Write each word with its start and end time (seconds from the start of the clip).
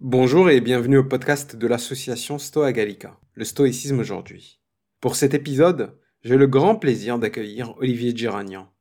Bonjour 0.00 0.48
et 0.48 0.60
bienvenue 0.60 0.98
au 0.98 1.02
podcast 1.02 1.56
de 1.56 1.66
l'association 1.66 2.38
Stoa 2.38 2.72
Gallica, 2.72 3.18
le 3.34 3.44
stoïcisme 3.44 3.98
aujourd'hui. 3.98 4.60
Pour 5.00 5.16
cet 5.16 5.34
épisode, 5.34 5.98
j'ai 6.22 6.36
le 6.36 6.46
grand 6.46 6.76
plaisir 6.76 7.18
d'accueillir 7.18 7.76
Olivier 7.78 8.14
Giragnan. 8.14 8.72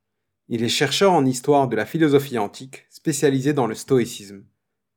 Il 0.47 0.63
est 0.63 0.69
chercheur 0.69 1.13
en 1.13 1.25
histoire 1.25 1.69
de 1.69 1.75
la 1.75 1.87
philosophie 1.87 2.37
antique, 2.37 2.85
spécialisé 2.91 3.53
dans 3.53 3.65
le 3.65 3.73
stoïcisme. 3.73 4.45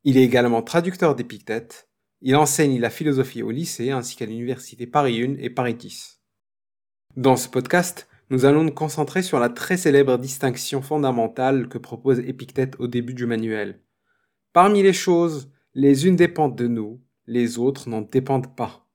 Il 0.04 0.18
est 0.18 0.22
également 0.22 0.60
traducteur 0.60 1.14
d'Épictète. 1.14 1.88
Il 2.20 2.36
enseigne 2.36 2.78
la 2.78 2.90
philosophie 2.90 3.42
au 3.42 3.50
lycée 3.50 3.90
ainsi 3.90 4.14
qu'à 4.14 4.26
l'université 4.26 4.86
Paris 4.86 5.22
1 5.22 5.42
et 5.42 5.48
Paris 5.48 5.72
10. 5.72 6.20
Dans 7.16 7.36
ce 7.36 7.48
podcast, 7.48 8.08
nous 8.28 8.44
allons 8.44 8.64
nous 8.64 8.74
concentrer 8.74 9.22
sur 9.22 9.40
la 9.40 9.48
très 9.48 9.78
célèbre 9.78 10.18
distinction 10.18 10.82
fondamentale 10.82 11.70
que 11.70 11.78
propose 11.78 12.18
Épictète 12.18 12.76
au 12.78 12.88
début 12.88 13.14
du 13.14 13.24
manuel. 13.24 13.80
Parmi 14.52 14.82
les 14.82 14.92
choses, 14.92 15.50
les 15.74 16.06
unes 16.06 16.16
dépendent 16.16 16.56
de 16.56 16.66
nous, 16.66 17.00
les 17.26 17.58
autres 17.58 17.88
n'en 17.88 18.02
dépendent 18.02 18.54
pas. 18.56 18.88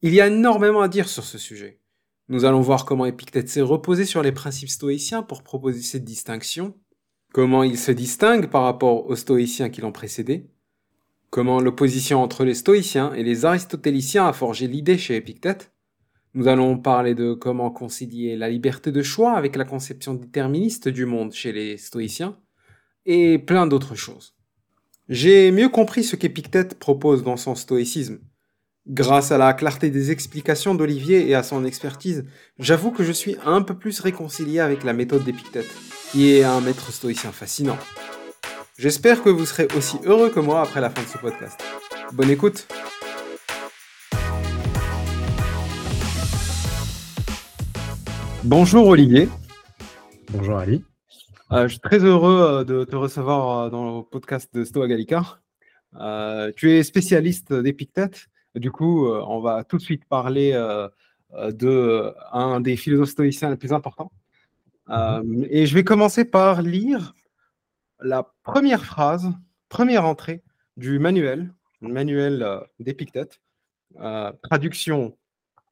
Il 0.00 0.12
y 0.12 0.20
a 0.20 0.26
énormément 0.26 0.80
à 0.80 0.88
dire 0.88 1.08
sur 1.08 1.22
ce 1.22 1.38
sujet. 1.38 1.80
Nous 2.28 2.44
allons 2.44 2.60
voir 2.60 2.84
comment 2.84 3.06
Épictète 3.06 3.48
s'est 3.48 3.60
reposé 3.60 4.04
sur 4.04 4.22
les 4.22 4.32
principes 4.32 4.68
stoïciens 4.68 5.22
pour 5.22 5.42
proposer 5.42 5.80
cette 5.80 6.04
distinction, 6.04 6.74
comment 7.32 7.62
il 7.62 7.78
se 7.78 7.92
distingue 7.92 8.48
par 8.48 8.62
rapport 8.62 9.06
aux 9.06 9.16
stoïciens 9.16 9.70
qui 9.70 9.80
l'ont 9.80 9.92
précédé, 9.92 10.50
comment 11.30 11.60
l'opposition 11.60 12.22
entre 12.22 12.44
les 12.44 12.54
stoïciens 12.54 13.12
et 13.14 13.22
les 13.22 13.44
aristotéliciens 13.44 14.26
a 14.26 14.32
forgé 14.32 14.66
l'idée 14.66 14.98
chez 14.98 15.16
Épictète. 15.16 15.72
Nous 16.34 16.48
allons 16.48 16.78
parler 16.78 17.14
de 17.14 17.34
comment 17.34 17.70
concilier 17.70 18.36
la 18.36 18.48
liberté 18.48 18.90
de 18.90 19.02
choix 19.02 19.34
avec 19.34 19.54
la 19.54 19.64
conception 19.64 20.14
déterministe 20.14 20.88
du 20.88 21.06
monde 21.06 21.32
chez 21.32 21.52
les 21.52 21.76
stoïciens, 21.76 22.38
et 23.04 23.38
plein 23.38 23.66
d'autres 23.66 23.94
choses. 23.94 24.34
J'ai 25.08 25.50
mieux 25.50 25.68
compris 25.68 26.04
ce 26.04 26.14
qu'Épictète 26.14 26.78
propose 26.78 27.24
dans 27.24 27.36
son 27.36 27.54
stoïcisme. 27.56 28.20
Grâce 28.86 29.32
à 29.32 29.38
la 29.38 29.52
clarté 29.52 29.90
des 29.90 30.10
explications 30.10 30.74
d'Olivier 30.74 31.28
et 31.28 31.34
à 31.34 31.42
son 31.42 31.64
expertise, 31.64 32.24
j'avoue 32.58 32.92
que 32.92 33.02
je 33.02 33.12
suis 33.12 33.36
un 33.44 33.62
peu 33.62 33.74
plus 33.74 33.98
réconcilié 34.00 34.60
avec 34.60 34.84
la 34.84 34.92
méthode 34.92 35.24
d'Épictète, 35.24 35.68
qui 36.10 36.32
est 36.32 36.44
un 36.44 36.60
maître 36.60 36.92
stoïcien 36.92 37.32
fascinant. 37.32 37.78
J'espère 38.78 39.22
que 39.22 39.28
vous 39.28 39.44
serez 39.44 39.66
aussi 39.76 39.98
heureux 40.04 40.30
que 40.30 40.40
moi 40.40 40.62
après 40.62 40.80
la 40.80 40.90
fin 40.90 41.02
de 41.02 41.08
ce 41.08 41.18
podcast. 41.18 41.60
Bonne 42.12 42.30
écoute 42.30 42.68
Bonjour 48.44 48.88
Olivier. 48.88 49.28
Bonjour 50.32 50.58
Ali. 50.58 50.84
Euh, 51.52 51.64
je 51.64 51.72
suis 51.72 51.80
très 51.80 51.98
heureux 51.98 52.40
euh, 52.40 52.64
de 52.64 52.84
te 52.84 52.96
recevoir 52.96 53.58
euh, 53.58 53.70
dans 53.70 53.98
le 53.98 54.02
podcast 54.04 54.54
de 54.54 54.64
Stoa 54.64 54.88
Gallica. 54.88 55.38
tu 56.56 56.70
es 56.70 56.82
spécialiste 56.82 57.52
d'Épictète. 57.52 58.28
Du 58.54 58.70
coup, 58.70 59.06
on 59.06 59.40
va 59.40 59.62
tout 59.62 59.76
de 59.76 59.82
suite 59.82 60.06
parler 60.06 60.52
de 61.32 62.14
un 62.32 62.60
des 62.60 62.76
philosophes 62.76 63.10
stoïciens 63.10 63.50
les 63.50 63.56
plus 63.56 63.72
importants. 63.72 64.12
Mhm. 64.88 65.46
et 65.48 65.66
je 65.66 65.74
vais 65.74 65.84
commencer 65.84 66.24
par 66.24 66.60
lire 66.60 67.14
la 68.00 68.34
première 68.42 68.84
phrase, 68.84 69.30
première 69.68 70.04
entrée 70.04 70.42
du 70.76 70.98
manuel, 70.98 71.52
manuel 71.80 72.46
d'Épictète. 72.78 73.40
traduction 74.42 75.16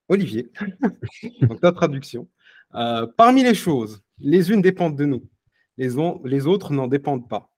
Olivier. 0.09 0.51
Donc 1.43 1.61
ta 1.61 1.73
traduction. 1.73 2.29
parmi 3.17 3.43
les 3.43 3.55
choses, 3.55 4.03
les 4.19 4.51
unes 4.53 4.63
dépendent 4.63 4.97
de 4.97 5.07
nous, 5.07 5.23
les, 5.81 6.47
autres 6.47 6.73
n'en 6.73 6.89
dépendent 6.89 7.29
pas. 7.29 7.51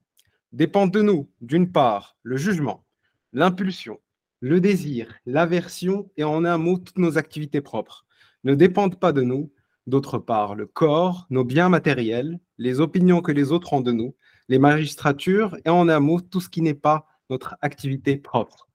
Dépendent 0.53 0.93
de 0.93 1.03
nous, 1.03 1.29
d'une 1.41 1.73
part, 1.73 2.17
le 2.23 2.37
jugement, 2.37 2.85
l'impulsion, 3.33 3.99
le 4.41 4.61
désir, 4.61 5.13
l'aversion 5.27 6.11
et 6.17 6.25
en 6.25 6.45
un 6.45 6.59
mot 6.59 6.79
toutes 6.79 6.99
nos 6.99 7.19
activités 7.19 7.61
propres. 7.61 8.07
Ne 8.45 8.55
dépendent 8.55 8.99
pas 8.99 9.13
de 9.13 9.23
nous, 9.23 9.53
d'autre 9.87 10.19
part, 10.19 10.55
le 10.55 10.67
corps, 10.67 11.27
nos 11.31 11.45
biens 11.45 11.69
matériels, 11.69 12.39
les 12.59 12.81
opinions 12.81 13.23
que 13.23 13.33
les 13.33 13.51
autres 13.51 13.73
ont 13.73 13.81
de 13.81 13.93
nous, 13.93 14.15
les 14.49 14.59
magistratures 14.59 15.57
et 15.65 15.71
en 15.71 15.89
un 15.89 16.01
mot 16.01 16.21
tout 16.21 16.41
ce 16.41 16.49
qui 16.49 16.63
n'est 16.63 16.75
pas 16.75 17.07
notre 17.31 17.57
activité 17.61 18.17
propre. 18.17 18.69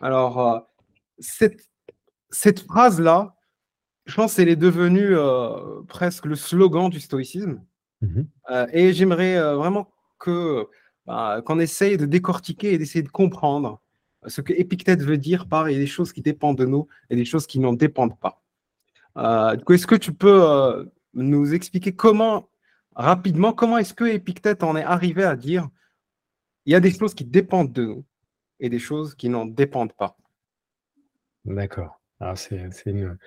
Alors, 0.00 0.40
euh, 0.40 0.58
cette, 1.18 2.60
phrase-là, 2.60 3.34
je 4.06 4.14
pense 4.14 4.36
qu'elle 4.36 4.48
est 4.48 4.56
devenue 4.56 5.16
euh, 5.16 5.82
presque 5.88 6.26
le 6.26 6.36
slogan 6.36 6.90
du 6.90 7.00
stoïcisme. 7.00 7.60
Mmh 8.00 8.22
euh, 8.50 8.66
et 8.72 8.92
j'aimerais 8.92 9.36
euh, 9.36 9.56
vraiment 9.56 9.90
que 10.18 10.66
bah, 11.06 11.42
qu'on 11.44 11.58
essaye 11.58 11.96
de 11.96 12.06
décortiquer 12.06 12.72
et 12.72 12.78
d'essayer 12.78 13.02
de 13.02 13.08
comprendre 13.08 13.80
ce 14.26 14.40
que 14.40 14.52
Épictète 14.52 15.02
veut 15.02 15.18
dire 15.18 15.46
par 15.48 15.68
il 15.68 15.74
y 15.74 15.76
a 15.76 15.78
des 15.78 15.86
choses 15.86 16.12
qui 16.12 16.20
dépendent 16.20 16.58
de 16.58 16.66
nous 16.66 16.86
et 17.10 17.16
des 17.16 17.24
choses 17.24 17.46
qui 17.46 17.58
n'en 17.58 17.72
dépendent 17.72 18.18
pas. 18.18 18.42
Euh, 19.16 19.56
est-ce 19.68 19.86
que 19.86 19.94
tu 19.94 20.12
peux 20.12 20.90
nous 21.14 21.54
expliquer 21.54 21.92
comment, 21.92 22.48
rapidement, 22.94 23.52
comment 23.52 23.78
est-ce 23.78 23.94
que 23.94 24.04
Épictète 24.04 24.62
en 24.62 24.76
est 24.76 24.82
arrivé 24.82 25.24
à 25.24 25.36
dire 25.36 25.68
il 26.66 26.72
y 26.72 26.76
a 26.76 26.80
des 26.80 26.90
choses 26.90 27.14
qui 27.14 27.24
dépendent 27.24 27.72
de 27.72 27.84
nous 27.84 28.04
et 28.60 28.68
des 28.70 28.78
choses 28.78 29.14
qui 29.14 29.28
n'en 29.28 29.44
dépendent 29.44 29.92
pas? 29.92 30.16
D'accord. 31.44 32.00
Alors 32.20 32.38
c'est 32.38 32.70
une, 32.86 33.18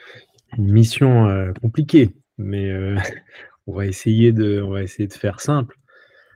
mission 0.58 1.54
compliquée, 1.62 2.16
mais 2.38 2.72
on 3.68 3.74
va 3.74 3.86
essayer 3.86 4.32
de, 4.32 4.62
on 4.62 4.72
va 4.72 4.84
essayer 4.84 5.08
de 5.08 5.14
faire 5.14 5.42
simple. 5.42 5.78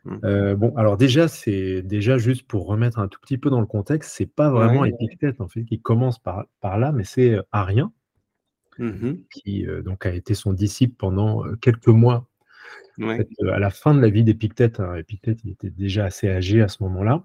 Mmh. 0.03 0.17
Euh, 0.23 0.55
bon, 0.55 0.75
alors 0.75 0.97
déjà, 0.97 1.27
c'est 1.27 1.81
déjà 1.81 2.17
juste 2.17 2.43
pour 2.47 2.65
remettre 2.65 2.99
un 2.99 3.07
tout 3.07 3.19
petit 3.21 3.37
peu 3.37 3.49
dans 3.49 3.61
le 3.61 3.67
contexte, 3.67 4.11
c'est 4.15 4.25
pas 4.25 4.49
vraiment 4.49 4.85
Épictète 4.85 5.39
en 5.41 5.47
fait 5.47 5.63
qui 5.63 5.79
commence 5.79 6.19
par, 6.19 6.45
par 6.59 6.77
là, 6.77 6.91
mais 6.91 7.03
c'est 7.03 7.35
euh, 7.35 7.43
Arien 7.51 7.91
mmh 8.77 9.13
qui 9.29 9.67
euh, 9.67 9.81
donc 9.81 10.05
a 10.05 10.13
été 10.13 10.33
son 10.33 10.53
disciple 10.53 10.95
pendant 10.97 11.43
quelques 11.61 11.87
mois. 11.87 12.27
à 12.99 13.59
la 13.59 13.69
fin 13.69 13.93
de 13.93 14.01
la 14.01 14.09
vie 14.09 14.23
d'Épictète, 14.23 14.79
hein, 14.79 14.95
Épictète 14.95 15.39
il 15.43 15.51
était 15.51 15.69
déjà 15.69 16.05
assez 16.05 16.29
âgé 16.29 16.61
à 16.61 16.67
ce 16.67 16.81
moment-là. 16.83 17.23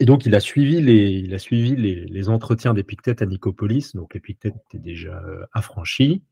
Et 0.00 0.06
donc, 0.06 0.24
il 0.24 0.34
a 0.34 0.40
suivi 0.40 0.80
les, 0.80 1.10
il 1.10 1.34
a 1.34 1.38
suivi 1.38 1.76
les, 1.76 2.28
entretiens 2.30 2.72
d'Épictète 2.72 3.20
à 3.20 3.26
Nicopolis. 3.26 3.94
Donc, 3.94 4.16
Épictète 4.16 4.54
était 4.66 4.78
déjà 4.78 5.22
euh, 5.26 5.44
affranchi 5.52 6.24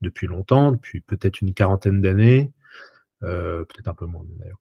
depuis 0.00 0.26
longtemps, 0.26 0.72
depuis 0.72 1.00
peut-être 1.00 1.40
une 1.40 1.54
quarantaine 1.54 2.02
d'années, 2.02 2.52
euh, 3.22 3.64
peut-être 3.64 3.86
un 3.86 3.94
peu 3.94 4.06
moins 4.06 4.24
d'ailleurs. 4.36 4.58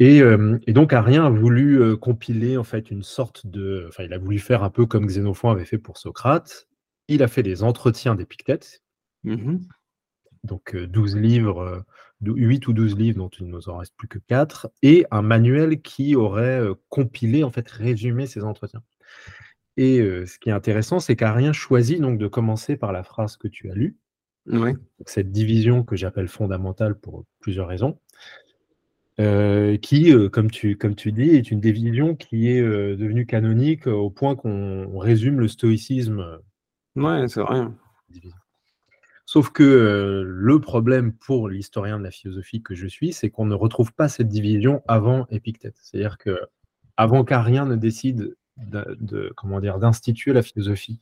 Euh, 0.00 0.58
et, 0.66 0.72
donc, 0.72 0.92
Arien 0.92 1.24
a 1.24 1.30
voulu 1.30 1.96
compiler 1.98 2.56
en 2.56 2.64
fait 2.64 2.90
une 2.90 3.04
sorte 3.04 3.46
de. 3.46 3.86
Enfin, 3.88 4.02
il 4.02 4.12
a 4.12 4.18
voulu 4.18 4.40
faire 4.40 4.64
un 4.64 4.70
peu 4.70 4.84
comme 4.84 5.06
Xénophon 5.06 5.50
avait 5.50 5.64
fait 5.64 5.78
pour 5.78 5.98
Socrate. 5.98 6.66
Il 7.06 7.22
a 7.22 7.28
fait 7.28 7.44
des 7.44 7.62
entretiens 7.62 8.16
d'Épictète. 8.16 8.82
Mmh 9.22 9.58
donc, 10.42 10.76
12 10.76 11.16
livres 11.18 11.84
8 12.24 12.68
ou 12.68 12.72
12 12.72 12.96
livres 12.96 13.18
dont 13.18 13.28
il 13.28 13.46
ne 13.46 13.52
nous 13.52 13.68
en 13.68 13.78
reste 13.78 13.94
plus 13.96 14.08
que 14.08 14.18
4, 14.18 14.70
et 14.82 15.06
un 15.10 15.22
manuel 15.22 15.80
qui 15.82 16.14
aurait 16.16 16.60
euh, 16.60 16.74
compilé, 16.88 17.44
en 17.44 17.50
fait, 17.50 17.68
résumé 17.68 18.26
ces 18.26 18.44
entretiens. 18.44 18.82
Et 19.76 20.00
euh, 20.00 20.26
ce 20.26 20.38
qui 20.38 20.50
est 20.50 20.52
intéressant, 20.52 21.00
c'est 21.00 21.16
qu'Arien 21.16 21.52
choisit 21.52 22.00
donc 22.00 22.18
de 22.18 22.26
commencer 22.26 22.76
par 22.76 22.92
la 22.92 23.02
phrase 23.02 23.36
que 23.36 23.48
tu 23.48 23.70
as 23.70 23.74
lue, 23.74 23.96
cette 25.06 25.30
division 25.30 25.84
que 25.84 25.94
j'appelle 25.94 26.26
fondamentale 26.26 26.98
pour 26.98 27.24
plusieurs 27.38 27.68
raisons, 27.68 27.98
euh, 29.20 29.76
qui, 29.76 30.12
comme, 30.30 30.50
tu, 30.50 30.76
comme 30.76 30.96
tu 30.96 31.12
dis, 31.12 31.30
est 31.30 31.50
une 31.50 31.60
division 31.60 32.16
qui 32.16 32.48
est 32.48 32.60
devenue 32.60 33.24
canonique 33.24 33.86
au 33.86 34.10
point 34.10 34.34
qu'on 34.34 34.98
résume 34.98 35.38
le 35.38 35.46
stoïcisme. 35.46 36.40
Ouais, 36.96 37.28
c'est 37.28 37.40
vrai. 37.40 37.68
Sauf 39.32 39.48
que 39.48 39.62
euh, 39.62 40.24
le 40.26 40.60
problème 40.60 41.14
pour 41.14 41.48
l'historien 41.48 41.98
de 41.98 42.04
la 42.04 42.10
philosophie 42.10 42.62
que 42.62 42.74
je 42.74 42.86
suis, 42.86 43.14
c'est 43.14 43.30
qu'on 43.30 43.46
ne 43.46 43.54
retrouve 43.54 43.94
pas 43.94 44.10
cette 44.10 44.28
division 44.28 44.82
avant 44.86 45.26
Épictète. 45.30 45.74
C'est-à-dire 45.80 46.18
que 46.18 46.38
avant 46.98 47.24
qu'Arien 47.24 47.64
ne 47.64 47.76
décide 47.76 48.36
de, 48.58 49.32
comment 49.34 49.58
dire 49.60 49.78
d'instituer 49.78 50.34
la 50.34 50.42
philosophie 50.42 51.00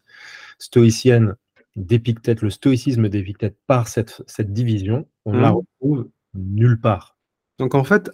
stoïcienne 0.60 1.34
d'Épictète, 1.74 2.42
le 2.42 2.50
stoïcisme 2.50 3.08
d'Épictète 3.08 3.56
par 3.66 3.88
cette, 3.88 4.22
cette 4.28 4.52
division, 4.52 5.08
on 5.24 5.32
ne 5.32 5.40
la 5.40 5.50
mmh. 5.50 5.56
retrouve 5.56 6.08
nulle 6.34 6.80
part. 6.80 7.16
Donc 7.58 7.74
en 7.74 7.82
fait, 7.82 8.12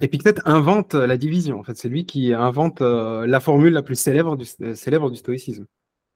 Épictète 0.00 0.40
invente 0.44 0.94
la 0.94 1.16
division. 1.16 1.60
En 1.60 1.62
fait, 1.62 1.76
c'est 1.76 1.88
lui 1.88 2.04
qui 2.04 2.34
invente 2.34 2.82
euh, 2.82 3.28
la 3.28 3.38
formule 3.38 3.74
la 3.74 3.84
plus 3.84 3.94
célèbre 3.94 4.36
du, 4.36 4.44
célèbre 4.74 5.08
du 5.08 5.18
stoïcisme. 5.18 5.66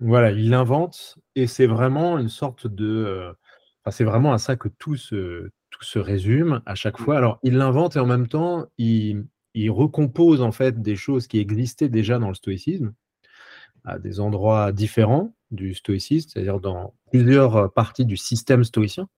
Voilà, 0.01 0.33
il 0.33 0.53
invente 0.53 1.17
et 1.37 1.47
c'est 1.47 1.67
vraiment 1.67 2.19
une 2.19 2.29
sorte 2.29 2.67
de, 2.67 3.33
euh, 3.87 3.91
c'est 3.91 4.05
vraiment 4.05 4.33
à 4.33 4.39
ça 4.39 4.57
que 4.57 4.69
tout 4.69 4.97
se 4.97 5.49
tout 5.71 5.85
se 5.85 5.99
résume 5.99 6.63
à 6.65 6.75
chaque 6.75 6.99
mmh. 6.99 7.05
fois. 7.05 7.17
Alors 7.17 7.39
il 7.43 7.57
l'invente 7.57 7.97
et 7.97 7.99
en 7.99 8.07
même 8.07 8.29
temps, 8.29 8.67
il 8.79 9.71
recompose 9.71 10.43
en 10.43 10.53
fait 10.53 10.81
des 10.83 10.97
choses 10.97 11.27
qui 11.27 11.39
existaient 11.39 11.89
déjà 11.89 12.19
dans 12.19 12.29
le 12.29 12.35
stoïcisme, 12.35 12.95
à 13.85 13.99
des 13.99 14.21
endroits 14.21 14.73
différents 14.73 15.35
du 15.51 15.75
stoïcisme, 15.75 16.29
c'est-à-dire 16.29 16.61
dans 16.61 16.95
plusieurs, 17.11 17.73
parties 17.73 18.05
du 18.05 18.17
système 18.17 18.65
stoïcien, 18.65 19.09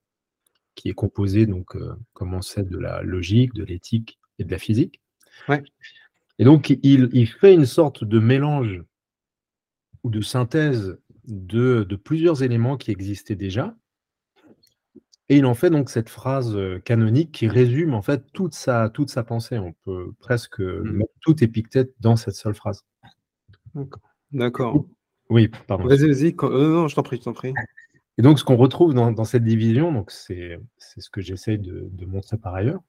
qui 0.74 0.88
est 0.88 0.94
composé 0.94 1.46
donc, 1.46 1.74
euh, 1.74 1.94
comme 2.12 2.34
on 2.34 2.42
sait, 2.42 2.62
de 2.62 2.78
la 2.78 3.02
logique, 3.02 3.54
de 3.54 3.64
l'éthique 3.64 4.18
et 4.38 4.44
de 4.44 4.50
la 4.50 4.58
physique. 4.58 5.00
Et 6.38 6.44
donc, 6.44 6.70
il, 6.82 7.26
fait 7.26 7.54
une 7.54 7.66
sorte 7.66 8.04
de 8.04 8.18
mélange 8.18 8.82
ou 10.04 10.10
de 10.10 10.20
synthèse 10.20 10.98
de, 11.24 11.84
plusieurs 11.96 12.42
éléments 12.42 12.76
qui 12.76 12.90
existaient 12.90 13.34
déjà. 13.34 13.74
Et 15.30 15.36
il 15.36 15.46
en 15.46 15.54
fait 15.54 15.70
donc 15.70 15.90
cette 15.90 16.08
phrase 16.08 16.56
euh, 16.56 16.78
canonique 16.78 17.32
qui 17.32 17.48
résume 17.48 17.92
en 17.92 18.02
fait 18.02 18.24
toute 18.32 18.54
sa, 18.54 18.88
toute 18.88 19.10
sa 19.10 19.24
pensée. 19.24 19.58
On 19.58 19.74
peut 19.84 20.12
presque 20.18 20.60
mmh. 20.60 20.90
mettre 20.90 21.12
tout 21.20 21.44
Épictète 21.44 21.92
dans 22.00 22.16
cette 22.16 22.34
seule 22.34 22.54
phrase. 22.54 22.84
D'accord. 24.32 24.86
Oui, 25.30 25.50
pardon. 25.66 25.86
Vas-y, 25.86 26.08
vas-y. 26.08 26.34
Euh, 26.42 26.74
non, 26.74 26.88
je 26.88 26.94
t'en 26.94 27.02
prie, 27.02 27.18
je 27.18 27.22
t'en 27.22 27.32
prie. 27.32 27.52
Et 28.16 28.22
donc, 28.22 28.38
ce 28.38 28.44
qu'on 28.44 28.56
retrouve 28.56 28.94
dans, 28.94 29.24
cette 29.24 29.44
division, 29.44 29.92
donc 29.92 30.10
c'est 30.10 30.58
ce 30.78 31.10
que 31.10 31.20
j'essaie 31.20 31.58
de, 31.58 31.88
montrer 32.06 32.36
par 32.36 32.54
ailleurs, 32.54 32.80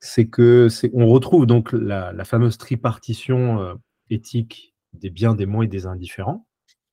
c'est 0.00 0.26
que 0.26 0.68
on 0.92 1.06
retrouve 1.06 1.46
donc 1.46 1.72
la, 1.72 2.24
fameuse 2.24 2.58
tripartition 2.58 3.60
euh, 3.60 3.74
éthique 4.10 4.74
des 4.92 5.10
biens, 5.10 5.34
des 5.34 5.46
mots 5.46 5.62
et 5.62 5.68
des 5.68 5.86
indifférents. 5.86 6.46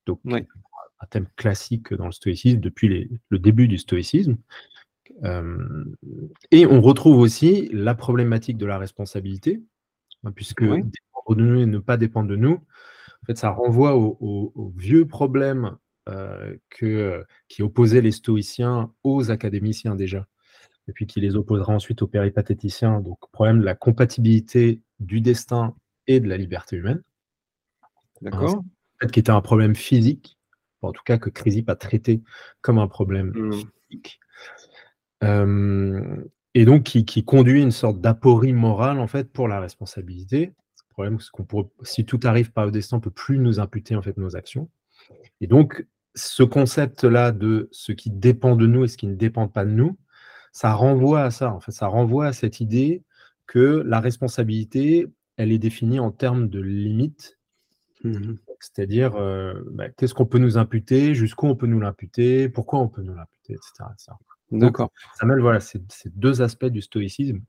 Donc, 0.06 0.22
un 0.26 1.06
thème 1.10 1.28
classique 1.36 1.94
dans 1.94 2.06
le 2.06 2.12
stoïcisme 2.12 2.60
depuis 2.60 3.20
le 3.30 3.40
début 3.40 3.68
du 3.68 3.78
stoïcisme. 3.78 4.38
Euh, 5.24 5.86
et 6.52 6.66
on 6.66 6.82
retrouve 6.82 7.18
aussi 7.18 7.70
la 7.72 7.96
problématique 7.96 8.58
de 8.58 8.66
la 8.66 8.78
responsabilité, 8.78 9.62
hein, 10.24 10.32
puisque 10.32 10.64
dépendre 10.64 11.36
de 11.36 11.44
nous 11.44 11.60
et 11.62 11.66
ne 11.66 11.80
pas 11.80 11.98
dépendre 11.98 12.30
de 12.30 12.36
nous, 12.36 12.54
en 12.54 13.26
fait, 13.26 13.38
ça 13.38 13.50
renvoie 13.50 13.96
au, 13.96 14.74
vieux 14.76 15.08
problème 15.08 15.78
euh, 16.10 16.56
que, 16.70 17.24
qui 17.48 17.64
opposait 17.64 18.02
les 18.02 18.12
stoïciens 18.12 18.92
aux 19.04 19.32
académiciens 19.32 19.96
déjà 19.96 20.28
et 20.88 20.94
puis 20.94 21.08
qui 21.08 21.22
les 21.22 21.36
opposera 21.36 21.74
ensuite 21.74 22.02
aux 22.02 22.08
péripatéticiens, 22.08 23.00
donc 23.00 23.18
problème 23.32 23.60
de 23.60 23.66
la 23.66 23.76
compatibilité 23.76 24.82
du 25.00 25.22
destin 25.22 25.76
et 26.08 26.20
de 26.20 26.28
la 26.28 26.38
liberté 26.38 26.76
humaine. 26.76 27.02
D'accord. 28.22 28.64
Peut-être 29.00 29.12
qui 29.12 29.20
était 29.20 29.32
un 29.32 29.42
problème 29.42 29.76
physique, 29.76 30.38
en 30.82 30.92
tout 30.92 31.04
cas 31.04 31.18
que 31.18 31.30
Chrysippe 31.30 31.70
a 31.70 31.76
traité 31.76 32.22
comme 32.62 32.80
un 32.80 32.88
problème 32.88 33.32
hmm. 33.34 33.54
physique. 33.54 34.20
Et 36.56 36.66
donc 36.66 36.84
qui, 36.84 37.24
conduit 37.24 37.62
une 37.62 37.72
sorte 37.72 38.00
d'aporie 38.00 38.54
morale 38.54 39.00
en 39.00 39.08
fait 39.08 39.32
pour 39.32 39.48
la 39.48 39.60
responsabilité. 39.60 40.54
Le 40.90 40.94
problème, 40.94 41.20
c'est 41.20 41.32
qu'on 41.32 41.44
pourrait, 41.44 41.70
si 41.82 42.06
tout 42.06 42.20
arrive 42.24 42.52
par 42.52 42.66
le 42.66 42.72
destin, 42.72 42.98
on 42.98 43.00
ne 43.00 43.04
peut 43.04 43.10
plus 43.10 43.40
nous 43.40 43.60
imputer 43.60 43.96
en 43.96 44.02
fait 44.04 44.18
nos 44.18 44.36
actions. 44.36 44.70
Et 45.42 45.48
donc, 45.48 45.88
ce 46.14 46.44
concept-là 46.44 47.32
de 47.32 47.68
ce 47.72 47.92
qui 47.92 48.12
dépend 48.12 48.56
de 48.56 48.68
nous 48.68 48.84
et 48.84 48.88
ce 48.88 48.98
qui 48.98 49.08
ne 49.08 49.16
dépend 49.16 49.48
pas 49.48 49.66
de 49.66 49.72
nous, 49.72 49.98
ça 50.52 50.74
renvoie 50.74 51.24
à 51.24 51.32
ça, 51.32 51.52
en 51.52 51.60
fait, 51.60 51.72
ça 51.72 51.88
renvoie 51.88 52.28
à 52.28 52.34
cette 52.34 52.60
idée 52.60 53.02
que 53.48 53.84
la 53.86 54.00
responsabilité, 54.00 55.08
elle 55.38 55.52
est 55.52 55.58
définie 55.58 56.00
en 56.00 56.12
termes 56.12 56.48
de 56.48 56.62
limites, 56.62 57.40
mmh 58.04 58.36
c'est-à-dire 58.60 59.18
euh, 59.18 59.56
bah, 59.72 59.90
qu'est-ce 59.90 60.14
qu'on 60.14 60.26
peut 60.26 60.38
nous 60.38 60.58
imputer, 60.58 61.16
jusqu'où 61.16 61.48
on 61.48 61.56
peut 61.58 61.68
nous 61.68 61.82
l'imputer, 61.82 62.48
pourquoi 62.48 62.80
on 62.80 62.88
peut 62.88 63.02
nous 63.02 63.14
l'imputer, 63.14 63.56
etc. 63.56 63.84
D'accord. 64.52 64.92
Ça 65.16 65.26
mêle 65.26 65.40
voilà, 65.40 65.60
ces, 65.60 65.80
deux 66.16 66.42
aspects 66.42 66.66
du 66.66 66.82
stoïcisme 66.82 67.42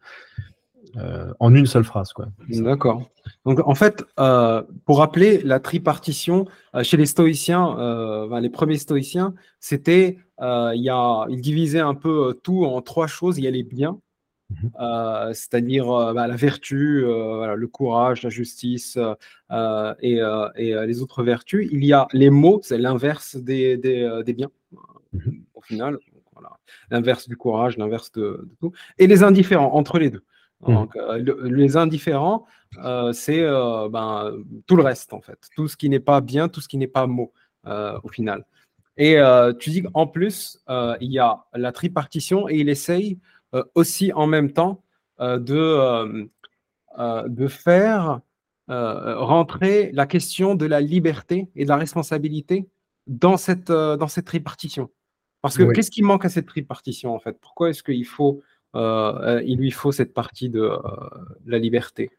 euh, 0.97 1.33
en 1.41 1.55
une 1.55 1.67
seule 1.67 1.85
phrase. 1.85 2.13
D'accord. 2.49 3.11
Donc 3.45 3.61
en 3.67 3.75
fait, 3.75 4.05
euh, 4.21 4.63
pour 4.85 4.99
rappeler 4.99 5.43
la 5.43 5.61
tripartition 5.61 6.47
chez 6.83 6.97
les 6.97 7.07
stoïciens, 7.07 8.29
les 8.41 8.51
premiers 8.51 8.79
stoïciens, 8.79 9.35
c'était 9.61 10.19
euh, 10.41 10.73
il, 10.75 10.83
y 10.83 10.91
a, 10.91 11.27
il 11.29 11.41
divisait 11.41 11.81
un 11.81 11.95
peu 11.95 12.29
euh, 12.29 12.33
tout 12.33 12.65
en 12.65 12.83
trois 12.83 13.07
choses. 13.07 13.39
Il 13.39 13.45
y 13.45 13.47
a 13.47 13.51
les 13.51 13.63
biens, 13.63 14.01
mhm. 14.51 14.71
euh, 14.81 15.33
c'est-à-dire 15.33 15.87
bah, 16.15 16.27
la 16.27 16.37
vertu, 16.37 17.03
le 17.03 17.67
courage, 17.67 18.23
la 18.23 18.31
justice 18.31 18.99
et, 19.51 20.21
les 20.57 21.03
autres 21.03 21.23
vertus. 21.23 21.69
Il 21.71 21.85
y 21.85 21.93
a 21.93 22.09
les 22.13 22.31
mots, 22.31 22.61
c'est 22.63 22.79
l'inverse 22.79 23.37
des, 23.37 23.77
biens, 24.37 24.51
mhm. 25.13 25.45
au 25.55 25.61
final. 25.61 25.99
L'inverse 26.91 27.29
du 27.29 27.37
courage, 27.37 27.77
l'inverse 27.77 28.13
de, 28.13 28.49
tout. 28.61 28.73
Et 28.99 29.07
les 29.07 29.23
indifférents, 29.23 29.73
entre 29.75 29.99
les 29.99 30.11
deux. 30.11 30.25
Mhm. 30.67 30.89
les 31.45 31.77
indifférents, 31.77 32.47
c'est 33.13 33.43
ben, 33.43 34.33
tout 34.67 34.77
le 34.77 34.83
reste, 34.83 35.13
en 35.13 35.21
fait. 35.21 35.39
Tout 35.55 35.69
ce 35.69 35.77
qui 35.77 35.91
n'est 35.91 36.01
pas 36.01 36.21
bien, 36.23 36.49
tout 36.49 36.63
ce 36.63 36.69
qui 36.69 36.79
n'est 36.79 36.87
pas 36.87 37.07
mot, 37.07 37.33
au 37.67 38.09
final. 38.09 38.45
Et 38.97 39.19
euh, 39.19 39.53
tu 39.53 39.71
dis 39.71 39.83
qu'en 39.83 40.07
plus, 40.07 40.61
euh, 40.69 40.97
il 41.01 41.11
y 41.13 41.19
a 41.19 41.45
la 41.55 41.73
tripartition 41.73 42.49
et 42.49 42.59
il 42.59 42.69
essaye 42.69 43.19
euh, 43.55 43.65
aussi 43.75 44.13
en 44.13 44.27
même 44.27 44.53
temps 44.53 44.83
de, 45.19 46.29
de 46.99 47.47
faire 47.47 48.21
rentrer 48.67 49.93
la 49.93 50.07
question 50.07 50.57
de 50.57 50.67
la 50.67 50.81
liberté 50.81 51.49
et 51.55 51.63
de 51.63 51.69
la 51.69 51.77
responsabilité 51.77 52.69
dans 53.07 53.37
cette, 53.37 53.71
dans 53.71 54.09
cette 54.09 54.25
tripartition. 54.25 54.91
Parce 55.45 55.59
que 55.59 55.73
qu'est-ce 55.73 55.91
qui 55.91 56.03
manque 56.03 56.25
à 56.25 56.29
cette 56.29 56.47
tripartition 56.47 57.15
en 57.15 57.21
fait? 57.21 57.37
Pourquoi 57.41 57.71
est-ce 57.71 57.83
qu'il 57.83 58.07
faut, 58.07 58.43
il 58.75 59.57
lui 59.59 59.71
faut 59.71 59.93
cette 59.93 60.15
partie 60.15 60.49
de 60.49 60.71
la 61.47 61.59
liberté? 61.59 62.11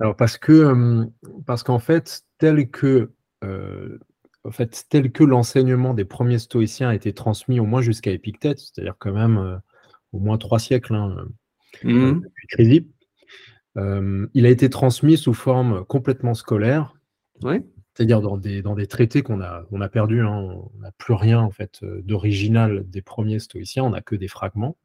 Alors 0.00 0.16
parce 0.16 0.38
que 0.38 1.04
parce 1.46 1.62
qu'en 1.62 1.78
fait, 1.78 2.22
tel 2.38 2.70
que 2.70 3.10
en 4.44 4.50
fait, 4.50 4.84
tel 4.88 5.12
que 5.12 5.24
l'enseignement 5.24 5.94
des 5.94 6.04
premiers 6.04 6.38
stoïciens 6.38 6.88
a 6.88 6.94
été 6.94 7.12
transmis 7.12 7.60
au 7.60 7.64
moins 7.64 7.80
jusqu'à 7.80 8.10
Épictète, 8.10 8.58
c'est-à-dire 8.58 8.96
quand 8.98 9.12
même 9.12 9.38
euh, 9.38 9.56
au 10.12 10.18
moins 10.18 10.38
trois 10.38 10.58
siècles 10.58 10.94
hein, 10.94 11.16
euh, 11.84 11.88
mmh. 11.88 12.20
depuis 12.22 12.46
Chrysippe, 12.48 12.92
euh, 13.76 14.26
il 14.34 14.46
a 14.46 14.50
été 14.50 14.68
transmis 14.68 15.16
sous 15.16 15.34
forme 15.34 15.84
complètement 15.84 16.34
scolaire, 16.34 16.94
c'est-à-dire 17.94 18.20
dans 18.20 18.36
des, 18.36 18.62
dans 18.62 18.74
des 18.74 18.86
traités 18.86 19.22
qu'on 19.22 19.40
a, 19.40 19.64
on 19.70 19.80
a 19.80 19.88
perdus. 19.88 20.22
Hein, 20.22 20.30
on 20.74 20.78
n'a 20.78 20.92
plus 20.92 21.14
rien 21.14 21.40
en 21.40 21.50
fait 21.50 21.80
d'original 21.82 22.88
des 22.88 23.02
premiers 23.02 23.38
stoïciens, 23.38 23.84
on 23.84 23.90
n'a 23.90 24.00
que 24.00 24.16
des 24.16 24.28
fragments. 24.28 24.76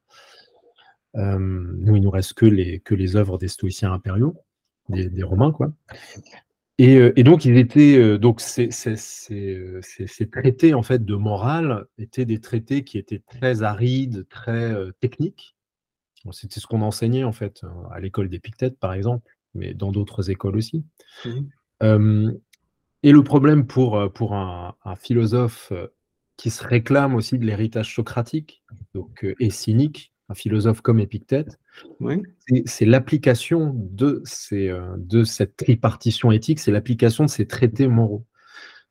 nous, 1.14 1.96
il 1.96 2.02
nous 2.02 2.12
reste 2.12 2.34
que 2.34 2.46
les, 2.46 2.80
que 2.80 2.96
les 2.96 3.16
œuvres 3.16 3.38
des 3.38 3.48
stoïciens 3.48 3.92
impériaux, 3.92 4.36
des, 4.90 5.10
des 5.10 5.24
Romains, 5.24 5.52
quoi. 5.52 5.72
Euh, 6.80 7.12
et, 7.16 7.24
donc, 7.24 7.46
ils 7.46 7.58
étaient, 7.58 7.98
euh, 7.98 8.18
donc 8.18 8.40
ces, 8.40 8.70
euh, 9.32 9.82
ces, 9.82 10.30
traités 10.30 10.74
en 10.74 10.84
fait 10.84 11.04
de 11.04 11.16
morale 11.16 11.86
étaient 11.98 12.26
des 12.26 12.40
traités 12.40 12.84
qui 12.84 13.00
étaient 13.00 13.22
très 13.28 13.64
arides, 13.64 14.28
très 14.30 14.76
techniques. 15.00 15.56
C'était 16.32 16.60
ce 16.60 16.68
qu'on 16.68 16.82
enseignait 16.82 17.24
en 17.24 17.32
fait 17.32 17.62
à 17.92 18.00
l'école 18.00 18.28
d'Épictète, 18.28 18.78
par 18.78 18.94
exemple, 18.94 19.32
mais 19.54 19.74
dans 19.74 19.92
d'autres 19.92 20.30
écoles 20.30 20.58
aussi. 20.58 20.84
Mmh. 21.82 22.32
Et 23.04 23.12
le 23.12 23.24
problème 23.24 23.68
pour, 23.68 24.12
pour 24.14 24.34
un, 24.36 24.76
philosophe 24.98 25.72
qui 26.36 26.50
se 26.50 26.64
réclame 26.64 27.16
aussi 27.16 27.38
de 27.38 27.46
l'héritage 27.46 27.94
socratique 27.94 28.64
donc, 28.94 29.26
et 29.40 29.50
cynique, 29.50 30.14
un 30.30 30.34
philosophe 30.34 30.82
comme 30.82 31.00
Épictète, 31.00 31.60
c'est 32.66 32.86
l'application 32.86 33.72
de, 33.76 34.24
euh, 34.52 34.96
de 34.98 35.24
cette 35.24 35.56
tripartition 35.56 36.32
éthique, 36.32 36.60
c'est 36.60 36.72
l'application 36.72 37.26
de 37.26 37.30
ces 37.30 37.48
traités 37.48 37.88
moraux. 37.88 38.26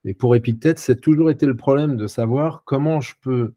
Et 0.04 0.14
pour 0.14 0.34
Épictète, 0.36 0.78
c'est 0.78 1.00
toujours 1.00 1.30
été 1.30 1.46
le 1.46 1.56
problème 1.56 1.96
de 1.96 2.06
savoir 2.06 2.62
comment 2.64 3.00
je 3.00 3.14
peux, 3.20 3.54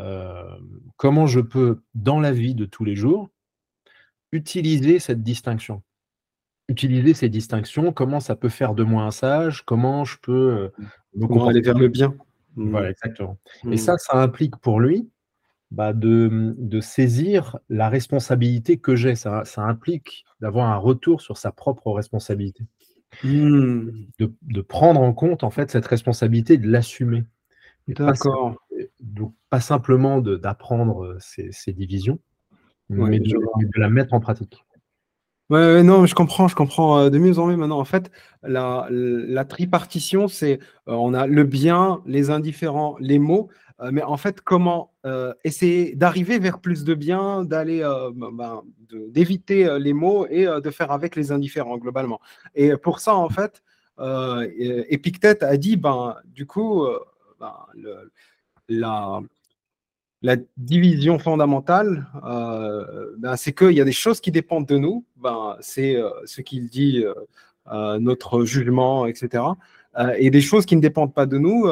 euh, 0.00 0.58
comment 0.96 1.26
je 1.26 1.40
peux, 1.40 1.82
dans 1.94 2.20
la 2.20 2.32
vie 2.32 2.54
de 2.54 2.64
tous 2.64 2.84
les 2.84 2.96
jours, 2.96 3.28
utiliser 4.32 4.98
cette 4.98 5.22
distinction. 5.22 5.82
Utiliser 6.68 7.14
ces 7.14 7.28
distinctions, 7.28 7.92
comment 7.92 8.20
ça 8.20 8.36
peut 8.36 8.48
faire 8.48 8.74
de 8.74 8.84
moi 8.84 9.02
un 9.04 9.10
sage, 9.10 9.62
comment 9.62 10.04
je 10.04 10.16
peux 10.22 10.72
euh, 11.12 11.26
comment 11.26 11.48
aller 11.48 11.60
vers 11.60 11.76
le 11.76 11.88
bien. 11.88 12.14
Voilà, 12.56 12.90
exactement. 12.90 13.38
Et 13.64 13.68
mmh. 13.68 13.76
ça, 13.76 13.98
ça 13.98 14.16
implique 14.16 14.56
pour 14.56 14.80
lui 14.80 15.08
bah, 15.70 15.92
de, 15.92 16.80
saisir 16.80 17.58
la 17.68 17.88
responsabilité 17.88 18.78
que 18.78 18.94
j'ai. 18.94 19.14
Ça, 19.14 19.44
implique 19.56 20.24
d'avoir 20.40 20.70
un 20.70 20.76
retour 20.76 21.20
sur 21.20 21.36
sa 21.36 21.52
propre 21.52 21.90
responsabilité. 21.90 22.64
Mmh. 23.22 23.90
De, 24.18 24.60
prendre 24.60 25.00
en 25.00 25.12
compte 25.12 25.44
en 25.44 25.50
fait 25.50 25.70
cette 25.70 25.86
responsabilité, 25.86 26.58
de 26.58 26.68
l'assumer. 26.68 27.24
D'accord. 27.88 28.56
Donc 29.00 29.34
pas 29.50 29.60
simplement 29.60 30.20
d'apprendre 30.20 31.04
euh, 31.04 31.18
ces, 31.20 31.72
divisions, 31.72 32.18
mais 32.88 33.18
de, 33.18 33.34
la 33.78 33.90
mettre 33.90 34.14
en 34.14 34.20
pratique. 34.20 34.64
Ouais, 35.50 35.82
non, 35.82 36.06
je 36.06 36.14
comprends, 36.14 36.48
je 36.48 36.54
comprends 36.54 36.98
euh, 37.00 37.10
de 37.10 37.18
mieux 37.18 37.38
en 37.38 37.46
mieux 37.46 37.56
maintenant. 37.56 37.78
En 37.78 37.84
fait, 37.84 38.10
la, 38.42 39.44
tripartition, 39.46 40.26
c'est 40.26 40.58
euh, 40.88 40.92
on 40.92 41.12
a 41.12 41.26
le 41.26 41.44
bien, 41.44 42.02
les 42.06 42.30
indifférents, 42.30 42.96
les 42.98 43.18
mots, 43.18 43.48
euh, 43.80 43.90
mais 43.92 44.02
en 44.02 44.16
fait, 44.16 44.40
comment 44.40 44.92
essayer 45.44 45.94
d'arriver 45.94 46.38
vers 46.38 46.60
plus 46.60 46.84
de 46.84 46.94
bien, 46.94 47.44
d'aller, 47.44 47.82
ben, 48.14 48.30
ben, 48.32 48.62
d'éviter 49.10 49.78
les 49.78 49.92
mots 49.92 50.26
et 50.30 50.46
de 50.46 50.70
faire 50.70 50.92
avec 50.92 51.14
les 51.14 51.30
indifférents 51.30 51.76
globalement. 51.76 52.20
Et 52.54 52.74
pour 52.78 53.00
ça, 53.00 53.14
en 53.14 53.28
fait, 53.28 53.62
Épictète 54.58 55.42
a 55.42 55.58
dit, 55.58 55.76
ben, 55.76 56.16
du 56.24 56.46
coup, 56.46 56.86
ben, 57.38 57.54
la, 58.70 59.20
la 60.24 60.36
division 60.56 61.18
fondamentale, 61.18 62.06
ben, 63.18 63.36
c'est 63.36 63.52
qu'il 63.52 63.72
y 63.72 63.80
a 63.80 63.84
des 63.84 63.92
choses 63.92 64.20
qui 64.20 64.30
dépendent 64.30 64.66
de 64.66 64.78
nous. 64.78 65.04
Ben, 65.16 65.56
c'est 65.60 65.96
ce 66.24 66.40
qu'il 66.40 66.68
dit, 66.68 67.04
notre 67.70 68.44
jugement, 68.44 69.06
etc. 69.06 69.44
et 70.18 70.30
des 70.30 70.40
choses 70.40 70.64
qui 70.64 70.76
ne 70.76 70.80
dépendent 70.80 71.12
pas 71.12 71.26
de 71.26 71.36
nous. 71.36 71.68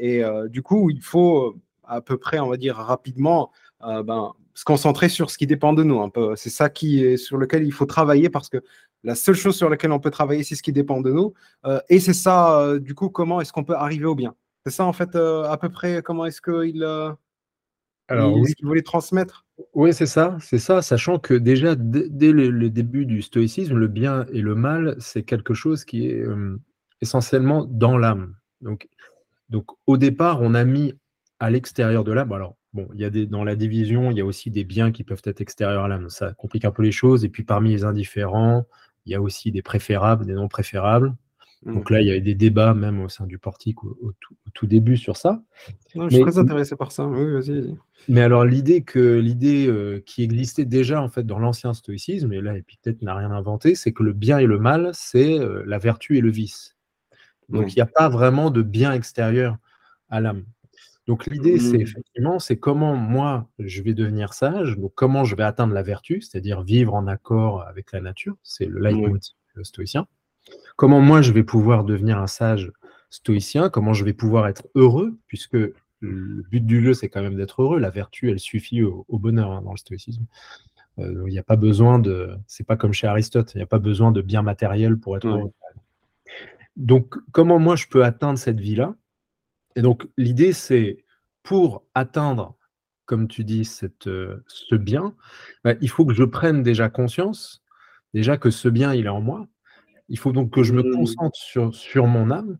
et, 0.00 0.24
du 0.48 0.62
coup, 0.62 0.88
il 0.88 1.02
faut 1.02 1.56
à 1.86 2.00
peu 2.00 2.16
près, 2.16 2.40
on 2.40 2.48
va 2.48 2.56
dire 2.56 2.76
rapidement, 2.76 3.52
ben, 3.82 4.32
se 4.54 4.64
concentrer 4.64 5.10
sur 5.10 5.30
ce 5.30 5.36
qui 5.36 5.46
dépend 5.46 5.74
de 5.74 5.82
nous. 5.82 6.10
C'est 6.36 6.50
ça 6.50 6.70
qui 6.70 7.18
sur 7.18 7.36
lequel 7.36 7.64
il 7.64 7.72
faut 7.72 7.86
travailler 7.86 8.30
parce 8.30 8.48
que 8.48 8.62
la 9.04 9.14
seule 9.14 9.34
chose 9.34 9.56
sur 9.56 9.68
laquelle 9.68 9.92
on 9.92 10.00
peut 10.00 10.10
travailler, 10.10 10.42
c'est 10.42 10.54
ce 10.54 10.62
qui 10.62 10.72
dépend 10.72 11.00
de 11.02 11.12
nous. 11.12 11.34
Euh, 11.66 11.78
et 11.90 12.00
c'est 12.00 12.14
ça, 12.14 12.58
euh, 12.60 12.80
du 12.80 12.94
coup, 12.94 13.10
comment 13.10 13.40
est-ce 13.40 13.52
qu'on 13.52 13.62
peut 13.62 13.76
arriver 13.76 14.06
au 14.06 14.14
bien? 14.14 14.34
C'est 14.64 14.72
ça, 14.72 14.86
en 14.86 14.94
fait, 14.94 15.14
euh, 15.14 15.44
à 15.44 15.58
peu 15.58 15.68
près, 15.68 16.02
comment 16.02 16.24
est-ce 16.24 16.40
qu'il 16.40 16.82
Alors, 18.08 18.36
oui. 18.36 18.52
voulait 18.62 18.82
transmettre 18.82 19.46
Oui, 19.72 19.94
c'est 19.94 20.06
ça, 20.06 20.36
c'est 20.40 20.58
ça, 20.58 20.82
sachant 20.82 21.18
que 21.18 21.34
déjà, 21.34 21.74
dès 21.74 22.32
le, 22.32 22.68
début 22.70 23.06
du 23.06 23.22
stoïcisme, 23.22 23.76
le 23.76 23.88
bien 23.88 24.26
et 24.32 24.42
le 24.42 24.54
mal, 24.54 24.96
c'est 24.98 25.22
quelque 25.22 25.54
chose 25.54 25.84
qui 25.84 26.06
est 26.08 26.22
essentiellement 27.00 27.64
dans 27.64 27.96
l'âme. 27.96 28.34
Donc, 28.60 28.88
donc, 29.48 29.66
au 29.86 29.96
départ, 29.96 30.42
on 30.42 30.54
a 30.54 30.64
mis 30.64 30.94
à 31.38 31.50
l'extérieur 31.50 32.04
de 32.04 32.12
l'âme, 32.12 32.32
alors 32.32 32.56
Bon, 32.74 32.88
il 32.92 33.00
y 33.00 33.04
a 33.04 33.10
des, 33.10 33.24
dans 33.26 33.44
la 33.44 33.54
division, 33.54 34.10
il 34.10 34.18
y 34.18 34.20
a 34.20 34.24
aussi 34.24 34.50
des 34.50 34.64
biens 34.64 34.90
qui 34.90 35.04
peuvent 35.04 35.22
être 35.24 35.40
extérieurs 35.40 35.84
à 35.84 35.88
l'âme. 35.88 36.10
Ça 36.10 36.32
complique 36.32 36.64
un 36.64 36.72
peu 36.72 36.82
les 36.82 36.90
choses. 36.90 37.24
Et 37.24 37.28
puis 37.28 37.44
parmi 37.44 37.70
les 37.70 37.84
indifférents, 37.84 38.66
il 39.06 39.12
y 39.12 39.14
a 39.14 39.22
aussi 39.22 39.52
des 39.52 39.62
préférables, 39.62 40.26
des 40.26 40.32
non 40.32 40.48
préférables. 40.48 41.14
Donc 41.66 41.88
là, 41.90 42.00
il 42.02 42.08
y 42.08 42.12
a 42.12 42.20
des 42.20 42.34
débats 42.34 42.74
même 42.74 43.00
au 43.00 43.08
sein 43.08 43.26
du 43.26 43.38
portique 43.38 43.82
au, 43.84 44.12
tout, 44.52 44.66
début 44.66 44.96
sur 44.96 45.16
ça. 45.16 45.42
je 45.94 46.08
suis 46.08 46.20
très 46.20 46.38
intéressé 46.38 46.76
par 46.76 46.92
ça. 46.92 47.06
Oui, 47.06 47.32
vas-y. 47.32 47.74
Mais 48.08 48.20
alors 48.20 48.44
l'idée 48.44 48.82
que 48.82 49.18
l'idée 49.18 49.66
euh, 49.66 50.02
qui 50.04 50.22
existait 50.22 50.66
déjà 50.66 51.00
en 51.00 51.08
fait 51.08 51.24
dans 51.24 51.38
l'ancien 51.38 51.72
stoïcisme, 51.72 52.32
et 52.32 52.40
là 52.42 52.56
Épictète 52.56 53.00
n'a 53.00 53.14
rien 53.14 53.30
inventé, 53.30 53.74
c'est 53.74 53.92
que 53.92 54.02
le 54.02 54.12
bien 54.12 54.38
et 54.38 54.46
le 54.46 54.58
mal, 54.58 54.90
c'est 54.92 55.38
euh, 55.38 55.62
la 55.66 55.78
vertu 55.78 56.18
et 56.18 56.20
le 56.20 56.30
vice. 56.30 56.76
Donc 57.48 57.72
il 57.72 57.76
n'y 57.76 57.82
a 57.82 57.86
pas 57.86 58.08
vraiment 58.08 58.50
de 58.50 58.62
bien 58.62 58.92
extérieur 58.92 59.56
à 60.10 60.20
l'âme. 60.20 60.44
Donc 61.06 61.26
l'idée, 61.26 61.58
c'est 61.58 61.78
mmh. 61.78 61.82
effectivement, 61.82 62.38
c'est 62.38 62.56
comment 62.58 62.94
moi 62.94 63.48
je 63.58 63.82
vais 63.82 63.94
devenir 63.94 64.32
sage, 64.32 64.78
donc 64.78 64.92
comment 64.94 65.24
je 65.24 65.36
vais 65.36 65.42
atteindre 65.42 65.74
la 65.74 65.82
vertu, 65.82 66.20
c'est-à-dire 66.20 66.62
vivre 66.62 66.94
en 66.94 67.06
accord 67.06 67.62
avec 67.62 67.92
la 67.92 68.00
nature, 68.00 68.36
c'est 68.42 68.66
le 68.66 68.80
leitmotiv 68.80 69.34
stoïcien. 69.62 70.06
Comment 70.76 71.00
moi 71.00 71.22
je 71.22 71.32
vais 71.32 71.44
pouvoir 71.44 71.84
devenir 71.84 72.18
un 72.18 72.26
sage 72.26 72.72
stoïcien, 73.10 73.70
comment 73.70 73.92
je 73.92 74.04
vais 74.04 74.12
pouvoir 74.12 74.48
être 74.48 74.66
heureux, 74.74 75.16
puisque 75.26 75.56
le 76.00 76.42
but 76.42 76.64
du 76.64 76.82
jeu, 76.82 76.94
c'est 76.94 77.08
quand 77.08 77.22
même 77.22 77.36
d'être 77.36 77.62
heureux. 77.62 77.78
La 77.78 77.90
vertu, 77.90 78.30
elle 78.30 78.40
suffit 78.40 78.82
au, 78.82 79.06
bonheur 79.08 79.52
hein, 79.52 79.62
dans 79.62 79.70
le 79.70 79.76
stoïcisme. 79.76 80.26
Euh, 80.98 81.24
il 81.26 81.32
n'y 81.32 81.38
a 81.38 81.44
pas 81.44 81.56
besoin 81.56 81.98
de, 81.98 82.36
c'est 82.46 82.66
pas 82.66 82.76
comme 82.76 82.92
chez 82.92 83.06
Aristote, 83.06 83.52
il 83.54 83.58
n'y 83.58 83.62
a 83.62 83.66
pas 83.66 83.78
besoin 83.78 84.12
de 84.12 84.20
biens 84.20 84.42
matériels 84.42 84.98
pour 84.98 85.16
être 85.16 85.26
heureux. 85.26 85.52
Donc, 86.76 87.14
comment 87.32 87.58
moi 87.58 87.76
je 87.76 87.86
peux 87.86 88.04
atteindre 88.04 88.38
cette 88.38 88.60
vie-là? 88.60 88.94
Et 89.76 89.82
donc, 89.82 90.08
l'idée, 90.16 90.52
c'est 90.52 91.04
pour 91.42 91.84
atteindre, 91.94 92.56
comme 93.06 93.28
tu 93.28 93.44
dis, 93.44 93.64
cette, 93.64 94.06
euh, 94.06 94.42
ce 94.46 94.74
bien, 94.74 95.14
bah, 95.62 95.74
il 95.80 95.88
faut 95.88 96.04
que 96.06 96.14
je 96.14 96.24
prenne 96.24 96.62
déjà 96.62 96.88
conscience, 96.88 97.62
déjà 98.12 98.36
que 98.36 98.50
ce 98.50 98.68
bien, 98.68 98.94
il 98.94 99.06
est 99.06 99.10
en 99.10 99.20
moi. 99.20 99.46
Il 100.08 100.18
faut 100.18 100.32
donc 100.32 100.50
que 100.50 100.62
je 100.62 100.72
me 100.72 100.82
mmh. 100.82 100.94
concentre 100.94 101.36
sur, 101.36 101.74
sur 101.74 102.06
mon 102.06 102.30
âme. 102.30 102.58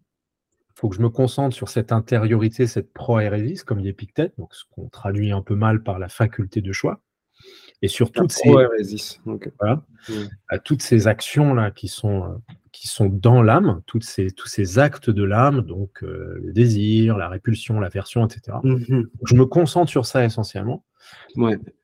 Il 0.71 0.81
faut 0.81 0.89
que 0.89 0.97
je 0.97 1.03
me 1.03 1.09
concentre 1.09 1.55
sur 1.55 1.69
cette 1.69 1.93
intériorité, 1.93 2.67
cette 2.67 2.93
proérésis, 2.93 3.63
comme 3.63 3.81
dit 3.81 3.89
Épictète, 3.89 4.35
donc 4.39 4.55
ce 4.55 4.65
qu'on 4.71 4.89
traduit 4.89 5.31
un 5.31 5.43
peu 5.43 5.55
mal 5.55 5.83
par 5.83 5.99
la 5.99 6.09
faculté 6.09 6.61
de 6.61 6.73
choix. 6.73 7.01
Et 7.83 7.89
sur 7.89 8.11
toutes 8.13 8.33
ces, 8.33 8.51
voilà, 8.51 9.83
mmh. 10.09 10.13
à 10.49 10.59
toutes 10.59 10.83
ces 10.83 11.07
actions-là 11.07 11.71
qui 11.71 11.89
sont 11.89 12.25
euh, 12.25 12.55
qui 12.75 12.89
sont 12.89 13.09
dans 13.09 13.41
l'âme, 13.41 13.81
ces, 14.01 14.31
tous 14.33 14.49
ces 14.49 14.79
actes 14.81 15.09
de 15.09 15.23
l'âme, 15.23 15.63
donc 15.63 16.03
euh, 16.03 16.41
le 16.43 16.53
désir, 16.53 17.17
la 17.17 17.29
répulsion, 17.29 17.79
l'aversion, 17.79 18.27
etc. 18.27 18.59
Mhm. 18.65 19.09
Je 19.25 19.35
me 19.37 19.47
concentre 19.47 19.91
sur 19.91 20.07
ça 20.07 20.25
essentiellement 20.25 20.85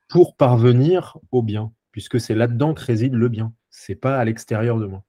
pour 0.09 0.35
parvenir 0.35 1.17
au 1.31 1.41
bien, 1.41 1.71
puisque 1.91 2.19
c'est 2.19 2.35
là-dedans 2.35 2.73
que 2.73 2.83
réside 2.83 3.13
le 3.13 3.29
bien. 3.29 3.53
C'est 3.69 3.95
pas 3.95 4.17
à 4.17 4.25
l'extérieur 4.25 4.79
de 4.79 4.85
moi. 4.85 5.03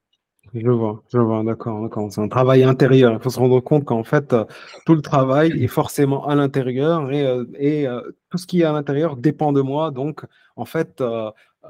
Je 0.54 0.70
vois, 0.70 1.02
je 1.12 1.18
vois, 1.18 1.42
d'accord, 1.42 1.82
d'accord. 1.82 2.12
C'est 2.12 2.20
un 2.20 2.28
travail 2.28 2.62
intérieur. 2.62 3.12
Il 3.12 3.20
faut 3.20 3.30
se 3.30 3.38
rendre 3.38 3.60
compte 3.60 3.84
qu'en 3.84 4.04
fait, 4.04 4.32
euh, 4.32 4.44
tout 4.84 4.94
le 4.94 5.02
travail 5.02 5.52
est 5.62 5.66
forcément 5.66 6.26
à 6.28 6.34
l'intérieur 6.34 7.10
et, 7.10 7.24
euh, 7.26 7.44
et 7.58 7.86
tout 8.30 8.38
ce 8.38 8.46
qui 8.46 8.60
est 8.60 8.64
à 8.64 8.72
l'intérieur 8.72 9.16
dépend 9.16 9.52
de 9.52 9.62
moi. 9.62 9.90
Donc, 9.90 10.24
en 10.56 10.64
fait, 10.66 11.02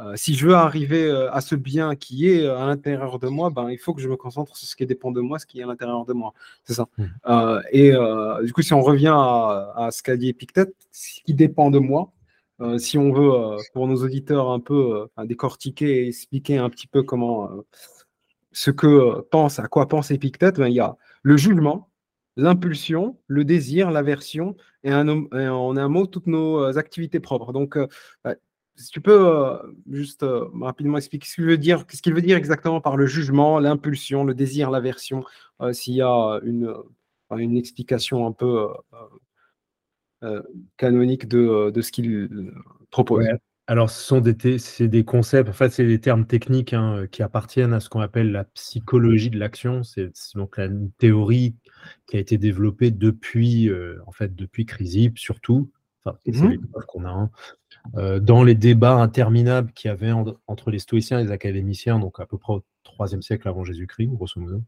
euh, 0.00 0.14
si 0.16 0.34
je 0.34 0.46
veux 0.46 0.54
arriver 0.54 1.04
euh, 1.04 1.30
à 1.32 1.42
ce 1.42 1.54
bien 1.54 1.96
qui 1.96 2.26
est 2.26 2.44
euh, 2.44 2.56
à 2.56 2.66
l'intérieur 2.66 3.18
de 3.18 3.28
moi, 3.28 3.50
ben, 3.50 3.68
il 3.70 3.76
faut 3.78 3.92
que 3.92 4.00
je 4.00 4.08
me 4.08 4.16
concentre 4.16 4.56
sur 4.56 4.66
ce 4.66 4.74
qui 4.74 4.86
dépend 4.86 5.10
de 5.10 5.20
moi, 5.20 5.38
ce 5.38 5.44
qui 5.44 5.60
est 5.60 5.64
à 5.64 5.66
l'intérieur 5.66 6.06
de 6.06 6.14
moi. 6.14 6.32
C'est 6.64 6.74
ça. 6.74 6.88
Mmh. 6.96 7.60
et 7.72 7.92
du 8.42 8.52
coup, 8.52 8.62
si 8.62 8.72
on 8.72 8.82
revient 8.82 9.14
à, 9.14 9.88
ce 9.92 10.02
qu'a 10.02 10.16
dit 10.16 10.28
Epictète, 10.28 10.74
ce 10.90 11.20
qui 11.22 11.34
dépend 11.34 11.70
de 11.70 11.78
moi, 11.78 12.10
si 12.78 12.96
on 12.96 13.12
veut, 13.12 13.56
pour 13.74 13.86
nos 13.86 13.96
auditeurs, 14.02 14.50
un 14.50 14.60
peu 14.60 15.08
décortiquer 15.24 16.04
et 16.04 16.08
expliquer 16.08 16.58
un 16.58 16.70
petit 16.70 16.86
peu 16.86 17.02
comment 17.02 17.50
ce 18.52 18.70
que 18.70 19.20
pense, 19.30 19.58
à 19.58 19.66
quoi 19.68 19.88
pense 19.88 20.10
Epictète, 20.10 20.58
ben, 20.58 20.68
il 20.68 20.74
y 20.74 20.80
a 20.80 20.96
le 21.22 21.36
jugement, 21.36 21.90
l'impulsion, 22.36 23.18
le 23.26 23.44
désir, 23.44 23.90
l'aversion 23.90 24.56
et, 24.84 24.92
en 24.92 25.76
un 25.76 25.88
mot, 25.88 26.06
toutes 26.06 26.26
nos 26.26 26.78
activités 26.78 27.20
propres. 27.20 27.52
Donc, 27.52 27.76
si 28.76 28.90
tu 28.90 29.00
peux 29.00 29.28
euh, 29.28 29.56
juste 29.90 30.22
euh, 30.22 30.48
rapidement 30.60 30.98
expliquer 30.98 31.28
ce 31.28 31.34
qu'il 31.34 31.44
veut 31.44 31.58
dire, 31.58 31.84
veut 32.06 32.22
dire 32.22 32.36
exactement 32.36 32.80
par 32.80 32.96
le 32.96 33.06
jugement, 33.06 33.58
l'impulsion, 33.58 34.24
le 34.24 34.34
désir, 34.34 34.70
l'aversion, 34.70 35.24
euh, 35.60 35.72
s'il 35.72 35.94
y 35.94 36.02
a 36.02 36.40
une, 36.42 36.74
une 37.30 37.56
explication 37.56 38.26
un 38.26 38.32
peu 38.32 38.68
canonique 40.76 41.26
de, 41.26 41.72
ce 41.80 41.90
qu'il 41.90 42.52
propose. 42.90 43.26
Alors, 43.68 43.90
ce 43.90 44.02
sont 44.02 44.20
des, 44.20 44.58
c'est 44.58 44.88
des 44.88 45.04
concepts, 45.04 45.48
en 45.48 45.52
fait, 45.52 45.70
c'est 45.70 45.86
des 45.86 46.00
termes 46.00 46.26
techniques 46.26 46.72
hein, 46.72 47.06
qui 47.10 47.22
appartiennent 47.22 47.72
à 47.72 47.80
ce 47.80 47.88
qu'on 47.88 48.00
appelle 48.00 48.32
la 48.32 48.44
psychologie 48.44 49.30
de 49.30 49.38
l'action. 49.38 49.82
C'est, 49.84 50.10
donc 50.34 50.58
une 50.58 50.90
théorie 50.98 51.54
qui 52.06 52.16
a 52.16 52.20
été 52.20 52.38
développée 52.38 52.90
depuis, 52.90 53.70
en 54.06 54.12
fait, 54.12 54.34
depuis 54.34 54.66
Chrysippe, 54.66 55.18
surtout. 55.18 55.70
Enfin, 56.04 56.18
c'est 56.24 56.32
mmh 56.32 56.58
qu'on 56.88 57.04
a. 57.04 57.10
Hein. 57.10 57.30
Euh, 57.96 58.20
dans 58.20 58.42
les 58.44 58.54
débats 58.54 58.94
interminables 58.94 59.72
qu'il 59.72 59.88
y 59.88 59.92
avait 59.92 60.12
entre 60.46 60.70
les 60.70 60.78
stoïciens 60.78 61.20
et 61.20 61.24
les 61.24 61.30
académiciens, 61.30 61.98
donc 61.98 62.20
à 62.20 62.26
peu 62.26 62.38
près 62.38 62.54
au 62.54 62.64
IIIe 62.98 63.22
siècle 63.22 63.48
avant 63.48 63.64
Jésus-Christ, 63.64 64.08
grosso 64.08 64.40
modo. 64.40 64.62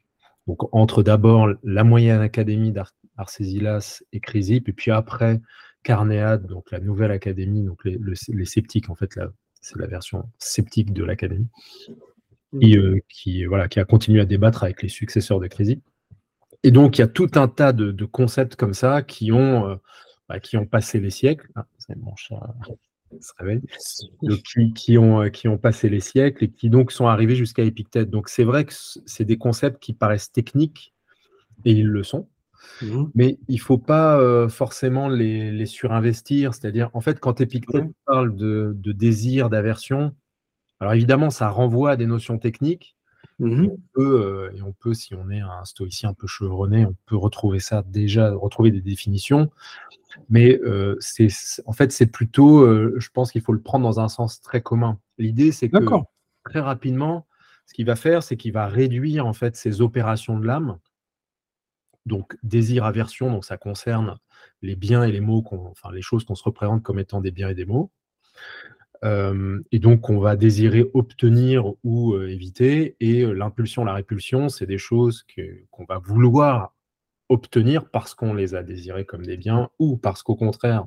Donc 0.46 0.74
entre 0.74 1.02
d'abord 1.02 1.48
la 1.62 1.84
moyenne 1.84 2.20
académie 2.20 2.72
d'Arcésilas 2.72 4.02
et 4.12 4.20
Chrysippe, 4.20 4.68
et 4.68 4.72
puis 4.72 4.90
après 4.90 5.40
Carnéade, 5.84 6.46
donc 6.46 6.70
la 6.72 6.80
nouvelle 6.80 7.12
académie, 7.12 7.62
donc 7.62 7.84
les, 7.84 8.44
sceptiques, 8.44 8.90
en 8.90 8.96
fait, 8.96 9.18
c'est 9.60 9.78
la 9.78 9.86
version 9.86 10.24
sceptique 10.38 10.92
de 10.92 11.04
l'académie, 11.04 11.48
qui, 12.60 12.76
euh, 12.76 12.98
qui, 13.08 13.44
voilà, 13.44 13.68
qui 13.68 13.78
a 13.78 13.84
continué 13.84 14.20
à 14.20 14.24
débattre 14.24 14.64
avec 14.64 14.82
les 14.82 14.88
successeurs 14.88 15.38
de 15.38 15.46
Chrysippe. 15.46 15.84
Et 16.62 16.70
donc 16.70 16.96
il 16.96 17.02
y 17.02 17.04
a 17.04 17.08
tout 17.08 17.30
un 17.34 17.46
tas 17.46 17.72
de, 17.72 18.04
concepts 18.06 18.56
comme 18.56 18.74
ça 18.74 19.02
qui 19.02 19.30
ont, 19.30 19.68
euh, 19.68 19.76
bah, 20.28 20.40
qui 20.40 20.56
ont 20.56 20.66
passé 20.66 20.98
les 20.98 21.10
siècles. 21.10 21.48
Ah, 21.54 21.66
c'est 21.78 21.96
mon 21.96 22.16
chat 22.16 22.40
se 23.20 23.32
réveille, 23.38 23.62
qui, 24.74 24.98
ont, 24.98 25.22
euh, 25.22 25.28
qui 25.28 25.48
ont 25.48 25.58
passé 25.58 25.88
les 25.88 26.00
siècles 26.00 26.44
et 26.44 26.50
qui 26.50 26.70
donc 26.70 26.92
sont 26.92 27.06
arrivés 27.06 27.36
jusqu'à 27.36 27.62
Épictète. 27.62 28.10
Donc 28.10 28.28
c'est 28.28 28.44
vrai 28.44 28.64
que 28.64 28.72
c'est 29.06 29.24
des 29.24 29.38
concepts 29.38 29.80
qui 29.80 29.92
paraissent 29.92 30.32
techniques, 30.32 30.94
et 31.64 31.72
ils 31.72 31.86
le 31.86 32.02
sont, 32.02 32.28
mmh. 32.83 33.04
mais 33.14 33.38
il 33.49 33.56
ne 33.56 33.61
faut 33.61 33.78
pas 33.78 34.18
euh, 34.18 34.49
forcément 34.49 35.09
les, 35.09 35.66
surinvestir. 35.66 36.54
C'est-à-dire, 36.54 36.90
en 36.94 37.00
fait, 37.00 37.21
quand 37.21 37.40
Épictète 37.40 37.87
parle 38.06 38.35
de, 38.35 38.73
de 38.76 38.92
désir, 38.92 39.50
d'aversion, 39.50 40.14
alors 40.80 40.94
évidemment, 40.94 41.30
ça 41.30 41.49
renvoie 41.49 41.92
à 41.92 41.97
des 41.97 42.06
notions 42.06 42.38
techniques, 42.38 42.97
Mmh 43.40 43.66
on 43.66 43.78
peut, 43.94 44.23
euh, 44.23 44.56
et 44.56 44.62
on 44.62 44.73
peut, 44.73 44.94
si 44.94 45.14
on 45.14 45.28
est 45.28 45.40
un 45.40 45.64
stoïcien 45.64 46.11
un 46.11 46.14
peu 46.14 46.28
chevronné, 46.28 46.87
on 46.87 46.94
peut 47.06 47.16
retrouver 47.16 47.59
ça 47.59 47.83
déjà, 47.87 48.33
retrouver 48.33 48.71
des 48.71 48.80
définitions. 48.80 49.50
Mais 50.28 50.61
euh, 50.62 50.97
c'est, 51.00 51.28
en 51.66 51.73
fait, 51.73 51.90
c'est 51.90 52.06
plutôt, 52.06 52.61
euh, 52.61 52.94
je 52.99 53.09
pense 53.12 53.33
qu'il 53.33 53.42
faut 53.42 53.52
le 53.52 53.61
prendre 53.61 53.85
dans 53.85 53.99
un 53.99 54.09
sens 54.09 54.40
très 54.40 54.62
commun. 54.62 55.00
L'idée, 55.18 55.50
c'est 55.50 55.68
que 55.68 55.78
très 56.44 56.61
rapidement, 56.61 57.26
ce 57.66 57.75
qu'il 57.75 57.87
va 57.87 57.97
faire, 57.97 58.23
c'est 58.23 58.37
qu'il 58.37 58.52
va 58.52 58.68
réduire 58.68 59.26
en 59.26 59.33
fait 59.33 59.56
ces 59.56 59.80
opérations 59.80 60.38
de 60.38 60.47
l'âme. 60.47 60.78
Donc 62.06 62.37
désir, 62.42 62.84
aversion, 62.84 63.30
donc 63.30 63.44
ça 63.44 63.56
concerne 63.56 64.18
les 64.62 64.76
biens 64.76 65.04
et 65.04 65.12
les 65.12 65.20
mots, 65.20 65.44
enfin 65.52 65.90
les 65.92 66.02
choses 66.02 66.25
qu'on 66.25 66.34
se 66.34 66.44
représente 66.44 66.82
comme 66.82 66.99
étant 66.99 67.20
des 67.20 67.30
biens 67.30 67.49
et 67.49 67.54
des 67.54 67.66
mots. 67.66 67.90
Euh, 69.04 69.61
et 69.70 69.78
donc, 69.78 70.08
on 70.08 70.18
va 70.18 70.37
désirer 70.37 70.90
obtenir 70.94 71.73
ou 71.84 72.14
euh, 72.14 72.30
éviter. 72.30 72.96
Et 73.00 73.23
euh, 73.23 73.32
l'impulsion, 73.32 73.84
la 73.84 73.92
répulsion, 73.92 74.49
c'est 74.49 74.66
des 74.66 74.78
choses 74.78 75.26
qu'on 75.70 75.84
va 75.84 75.99
vouloir 75.99 76.75
obtenir 77.28 77.90
parce 77.90 78.14
qu'on 78.14 78.34
les 78.34 78.54
a 78.54 78.62
désirées 78.62 79.04
comme 79.04 79.26
des 79.26 79.37
biens 79.37 79.70
ou 79.78 79.96
parce 79.96 80.23
qu'au 80.23 80.37
contraire, 80.37 80.87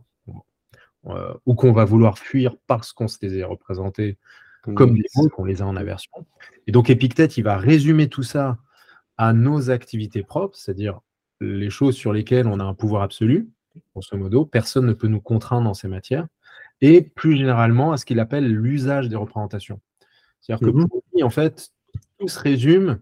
ou 1.45 1.55
qu'on 1.55 1.71
va 1.71 1.85
vouloir 1.85 2.19
fuir 2.19 2.55
parce 2.67 2.91
qu'on 2.91 3.07
se 3.07 3.17
les 3.21 3.41
a 3.41 3.47
représentés 3.47 4.17
comme 4.75 4.95
des 4.95 5.05
mots, 5.15 5.29
qu'on 5.29 5.45
les 5.45 5.61
a 5.61 5.65
en 5.65 5.77
aversion. 5.77 6.11
Et 6.67 6.71
donc 6.71 6.89
Épictète, 6.89 7.37
il 7.37 7.43
va 7.43 7.57
résumer 7.57 8.09
tout 8.09 8.23
ça 8.23 8.57
à 9.17 9.31
nos 9.31 9.69
activités 9.69 10.21
propres, 10.21 10.57
c'est-à-dire 10.57 10.99
les 11.41 11.69
choses 11.69 11.95
sur 11.95 12.13
lesquelles 12.13 12.47
on 12.47 12.59
a 12.59 12.63
un 12.63 12.73
pouvoir 12.73 13.03
absolu, 13.03 13.49
grosso 13.93 14.17
modo, 14.17 14.45
personne 14.45 14.85
ne 14.85 14.93
peut 14.93 15.07
nous 15.07 15.21
contraindre 15.21 15.65
dans 15.65 15.73
ces 15.73 15.87
matières, 15.87 16.27
et 16.81 17.01
plus 17.01 17.37
généralement 17.37 17.91
à 17.91 17.97
ce 17.97 18.05
qu'il 18.05 18.19
appelle 18.19 18.47
l'usage 18.47 19.09
des 19.09 19.15
représentations. 19.15 19.79
C'est-à-dire 20.41 20.67
que 20.67 20.71
mmh 20.71 20.87
pour 20.87 21.03
lui, 21.13 21.23
en 21.23 21.29
fait, 21.29 21.71
tout 22.19 22.27
se 22.27 22.39
résume, 22.39 22.99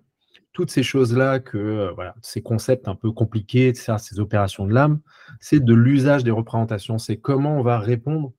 toutes 0.54 0.72
ces 0.72 0.84
choses-là, 0.84 1.40
que 1.40 1.58
euh, 1.58 1.92
voilà, 1.92 2.16
ces 2.22 2.42
concepts 2.42 2.88
un 2.88 2.96
peu 2.96 3.12
compliqués, 3.12 3.74
ces 3.74 4.20
opérations 4.20 4.66
de 4.66 4.74
l'âme, 4.74 5.02
c'est 5.40 5.60
de 5.60 5.74
l'usage 5.74 6.24
des 6.24 6.32
représentations. 6.32 6.98
C'est 6.98 7.18
comment 7.18 7.60
on 7.60 7.62
va 7.62 7.78
répondre 7.78 8.32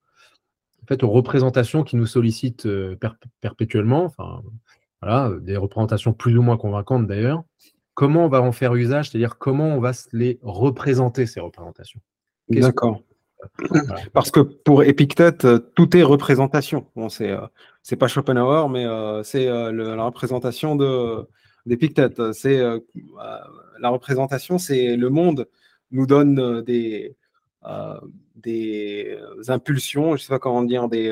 en 0.81 0.87
fait, 0.87 1.03
aux 1.03 1.09
représentations 1.09 1.83
qui 1.83 1.95
nous 1.95 2.05
sollicitent 2.05 2.65
euh, 2.65 2.97
perpétuellement, 3.41 4.05
enfin, 4.05 4.41
voilà, 5.01 5.31
des 5.41 5.57
représentations 5.57 6.13
plus 6.13 6.37
ou 6.37 6.41
moins 6.41 6.57
convaincantes 6.57 7.07
d'ailleurs. 7.07 7.43
Comment 7.97 8.25
on 8.25 8.29
va 8.29 8.41
en 8.41 8.51
faire 8.51 8.75
usage, 8.75 9.09
c'est-à-dire 9.09 9.37
comment 9.39 9.69
on 9.75 9.79
va 9.79 9.93
se 9.93 10.07
les 10.13 10.37
représenter, 10.43 11.25
ces 11.25 11.39
représentations. 11.39 11.99
D'accord. 12.47 13.01
Parce 14.13 14.29
que 14.29 14.39
pour 14.39 14.83
Épictète, 14.83 15.45
euh, 15.45 15.59
tout 15.75 15.97
est 15.97 16.03
représentation. 16.03 16.87
Bon, 16.95 17.09
c'est 17.09 17.35
c'est 17.81 17.95
pas 17.95 18.07
Schopenhauer, 18.07 18.69
mais 18.69 18.85
c'est 19.23 19.45
la 19.47 20.03
représentation 20.03 20.75
de, 20.75 21.27
d'Épictète. 21.67 22.31
C'est 22.31 22.59
euh, 22.59 22.79
euh, 23.21 23.37
la 23.79 23.89
représentation, 23.89 24.57
c'est 24.57 24.95
le 24.95 25.09
monde 25.09 25.47
nous 25.91 26.07
donne 26.07 26.39
euh, 26.39 26.61
des, 26.61 27.15
des 28.35 29.17
impulsions, 29.49 30.15
je 30.15 30.23
sais 30.23 30.29
pas 30.29 30.39
comment 30.39 30.63
dire, 30.63 30.87
des, 30.87 31.11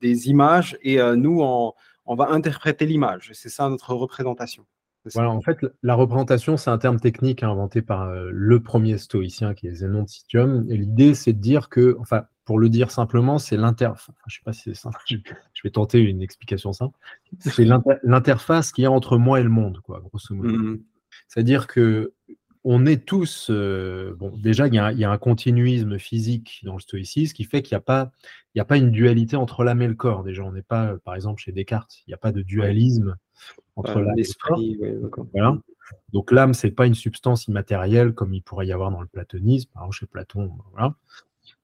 des 0.00 0.28
images, 0.28 0.78
et 0.82 0.98
nous, 1.16 1.40
on, 1.40 1.72
on 2.04 2.14
va 2.14 2.28
interpréter 2.30 2.84
l'image. 2.84 3.30
C'est 3.32 3.48
ça 3.48 3.68
notre 3.68 3.94
représentation. 3.94 4.66
Voilà, 5.14 5.30
en 5.30 5.40
fait, 5.40 5.58
la 5.82 5.94
représentation, 5.94 6.56
c'est 6.56 6.70
un 6.70 6.78
terme 6.78 7.00
technique 7.00 7.42
inventé 7.42 7.82
par 7.82 8.12
le 8.12 8.60
premier 8.60 8.98
stoïcien 8.98 9.54
qui 9.54 9.66
est 9.66 9.74
Zénon 9.74 10.02
de 10.02 10.08
Citium. 10.08 10.66
Et 10.70 10.76
l'idée, 10.76 11.14
c'est 11.14 11.32
de 11.32 11.40
dire 11.40 11.68
que, 11.68 11.96
enfin, 12.00 12.24
pour 12.44 12.58
le 12.58 12.70
dire 12.70 12.90
simplement, 12.90 13.38
c'est 13.38 13.58
l'interface. 13.58 14.14
je 14.26 14.36
sais 14.36 14.42
pas 14.42 14.54
si 14.54 14.62
c'est 14.62 14.74
simple. 14.74 14.98
Je 15.08 15.62
vais 15.64 15.70
tenter 15.70 16.00
une 16.00 16.22
explication 16.22 16.72
simple. 16.72 16.96
C'est 17.40 17.66
l'interface 18.02 18.72
qui 18.72 18.84
est 18.84 18.86
entre 18.86 19.18
moi 19.18 19.40
et 19.40 19.42
le 19.42 19.48
monde, 19.50 19.80
quoi, 19.82 20.00
grosso 20.00 20.34
modo. 20.34 20.56
Mm-hmm. 20.56 20.80
C'est-à-dire 21.26 21.66
que 21.66 22.14
on 22.64 22.86
est 22.86 23.04
tous. 23.04 23.48
Euh, 23.50 24.14
bon, 24.18 24.36
déjà, 24.36 24.66
il 24.66 24.74
y, 24.74 24.78
a 24.78 25.10
un 25.10 25.18
continuisme 25.18 25.98
physique 25.98 26.60
dans 26.64 26.74
le 26.74 26.80
stoïcisme 26.80 27.34
qui 27.34 27.44
fait 27.44 27.62
qu'il 27.62 27.74
n'y 27.74 27.80
a 27.80 27.82
pas, 27.82 28.12
il 28.54 28.60
a 28.60 28.64
pas 28.64 28.78
une 28.78 28.90
dualité 28.90 29.36
entre 29.36 29.62
l'âme 29.62 29.82
et 29.82 29.88
le 29.88 29.94
corps. 29.94 30.24
Déjà, 30.24 30.42
on 30.42 30.52
n'est 30.52 30.62
pas, 30.62 30.96
par 31.04 31.14
exemple, 31.14 31.42
chez 31.42 31.52
Descartes, 31.52 31.98
il 32.06 32.10
n'y 32.10 32.14
a 32.14 32.18
pas 32.18 32.32
de 32.32 32.42
dualisme 32.42 33.16
entre 33.78 34.00
l'âme 34.00 34.18
et 34.18 34.76
le 34.80 35.08
corps. 35.08 35.26
voilà. 35.32 35.58
Donc 36.12 36.30
l'âme, 36.32 36.54
c'est 36.54 36.70
pas 36.70 36.86
une 36.86 36.94
substance 36.94 37.46
immatérielle 37.46 38.12
comme 38.12 38.34
il 38.34 38.42
pourrait 38.42 38.66
y 38.66 38.72
avoir 38.72 38.90
dans 38.90 39.00
le 39.00 39.06
platonisme. 39.06 39.70
Par 39.72 39.84
exemple, 39.84 39.96
chez 39.96 40.06
Platon, 40.06 40.52
voilà. 40.72 40.94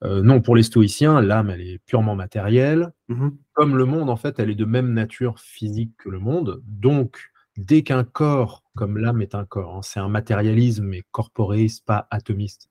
Euh, 0.03 0.21
non, 0.21 0.41
pour 0.41 0.55
les 0.55 0.63
stoïciens, 0.63 1.21
l'âme, 1.21 1.49
elle 1.49 1.61
est 1.61 1.79
purement 1.85 2.15
matérielle. 2.15 2.91
Mmh 3.07 3.29
Comme 3.53 3.77
le 3.77 3.85
monde, 3.85 4.09
en 4.09 4.15
fait, 4.15 4.39
elle 4.39 4.49
est 4.49 4.55
de 4.55 4.65
même 4.65 4.93
nature 4.93 5.39
physique 5.39 5.93
que 5.97 6.09
le 6.09 6.19
monde. 6.19 6.61
Donc, 6.65 7.31
dès 7.57 7.83
qu'un 7.83 8.03
corps, 8.03 8.63
comme 8.75 8.97
l'âme 8.97 9.21
est 9.21 9.35
un 9.35 9.45
corps, 9.45 9.75
hein, 9.77 9.81
c'est 9.83 9.99
un 9.99 10.09
matérialisme, 10.09 10.85
mais 10.85 11.03
corporéiste, 11.11 11.85
pas 11.85 12.07
atomiste. 12.11 12.69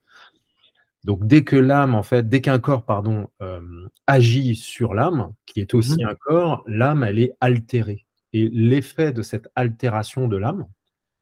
Donc, 1.04 1.26
dès 1.26 1.44
que 1.44 1.56
l'âme, 1.56 1.94
en 1.94 2.02
fait, 2.02 2.28
dès 2.28 2.40
qu'un 2.40 2.58
corps, 2.58 2.84
pardon, 2.84 3.28
euh, 3.42 3.88
agit 4.06 4.56
sur 4.56 4.94
l'âme, 4.94 5.32
qui 5.46 5.60
est 5.60 5.74
aussi 5.74 6.02
mmh 6.02 6.08
un 6.08 6.14
corps, 6.14 6.64
l'âme, 6.66 7.04
elle 7.04 7.18
est 7.18 7.32
altérée. 7.40 8.03
Et 8.34 8.50
l'effet 8.52 9.12
de 9.12 9.22
cette 9.22 9.48
altération 9.54 10.28
de 10.28 10.36
l'âme, 10.36 10.66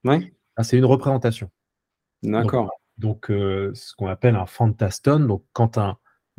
ouais. 0.05 0.33
Ah, 0.57 0.65
c'est 0.65 0.77
une 0.77 0.85
représentation. 0.85 1.51
D'accord 2.25 2.71
donc 2.99 3.31
euh, 3.31 3.73
ce 3.75 3.95
qu'on 3.95 4.07
appelle 4.07 4.37
un 4.37 4.47
fantaston. 4.47 5.21
Donc 5.21 5.45
quand 5.53 5.79
un, 5.79 5.99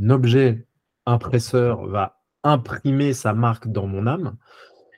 objet 0.09 0.65
impresseur 1.05 1.86
va 1.86 2.21
imprimer 2.43 3.13
sa 3.13 3.33
marque 3.33 3.67
dans 3.67 3.88
mon 3.88 4.07
âme, 4.07 4.38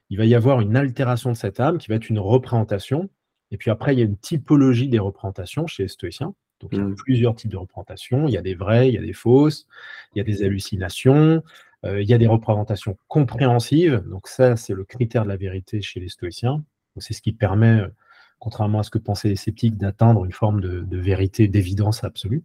il 0.10 0.18
va 0.18 0.26
y 0.26 0.36
avoir 0.36 0.62
une 0.62 0.76
altération 0.76 1.32
de 1.32 1.36
cette 1.36 1.60
âme 1.60 1.78
qui 1.78 1.90
va 1.90 1.96
être 1.96 2.10
une 2.10 2.20
représentation. 2.20 3.10
Et 3.52 3.58
puis 3.58 3.72
après, 3.72 3.94
il 3.94 4.00
y 4.00 4.02
a 4.02 4.06
une 4.06 4.18
typologie 4.18 4.88
des 4.88 5.00
représentations 5.00 5.68
chez 5.68 5.84
les 5.84 5.90
stoïciens. 5.90 6.34
Donc 6.62 6.72
il 6.72 6.80
y 6.80 6.82
a 6.82 6.86
mmh. 6.86 6.96
plusieurs 6.96 7.36
types 7.36 7.52
de 7.52 7.58
représentations. 7.58 8.28
Il 8.28 8.34
y 8.34 8.38
a 8.38 8.42
des 8.42 8.56
vraies, 8.56 8.88
il 8.88 8.96
y 8.96 8.98
a 8.98 9.02
des 9.02 9.14
fausses, 9.14 9.68
il 10.14 10.20
y 10.20 10.22
a 10.22 10.24
des 10.24 10.44
hallucinations, 10.44 11.44
il 11.86 12.10
y 12.10 12.14
a 12.14 12.18
des 12.18 12.28
représentations 12.28 12.98
compréhensives. 13.08 14.04
Donc 14.10 14.28
ça, 14.28 14.56
c'est 14.56 14.74
le 14.74 14.84
critère 14.84 15.24
de 15.24 15.30
la 15.30 15.38
vérité 15.38 15.82
chez 15.82 16.00
les 16.00 16.10
stoïciens. 16.10 16.64
C'est 16.98 17.14
ce 17.14 17.22
qui 17.22 17.34
permet 17.34 17.82
euh, 17.82 17.88
contrairement 18.40 18.80
à 18.80 18.84
ce 18.84 18.90
que 18.90 18.98
pensaient 18.98 19.30
les 19.30 19.36
sceptiques, 19.36 19.78
d'atteindre 19.78 20.26
une 20.26 20.32
forme 20.32 20.62
de, 20.62 20.98
vérité, 20.98 21.48
d'évidence 21.48 22.04
absolue. 22.04 22.44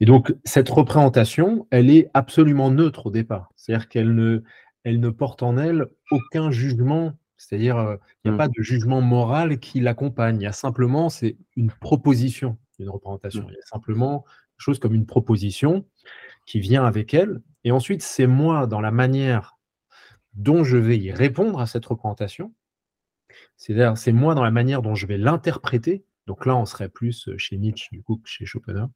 Et 0.00 0.04
donc, 0.04 0.34
cette 0.44 0.68
représentation, 0.68 1.66
elle 1.70 1.90
est 1.90 2.10
absolument 2.14 2.70
neutre 2.70 3.06
au 3.06 3.10
départ. 3.10 3.50
C'est-à-dire 3.56 3.88
qu'elle 3.88 4.14
ne, 4.14 4.42
elle 4.84 5.00
ne 5.00 5.10
porte 5.10 5.42
en 5.42 5.56
elle 5.56 5.86
aucun 6.10 6.50
jugement, 6.50 7.14
c'est-à-dire 7.36 7.78
euh, 7.78 7.96
il 8.24 8.30
n'y 8.30 8.32
a 8.32 8.34
mm. 8.34 8.38
pas 8.38 8.48
de 8.48 8.62
jugement 8.62 9.00
moral 9.00 9.58
qui 9.58 9.80
l'accompagne. 9.80 10.40
Il 10.40 10.44
y 10.44 10.48
a 10.48 10.52
simplement, 10.52 11.08
c'est 11.08 11.36
une 11.56 11.70
proposition, 11.70 12.58
une 12.78 12.90
représentation. 12.90 13.42
Mm. 13.44 13.48
Il 13.50 13.54
y 13.54 13.58
a 13.58 13.66
simplement 13.66 14.22
quelque 14.22 14.64
chose 14.64 14.78
comme 14.78 14.94
une 14.94 15.06
proposition 15.06 15.84
qui 16.46 16.60
vient 16.60 16.84
avec 16.84 17.14
elle. 17.14 17.40
Et 17.64 17.72
ensuite, 17.72 18.02
c'est 18.02 18.26
moi, 18.26 18.66
dans 18.66 18.80
la 18.80 18.90
manière 18.90 19.58
dont 20.34 20.64
je 20.64 20.76
vais 20.76 20.98
y 20.98 21.12
répondre 21.12 21.60
à 21.60 21.66
cette 21.66 21.86
représentation, 21.86 22.52
c'est-à-dire, 23.56 23.96
c'est 23.96 24.12
moi 24.12 24.34
dans 24.34 24.44
la 24.44 24.50
manière 24.50 24.82
dont 24.82 24.94
je 24.94 25.06
vais 25.06 25.18
l'interpréter. 25.18 26.04
Donc 26.26 26.46
là, 26.46 26.56
on 26.56 26.64
serait 26.64 26.88
plus 26.88 27.28
euh, 27.28 27.38
chez 27.38 27.56
Nietzsche, 27.56 27.88
du 27.92 28.02
coup, 28.02 28.16
que 28.16 28.28
chez 28.28 28.44
Schopenhauer. 28.44 28.88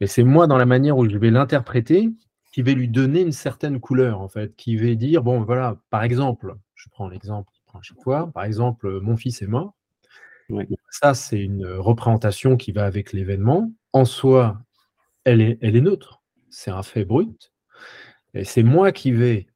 Mais 0.00 0.06
c'est 0.06 0.24
moi 0.24 0.46
dans 0.46 0.58
la 0.58 0.66
manière 0.66 0.96
où 0.96 1.08
je 1.08 1.18
vais 1.18 1.30
l'interpréter 1.30 2.10
qui 2.52 2.62
vais 2.62 2.74
lui 2.74 2.88
donner 2.88 3.20
une 3.20 3.32
certaine 3.32 3.78
couleur, 3.78 4.20
en 4.20 4.28
fait, 4.28 4.56
qui 4.56 4.76
va 4.76 4.94
dire, 4.94 5.22
bon, 5.22 5.42
voilà, 5.42 5.76
par 5.90 6.02
exemple, 6.02 6.56
je 6.74 6.88
prends 6.88 7.08
l'exemple 7.08 7.52
chaque 7.82 8.02
fois, 8.02 8.30
par 8.32 8.44
exemple, 8.44 8.86
euh, 8.86 9.00
mon 9.00 9.16
fils 9.16 9.42
est 9.42 9.46
mort. 9.46 9.74
Ça, 10.90 11.14
c'est 11.14 11.40
une 11.40 11.64
représentation 11.64 12.56
qui 12.56 12.72
va 12.72 12.84
avec 12.84 13.12
l'événement. 13.12 13.70
En 13.92 14.04
soi, 14.04 14.60
elle 15.22 15.40
est, 15.40 15.58
elle 15.60 15.76
est 15.76 15.80
neutre. 15.80 16.22
C'est 16.48 16.72
un 16.72 16.82
fait 16.82 17.04
brut. 17.04 17.52
Et 18.34 18.44
c'est 18.44 18.62
moi 18.62 18.92
qui 18.92 19.12
vais 19.12 19.46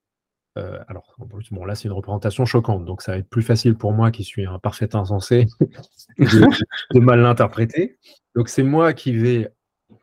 euh, 0.56 0.78
alors, 0.86 1.16
bon, 1.18 1.64
là, 1.64 1.74
c'est 1.74 1.84
une 1.88 1.92
représentation 1.92 2.44
choquante, 2.44 2.84
donc 2.84 3.02
ça 3.02 3.12
va 3.12 3.18
être 3.18 3.28
plus 3.28 3.42
facile 3.42 3.74
pour 3.74 3.92
moi, 3.92 4.10
qui 4.10 4.22
suis 4.22 4.46
un 4.46 4.58
parfait 4.58 4.94
insensé, 4.94 5.46
de, 6.18 7.00
mal 7.00 7.20
l'interpréter. 7.20 7.98
Donc, 8.36 8.48
c'est 8.48 8.62
moi 8.62 8.92
qui 8.92 9.16
vais 9.16 9.52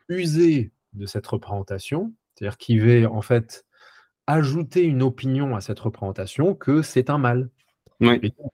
user 0.08 0.72
de 0.92 1.06
cette 1.06 1.26
représentation, 1.26 2.12
c'est-à-dire 2.34 2.58
qui 2.58 2.78
vais, 2.78 3.06
en 3.06 3.22
fait, 3.22 3.64
ajouter 4.26 4.82
une 4.82 5.02
opinion 5.02 5.56
à 5.56 5.60
cette 5.62 5.80
représentation 5.80 6.54
que 6.54 6.82
c'est 6.82 7.08
un 7.08 7.18
mal. 7.18 7.48
Et 8.00 8.30
donc, 8.30 8.52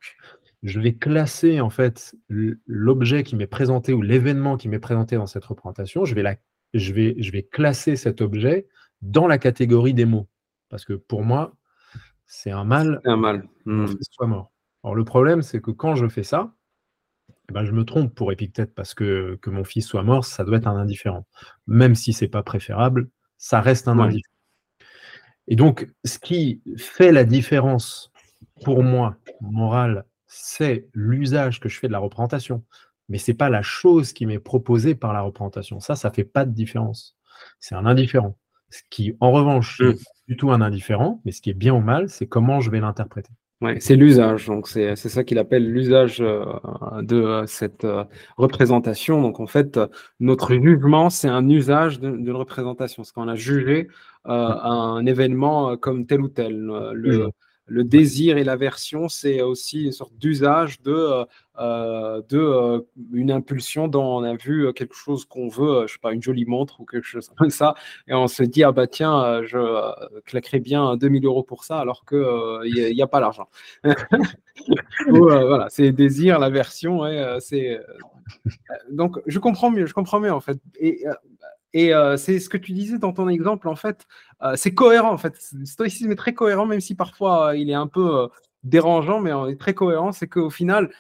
je 0.63 0.79
vais 0.79 0.95
classer, 0.95 1.61
en 1.61 1.71
fait, 1.71 2.15
l'objet 2.29 3.23
qui 3.25 3.35
m'est 3.35 3.47
présenté 3.47 3.93
ou 3.93 4.03
l'événement 4.03 4.57
qui 4.57 4.69
m'est 4.69 4.79
présenté 4.79 5.17
dans 5.17 5.27
cette 5.27 5.45
représentation, 5.45 6.05
je 6.05 6.15
vais, 6.15 6.23
la, 6.23 6.37
je, 6.75 6.93
vais, 6.93 7.17
je 7.19 7.33
vais 7.33 7.43
classer 7.43 7.97
cet 7.97 8.21
objet 8.21 8.69
dans 9.03 9.27
la 9.27 9.39
catégorie 9.39 9.95
des 9.95 10.05
mots. 10.05 10.29
Parce 10.69 10.85
que 10.85 10.95
pour 10.95 11.25
moi, 11.25 11.55
c'est 12.27 12.51
un 12.51 12.65
mal. 12.65 13.01
un 13.05 13.17
mal. 13.17 13.49
Mon 13.65 13.85
hmm. 13.85 13.97
soit 14.11 14.27
mort. 14.27 14.53
Alors 14.85 14.95
le 14.95 15.05
problème, 15.05 15.43
c'est 15.43 15.61
que 15.61 15.71
quand 15.71 15.95
je 15.95 16.09
fais 16.09 16.23
ça, 16.23 16.53
eh 17.51 17.53
ben, 17.53 17.65
je 17.65 17.73
me 17.73 17.85
trompe 17.85 18.15
pour 18.15 18.33
Épictète 18.33 18.75
parce 18.75 18.95
que 18.95 19.39
que 19.41 19.51
mon 19.51 19.65
fils 19.65 19.87
soit 19.87 20.03
mort, 20.03 20.25
ça 20.25 20.45
doit 20.45 20.59
être 20.59 20.69
un 20.69 20.77
indifférent. 20.77 21.27
Même 21.67 21.95
si 21.95 22.13
c'est 22.13 22.29
pas 22.29 22.43
préférable, 22.43 23.09
ça 23.39 23.61
reste 23.61 23.89
un 23.89 23.99
indifférent. 23.99 24.35
Et 25.47 25.57
donc, 25.57 25.89
ce 26.05 26.19
qui 26.19 26.63
fait 26.77 27.11
la 27.11 27.25
différence 27.25 28.13
pour 28.63 28.83
moi, 28.83 29.17
moral, 29.41 30.05
c'est 30.27 30.89
l'usage 30.93 31.59
que 31.59 31.71
je 31.71 31.79
fais 31.79 31.89
de 31.89 31.93
la 31.93 31.99
représentation. 31.99 32.65
Mais 33.09 33.17
c'est 33.17 33.35
pas 33.35 33.49
la 33.49 33.63
chose 33.63 34.13
qui 34.13 34.27
m'est 34.27 34.39
proposée 34.39 34.95
par 34.95 35.15
la 35.15 35.23
représentation. 35.23 35.81
Ça, 35.81 35.97
ça 35.97 36.11
fait 36.11 36.25
pas 36.25 36.45
de 36.45 36.53
différence. 36.53 37.17
C'est 37.59 37.75
un 37.75 37.87
indifférent. 37.87 38.37
Ce 38.71 38.83
qui, 38.91 39.15
en 39.21 39.33
revanche, 39.33 39.81
n'est 39.81 39.89
mmh. 39.89 39.99
du 40.29 40.37
tout 40.37 40.51
un 40.51 40.61
indifférent, 40.61 41.21
mais 41.25 41.33
ce 41.33 41.41
qui 41.41 41.51
est 41.51 41.55
bien 41.55 41.75
ou 41.75 41.81
mal, 41.81 42.09
c'est 42.09 42.27
comment 42.27 42.61
je 42.61 42.71
vais 42.71 42.81
l'interpréter. 42.81 43.31
Ouais, 43.61 43.81
c'est 43.81 43.97
l'usage, 43.97 44.47
donc 44.47 44.69
c'est 44.69 44.95
ça 44.95 45.25
qu'il 45.25 45.37
appelle 45.37 45.69
l'usage 45.69 46.21
euh, 46.21 46.45
de 47.03 47.17
euh, 47.17 47.47
cette 47.47 47.85
euh, 47.85 48.05
représentation. 48.37 49.21
Donc 49.21 49.41
en 49.41 49.49
fait, 49.49 49.81
notre 50.21 50.55
jugement, 50.55 51.11
c'est 51.11 51.27
un 51.27 51.49
usage 51.49 51.99
d'une 51.99 52.31
représentation, 52.31 53.03
parce 53.03 53.11
qu'on 53.11 53.27
a 53.27 53.35
jugé 53.35 53.89
un 54.25 55.05
événement 55.07 55.77
comme 55.77 56.07
tel 56.07 56.21
ou 56.21 56.29
tel. 56.29 56.57
Le, 56.93 57.31
le 57.69 57.85
désir 57.85 58.39
et 58.39 58.45
l'aversion, 58.45 59.09
c'est 59.09 59.43
aussi 59.43 59.85
une 59.85 59.93
sorte 59.93 60.15
d'usage 60.17 60.81
de, 60.83 61.27
euh, 61.59 62.23
de 62.29 62.87
une 63.13 63.31
impulsion 63.31 63.89
dont 63.89 64.19
on 64.19 64.23
a 64.25 64.35
vu 64.35 64.73
quelque 64.73 64.95
chose 64.95 65.25
qu'on 65.25 65.49
veut, 65.49 65.87
je 65.87 65.93
sais 65.93 65.99
pas, 66.01 66.13
une 66.13 66.23
jolie 66.23 66.47
montre 66.47 66.81
ou 66.81 66.85
quelque 66.85 67.05
chose 67.05 67.31
comme 67.37 67.51
ça, 67.51 67.75
et 68.07 68.15
on 68.15 68.27
se 68.27 68.43
dit, 68.43 68.65
ah 68.65 68.73
bah 68.73 68.87
tiens, 68.87 69.43
je 69.45 69.93
claquerai 70.23 70.61
bien 70.61 70.97
2000 70.97 71.25
euros 71.27 71.43
pour 71.43 71.65
ça, 71.65 71.79
alors 71.79 72.05
qu'il 72.05 72.73
n'y 72.73 73.01
a, 73.01 73.05
a, 73.05 73.09
pas 73.09 73.21
l'argent. 73.21 73.49
voilà, 75.09 75.69
c'est 75.71 75.93
désir, 75.93 76.39
l'aversion, 76.39 77.03
c'est. 77.41 77.81
Donc, 78.91 79.19
je 79.27 79.39
comprends 79.39 79.71
mieux, 79.71 79.87
je 79.87 79.95
comprends 79.95 80.21
mieux 80.21 80.33
en 80.33 80.41
fait. 80.41 80.59
Et 80.79 81.05
et 81.75 81.95
euh, 81.95 82.17
c'est 82.17 82.39
ce 82.41 82.49
que 82.49 82.57
tu 82.57 82.73
disais 82.73 82.99
dans 82.99 83.13
ton 83.13 83.29
exemple, 83.29 83.69
en 83.69 83.77
fait, 83.77 84.07
euh, 84.43 84.55
c'est 84.57 84.73
cohérent, 84.75 85.13
en 85.13 85.19
fait. 85.19 85.39
Le 85.53 85.67
stoïcisme 85.67 86.11
est 86.11 86.17
très 86.17 86.35
cohérent, 86.35 86.67
même 86.67 86.81
si 86.81 86.95
parfois 86.95 87.49
euh, 87.49 87.57
il 87.57 87.71
est 87.71 87.75
un 87.75 87.87
peu 87.87 88.29
dérangeant, 88.65 89.21
mais 89.21 89.31
est 89.53 89.61
très 89.61 89.75
cohérent. 89.75 90.13
C'est 90.13 90.29
qu'au 90.29 90.51
final, 90.51 90.91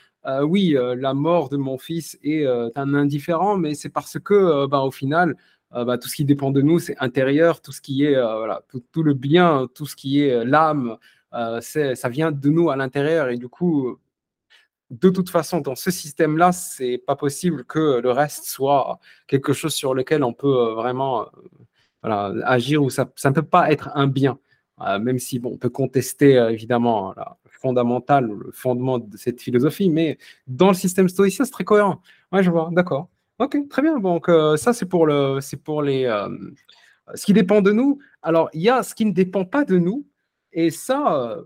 oui, 0.42 0.76
la 0.96 1.14
mort 1.14 1.48
de 1.48 1.56
mon 1.56 1.78
fils 1.78 2.18
est 2.22 2.44
un 2.46 2.94
indifférent, 2.94 3.56
mais 3.56 3.74
c'est 3.74 3.88
parce 3.88 4.18
que, 4.18 4.66
bah, 4.66 4.80
au 4.80 4.90
final, 4.90 5.36
bah, 5.72 5.96
tout 5.96 6.08
ce 6.08 6.16
qui 6.16 6.26
dépend 6.26 6.50
de 6.50 6.60
nous, 6.60 6.78
c'est 6.78 6.96
intérieur, 6.98 7.62
tout 7.62 7.72
ce 7.72 7.80
qui 7.80 8.04
est, 8.04 8.14
voilà, 8.14 8.62
tout, 8.92 9.02
le 9.02 9.14
bien, 9.14 9.68
tout 9.74 9.86
ce 9.86 9.96
qui 9.96 10.20
est 10.20 10.44
l'âme, 10.44 10.98
ça 11.32 12.08
vient 12.10 12.30
de 12.30 12.48
nous 12.50 12.68
à 12.68 12.76
l'intérieur. 12.76 13.30
Et 13.30 13.38
du 13.38 13.48
coup, 13.48 13.98
de 14.90 15.10
toute 15.10 15.30
façon, 15.30 15.60
dans 15.60 15.74
ce 15.74 15.90
système-là, 15.90 16.52
c'est 16.52 16.98
pas 16.98 17.16
possible 17.16 17.64
que 17.64 18.00
le 18.00 18.10
reste 18.10 18.44
soit 18.44 18.98
quelque 19.26 19.52
chose 19.52 19.74
sur 19.74 19.94
lequel 19.94 20.24
on 20.24 20.32
peut 20.32 20.46
euh, 20.46 20.74
vraiment 20.74 21.26
euh, 22.04 22.40
agir 22.44 22.82
ou 22.82 22.90
ça, 22.90 23.08
ne 23.24 23.30
peut 23.30 23.42
pas 23.42 23.70
être 23.70 23.90
un 23.94 24.06
bien. 24.06 24.38
Euh, 24.80 24.98
même 24.98 25.18
si 25.18 25.38
bon, 25.38 25.52
on 25.54 25.58
peut 25.58 25.68
contester 25.68 26.36
évidemment 26.50 27.12
la 27.16 27.36
fondamental, 27.50 28.26
le 28.26 28.50
fondement 28.52 28.98
de 28.98 29.16
cette 29.16 29.42
philosophie, 29.42 29.90
mais 29.90 30.18
dans 30.46 30.68
le 30.68 30.74
système 30.74 31.08
stoïcien, 31.08 31.44
c'est 31.44 31.50
très 31.50 31.64
cohérent. 31.64 32.00
Ouais, 32.32 32.42
je 32.42 32.50
vois, 32.50 32.70
d'accord. 32.72 33.08
Ok, 33.40 33.56
très 33.68 33.82
bien. 33.82 33.98
Donc 33.98 34.30
ça, 34.56 34.72
c'est 34.72 34.86
pour 34.86 35.06
le, 35.06 35.40
c'est 35.40 35.56
pour 35.56 35.82
les, 35.82 36.04
ce 37.14 37.26
qui 37.26 37.32
dépend 37.32 37.60
de 37.60 37.72
nous. 37.72 37.98
Alors 38.22 38.48
il 38.52 38.62
y 38.62 38.68
a 38.68 38.84
ce 38.84 38.94
qui 38.94 39.04
ne 39.04 39.12
dépend 39.12 39.44
pas 39.44 39.64
de 39.64 39.78
nous, 39.78 40.06
et 40.52 40.70
ça, 40.70 41.36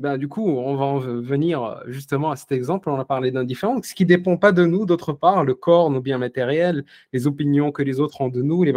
ben, 0.00 0.16
du 0.16 0.28
coup, 0.28 0.48
on 0.48 0.76
va 0.76 0.84
en 0.86 0.98
venir 0.98 1.82
justement 1.86 2.30
à 2.30 2.36
cet 2.36 2.52
exemple. 2.52 2.88
On 2.88 2.98
a 2.98 3.04
parlé 3.04 3.30
d'indifférence, 3.30 3.88
ce 3.88 3.94
qui 3.94 4.04
ne 4.04 4.08
dépend 4.08 4.38
pas 4.38 4.50
de 4.50 4.64
nous, 4.64 4.86
d'autre 4.86 5.12
part, 5.12 5.44
le 5.44 5.54
corps, 5.54 5.90
nos 5.90 6.00
biens 6.00 6.16
matériels, 6.16 6.86
les 7.12 7.26
opinions 7.26 7.70
que 7.70 7.82
les 7.82 8.00
autres 8.00 8.22
ont 8.22 8.30
de 8.30 8.40
nous, 8.40 8.62
les, 8.62 8.72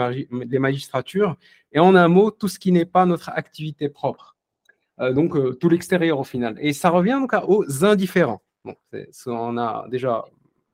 magistratures, 0.59 1.37
et 1.71 1.79
en 1.79 1.95
un 1.95 2.09
mot, 2.09 2.29
tout 2.29 2.49
ce 2.49 2.59
qui 2.59 2.73
n'est 2.73 2.85
pas 2.85 3.05
notre 3.05 3.29
activité 3.29 3.87
propre. 3.87 4.35
Euh, 4.99 5.13
donc, 5.13 5.37
euh, 5.37 5.53
tout 5.53 5.69
l'extérieur 5.69 6.19
au 6.19 6.25
final. 6.25 6.57
Et 6.59 6.73
ça 6.73 6.89
revient 6.89 7.17
donc 7.21 7.33
aux 7.47 7.85
indifférents. 7.85 8.41
On 9.25 9.57
a 9.57 9.87
déjà 9.89 10.25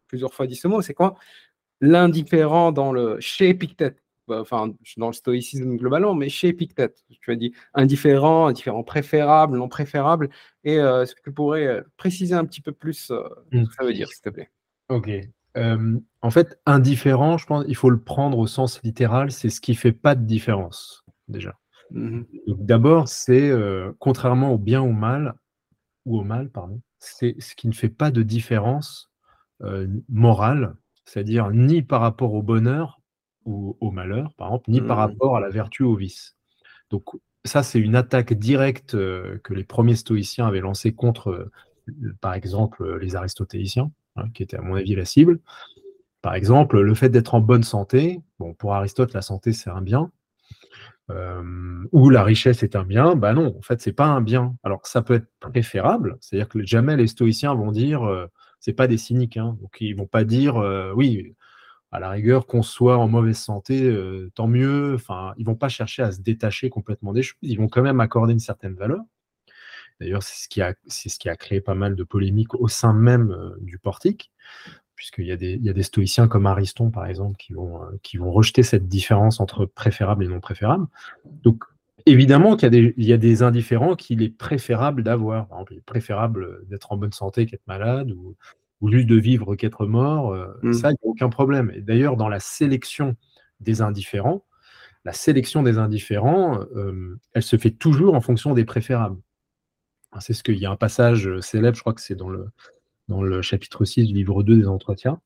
plusieurs 0.07 0.33
fois 0.33 0.47
dit 0.47 0.55
ce 0.55 0.67
mot, 0.67 0.81
c'est 0.81 0.95
quoi? 0.95 1.15
L'indifférent 1.79 2.71
dans 2.71 2.91
le 2.91 3.19
chez 3.19 3.49
Épictète, 3.49 4.01
enfin, 4.31 4.73
dans 4.97 5.07
le 5.07 5.13
stoïcisme 5.13 5.75
globalement, 5.75 6.13
mais 6.13 6.29
chez 6.29 6.49
Epictète. 6.49 7.03
Tu 7.21 7.31
as 7.31 7.35
dit 7.35 7.53
indifférent, 7.73 8.47
indifférent 8.47 8.83
préférable, 8.83 9.57
non 9.57 9.69
préférable. 9.69 10.29
Et 10.63 10.79
euh, 10.79 11.03
est-ce 11.03 11.15
que 11.15 11.21
tu 11.23 11.31
pourrais 11.31 11.67
euh, 11.67 11.81
préciser 11.97 12.35
un 12.35 12.45
petit 12.45 12.61
peu 12.61 12.71
plus 12.71 13.11
euh, 13.11 13.23
ce 13.51 13.65
que 13.65 13.73
ça 13.73 13.83
veut 13.83 13.93
dire, 13.93 14.09
s'il 14.09 14.21
te 14.21 14.29
plaît? 14.29 14.49
Ok. 14.89 15.09
en 15.55 16.31
fait, 16.31 16.59
indifférent, 16.65 17.37
je 17.37 17.45
pense 17.45 17.65
qu'il 17.65 17.75
faut 17.75 17.89
le 17.89 18.01
prendre 18.01 18.37
au 18.37 18.47
sens 18.47 18.81
littéral, 18.83 19.31
c'est 19.31 19.49
ce 19.49 19.61
qui 19.61 19.75
fait 19.75 19.91
pas 19.91 20.15
de 20.15 20.25
différence, 20.25 21.03
déjà. 21.27 21.55
Mmh 21.91 22.21
d'abord, 22.47 23.07
c'est, 23.07 23.51
contrairement 23.97 24.53
au 24.53 24.57
bien 24.57 24.81
ou 24.81 24.91
mal, 24.91 25.33
ou 26.05 26.19
au 26.19 26.23
mal, 26.23 26.49
pardon, 26.49 26.81
c'est 26.99 27.35
ce 27.39 27.55
qui 27.55 27.67
ne 27.67 27.73
fait 27.73 27.89
pas 27.89 28.11
de 28.11 28.21
différence 28.21 29.11
morale, 30.07 30.75
c'est-à-dire 31.05 31.49
ni 31.49 31.81
par 31.81 32.01
rapport 32.01 32.33
au 32.33 32.43
bonheur, 32.43 32.98
au 33.79 33.91
malheur, 33.91 34.33
par 34.37 34.47
exemple, 34.47 34.71
ni 34.71 34.81
par 34.81 34.97
mmh. 34.97 34.99
rapport 34.99 35.37
à 35.37 35.39
la 35.39 35.49
vertu 35.49 35.83
ou 35.83 35.91
au 35.91 35.95
vice. 35.95 36.35
Donc 36.89 37.03
ça, 37.45 37.63
c'est 37.63 37.79
une 37.79 37.95
attaque 37.95 38.33
directe 38.33 38.95
euh, 38.95 39.39
que 39.43 39.53
les 39.53 39.63
premiers 39.63 39.95
stoïciens 39.95 40.47
avaient 40.47 40.59
lancée 40.59 40.93
contre, 40.93 41.29
euh, 41.29 41.51
par 42.21 42.33
exemple, 42.33 42.97
les 42.99 43.15
aristotéliciens, 43.15 43.91
hein, 44.15 44.29
qui 44.33 44.43
étaient 44.43 44.57
à 44.57 44.61
mon 44.61 44.75
avis 44.75 44.95
la 44.95 45.05
cible. 45.05 45.39
Par 46.21 46.35
exemple, 46.35 46.79
le 46.79 46.93
fait 46.95 47.09
d'être 47.09 47.35
en 47.35 47.41
bonne 47.41 47.63
santé, 47.63 48.21
bon, 48.39 48.53
pour 48.53 48.73
Aristote, 48.73 49.13
la 49.13 49.21
santé, 49.21 49.53
c'est 49.53 49.69
un 49.69 49.81
bien, 49.81 50.11
euh, 51.11 51.85
ou 51.91 52.09
la 52.09 52.23
richesse 52.23 52.61
est 52.61 52.75
un 52.75 52.83
bien, 52.83 53.15
bah 53.15 53.33
non, 53.33 53.55
en 53.57 53.61
fait, 53.61 53.81
c'est 53.81 53.93
pas 53.93 54.07
un 54.07 54.21
bien. 54.21 54.55
Alors 54.63 54.85
ça 54.85 55.01
peut 55.01 55.15
être 55.15 55.29
préférable, 55.39 56.17
c'est-à-dire 56.19 56.49
que 56.49 56.63
jamais 56.63 56.97
les 56.97 57.07
stoïciens 57.07 57.55
vont 57.55 57.71
dire, 57.71 58.01
c'est 58.59 58.73
pas 58.73 58.87
des 58.87 58.97
cyniques, 58.97 59.37
hein, 59.37 59.57
donc 59.61 59.77
ils 59.79 59.93
vont 59.93 60.05
pas 60.05 60.23
dire, 60.25 60.57
oui, 60.95 61.35
à 61.91 61.99
la 61.99 62.09
rigueur, 62.09 62.45
qu'on 62.45 62.61
soit 62.61 62.97
en 62.97 63.07
mauvaise 63.07 63.37
santé, 63.37 63.83
euh, 63.83 64.31
tant 64.35 64.47
mieux. 64.47 64.93
Enfin, 64.95 65.33
ils 65.37 65.45
vont 65.45 65.55
pas 65.55 65.69
chercher 65.69 66.03
à 66.03 66.11
se 66.11 66.21
détacher 66.21 66.69
complètement 66.69 67.13
des 67.13 67.23
choses. 67.23 67.37
Ils 67.41 67.57
vont 67.57 67.67
quand 67.67 67.81
même 67.81 67.99
accorder 67.99 68.33
une 68.33 68.39
certaine 68.39 68.75
valeur. 68.75 69.01
D'ailleurs, 69.99 70.23
c'est 70.23 70.43
ce 70.43 70.47
qui 70.47 70.61
a, 70.61 70.75
c'est 70.87 71.09
ce 71.09 71.19
qui 71.19 71.29
a 71.29 71.35
créé 71.35 71.61
pas 71.61 71.75
mal 71.75 71.95
de 71.95 72.03
polémiques 72.03 72.55
au 72.55 72.67
sein 72.67 72.93
même 72.93 73.31
euh, 73.31 73.55
du 73.61 73.79
portique, 73.79 74.31
puisqu'il 74.95 75.25
y, 75.25 75.31
a 75.31 75.35
des, 75.35 75.57
y 75.57 75.69
a 75.69 75.73
des 75.73 75.83
stoïciens 75.83 76.27
comme 76.27 76.45
Ariston, 76.45 76.91
par 76.91 77.05
exemple, 77.05 77.37
qui 77.37 77.53
vont, 77.53 77.83
euh, 77.83 77.87
qui 78.03 78.17
vont 78.17 78.31
rejeter 78.31 78.63
cette 78.63 78.87
différence 78.87 79.39
entre 79.39 79.65
préférable 79.65 80.23
et 80.23 80.27
non 80.27 80.39
préférable. 80.39 80.85
Donc, 81.25 81.63
évidemment 82.05 82.55
qu'il 82.55 82.73
y, 82.73 82.77
a 82.77 82.81
des, 82.81 82.93
y 82.97 83.13
a 83.13 83.17
des 83.17 83.43
indifférents 83.43 83.95
qu'il 83.95 84.21
est 84.21 84.29
préférable 84.29 85.03
d'avoir. 85.03 85.47
Il 85.71 85.77
est 85.77 85.81
préférable 85.81 86.65
d'être 86.67 86.91
en 86.91 86.97
bonne 86.97 87.11
santé 87.11 87.45
qu'être 87.45 87.67
malade, 87.67 88.11
ou 88.11 88.35
ou 88.81 88.91
juste 88.91 89.07
de 89.07 89.15
vivre 89.15 89.55
qu'être 89.55 89.85
mort, 89.85 90.33
euh, 90.33 90.47
mmh. 90.63 90.73
ça, 90.73 90.89
il 90.91 90.97
n'y 91.03 91.09
a 91.09 91.11
aucun 91.11 91.29
problème. 91.29 91.71
Et 91.75 91.81
d'ailleurs, 91.81 92.17
dans 92.17 92.29
la 92.29 92.39
sélection 92.39 93.15
des 93.59 93.81
indifférents, 93.81 94.45
la 95.05 95.13
sélection 95.13 95.63
des 95.63 95.77
indifférents, 95.77 96.59
euh, 96.75 97.17
elle 97.33 97.43
se 97.43 97.57
fait 97.57 97.71
toujours 97.71 98.15
en 98.15 98.21
fonction 98.21 98.53
des 98.53 98.65
préférables. 98.65 99.19
C'est 100.19 100.33
ce 100.33 100.43
qu'il 100.43 100.57
y 100.57 100.65
a 100.65 100.71
un 100.71 100.75
passage 100.75 101.27
euh, 101.27 101.41
célèbre, 101.41 101.75
je 101.75 101.81
crois 101.81 101.93
que 101.93 102.01
c'est 102.01 102.15
dans 102.15 102.29
le, 102.29 102.47
dans 103.07 103.21
le 103.21 103.41
chapitre 103.41 103.85
6 103.85 104.05
du 104.05 104.13
livre 104.13 104.43
2 104.43 104.57
des 104.57 104.67
entretiens, 104.67 105.19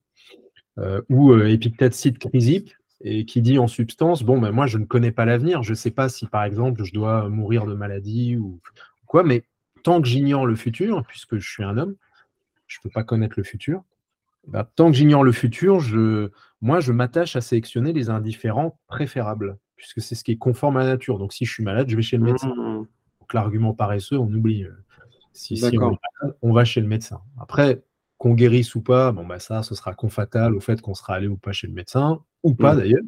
où 1.10 1.36
Épictète 1.36 1.94
cite 1.94 2.18
Chrysippe 2.18 2.72
et 3.02 3.26
qui 3.26 3.42
dit 3.42 3.60
en 3.60 3.68
substance, 3.68 4.24
bon, 4.24 4.39
ben 4.39 4.52
moi, 4.52 4.66
je 4.66 4.80
ne 4.80 4.86
connais 4.86 5.12
pas 5.12 5.26
l'avenir, 5.26 5.62
je 5.62 5.72
ne 5.72 5.76
sais 5.76 5.92
pas 5.92 6.10
si, 6.10 6.26
par 6.26 6.44
exemple, 6.46 6.84
je 6.84 6.94
dois 6.94 7.30
mourir 7.30 7.68
de 7.68 7.76
maladie 7.76 8.38
ou 8.38 8.60
quoi, 9.06 9.24
mais 9.24 9.44
tant 9.84 10.02
que 10.02 10.08
j'ignore 10.08 10.48
le 10.48 10.56
futur, 10.56 11.04
puisque 11.08 11.38
je 11.38 11.48
suis 11.48 11.63
un 11.63 11.78
homme, 11.78 11.96
je 12.73 12.79
ne 12.79 12.83
peux 12.83 12.93
pas 12.93 13.03
connaître 13.03 13.36
le 13.38 13.43
futur. 13.43 13.83
Bah, 14.47 14.69
tant 14.75 14.91
que 14.91 14.97
j'ignore 14.97 15.23
le 15.23 15.31
futur, 15.31 15.79
je, 15.79 16.29
moi, 16.62 16.79
je 16.79 16.91
m'attache 16.91 17.36
à 17.36 17.41
sélectionner 17.41 17.93
les 17.93 18.09
indifférents 18.09 18.79
préférables, 18.88 19.57
puisque 19.75 20.01
c'est 20.01 20.15
ce 20.15 20.23
qui 20.23 20.31
est 20.31 20.38
conforme 20.38 20.77
à 20.77 20.83
la 20.83 20.88
nature. 20.88 21.17
Donc, 21.17 21.33
si 21.33 21.45
je 21.45 21.53
suis 21.53 21.63
malade, 21.63 21.88
je 21.89 21.95
vais 21.95 22.01
chez 22.01 22.17
le 22.17 22.23
médecin. 22.23 22.49
Mmh. 22.49 22.88
Donc, 23.19 23.33
l'argument 23.33 23.73
paresseux, 23.73 24.17
on 24.17 24.31
oublie. 24.33 24.63
Euh, 24.63 24.71
si, 25.31 25.62
on, 26.41 26.53
va 26.53 26.65
chez 26.65 26.81
le 26.81 26.88
médecin. 26.88 27.21
Après, 27.39 27.83
qu'on 28.17 28.33
guérisse 28.33 28.75
ou 28.75 28.81
pas, 28.81 29.12
bon, 29.12 29.25
bah, 29.25 29.39
ça, 29.39 29.63
ce 29.63 29.75
sera 29.75 29.93
confatal 29.93 30.53
au 30.55 30.59
fait 30.59 30.81
qu'on 30.81 30.93
sera 30.93 31.15
allé 31.15 31.27
ou 31.27 31.38
pas 31.38 31.53
chez 31.53 31.67
le 31.67 31.73
médecin, 31.73 32.19
ou 32.43 32.53
pas 32.53 32.73
mmh. 32.73 32.77
d'ailleurs. 32.77 33.03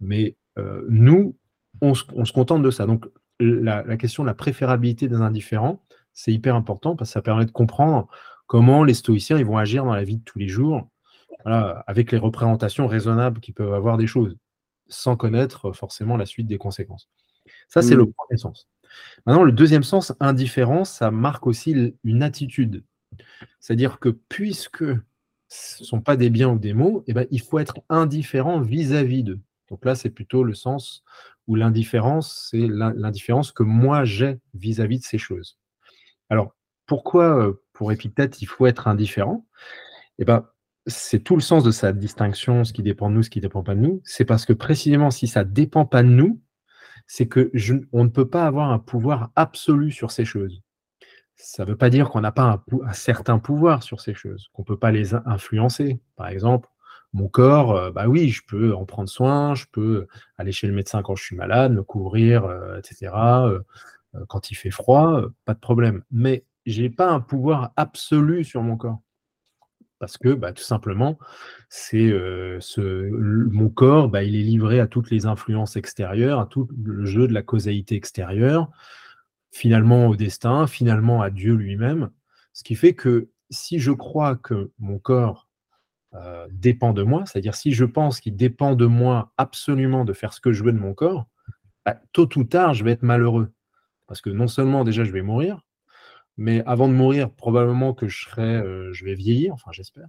Mais 0.00 0.36
euh, 0.58 0.84
nous, 0.88 1.36
on 1.80 1.94
se, 1.94 2.32
contente 2.32 2.62
de 2.62 2.70
ça. 2.70 2.86
Donc, 2.86 3.06
la, 3.40 3.82
la 3.82 3.96
question 3.96 4.22
de 4.22 4.28
la 4.28 4.34
préférabilité 4.34 5.08
des 5.08 5.16
indifférents, 5.16 5.82
c'est 6.12 6.32
hyper 6.32 6.54
important 6.54 6.96
parce 6.96 7.10
que 7.10 7.14
ça 7.14 7.22
permet 7.22 7.44
de 7.44 7.50
comprendre 7.50 8.08
comment 8.46 8.84
les 8.84 8.94
stoïciens 8.94 9.38
ils 9.38 9.44
vont 9.44 9.58
agir 9.58 9.84
dans 9.84 9.94
la 9.94 10.04
vie 10.04 10.18
de 10.18 10.24
tous 10.24 10.38
les 10.38 10.48
jours, 10.48 10.88
avec 11.44 12.10
les 12.12 12.18
représentations 12.18 12.86
raisonnables 12.86 13.40
qu'ils 13.40 13.54
peuvent 13.54 13.74
avoir 13.74 13.96
des 13.96 14.06
choses, 14.06 14.36
sans 14.88 15.16
connaître 15.16 15.72
forcément 15.72 16.16
la 16.16 16.26
suite 16.26 16.46
des 16.46 16.58
conséquences. 16.58 17.08
Ça, 17.68 17.82
c'est 17.82 17.94
le 17.94 18.04
mmh. 18.04 18.12
premier 18.12 18.38
sens. 18.38 18.68
Maintenant, 19.26 19.44
le 19.44 19.52
deuxième 19.52 19.82
sens, 19.82 20.12
indifférence, 20.20 20.90
ça 20.90 21.10
marque 21.10 21.46
aussi 21.46 21.94
une 22.04 22.22
attitude. 22.22 22.84
C'est-à-dire 23.60 23.98
que 23.98 24.08
puisque 24.08 24.84
ce 25.48 25.82
ne 25.82 25.86
sont 25.86 26.00
pas 26.00 26.16
des 26.16 26.30
biens 26.30 26.50
ou 26.50 26.58
des 26.58 26.74
mots, 26.74 27.04
eh 27.06 27.12
ben, 27.12 27.26
il 27.30 27.40
faut 27.40 27.58
être 27.58 27.78
indifférent 27.88 28.60
vis-à-vis 28.60 29.22
d'eux. 29.22 29.40
Donc 29.68 29.84
là, 29.84 29.94
c'est 29.94 30.10
plutôt 30.10 30.44
le 30.44 30.54
sens 30.54 31.04
où 31.46 31.54
l'indifférence, 31.54 32.48
c'est 32.50 32.66
l'indifférence 32.68 33.52
que 33.52 33.62
moi 33.62 34.04
j'ai 34.04 34.38
vis-à-vis 34.54 34.98
de 34.98 35.04
ces 35.04 35.18
choses. 35.18 35.58
Alors, 36.28 36.54
pourquoi 36.86 37.52
pour 37.76 37.92
Épictète 37.92 38.40
il 38.40 38.46
faut 38.46 38.66
être 38.66 38.88
indifférent 38.88 39.46
Eh 40.18 40.24
ben, 40.24 40.46
c'est 40.86 41.20
tout 41.20 41.36
le 41.36 41.42
sens 41.42 41.62
de 41.62 41.70
sa 41.70 41.92
distinction, 41.92 42.64
ce 42.64 42.72
qui 42.72 42.82
dépend 42.82 43.10
de 43.10 43.16
nous, 43.16 43.22
ce 43.22 43.30
qui 43.30 43.40
ne 43.40 43.42
dépend 43.42 43.62
pas 43.62 43.74
de 43.74 43.80
nous. 43.80 44.00
C'est 44.04 44.24
parce 44.24 44.46
que 44.46 44.52
précisément, 44.52 45.10
si 45.10 45.26
ça 45.26 45.44
ne 45.44 45.50
dépend 45.50 45.84
pas 45.84 46.02
de 46.02 46.08
nous, 46.08 46.40
c'est 47.06 47.26
que 47.28 47.52
on 47.92 48.04
ne 48.04 48.08
peut 48.08 48.28
pas 48.28 48.46
avoir 48.46 48.70
un 48.70 48.78
pouvoir 48.78 49.30
absolu 49.36 49.90
sur 49.90 50.10
ces 50.10 50.24
choses. 50.24 50.62
Ça 51.34 51.64
ne 51.64 51.70
veut 51.70 51.76
pas 51.76 51.90
dire 51.90 52.08
qu'on 52.08 52.22
n'a 52.22 52.32
pas 52.32 52.64
un, 52.84 52.92
certain 52.92 53.38
pouvoir 53.38 53.82
sur 53.82 54.00
ces 54.00 54.14
choses, 54.14 54.48
qu'on 54.54 54.62
ne 54.62 54.66
peut 54.66 54.78
pas 54.78 54.90
les 54.90 55.14
influencer. 55.14 56.00
Par 56.16 56.28
exemple, 56.28 56.68
mon 57.12 57.28
corps, 57.28 57.92
bah 57.92 58.08
oui, 58.08 58.30
je 58.30 58.42
peux 58.48 58.74
en 58.74 58.86
prendre 58.86 59.08
soin, 59.08 59.54
je 59.54 59.66
peux 59.70 60.06
aller 60.38 60.52
chez 60.52 60.66
le 60.66 60.72
médecin 60.72 61.02
quand 61.02 61.14
je 61.14 61.22
suis 61.22 61.36
malade, 61.36 61.72
me 61.72 61.82
couvrir, 61.82 62.48
etc. 62.78 63.12
quand 64.28 64.50
il 64.50 64.54
fait 64.54 64.70
froid, 64.70 65.22
pas 65.44 65.54
de 65.54 65.60
problème. 65.60 66.02
Mais 66.10 66.45
j'ai 66.66 66.90
pas 66.90 67.10
un 67.10 67.20
pouvoir 67.20 67.72
absolu 67.76 68.44
sur 68.44 68.62
mon 68.62 68.76
corps. 68.76 69.00
Parce 69.98 70.18
que 70.18 70.34
bah, 70.34 70.52
tout 70.52 70.62
simplement, 70.62 71.18
c'est 71.70 72.10
ce, 72.60 73.08
mon 73.50 73.70
corps, 73.70 74.08
bah, 74.10 74.24
il 74.24 74.36
est 74.36 74.42
livré 74.42 74.78
à 74.78 74.86
toutes 74.86 75.10
les 75.10 75.24
influences 75.24 75.76
extérieures, 75.76 76.38
à 76.38 76.46
tout 76.46 76.68
le 76.84 77.06
jeu 77.06 77.26
de 77.26 77.32
la 77.32 77.42
causalité 77.42 77.94
extérieure, 77.94 78.70
finalement 79.50 80.08
au 80.08 80.16
destin, 80.16 80.66
finalement 80.66 81.22
à 81.22 81.30
Dieu 81.30 81.54
lui-même. 81.54 82.10
Ce 82.52 82.62
qui 82.62 82.74
fait 82.74 82.92
que 82.92 83.30
si 83.48 83.78
je 83.78 83.92
crois 83.92 84.36
que 84.36 84.70
mon 84.78 84.98
corps 84.98 85.48
dépend 86.50 86.92
de 86.92 87.02
moi, 87.02 87.24
c'est-à-dire 87.26 87.54
si 87.54 87.72
je 87.72 87.84
pense 87.84 88.20
qu'il 88.20 88.36
dépend 88.36 88.74
de 88.74 88.86
moi 88.86 89.32
absolument 89.36 90.04
de 90.04 90.12
faire 90.12 90.32
ce 90.32 90.40
que 90.40 90.52
je 90.52 90.62
veux 90.62 90.72
de 90.72 90.78
mon 90.78 90.94
corps, 90.94 91.26
bah, 91.84 92.00
tôt 92.12 92.28
ou 92.36 92.44
tard, 92.44 92.74
je 92.74 92.84
vais 92.84 92.92
être 92.92 93.02
malheureux. 93.02 93.50
Parce 94.06 94.20
que 94.20 94.30
non 94.30 94.46
seulement 94.46 94.84
déjà 94.84 95.04
je 95.04 95.12
vais 95.12 95.22
mourir, 95.22 95.60
mais 96.36 96.62
avant 96.66 96.88
de 96.88 96.94
mourir, 96.94 97.30
probablement 97.30 97.94
que 97.94 98.08
je 98.08 98.24
serai, 98.24 98.56
euh, 98.56 98.92
je 98.92 99.04
vais 99.04 99.14
vieillir, 99.14 99.54
enfin 99.54 99.70
j'espère. 99.72 100.08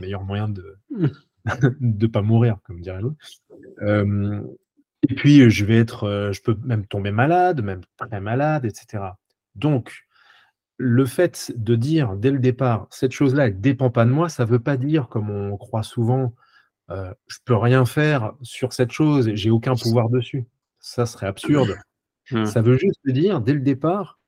Meilleur 0.00 0.24
moyen 0.24 0.48
de 0.48 0.78
ne 1.80 2.06
pas 2.06 2.22
mourir, 2.22 2.58
comme 2.64 2.80
dirait 2.80 3.00
l'autre. 3.00 3.16
Euh, 3.82 4.42
et 5.08 5.14
puis 5.14 5.50
je 5.50 5.64
vais 5.64 5.78
être, 5.78 6.04
euh, 6.04 6.32
je 6.32 6.42
peux 6.42 6.56
même 6.62 6.86
tomber 6.86 7.10
malade, 7.10 7.62
même 7.62 7.82
très 7.96 8.20
malade, 8.20 8.64
etc. 8.64 9.04
Donc, 9.54 10.06
le 10.78 11.06
fait 11.06 11.52
de 11.56 11.74
dire 11.74 12.16
dès 12.16 12.30
le 12.30 12.38
départ, 12.38 12.86
cette 12.90 13.12
chose-là, 13.12 13.46
elle 13.46 13.56
ne 13.56 13.60
dépend 13.60 13.90
pas 13.90 14.04
de 14.04 14.10
moi, 14.10 14.28
ça 14.28 14.44
ne 14.44 14.50
veut 14.50 14.60
pas 14.60 14.76
dire, 14.76 15.08
comme 15.08 15.30
on 15.30 15.56
croit 15.56 15.82
souvent, 15.82 16.34
euh, 16.90 17.12
je 17.26 17.38
peux 17.44 17.56
rien 17.56 17.84
faire 17.84 18.34
sur 18.42 18.72
cette 18.72 18.92
chose 18.92 19.28
et 19.28 19.36
j'ai 19.36 19.50
aucun 19.50 19.74
pouvoir 19.74 20.08
dessus. 20.10 20.44
Ça 20.78 21.06
serait 21.06 21.26
absurde. 21.26 21.76
Mmh. 22.30 22.44
Ça 22.44 22.60
veut 22.60 22.76
juste 22.76 23.00
dire, 23.06 23.40
dès 23.40 23.54
le 23.54 23.60
départ, 23.60 24.20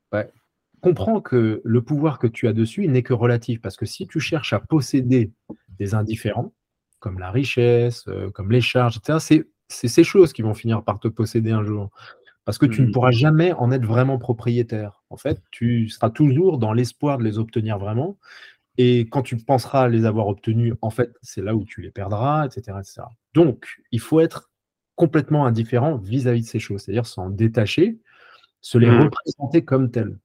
comprends 0.81 1.21
que 1.21 1.61
le 1.65 1.83
pouvoir 1.83 2.19
que 2.19 2.27
tu 2.27 2.49
as 2.49 2.53
dessus 2.53 2.87
n'est 2.89 3.03
que 3.03 3.15
relatif. 3.15 3.61
Parce 3.61 3.77
que 3.77 3.87
si 3.87 4.07
tu 4.07 4.21
cherches 4.21 4.53
à 4.53 4.61
posséder 4.61 5.33
des 5.79 5.95
indifférents, 5.95 6.53
comme 6.99 7.19
la 7.19 7.31
richesse, 7.31 8.05
euh, 8.09 8.31
comme 8.31 8.51
les 8.51 8.61
charges, 8.61 8.99
etc., 8.99 9.45
c'est 9.69 9.89
ces 9.89 10.05
choses 10.05 10.33
qui 10.33 10.43
vont 10.43 10.55
finir 10.55 10.83
par 10.83 10.99
te 10.99 11.09
posséder 11.09 11.51
un 11.51 11.63
jour. 11.63 11.91
Parce 12.45 12.57
que 12.57 12.67
tu 12.67 12.81
ne 12.81 12.87
mmh. 12.87 12.93
pourras 12.93 13.11
jamais 13.11 13.53
en 13.53 13.71
être 13.71 13.85
vraiment 13.85 14.19
propriétaire. 14.19 15.05
En 15.11 15.19
fait, 15.19 15.43
tu 15.51 15.91
seras 15.91 16.09
toujours 16.09 16.57
dans 16.57 16.73
l'espoir 16.73 17.19
de 17.19 17.25
les 17.25 17.39
obtenir 17.39 17.79
vraiment. 17.79 18.17
Et 18.79 19.01
quand 19.01 19.23
tu 19.23 19.37
penseras 19.37 19.89
les 19.89 20.07
avoir 20.07 20.29
obtenus, 20.29 20.75
en 20.81 20.89
fait, 20.89 21.13
c'est 21.21 21.43
là 21.43 21.55
où 21.55 21.65
tu 21.65 21.83
les 21.83 21.91
perdras, 21.91 22.47
etc., 22.47 22.79
etc. 22.81 23.03
Donc, 23.35 23.67
il 23.93 24.01
faut 24.01 24.21
être 24.21 24.51
complètement 24.95 25.45
indifférent 25.45 25.97
vis-à-vis 25.97 26.43
de 26.43 26.47
ces 26.47 26.59
choses, 26.59 26.83
c'est-à-dire 26.83 27.05
s'en 27.05 27.29
détacher, 27.29 27.99
se 28.63 28.79
les 28.79 28.91
mmh. 28.91 29.01
représenter 29.01 29.65
comme 29.65 29.91
telles. 29.91 30.19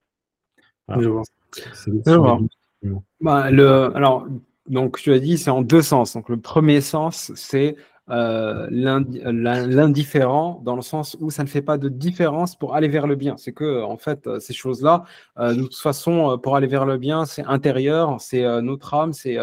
Bah, 3.21 3.51
le, 3.51 3.95
alors, 3.95 4.27
donc 4.67 4.99
tu 4.99 5.13
as 5.13 5.19
dit 5.19 5.37
c'est 5.37 5.49
en 5.49 5.61
deux 5.61 5.81
sens. 5.81 6.13
Donc 6.13 6.29
le 6.29 6.37
premier 6.37 6.81
sens, 6.81 7.31
c'est 7.35 7.75
euh, 8.09 8.67
l'indifférent 8.69 10.61
dans 10.65 10.75
le 10.75 10.81
sens 10.81 11.15
où 11.21 11.31
ça 11.31 11.43
ne 11.43 11.47
fait 11.47 11.61
pas 11.61 11.77
de 11.77 11.87
différence 11.87 12.55
pour 12.57 12.75
aller 12.75 12.89
vers 12.89 13.07
le 13.07 13.15
bien. 13.15 13.37
C'est 13.37 13.53
que 13.53 13.81
en 13.81 13.97
fait 13.97 14.27
euh, 14.27 14.39
ces 14.39 14.53
choses-là, 14.53 15.05
euh, 15.39 15.53
de 15.53 15.61
toute 15.61 15.77
façon, 15.77 16.37
pour 16.41 16.55
aller 16.55 16.67
vers 16.67 16.85
le 16.85 16.97
bien, 16.97 17.25
c'est 17.25 17.45
intérieur, 17.45 18.19
c'est 18.19 18.43
notre 18.61 18.93
âme, 18.93 19.13
c'est 19.13 19.37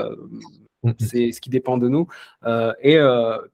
c'est 0.99 1.33
ce 1.33 1.41
qui 1.43 1.51
dépend 1.51 1.77
de 1.79 1.89
nous. 1.89 2.07
et 2.83 2.99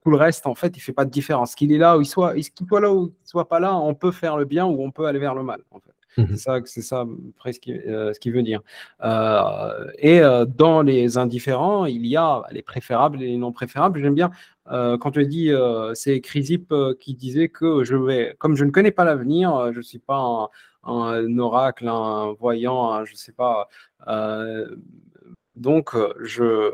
tout 0.02 0.10
le 0.10 0.16
reste, 0.16 0.46
en 0.46 0.54
fait, 0.54 0.76
il 0.76 0.80
fait 0.80 0.92
pas 0.92 1.04
de 1.04 1.10
différence. 1.10 1.54
Qu'il 1.54 1.72
est 1.72 1.78
là 1.78 1.98
ou 1.98 2.02
il 2.02 2.06
soit, 2.06 2.34
qu'il 2.34 2.66
soit 2.68 2.80
là 2.80 2.92
ou 2.92 3.12
il 3.24 3.28
soit 3.28 3.48
pas 3.48 3.60
là, 3.60 3.76
on 3.76 3.94
peut 3.94 4.12
faire 4.12 4.36
le 4.36 4.44
bien 4.44 4.64
ou 4.66 4.82
on 4.82 4.90
peut 4.90 5.06
aller 5.06 5.18
vers 5.18 5.34
le 5.34 5.42
mal. 5.42 5.60
En 5.70 5.80
fait. 5.80 5.95
Mmh 6.16 6.24
c'est 6.30 6.36
ça, 6.36 6.58
c'est 6.64 6.82
ça 6.82 7.06
presque 7.36 7.68
euh, 7.68 8.12
ce 8.12 8.20
qu'il 8.20 8.32
veut 8.32 8.42
dire. 8.42 8.62
Euh, 9.02 9.90
et 9.98 10.20
euh, 10.20 10.44
dans 10.46 10.82
les 10.82 11.18
indifférents, 11.18 11.84
il 11.84 12.06
y 12.06 12.16
a 12.16 12.42
les 12.50 12.62
préférables 12.62 13.22
et 13.22 13.26
les 13.26 13.36
non 13.36 13.52
préférables. 13.52 14.00
J'aime 14.00 14.14
bien 14.14 14.30
quand 14.68 15.12
tu 15.12 15.24
dit, 15.26 15.52
c'est 15.94 16.20
Crisip 16.20 16.74
qui 16.98 17.14
disait 17.14 17.48
que 17.48 17.84
je 17.84 17.94
vais, 17.94 18.34
comme 18.38 18.56
je 18.56 18.64
ne 18.64 18.72
connais 18.72 18.90
pas 18.90 19.04
l'avenir, 19.04 19.70
je 19.72 19.76
ne 19.76 19.82
suis 19.82 20.00
pas 20.00 20.50
un, 20.82 21.38
oracle, 21.38 21.86
un 21.86 22.32
voyant, 22.32 23.04
je 23.04 23.12
ne 23.12 23.16
sais 23.16 23.30
pas. 23.30 23.68
donc, 25.54 25.90
je, 26.20 26.72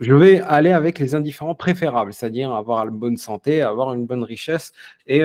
je 0.00 0.14
vais 0.14 0.40
aller 0.40 0.72
avec 0.72 0.98
les 0.98 1.14
indifférents 1.14 1.54
préférables, 1.54 2.12
c'est-à-dire 2.12 2.52
avoir 2.52 2.84
la 2.84 2.90
bonne 2.90 3.16
santé, 3.16 3.62
avoir 3.62 3.94
une 3.94 4.04
bonne 4.04 4.24
richesse 4.24 4.72
et 5.06 5.22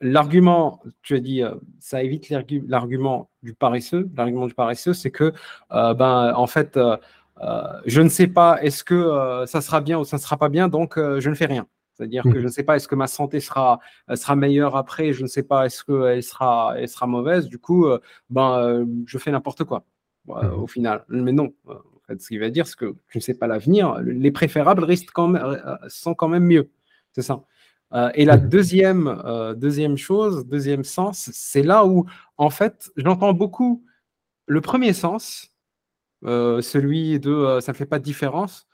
l'argument, 0.00 0.82
tu 1.02 1.14
as 1.14 1.20
dit, 1.20 1.42
euh, 1.42 1.54
ça 1.80 2.02
évite 2.02 2.28
l'argument 2.30 3.30
du 3.42 3.54
paresseux. 3.54 4.08
L'argument 4.16 4.46
du 4.46 4.54
paresseux, 4.54 4.92
c'est 4.92 5.10
que, 5.10 5.32
euh, 5.72 5.94
ben, 5.94 6.32
en 6.34 6.46
fait, 6.46 6.76
euh, 6.76 6.96
je 7.86 8.00
ne 8.02 8.08
sais 8.08 8.26
pas 8.26 8.62
est-ce 8.62 8.84
que 8.84 9.44
ça 9.46 9.60
sera 9.60 9.80
bien 9.80 9.98
ou 9.98 10.04
ça 10.04 10.16
ne 10.16 10.22
sera 10.22 10.36
pas 10.36 10.48
bien, 10.48 10.68
donc 10.68 10.94
je 10.96 11.28
ne 11.28 11.34
fais 11.34 11.46
rien. 11.46 11.66
C'est-à-dire 11.92 12.22
que 12.24 12.28
mmh. 12.28 12.40
je 12.40 12.46
ne 12.46 12.48
sais 12.48 12.62
pas 12.62 12.76
est-ce 12.76 12.88
que 12.88 12.94
ma 12.94 13.06
santé 13.06 13.40
sera, 13.40 13.80
sera 14.14 14.36
meilleure 14.36 14.76
après, 14.76 15.12
je 15.12 15.22
ne 15.22 15.26
sais 15.26 15.42
pas 15.42 15.66
est-ce 15.66 15.84
qu'elle 15.84 16.22
sera, 16.22 16.74
elle 16.76 16.88
sera 16.88 17.06
mauvaise. 17.06 17.48
Du 17.48 17.58
coup, 17.58 17.86
ben, 18.30 18.86
je 19.06 19.18
fais 19.18 19.30
n'importe 19.30 19.64
quoi 19.64 19.84
mmh. 20.26 20.46
au 20.54 20.66
final. 20.66 21.04
Mais 21.08 21.32
non. 21.32 21.52
Ce 22.18 22.28
qui 22.28 22.38
veut 22.38 22.50
dire, 22.50 22.66
c'est 22.66 22.76
que 22.76 22.94
je 23.08 23.18
ne 23.18 23.22
sais 23.22 23.34
pas 23.34 23.46
l'avenir. 23.46 23.98
Les 24.00 24.30
préférables 24.30 24.84
risquent 24.84 25.12
quand 25.12 25.28
même, 25.28 25.78
sont 25.88 26.14
quand 26.14 26.28
même 26.28 26.44
mieux. 26.44 26.70
C'est 27.12 27.22
ça. 27.22 27.42
Euh, 27.94 28.10
et 28.14 28.24
la 28.24 28.36
deuxième, 28.36 29.06
euh, 29.24 29.54
deuxième 29.54 29.96
chose, 29.96 30.46
deuxième 30.46 30.84
sens, 30.84 31.30
c'est 31.32 31.62
là 31.62 31.86
où, 31.86 32.06
en 32.36 32.50
fait, 32.50 32.90
j'entends 32.96 33.32
beaucoup 33.32 33.84
le 34.46 34.60
premier 34.60 34.92
sens, 34.92 35.52
euh, 36.24 36.60
celui 36.62 37.20
de 37.20 37.58
ça 37.60 37.72
ne 37.72 37.76
fait 37.76 37.86
pas 37.86 37.98
de 37.98 38.04
différence, 38.04 38.66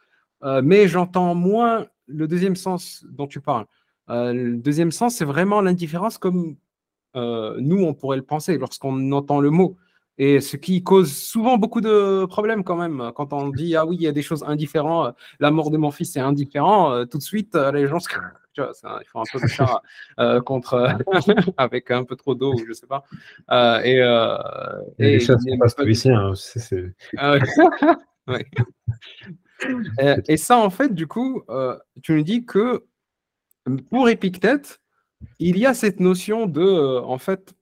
mais 0.63 0.89
j'entends 0.89 1.35
moins 1.35 1.87
le 2.07 2.27
deuxième 2.27 2.57
sens 2.57 3.05
dont 3.09 3.27
tu 3.29 3.41
parles. 3.41 3.67
le 4.09 4.57
deuxième 4.57 4.93
sens, 4.93 5.15
c'est 5.17 5.25
vraiment 5.25 5.61
l'indifférence 5.61 6.19
comme 6.19 6.57
nous, 7.15 7.85
on 7.85 7.95
pourrait 7.95 8.17
le 8.17 8.25
penser 8.25 8.59
lorsqu'on 8.59 9.13
entend 9.13 9.41
le 9.41 9.51
mot. 9.51 9.77
Et 10.19 10.41
ce 10.41 10.57
qui 10.57 10.83
cause 10.83 11.13
souvent 11.13 11.59
beaucoup 11.59 11.81
de 11.81 12.27
problèmes 12.27 12.65
quand 12.65 12.77
même. 12.77 13.13
Quand 13.15 13.33
on 13.33 13.49
dit, 13.49 13.77
ah 13.77 13.87
oui, 13.87 13.97
il 13.97 14.03
y 14.03 14.09
a 14.09 14.13
des 14.13 14.23
choses 14.23 14.45
indifférentes, 14.45 15.15
la 15.41 15.51
mort 15.51 15.71
de 15.71 15.79
mon 15.79 15.91
fils 15.91 16.17
est 16.17 16.21
indifférent, 16.21 17.07
tout 17.07 17.19
de 17.19 17.23
suite, 17.23 17.55
les 17.55 17.87
gens 17.89 18.01
se 18.01 18.09
tu 18.53 18.61
vois, 18.61 18.73
ils 19.01 19.09
font 19.09 19.21
un 19.21 19.25
peu 19.33 19.41
de 19.41 19.47
chat 19.47 19.83
euh, 20.19 20.41
contre, 20.41 20.97
avec 21.57 21.91
un 21.91 22.05
peu 22.05 22.17
trop 22.17 22.35
d'eau, 22.35 22.55
je 22.67 22.73
sais 22.73 22.87
pas. 22.87 23.05
Euh, 23.51 23.81
et, 23.81 24.01
euh, 24.01 24.37
et, 24.99 25.13
les 25.13 25.21
chats 25.21 25.39
sont 25.39 25.59
pas 25.59 25.69
stoïciens. 25.69 26.33
Ah 27.17 27.39
et, 30.29 30.37
ça, 30.37 30.59
en 30.59 30.71
fait, 30.71 30.95
du 30.95 31.07
coup, 31.07 31.43
tu 32.03 32.15
nous 32.15 32.23
dis 32.23 32.45
que 32.45 32.85
pour 33.91 34.09
Épictète, 34.09 34.81
il 35.39 35.59
y 35.59 35.67
a 35.67 35.75
cette 35.75 36.01
notion 36.01 36.47
de, 36.47 37.01
en 37.01 37.19
fait, 37.19 37.55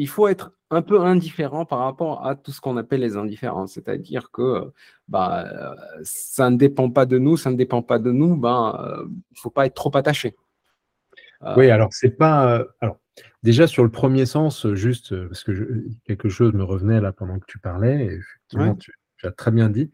il 0.00 0.08
faut 0.08 0.28
être 0.28 0.52
un 0.70 0.80
peu 0.80 1.02
indifférent 1.02 1.66
par 1.66 1.80
rapport 1.80 2.26
à 2.26 2.34
tout 2.34 2.52
ce 2.52 2.60
qu'on 2.62 2.78
appelle 2.78 3.00
les 3.00 3.18
indifférences. 3.18 3.72
C'est-à-dire 3.74 4.30
que 4.30 4.72
bah, 5.08 5.76
ça 6.02 6.48
ne 6.48 6.56
dépend 6.56 6.90
pas 6.90 7.04
de 7.04 7.18
nous, 7.18 7.36
ça 7.36 7.50
ne 7.50 7.56
dépend 7.56 7.82
pas 7.82 7.98
de 7.98 8.10
nous, 8.10 8.34
ben, 8.34 9.04
il 9.04 9.34
ne 9.36 9.38
faut 9.38 9.50
pas 9.50 9.66
être 9.66 9.74
trop 9.74 9.94
attaché. 9.94 10.36
Euh, 11.42 11.54
oui, 11.58 11.70
alors 11.70 11.88
c'est 11.92 12.16
pas. 12.16 12.50
Euh, 12.50 12.64
alors, 12.80 12.98
déjà 13.42 13.66
sur 13.66 13.82
le 13.82 13.90
premier 13.90 14.24
sens, 14.24 14.72
juste 14.72 15.14
parce 15.26 15.44
que 15.44 15.84
quelque 16.06 16.30
chose 16.30 16.54
me 16.54 16.64
revenait 16.64 17.02
là 17.02 17.12
pendant 17.12 17.38
que 17.38 17.46
tu 17.46 17.58
parlais, 17.58 18.06
et 18.06 18.14
effectivement, 18.14 18.74
tu, 18.76 18.92
as 19.22 19.32
très 19.32 19.50
bien 19.50 19.68
dit. 19.68 19.90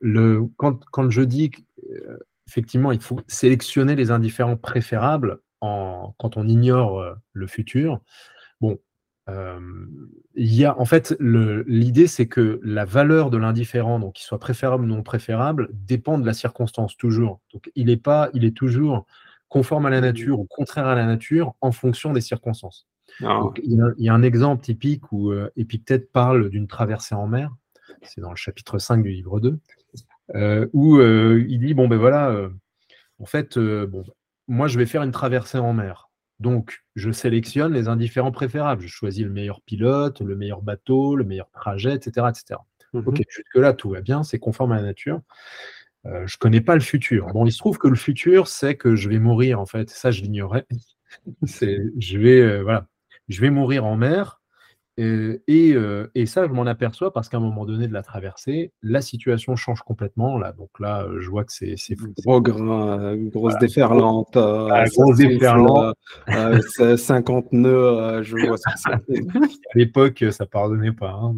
Le, 0.00 0.42
quand, 0.56 0.84
quand 0.86 1.08
je 1.08 1.22
dis 1.22 1.50
qu'effectivement, 1.50 2.90
il 2.90 3.00
faut 3.00 3.20
sélectionner 3.28 3.94
les 3.94 4.10
indifférents 4.10 4.56
préférables 4.56 5.38
en, 5.60 6.16
quand 6.18 6.36
on 6.36 6.48
ignore 6.48 7.16
le 7.32 7.46
futur, 7.46 8.00
bon, 8.60 8.80
il 10.34 10.54
y 10.54 10.64
a, 10.64 10.78
en 10.78 10.84
fait, 10.84 11.16
l'idée, 11.20 12.06
c'est 12.06 12.26
que 12.26 12.60
la 12.62 12.84
valeur 12.84 13.30
de 13.30 13.36
l'indifférent, 13.36 13.98
donc 13.98 14.14
qu'il 14.14 14.24
soit 14.24 14.38
préférable 14.38 14.84
ou 14.84 14.86
non 14.86 15.02
préférable, 15.02 15.68
dépend 15.72 16.18
de 16.18 16.26
la 16.26 16.32
circonstance, 16.32 16.96
toujours. 16.96 17.40
Donc, 17.52 17.70
il 17.74 17.90
est, 17.90 17.96
pas, 17.96 18.30
il 18.32 18.44
est 18.44 18.56
toujours 18.56 19.06
conforme 19.48 19.86
à 19.86 19.90
la 19.90 20.00
nature 20.00 20.40
ou 20.40 20.46
contraire 20.46 20.86
à 20.86 20.94
la 20.94 21.04
nature 21.04 21.54
en 21.60 21.72
fonction 21.72 22.12
des 22.12 22.20
circonstances. 22.20 22.86
Ah. 23.22 23.42
il, 23.62 23.78
y 23.98 24.08
a, 24.08 24.14
un 24.14 24.22
exemple 24.22 24.62
typique 24.62 25.10
où 25.12 25.30
euh, 25.30 25.50
Épictète 25.56 26.10
parle 26.10 26.48
d'une 26.48 26.68
traversée 26.68 27.14
en 27.14 27.26
mer, 27.26 27.54
c'est 28.02 28.20
dans 28.20 28.30
le 28.30 28.36
chapitre 28.36 28.78
5 28.78 29.02
du 29.02 29.10
livre 29.10 29.40
2, 29.40 29.58
euh, 30.36 30.66
où 30.72 30.98
euh, 30.98 31.44
il 31.48 31.58
dit, 31.60 31.74
bon 31.74 31.88
ben 31.88 31.98
voilà, 31.98 32.48
en 33.18 33.26
fait, 33.26 33.58
bon, 33.58 34.04
moi 34.48 34.68
je 34.68 34.78
vais 34.78 34.86
faire 34.86 35.02
une 35.02 35.10
traversée 35.10 35.58
en 35.58 35.72
mer. 35.72 36.08
Donc, 36.40 36.82
je 36.96 37.10
sélectionne 37.10 37.74
les 37.74 37.88
indifférents 37.88 38.32
préférables. 38.32 38.82
Je 38.82 38.88
choisis 38.88 39.24
le 39.24 39.30
meilleur 39.30 39.60
pilote, 39.60 40.20
le 40.22 40.36
meilleur 40.36 40.62
bateau, 40.62 41.14
le 41.14 41.24
meilleur 41.24 41.50
trajet, 41.50 41.94
etc. 41.94 42.28
etc. 42.30 42.60
Mhm. 42.94 43.04
Ok, 43.06 43.22
jusque-là, 43.28 43.74
tout 43.74 43.90
va 43.90 44.00
bien, 44.00 44.22
c'est 44.22 44.38
conforme 44.38 44.72
à 44.72 44.76
la 44.76 44.82
nature. 44.82 45.20
Euh, 46.06 46.26
je 46.26 46.36
ne 46.36 46.38
connais 46.38 46.62
pas 46.62 46.74
le 46.74 46.80
futur. 46.80 47.26
Bon, 47.28 47.44
il 47.44 47.52
se 47.52 47.58
trouve 47.58 47.76
que 47.76 47.88
le 47.88 47.96
futur, 47.96 48.48
c'est 48.48 48.74
que 48.74 48.96
je 48.96 49.08
vais 49.10 49.18
mourir, 49.18 49.60
en 49.60 49.66
fait. 49.66 49.90
Ça, 49.90 50.10
je 50.10 50.22
l'ignorais. 50.22 50.66
je 51.42 52.18
vais, 52.18 52.40
euh, 52.40 52.62
voilà. 52.62 52.86
je 53.28 53.40
vais 53.40 53.50
mourir 53.50 53.84
en 53.84 53.96
mer. 53.96 54.39
Et, 55.02 55.76
et, 56.14 56.26
ça, 56.26 56.46
je 56.46 56.52
m'en 56.52 56.66
aperçois 56.66 57.12
parce 57.12 57.28
qu'à 57.28 57.38
un 57.38 57.40
moment 57.40 57.64
donné 57.64 57.88
de 57.88 57.92
la 57.92 58.02
traversée, 58.02 58.72
la 58.82 59.00
situation 59.00 59.56
change 59.56 59.80
complètement. 59.80 60.36
Là, 60.38 60.52
donc 60.52 60.68
là, 60.78 61.06
je 61.18 61.30
vois 61.30 61.44
que 61.44 61.52
c'est 61.52 61.76
Gros 62.18 62.42
grain, 62.42 63.16
grosse 63.16 63.56
déferlante. 63.58 64.36
Ah, 64.36 64.84
grosse 64.88 65.16
déferlante. 65.16 65.96
50 66.96 67.52
nœuds, 67.52 68.22
je 68.22 68.36
vois 68.36 68.56
c'est. 68.58 68.90
à 68.90 69.00
l'époque, 69.74 70.24
ça 70.30 70.44
pardonnait 70.44 70.92
pas. 70.92 71.12
Hein, 71.12 71.34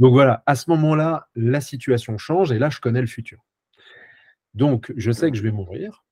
donc, 0.00 0.12
voilà, 0.12 0.42
à 0.46 0.56
ce 0.56 0.68
moment-là, 0.70 1.28
la 1.36 1.60
situation 1.60 2.18
change 2.18 2.50
et 2.50 2.58
là, 2.58 2.68
je 2.68 2.80
connais 2.80 3.00
le 3.00 3.06
futur. 3.06 3.38
Donc, 4.54 4.92
je 4.96 5.12
sais 5.12 5.30
que 5.30 5.36
je 5.36 5.42
vais 5.42 5.52
mourir. 5.52 6.04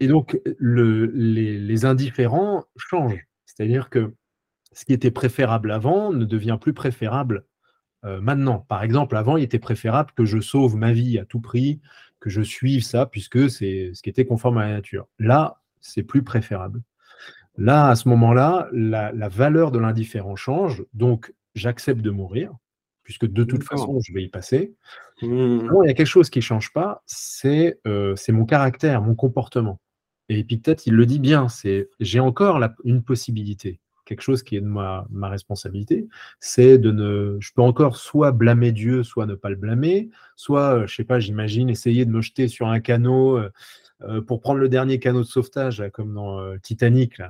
Et 0.00 0.08
donc, 0.08 0.38
le, 0.58 1.06
les, 1.06 1.58
les 1.58 1.84
indifférents 1.84 2.64
changent. 2.76 3.26
C'est-à-dire 3.46 3.90
que 3.90 4.12
ce 4.72 4.84
qui 4.84 4.92
était 4.92 5.10
préférable 5.10 5.70
avant 5.70 6.12
ne 6.12 6.24
devient 6.24 6.58
plus 6.60 6.72
préférable 6.72 7.44
euh, 8.04 8.20
maintenant. 8.20 8.60
Par 8.68 8.82
exemple, 8.82 9.16
avant, 9.16 9.36
il 9.36 9.44
était 9.44 9.58
préférable 9.58 10.10
que 10.16 10.24
je 10.24 10.40
sauve 10.40 10.76
ma 10.76 10.92
vie 10.92 11.18
à 11.18 11.24
tout 11.24 11.40
prix, 11.40 11.80
que 12.20 12.30
je 12.30 12.42
suive 12.42 12.82
ça, 12.82 13.06
puisque 13.06 13.50
c'est 13.50 13.92
ce 13.94 14.02
qui 14.02 14.10
était 14.10 14.24
conforme 14.24 14.58
à 14.58 14.66
la 14.66 14.72
nature. 14.72 15.06
Là, 15.18 15.60
c'est 15.80 16.02
plus 16.02 16.22
préférable. 16.22 16.82
Là, 17.56 17.88
à 17.88 17.96
ce 17.96 18.08
moment-là, 18.08 18.68
la, 18.72 19.28
valeur 19.28 19.70
de 19.70 19.78
l'indifférent 19.78 20.36
change, 20.36 20.84
donc 20.94 21.34
j'accepte 21.54 22.00
de 22.00 22.10
mourir, 22.10 22.52
puisque 23.02 23.26
de 23.26 23.44
toute 23.44 23.62
façon, 23.62 24.00
je 24.00 24.12
vais 24.12 24.22
y 24.22 24.28
passer. 24.28 24.74
Mmh. 25.20 25.68
il 25.84 25.86
y 25.86 25.90
a 25.90 25.94
quelque 25.94 26.06
chose 26.06 26.30
qui 26.30 26.38
ne 26.38 26.44
change 26.44 26.72
pas, 26.72 27.04
euh, 27.44 28.16
c'est 28.16 28.32
mon 28.32 28.46
caractère, 28.46 29.02
mon 29.02 29.14
comportement. 29.14 29.80
Et 30.28 30.44
peut-être, 30.44 30.86
il 30.86 30.94
le 30.94 31.04
dit 31.04 31.18
bien, 31.18 31.48
c'est 31.48 31.90
j'ai 32.00 32.20
encore 32.20 32.60
une 32.84 33.02
possibilité 33.02 33.80
quelque 34.12 34.22
chose 34.22 34.42
qui 34.42 34.56
est 34.56 34.60
de 34.60 34.66
ma, 34.66 35.06
responsabilité, 35.22 36.06
c'est 36.38 36.76
de 36.76 36.90
ne. 36.90 37.38
Je 37.40 37.52
peux 37.54 37.62
encore 37.62 37.96
soit 37.96 38.30
blâmer 38.30 38.70
Dieu, 38.72 39.02
soit 39.02 39.24
ne 39.24 39.34
pas 39.34 39.48
le 39.48 39.56
blâmer, 39.56 40.10
soit, 40.36 40.74
euh, 40.74 40.86
je 40.86 40.94
sais 40.94 41.04
pas, 41.04 41.18
j'imagine, 41.18 41.70
essayer 41.70 42.04
de 42.04 42.10
me 42.10 42.20
jeter 42.20 42.46
sur 42.46 42.68
un 42.68 42.80
canot 42.80 43.38
euh, 43.38 43.50
euh, 44.02 44.20
pour 44.20 44.40
prendre 44.40 44.60
le 44.60 44.68
dernier 44.68 44.98
canot 44.98 45.20
de 45.20 45.26
sauvetage, 45.26 45.82
comme 45.94 46.12
dans 46.12 46.58
Titanic, 46.58 47.22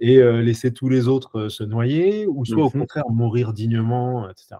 et 0.00 0.20
laisser 0.42 0.72
tous 0.72 0.88
les 0.88 1.08
autres 1.08 1.48
se 1.48 1.64
noyer, 1.64 2.26
ou 2.26 2.44
soit 2.44 2.64
au 2.64 2.68
mmh 2.68 2.80
contraire 2.80 3.08
mourir 3.10 3.52
dignement, 3.52 4.28
etc. 4.30 4.56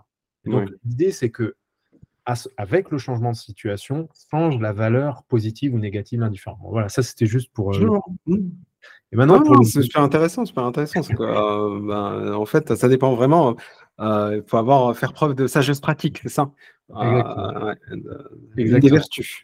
donc 0.46 0.70
l'idée, 0.85 1.12
c'est 1.12 1.31
que 1.31 1.54
avec 2.57 2.90
le 2.90 2.98
changement 2.98 3.33
de 3.33 3.37
situation, 3.37 4.09
change 4.31 4.59
la 4.59 4.72
valeur 4.72 5.22
positive 5.24 5.74
ou 5.74 5.78
négative 5.78 6.22
indifférente. 6.22 6.61
voilà, 6.62 6.88
ça 6.88 7.02
c'était 7.02 7.26
juste 7.26 7.52
pour. 7.52 7.72
Et 9.12 9.16
maintenant, 9.16 9.42
c'est 9.62 9.83
super 9.83 10.03
intéressant, 10.03 10.44
super 10.44 10.64
intéressant. 10.64 11.01
Euh, 11.21 11.81
ben, 11.81 12.35
en 12.35 12.44
fait, 12.44 12.75
ça 12.75 12.88
dépend 12.88 13.14
vraiment. 13.14 13.57
Euh, 14.01 14.40
il 14.42 14.49
faut 14.49 14.59
avoir 14.59 14.97
faire 14.97 15.12
preuve 15.12 15.35
de 15.35 15.47
sagesse 15.47 15.81
pratique, 15.81 16.21
c'est 16.23 16.29
ça? 16.29 16.51
Euh, 16.90 17.75
Exactement. 18.57 18.81
Des 18.81 18.88
vertus 18.90 19.42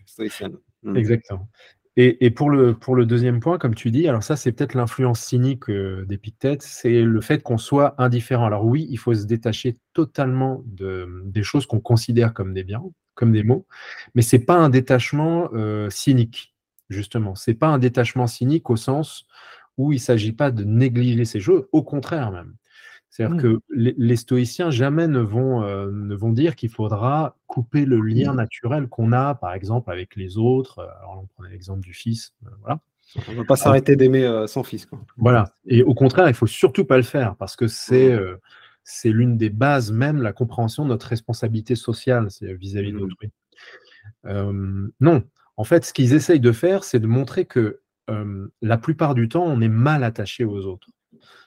mmh. 0.83 0.97
Exactement. 0.97 1.49
Et, 1.97 2.31
pour, 2.31 2.51
le, 2.51 2.75
pour 2.75 2.97
le 2.97 3.07
deuxième 3.07 3.39
point, 3.39 3.57
comme 3.57 3.77
tu 3.77 3.93
dis, 3.93 4.09
alors 4.09 4.25
ça, 4.25 4.35
c'est 4.35 4.51
peut-être 4.51 4.75
l'influence 4.75 5.21
cynique 5.21 5.71
d'Épictète, 5.71 6.63
c'est 6.63 7.03
le 7.03 7.21
fait 7.21 7.41
qu'on 7.41 7.57
soit 7.57 7.95
indifférent. 7.99 8.47
Alors 8.47 8.65
oui, 8.65 8.89
il 8.91 8.99
faut 8.99 9.15
se 9.15 9.27
détacher 9.27 9.77
totalement 9.93 10.65
de, 10.67 11.23
des 11.25 11.45
choses 11.45 11.67
qu'on 11.67 11.79
considère 11.79 12.35
comme 12.35 12.53
des 12.53 12.65
biens, 12.65 12.83
comme 13.15 13.31
des 13.31 13.45
mots, 13.45 13.65
mais 14.17 14.23
c'est 14.23 14.41
pas 14.41 14.57
un 14.57 14.71
détachement 14.71 15.51
cynique 15.89 16.54
justement. 16.89 17.35
C'est 17.35 17.55
pas 17.55 17.69
un 17.69 17.79
détachement 17.79 18.27
cynique 18.27 18.71
au 18.71 18.77
sens 18.77 19.27
où 19.77 19.93
il 19.93 19.97
ne 19.97 20.01
s'agit 20.01 20.33
pas 20.33 20.51
de 20.51 20.65
négliger 20.65 21.25
ces 21.25 21.41
choses, 21.41 21.67
au 21.73 21.83
contraire 21.83 22.31
même. 22.31 22.55
C'est-à-dire 23.15 23.37
mmh. 23.37 23.43
que 23.43 23.61
les, 23.71 24.17
stoïciens 24.17 24.71
jamais 24.73 25.07
ne 25.07 25.21
vont, 25.21 25.63
euh, 25.63 25.89
ne 25.93 26.17
vont 26.17 26.33
dire 26.33 26.57
qu'il 26.57 26.69
faudra 26.69 27.37
couper 27.47 27.85
le 27.85 28.01
lien 28.01 28.33
mmh. 28.33 28.37
naturel 28.37 28.89
qu'on 28.89 29.13
a, 29.13 29.37
par 29.37 29.55
exemple, 29.55 29.93
avec 29.93 30.17
les 30.17 30.37
autres. 30.37 30.81
Euh, 30.81 30.89
alors, 30.99 31.21
on 31.23 31.27
prend 31.27 31.45
l'exemple 31.45 31.81
du 31.81 31.95
fils. 31.95 32.33
Euh, 32.45 32.51
voilà. 32.63 32.81
On 33.29 33.31
ne 33.31 33.37
va 33.37 33.45
pas 33.45 33.55
s'arrêter 33.55 33.95
d'aimer 33.95 34.47
son 34.49 34.65
fils. 34.65 34.89
Voilà. 35.17 35.53
Et 35.67 35.85
au 35.85 35.95
contraire, 35.95 36.27
il 36.27 36.35
faut 36.35 36.49
surtout 36.49 36.85
pas 36.85 36.97
le 36.97 37.05
faire 37.05 37.37
parce 37.37 37.55
que 37.55 37.69
c'est 37.69 38.17
mmh. 38.17 38.39
c'est 38.83 39.11
l'une 39.11 39.37
des 39.37 39.51
bases 39.51 39.93
même, 39.93 40.21
la 40.21 40.33
compréhension 40.33 40.83
de 40.83 40.89
notre 40.89 41.07
responsabilité 41.07 41.77
sociale 41.77 42.27
vis-à-vis 42.41 42.93
-vis 42.93 42.99
d'autrui. 42.99 43.31
non, 44.25 45.23
en 45.57 45.65
fait, 45.65 45.85
ce 45.85 45.93
qu'ils 45.93 46.15
essayent 46.15 46.41
de 46.41 46.53
faire, 46.53 46.85
c'est 46.85 47.01
de 47.01 47.07
montrer 47.07 47.45
que 47.45 47.81
la 48.61 48.77
plupart 48.77 49.15
du 49.15 49.29
temps, 49.29 49.45
on 49.45 49.61
est 49.61 49.69
mal 49.69 50.05
attaché 50.05 50.45
aux 50.45 50.67
autres. 50.67 50.89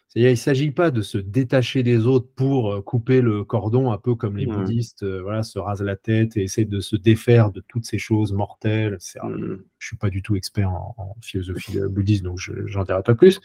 C'est-à-dire, 0.07 0.29
il 0.29 0.33
ne 0.33 0.37
s'agit 0.37 0.71
pas 0.71 0.89
de 0.89 1.01
se 1.01 1.17
détacher 1.17 1.83
des 1.83 2.07
autres 2.07 2.29
pour 2.35 2.83
couper 2.83 3.21
le 3.21 3.43
cordon, 3.43 3.91
un 3.91 3.97
peu 3.97 4.15
comme 4.15 4.37
les 4.37 4.47
mmh. 4.47 4.55
bouddhistes 4.55 5.05
voilà, 5.05 5.43
se 5.43 5.59
rasent 5.59 5.83
la 5.83 5.97
tête 5.97 6.35
et 6.37 6.43
essaient 6.43 6.65
de 6.65 6.79
se 6.79 6.95
défaire 6.95 7.51
de 7.51 7.61
toutes 7.67 7.85
ces 7.85 7.99
choses 7.99 8.33
mortelles. 8.33 8.93
Mmh. 8.93 9.29
Je 9.29 9.51
ne 9.51 9.57
suis 9.79 9.97
pas 9.97 10.09
du 10.09 10.23
tout 10.23 10.35
expert 10.35 10.71
en, 10.71 11.15
philosophie 11.21 11.77
bouddhiste, 11.89 12.23
donc 12.23 12.39
je 12.39 12.53
n'en 12.75 12.83
dirai 12.83 13.03
pas 13.03 13.15
plus. 13.15 13.39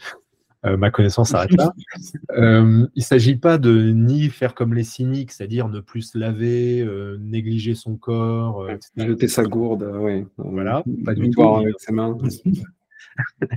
Euh, 0.65 0.77
ma 0.77 0.91
connaissance 0.91 1.29
s'arrête 1.29 1.51
là. 1.53 1.73
Euh, 2.31 2.87
il 2.95 2.99
ne 2.99 3.03
s'agit 3.03 3.35
pas 3.35 3.57
de 3.57 3.91
ni 3.91 4.29
faire 4.29 4.55
comme 4.55 4.73
les 4.73 4.83
cyniques, 4.83 5.31
c'est-à-dire 5.31 5.67
ne 5.67 5.81
plus 5.81 6.03
se 6.03 6.17
laver, 6.17 6.81
euh, 6.81 7.17
négliger 7.19 7.75
son 7.75 7.97
corps. 7.97 8.67
Jeter 8.95 9.27
sa 9.27 9.43
gourde, 9.43 9.89
oui. 9.99 10.25
Voilà, 10.37 10.83
pas 11.03 11.13
du 11.13 11.29
tout. 11.29 11.43
Avec 11.43 11.75
ses 11.79 11.91
mains. 11.91 12.17
il 12.45 12.51
ne 13.41 13.47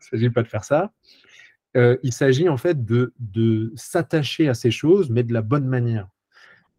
s'agit 0.00 0.30
pas 0.30 0.42
de 0.42 0.48
faire 0.48 0.64
ça. 0.64 0.92
il 1.74 2.12
s'agit 2.12 2.48
en 2.48 2.58
fait 2.58 2.84
de, 2.84 3.14
de 3.18 3.72
s'attacher 3.74 4.48
à 4.48 4.54
ces 4.54 4.70
choses, 4.70 5.08
mais 5.10 5.22
de 5.22 5.32
la 5.32 5.42
bonne 5.42 5.66
manière. 5.66 6.08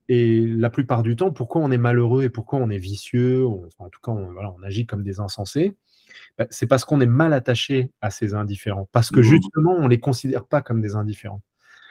Et 0.08 0.46
la 0.46 0.70
plupart 0.70 1.02
du 1.02 1.16
temps, 1.16 1.32
pourquoi 1.32 1.62
on 1.62 1.72
est 1.72 1.78
malheureux 1.78 2.24
et 2.24 2.30
pourquoi 2.30 2.60
on 2.60 2.70
est 2.70 2.78
vicieux, 2.78 3.48
en 3.48 3.90
tout 3.90 4.02
cas, 4.04 4.12
voilà, 4.12 4.54
on 4.58 4.62
agit 4.62 4.86
comme 4.86 5.02
des 5.02 5.20
insensés, 5.20 5.76
bah, 6.38 6.48
c'est 6.50 6.68
parce 6.68 6.86
qu'on 6.86 7.02
est 7.02 7.06
mal 7.06 7.34
attaché 7.34 7.92
à 8.02 8.10
ces 8.10 8.34
indifférents, 8.34 8.88
parce 8.92 9.10
que 9.10 9.20
mmh. 9.20 9.24
justement, 9.24 9.74
on 9.74 9.84
ne 9.84 9.90
les 9.90 10.00
considère 10.00 10.46
pas 10.46 10.62
comme 10.62 10.82
des 10.82 10.96
indifférents. 10.96 11.42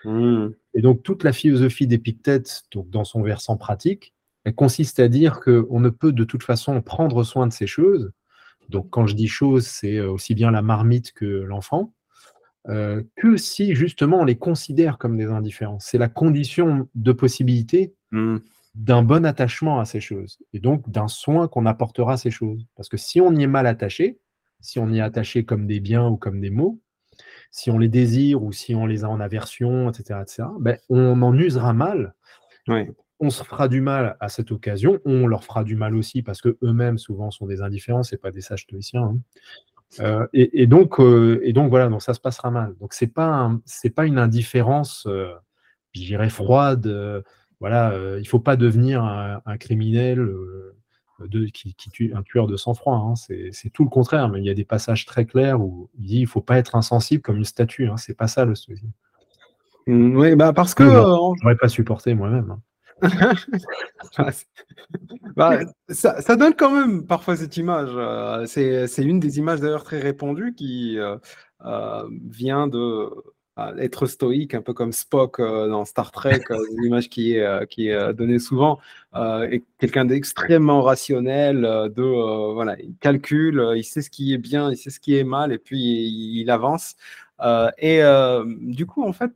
Mmh. 0.05 0.49
Et 0.75 0.83
donc, 0.83 1.03
toute 1.03 1.25
la 1.25 1.33
philosophie 1.33 1.87
d'Épictète, 1.87 2.63
dans 2.75 3.05
son 3.05 3.23
versant 3.23 3.57
pratique, 3.57 4.15
elle 4.45 4.55
consiste 4.55 4.99
à 4.99 5.09
dire 5.09 5.41
qu'on 5.41 5.81
ne 5.81 5.89
peut 5.89 6.13
de 6.13 6.25
toute 6.25 6.43
façon 6.43 6.81
prendre 6.83 7.23
soin 7.23 7.47
de 7.47 7.53
ces 7.53 7.67
choses. 7.67 8.13
Donc, 8.69 8.91
quand 8.91 9.07
je 9.07 9.15
dis 9.15 9.29
choses, 9.29 9.67
c'est 9.67 9.99
euh, 9.99 10.11
aussi 10.11 10.35
bien 10.35 10.51
la 10.51 10.63
marmite 10.63 11.13
que 11.13 11.25
l'enfant, 11.25 11.93
euh, 12.69 13.03
que 13.17 13.37
si 13.37 13.75
justement 13.75 14.21
on 14.21 14.25
les 14.25 14.37
considère 14.37 14.99
comme 14.99 15.17
des 15.17 15.27
indifférents. 15.27 15.79
C'est 15.81 15.99
la 15.99 16.09
condition 16.09 16.89
de 16.95 17.13
possibilité 17.13 17.95
mmh. 18.13 18.39
D'un 18.75 19.03
bon 19.03 19.27
attachement 19.27 19.81
à 19.81 19.85
ces 19.85 20.01
choses, 20.01 20.39
et 20.53 20.61
donc 20.61 20.89
d'un 20.91 21.09
soin 21.09 21.49
qu'on 21.49 21.67
apportera 21.67 22.15
à 22.15 22.17
ces 22.17 22.31
choses. 22.31 22.67
Parce 22.77 22.89
que 22.89 22.97
si 22.97 23.21
on 23.21 23.35
y 23.35 23.43
est 23.43 23.49
mal 23.49 23.67
attaché, 23.67 24.19
si 24.61 24.79
on 24.79 24.89
y 24.91 24.99
est 24.99 25.03
attaché 25.03 25.45
comme 25.45 25.67
des 25.67 25.81
biens 25.81 26.09
ou 26.09 26.17
comme 26.17 26.41
des 26.41 26.51
mots, 26.51 26.81
si 27.51 27.71
on 27.71 27.79
les 27.79 27.89
désire 27.89 28.43
ou 28.43 28.53
si 28.53 28.75
on 28.75 28.87
les 28.87 29.05
a 29.05 29.09
en 29.09 29.21
aversion, 29.21 29.91
etc., 29.91 30.21
etc. 30.23 30.45
Ben, 30.59 30.79
on 30.89 31.21
en 31.23 31.37
usera 31.37 31.73
mal. 31.73 32.15
On 33.21 33.31
se 33.31 33.45
fera 33.45 33.69
du 33.69 33.81
mal 33.81 34.17
à 34.21 34.29
cette 34.29 34.51
occasion. 34.51 35.01
On 35.05 35.27
leur 35.27 35.45
fera 35.45 35.63
du 35.63 35.77
mal 35.77 35.95
aussi 35.95 36.23
parce 36.23 36.41
que 36.41 36.57
eux-mêmes 36.63 36.99
souvent 36.99 37.31
sont 37.31 37.47
des 37.47 37.61
indifférents, 37.61 38.03
c'est 38.03 38.17
pas 38.17 38.31
des 38.31 38.41
sages 38.41 38.63
stoïciens. 38.63 39.03
Hein. 39.03 39.19
Euh, 40.01 40.27
et, 40.33 40.67
donc, 40.67 40.99
euh, 41.01 41.41
et 41.45 41.53
donc 41.53 41.69
voilà, 41.69 41.89
donc 41.89 42.03
ça 42.03 42.15
se 42.15 42.21
passera 42.21 42.51
mal. 42.51 42.75
Donc 42.81 42.95
c'est 42.95 43.09
pas 43.09 43.53
c'est 43.67 43.91
pas 43.91 44.07
une 44.07 44.19
indifférence, 44.19 45.07
euh, 45.07 45.35
je 45.93 46.01
dirais 46.01 46.31
froide. 46.31 46.87
Voilà, 47.63 47.95
il 48.19 48.27
faut 48.27 48.41
pas 48.41 48.57
devenir 48.57 49.05
un, 49.05 49.41
un 49.47 49.57
criminel 49.57 50.29
qui, 51.53 51.75
tue 51.93 52.13
un 52.15 52.23
tueur 52.23 52.47
de 52.47 52.57
sang-froid. 52.57 52.97
Hein. 52.97 53.15
C'est 53.17 53.71
tout 53.71 53.85
le 53.85 53.91
contraire, 53.91 54.29
mais 54.29 54.41
il 54.41 54.45
y 54.45 54.51
a 54.51 54.55
des 54.55 54.65
passages 54.65 55.07
très 55.07 55.25
clairs 55.25 55.61
où 55.61 55.89
il 55.99 56.07
dit 56.07 56.19
il 56.19 56.23
ne 56.23 56.27
faut 56.27 56.41
pas 56.41 56.59
être 56.59 56.75
insensible 56.75 57.23
comme 57.23 57.37
une 57.37 57.45
statue. 57.45 57.87
Hein. 57.87 57.97
C'est 57.97 58.17
pas 58.17 58.29
ça 58.29 58.45
le 58.45 58.55
stoïcisme. 58.55 58.91
Mmh, 59.87 60.17
oui, 60.17 60.37
bah 60.37 60.53
parce 60.53 60.75
que. 60.75 60.83
Euh, 60.83 61.35
je 61.39 61.45
n'aurais 61.45 61.57
pas 61.57 61.69
supporté 61.69 62.15
moi-même. 62.15 62.51
Hein. 62.51 62.61
Bah, 65.35 65.61
ça, 65.89 66.37
donne 66.37 66.53
quand 66.55 66.71
même 66.71 67.07
parfois 67.07 67.37
cette 67.37 67.57
image. 67.57 67.89
Euh, 67.95 68.45
c'est 68.45 69.03
une 69.03 69.19
des 69.19 69.39
images 69.39 69.61
d'ailleurs 69.61 69.83
très 69.83 69.99
répandues 69.99 70.55
qui 70.55 70.99
euh, 70.99 71.17
vient 72.29 72.67
de 72.67 73.09
être 73.79 74.07
stoïque, 74.07 74.55
un 74.55 74.63
peu 74.63 74.73
comme 74.73 74.93
Spock 74.93 75.39
euh, 75.39 75.69
dans 75.69 75.85
Star 75.85 76.11
Trek, 76.11 76.41
euh, 76.51 76.59
une 76.77 76.85
image 76.85 77.09
qui 77.09 77.35
est, 77.37 77.43
euh, 77.43 77.67
qui 77.67 77.89
est 77.89 78.15
donnée 78.15 78.39
souvent, 78.39 78.79
et 79.15 79.63
quelqu'un 79.79 80.07
d'extrêmement 80.07 80.83
rationnel, 80.83 81.63
de 81.95 82.53
voilà, 82.55 82.81
il 82.81 82.95
calcule, 82.99 83.73
il 83.77 83.85
sait 83.85 84.01
ce 84.01 84.09
qui 84.09 84.33
est 84.33 84.39
bien, 84.39 84.71
il 84.71 84.77
sait 84.77 84.91
ce 84.91 85.01
qui 85.01 85.17
est 85.17 85.25
mal, 85.25 85.53
et 85.53 85.59
puis 85.59 85.79
il, 85.79 86.51
avance. 86.51 86.97
et 87.79 88.01
du 88.61 88.87
coup, 88.87 89.05
en 89.05 89.13
fait, 89.13 89.33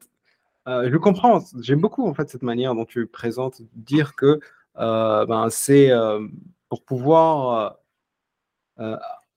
je 0.66 0.96
comprends, 0.96 1.42
j'aime 1.60 1.80
beaucoup 1.80 2.08
en 2.08 2.14
fait 2.14 2.30
cette 2.30 2.42
manière 2.42 2.74
dont 2.74 2.86
tu 2.86 3.06
présentes, 3.06 3.60
dire 3.74 4.16
que 4.16 4.40
ben, 4.76 5.48
c'est 5.50 5.90
pour 6.70 6.82
pouvoir 6.82 7.76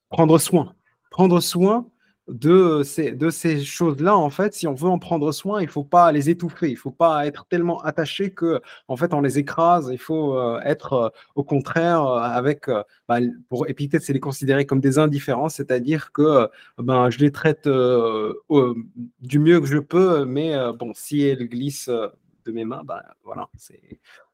prendre 0.08 0.38
soin, 0.38 0.74
prendre 1.10 1.40
soin 1.40 1.86
de 2.30 2.82
ces, 2.84 3.10
de 3.12 3.28
ces 3.28 3.64
choses-là, 3.64 4.16
en 4.16 4.30
fait, 4.30 4.54
si 4.54 4.66
on 4.68 4.74
veut 4.74 4.88
en 4.88 4.98
prendre 5.00 5.32
soin, 5.32 5.60
il 5.60 5.66
ne 5.66 5.70
faut 5.70 5.84
pas 5.84 6.12
les 6.12 6.30
étouffer, 6.30 6.68
il 6.68 6.74
ne 6.74 6.78
faut 6.78 6.92
pas 6.92 7.26
être 7.26 7.46
tellement 7.46 7.80
attaché 7.82 8.30
que, 8.30 8.60
en 8.86 8.96
fait, 8.96 9.12
on 9.12 9.20
les 9.20 9.38
écrase. 9.38 9.90
Il 9.92 9.98
faut 9.98 10.38
euh, 10.38 10.60
être, 10.64 10.92
euh, 10.92 11.08
au 11.34 11.42
contraire, 11.42 12.04
euh, 12.06 12.20
avec, 12.20 12.70
bah, 13.08 13.18
pour 13.48 13.68
Épictète, 13.68 14.02
c'est 14.02 14.12
les 14.12 14.20
considérer 14.20 14.64
comme 14.64 14.80
des 14.80 14.98
indifférents, 14.98 15.48
c'est-à-dire 15.48 16.12
que 16.12 16.48
ben, 16.78 17.10
je 17.10 17.18
les 17.18 17.32
traite 17.32 17.68
du 17.68 19.38
mieux 19.38 19.60
que 19.60 19.66
je 19.66 19.78
peux, 19.78 20.24
mais 20.24 20.54
bon, 20.78 20.92
si 20.94 21.22
elles 21.22 21.48
glissent 21.48 21.88
de 21.90 22.52
mes 22.52 22.64
mains, 22.64 22.82
ben, 22.84 23.00
voilà, 23.24 23.48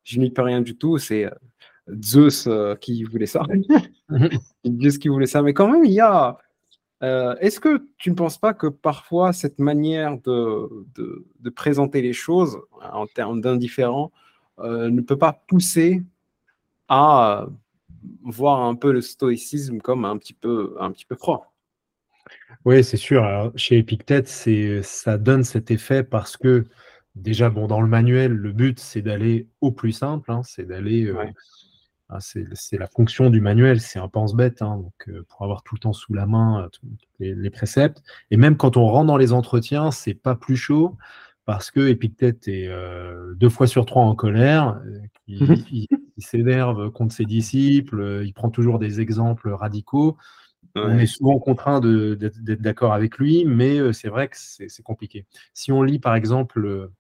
je 0.05 0.21
n'y 0.21 0.31
peux 0.31 0.43
rien 0.43 0.61
du 0.61 0.77
tout. 0.77 0.99
C'est 0.99 1.31
Zeus 2.03 2.49
qui 2.81 3.05
voulait 3.05 3.27
ça. 3.27 3.43
Zeus 4.83 4.99
qui 4.99 5.09
voulait 5.09 5.27
ça. 5.27 5.43
Mais 5.43 5.55
quand 5.55 5.69
même, 5.69 5.85
il 5.85 5.93
y 5.93 6.01
a 6.01 6.37
euh, 7.07 7.37
est-ce 7.41 7.61
que 7.61 7.87
tu 7.99 8.11
ne 8.11 8.17
penses 8.17 8.39
pas 8.39 8.53
que 8.53 8.67
parfois 8.67 9.33
cette 9.33 9.59
manière 9.59 10.19
de, 10.19 10.69
de, 10.95 11.51
présenter 11.51 12.03
les 12.03 12.13
choses 12.13 12.59
en 12.83 13.07
termes 13.07 13.41
d'indifférent 13.41 14.11
euh, 14.59 14.91
ne 14.91 15.01
peut 15.01 15.17
pas 15.17 15.33
pousser 15.47 16.03
à 16.89 17.47
voir 18.23 18.63
un 18.63 18.75
peu 18.75 18.93
le 18.93 19.01
stoïcisme 19.01 19.79
comme 19.79 20.05
un 20.05 20.19
petit 20.19 20.35
peu, 20.35 20.77
un 20.81 20.91
petit 20.91 21.05
peu 21.05 21.15
froid 21.15 21.55
Oui, 22.65 22.83
c'est 22.83 22.97
sûr. 22.97 23.53
chez 23.55 23.79
Epictète, 23.79 24.29
ça 24.83 25.17
donne 25.17 25.45
cet 25.45 25.71
effet 25.71 26.03
parce 26.03 26.37
que 26.37 26.65
déjà, 27.15 27.51
bon, 27.51 27.67
dans 27.67 27.81
le 27.81 27.89
manuel, 27.89 28.33
le 28.33 28.53
but, 28.53 28.79
c'est 28.79 29.03
d'aller 29.03 29.47
au 29.61 29.71
plus 29.73 29.93
simple, 29.93 30.31
hein, 30.31 30.43
c'est 30.45 30.67
d'aller 30.67 31.07
euh, 31.07 31.25
ah, 32.09 32.19
c'est 32.21 32.79
la 32.79 32.87
fonction 32.87 33.31
du 33.31 33.41
manuel, 33.41 33.81
c'est 33.81 33.99
un 33.99 34.07
pense-bête, 34.07 34.63
hein, 34.63 34.77
donc 34.77 34.95
euh, 35.09 35.25
pour 35.29 35.43
avoir 35.43 35.65
tout 35.65 35.75
le 35.75 35.81
temps 35.81 35.93
sous 35.93 36.15
la 36.15 36.25
main 36.25 36.69
euh, 37.21 37.35
les, 37.35 37.51
préceptes. 37.51 38.01
Et 38.31 38.37
même 38.37 38.57
quand 38.57 38.77
on 38.77 38.87
rentre 38.87 39.09
dans 39.09 39.17
les 39.17 39.33
entretiens, 39.33 39.91
c'est 39.91 40.15
pas 40.15 40.37
plus 40.37 40.57
chaud 40.57 40.97
parce 41.47 41.73
que 41.73 41.89
Épictète 41.89 42.47
est 42.47 42.69
euh, 42.69 43.35
deux 43.35 43.49
fois 43.49 43.67
sur 43.67 43.87
trois 43.87 44.05
en 44.05 44.15
colère, 44.15 44.81
il, 45.27 45.89
s'énerve 46.19 46.91
contre 46.91 47.13
ses 47.13 47.25
disciples, 47.25 48.23
il 48.25 48.33
prend 48.33 48.51
toujours 48.51 48.79
des 48.79 49.01
exemples 49.01 49.51
radicaux. 49.51 50.17
On 50.77 50.99
est 50.99 51.07
souvent 51.07 51.39
contraint 51.39 51.81
d'être 51.81 52.61
d'accord 52.61 52.93
avec 52.93 53.17
lui, 53.17 53.47
mais 53.47 53.93
c'est 53.95 54.09
vrai 54.09 54.29
que 54.29 54.37
c'est 54.37 54.83
compliqué. 54.83 55.25
Si 55.55 55.73
on 55.73 55.83
lit 55.83 55.99
par 55.99 56.15
exemple 56.15 56.91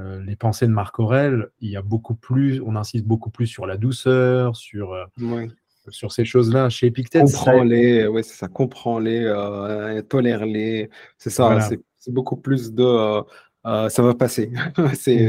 euh, 0.00 0.20
les 0.24 0.34
pensées 0.34 0.66
de 0.66 0.72
Marc 0.72 0.98
Aurel, 0.98 1.50
il 1.60 1.70
y 1.70 1.76
a 1.76 1.82
beaucoup 1.82 2.16
plus, 2.16 2.60
on 2.60 2.74
insiste 2.74 3.04
beaucoup 3.04 3.30
plus 3.30 3.46
sur 3.46 3.64
la 3.64 3.76
douceur, 3.76 4.56
sur, 4.56 4.92
euh, 4.92 5.46
sur 5.88 6.10
ces 6.10 6.24
choses-là. 6.24 6.68
Chez 6.68 6.88
Épictète, 6.88 7.22
comprends-les, 7.22 8.06
ouais, 8.08 8.24
c'est 8.24 8.34
ça, 8.34 8.48
comprends-les, 8.48 9.22
euh, 9.22 10.02
tolère-les, 10.02 10.90
c'est 11.16 11.30
ça, 11.30 11.68
c'est 11.96 12.12
beaucoup 12.12 12.36
plus 12.36 12.72
de 12.72 13.22
ça 13.64 14.02
va 14.02 14.14
passer. 14.14 14.50
c'est 14.94 15.28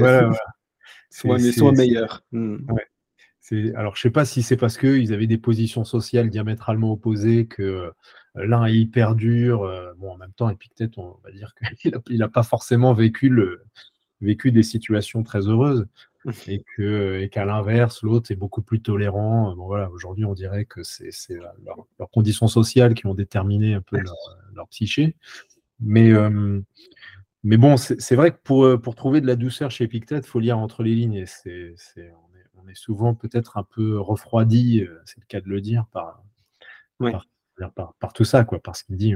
soit, 1.09 1.71
meilleur. 1.71 2.23
Hmm. 2.31 2.57
Alors, 3.75 3.95
je 3.95 3.99
ne 3.99 4.01
sais 4.01 4.09
pas 4.09 4.25
si 4.25 4.41
c'est 4.41 4.57
parce 4.57 4.79
qu'ils 4.79 5.13
avaient 5.13 5.27
des 5.27 5.37
positions 5.37 5.83
sociales 5.83 6.31
diamétralement 6.31 6.91
opposées 6.91 7.45
que 7.45 7.91
l'un 8.33 8.65
est 8.65 8.73
hyper 8.73 9.13
dur. 9.13 9.59
bon, 9.99 10.13
en 10.13 10.17
même 10.17 10.33
temps, 10.33 10.49
Épictète, 10.49 10.97
on 10.97 11.19
va 11.23 11.31
dire 11.31 11.53
qu'il 11.77 11.91
n'a 12.17 12.29
pas 12.29 12.41
forcément 12.41 12.93
vécu 12.93 13.29
le, 13.29 13.63
vécu 14.25 14.51
des 14.51 14.63
situations 14.63 15.23
très 15.23 15.47
heureuses 15.47 15.87
et 16.47 16.63
que 16.75 17.19
et 17.21 17.29
qu'à 17.29 17.45
l'inverse 17.45 18.01
l'autre 18.01 18.31
est 18.31 18.35
beaucoup 18.35 18.61
plus 18.61 18.81
tolérant 18.81 19.55
bon 19.55 19.67
voilà 19.67 19.89
aujourd'hui 19.91 20.25
on 20.25 20.33
dirait 20.33 20.65
que 20.65 20.81
c'est 20.83 21.11
leurs 21.99 22.11
conditions 22.11 22.47
sociales 22.47 22.95
qui 22.95 23.05
ont 23.05 23.13
déterminé 23.13 23.75
un 23.75 23.81
peu 23.81 23.97
leur, 23.97 24.67
psyché. 24.69 25.15
Mais 25.79 26.11
euh, 26.11 26.61
mais 27.43 27.57
bon 27.57 27.77
c'est 27.77 28.15
vrai 28.15 28.31
que 28.31 28.39
pour, 28.43 28.81
pour 28.81 28.95
trouver 28.95 29.21
de 29.21 29.27
la 29.27 29.35
douceur 29.35 29.69
chez 29.69 29.83
Epictète 29.83 30.25
faut 30.25 30.39
lire 30.39 30.57
entre 30.57 30.83
les 30.83 30.95
lignes 30.95 31.15
et 31.15 31.25
c'est 31.25 31.75
on, 32.55 32.67
est, 32.67 32.75
souvent 32.75 33.13
peut-être 33.13 33.57
un 33.57 33.63
peu 33.63 33.99
refroidi 33.99 34.81
euh, 34.81 34.99
c'est 35.05 35.19
le 35.19 35.25
cas 35.27 35.41
de 35.41 35.49
le 35.49 35.61
dire 35.61 35.85
par 35.91 36.23
par, 36.97 37.93
par, 37.99 38.13
tout 38.13 38.25
ça 38.25 38.43
quoi 38.43 38.59
par 38.59 38.75
ce 38.75 38.83
qu'il 38.83 38.97
dit. 38.97 39.13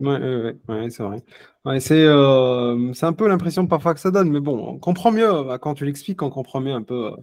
Ouais, 0.00 0.54
ouais, 0.68 0.90
c'est 0.90 1.02
vrai. 1.02 1.22
Ouais, 1.64 1.78
c'est 1.78 2.04
euh, 2.04 2.92
c'est 2.92 3.06
un 3.06 3.12
peu 3.12 3.28
l'impression 3.28 3.66
parfois 3.66 3.94
que 3.94 4.00
ça 4.00 4.10
donne, 4.10 4.30
mais 4.30 4.40
bon, 4.40 4.58
on 4.66 4.78
comprend 4.78 5.12
mieux 5.12 5.44
bah, 5.44 5.58
quand 5.58 5.74
tu 5.74 5.84
l'expliques, 5.84 6.22
on 6.22 6.30
comprend 6.30 6.60
mieux 6.60 6.72
un 6.72 6.82
peu 6.82 7.06
euh, 7.06 7.16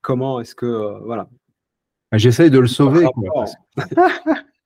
comment 0.00 0.40
est-ce 0.40 0.54
que 0.54 0.66
euh, 0.66 0.98
voilà. 1.00 1.28
Bah, 2.12 2.18
j'essaye 2.18 2.50
de 2.50 2.60
le 2.60 2.68
sauver. 2.68 3.06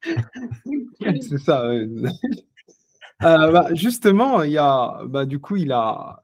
c'est 1.21 1.39
ça. 1.39 1.71
Bah, 3.21 3.69
justement, 3.73 4.43
il 4.43 4.53
y 4.53 4.59
a, 4.59 5.01
bah, 5.07 5.25
du 5.25 5.39
coup, 5.39 5.57
il 5.57 5.73
a, 5.73 6.21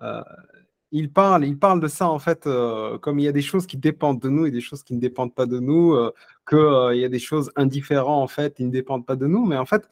il 0.92 1.10
parle, 1.10 1.46
il 1.46 1.58
parle 1.58 1.80
de 1.80 1.88
ça 1.88 2.10
en 2.10 2.18
fait, 2.18 2.46
comme 3.00 3.18
il 3.18 3.24
y 3.24 3.28
a 3.28 3.32
des 3.32 3.40
choses 3.40 3.66
qui 3.66 3.78
dépendent 3.78 4.20
de 4.20 4.28
nous 4.28 4.44
et 4.44 4.50
des 4.50 4.60
choses 4.60 4.82
qui 4.82 4.94
ne 4.94 5.00
dépendent 5.00 5.34
pas 5.34 5.46
de 5.46 5.58
nous, 5.58 5.96
que 6.44 6.92
il 6.94 7.00
y 7.00 7.04
a 7.04 7.08
des 7.08 7.18
choses 7.18 7.50
indifférentes 7.56 8.22
en 8.22 8.28
fait, 8.28 8.56
qui 8.56 8.64
ne 8.64 8.70
dépendent 8.70 9.06
pas 9.06 9.16
de 9.16 9.26
nous, 9.26 9.46
mais 9.46 9.56
en 9.56 9.66
fait. 9.66 9.88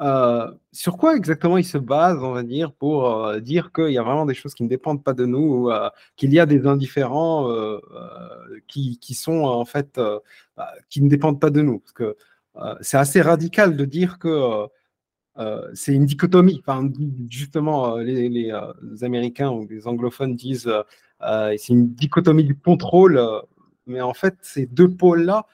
Euh, 0.00 0.50
sur 0.72 0.96
quoi 0.96 1.14
exactement 1.14 1.58
il 1.58 1.64
se 1.64 1.76
base, 1.76 2.22
on 2.22 2.32
va 2.32 2.42
dire, 2.42 2.72
pour 2.72 3.26
euh, 3.26 3.40
dire 3.40 3.70
qu'il 3.72 3.90
y 3.90 3.98
a 3.98 4.02
vraiment 4.02 4.24
des 4.24 4.34
choses 4.34 4.54
qui 4.54 4.62
ne 4.62 4.68
dépendent 4.68 5.04
pas 5.04 5.12
de 5.12 5.26
nous, 5.26 5.38
ou 5.38 5.70
euh, 5.70 5.90
qu'il 6.16 6.32
y 6.32 6.40
a 6.40 6.46
des 6.46 6.66
indifférents 6.66 7.48
qui, 8.66 9.14
sont 9.14 9.42
en 9.42 9.64
fait, 9.64 10.00
bah, 10.56 10.72
qui 10.88 11.02
ne 11.02 11.08
dépendent 11.08 11.40
pas 11.40 11.50
de 11.50 11.60
nous? 11.60 11.80
Parce 11.80 11.92
que 11.92 12.16
c'est 12.80 12.96
assez 12.96 13.20
radical 13.20 13.76
de 13.76 13.84
dire 13.84 14.18
que 14.18 14.66
c'est 15.74 15.94
une 15.94 16.06
dichotomie. 16.06 16.62
Enfin, 16.66 16.90
justement, 17.28 17.96
les, 17.96 18.28
les 18.28 18.52
Américains 19.02 19.50
ou 19.50 19.66
les 19.68 19.86
anglophones 19.86 20.34
disent 20.36 20.70
c'est 21.20 21.68
une 21.68 21.92
dichotomie 21.94 22.44
du 22.44 22.56
contrôle, 22.56 23.20
mais 23.86 24.00
en 24.00 24.14
fait, 24.14 24.36
ces 24.42 24.66
deux 24.66 24.88
pôles-là, 24.88 25.46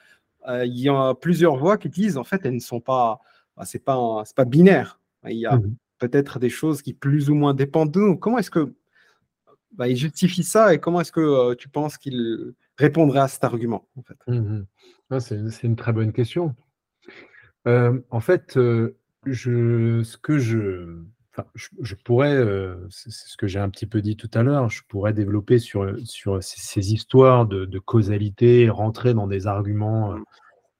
il 0.63 0.79
y 0.79 0.89
a 0.89 1.13
plusieurs 1.15 1.57
voix 1.57 1.77
qui 1.77 1.89
disent 1.89 2.17
en 2.17 2.23
fait, 2.23 2.45
elles 2.45 2.55
ne 2.55 2.59
sont 2.59 2.79
pas 2.79 3.19
c'est 3.65 3.83
pas, 3.83 4.23
pas 4.35 4.45
binaire. 4.45 4.99
Il 5.27 5.37
y 5.37 5.45
a 5.45 5.57
mmh 5.57 5.75
peut-être 5.99 6.39
des 6.39 6.49
choses 6.49 6.81
qui 6.81 6.93
plus 6.93 7.29
ou 7.29 7.35
moins 7.35 7.53
dépendent 7.53 7.91
de 7.91 7.99
nous. 7.99 8.17
Comment 8.17 8.37
est-ce 8.37 8.51
que 8.51 8.73
bah, 9.73 9.87
il 9.87 9.95
justifie 9.95 10.43
ça 10.43 10.73
et 10.73 10.79
comment 10.79 11.01
est-ce 11.01 11.11
que 11.11 11.19
euh, 11.19 11.55
tu 11.55 11.69
penses 11.69 11.97
qu'il 11.97 12.53
répondrait 12.77 13.19
à 13.19 13.27
cet 13.27 13.43
argument 13.43 13.87
en 13.95 14.03
fait? 14.03 14.17
Mmh 14.27 14.63
ah, 15.09 15.19
c'est, 15.21 15.63
une 15.63 15.77
très 15.77 15.93
bonne 15.93 16.11
question. 16.11 16.53
Euh, 17.65 17.97
en 18.09 18.19
fait, 18.19 18.57
euh, 18.57 18.97
je, 19.25 20.03
ce 20.03 20.17
que 20.17 20.37
je, 20.37 21.01
je, 21.55 21.95
pourrais, 21.95 22.43
c'est, 22.89 23.09
ce 23.09 23.37
que 23.37 23.47
j'ai 23.47 23.59
un 23.59 23.69
petit 23.69 23.85
peu 23.85 24.01
dit 24.01 24.17
tout 24.17 24.29
à 24.33 24.43
l'heure, 24.43 24.69
je 24.69 24.81
pourrais 24.89 25.13
développer 25.13 25.59
sur, 25.59 25.95
sur 26.05 26.43
ces, 26.43 26.93
histoires 26.93 27.45
de, 27.45 27.63
de, 27.63 27.79
causalité, 27.79 28.69
rentrer 28.69 29.13
dans 29.13 29.27
des 29.27 29.47
arguments 29.47 30.11
mmh 30.11 30.23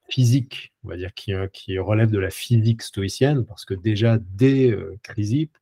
physique, 0.10 0.74
on 0.84 0.89
va 0.89 0.97
dire, 0.97 1.14
qui, 1.14 1.34
euh, 1.34 1.47
qui, 1.47 1.78
relève 1.80 2.12
de 2.12 2.20
la 2.20 2.30
physique 2.30 2.82
stoïcienne, 2.82 3.45
parce 3.45 3.66
que 3.66 3.74
déjà 3.74 4.18
dès 4.20 4.72
euh, 4.72 4.97
Chrysippe, 5.03 5.58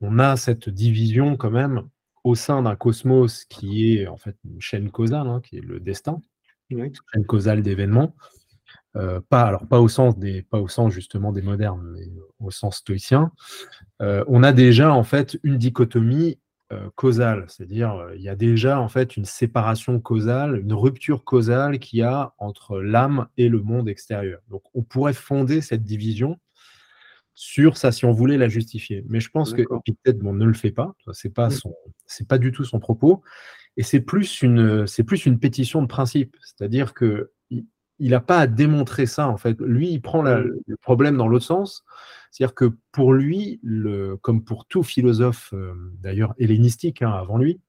on 0.00 0.18
a 0.18 0.36
cette 0.36 0.68
division 0.68 1.36
quand 1.36 1.50
même 1.50 1.88
au 2.24 2.34
sein 2.34 2.62
d'un 2.62 2.76
cosmos 2.76 3.44
qui 3.44 3.94
est 3.94 4.06
en 4.06 4.16
fait 4.16 4.36
une 4.44 4.60
chaîne 4.60 4.90
causale, 4.90 5.26
hein, 5.28 5.40
qui 5.42 5.58
est 5.58 5.62
le 5.62 5.80
destin, 5.80 6.20
une 6.70 6.92
chaîne 7.12 7.24
causale 7.24 7.62
d'événements. 7.62 8.14
Euh, 8.96 9.20
pas, 9.28 9.42
alors 9.42 9.66
pas 9.68 9.80
au 9.80 9.88
sens 9.88 10.18
des, 10.18 10.42
pas 10.42 10.58
au 10.58 10.68
sens 10.68 10.92
justement 10.92 11.30
des 11.30 11.42
modernes, 11.42 11.86
mais 11.92 12.08
au 12.40 12.50
sens 12.50 12.78
stoïcien. 12.78 13.30
on 14.00 14.42
a 14.42 14.52
déjà 14.52 14.92
en 14.92 15.04
fait 15.04 15.38
une 15.42 15.58
dichotomie 15.58 16.38
causale, 16.96 17.44
c'est-à-dire 17.48 17.92
euh, 17.94 18.16
il 18.16 18.22
y 18.22 18.28
a 18.28 18.34
déjà 18.34 18.80
en 18.80 18.88
fait 18.88 19.16
une 19.16 19.24
séparation 19.24 20.00
causale, 20.00 20.58
une 20.58 20.72
rupture 20.72 21.22
causale 21.24 21.78
qu'il 21.78 22.00
y 22.00 22.02
a 22.02 22.34
entre 22.38 22.80
l'âme 22.80 23.28
et 23.36 23.48
le 23.48 23.60
monde 23.60 23.88
extérieur. 23.88 24.40
Donc 24.48 24.62
on 24.74 24.82
pourrait 24.82 25.12
fonder 25.12 25.60
cette 25.60 25.84
division 25.84 26.38
sur 27.34 27.76
ça 27.76 27.92
si 27.92 28.04
on 28.04 28.12
voulait 28.12 28.38
la 28.38 28.48
justifier. 28.48 29.04
Mais 29.08 29.20
je 29.20 29.30
pense 29.30 29.52
que 29.52 29.62
Epictète 29.62 30.18
bon, 30.18 30.32
ne 30.32 30.44
le 30.44 30.54
fait 30.54 30.72
pas, 30.72 30.94
c'est 31.12 31.32
pas 31.32 31.50
son, 31.50 31.74
c'est 32.06 32.26
pas 32.26 32.38
du 32.38 32.50
tout 32.50 32.64
son 32.64 32.80
propos, 32.80 33.22
et 33.76 33.82
c'est 33.82 34.00
plus 34.00 34.42
une, 34.42 34.86
c'est 34.86 35.04
plus 35.04 35.26
une 35.26 35.38
pétition 35.38 35.82
de 35.82 35.86
principe, 35.86 36.34
c'est-à-dire 36.40 36.94
que 36.94 37.30
il 37.98 38.10
n'a 38.10 38.20
pas 38.20 38.38
à 38.38 38.46
démontrer 38.46 39.06
ça 39.06 39.28
en 39.28 39.36
fait. 39.36 39.58
Lui, 39.60 39.90
il 39.90 40.00
prend 40.00 40.22
le 40.22 40.76
problème 40.82 41.16
dans 41.16 41.28
l'autre 41.28 41.44
sens. 41.44 41.84
C'est-à-dire 42.30 42.54
que 42.54 42.76
pour 42.92 43.14
lui, 43.14 43.60
le, 43.62 44.16
comme 44.18 44.44
pour 44.44 44.66
tout 44.66 44.82
philosophe, 44.82 45.54
euh, 45.54 45.72
d'ailleurs 46.00 46.34
hellénistique 46.38 47.00
hein, 47.00 47.10
avant 47.10 47.38
lui, 47.38 47.60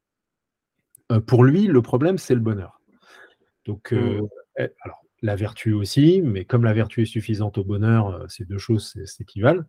euh, 1.12 1.22
pour 1.22 1.46
lui, 1.46 1.68
le 1.68 1.82
problème, 1.82 2.18
c'est 2.18 2.34
le 2.36 2.42
bonheur. 2.42 2.82
Donc, 3.66 3.94
euh, 3.94 4.22
mmh. 4.22 4.28
eh, 4.60 4.70
alors, 4.82 5.06
la 5.22 5.36
vertu 5.36 5.72
aussi, 5.72 6.22
mais 6.22 6.44
comme 6.44 6.66
la 6.66 6.74
vertu 6.74 7.04
est 7.04 7.06
suffisante 7.06 7.58
au 7.58 7.64
bonheur, 7.64 8.26
ces 8.30 8.44
deux 8.44 8.58
choses 8.58 8.94
s'équivalent. 9.06 9.64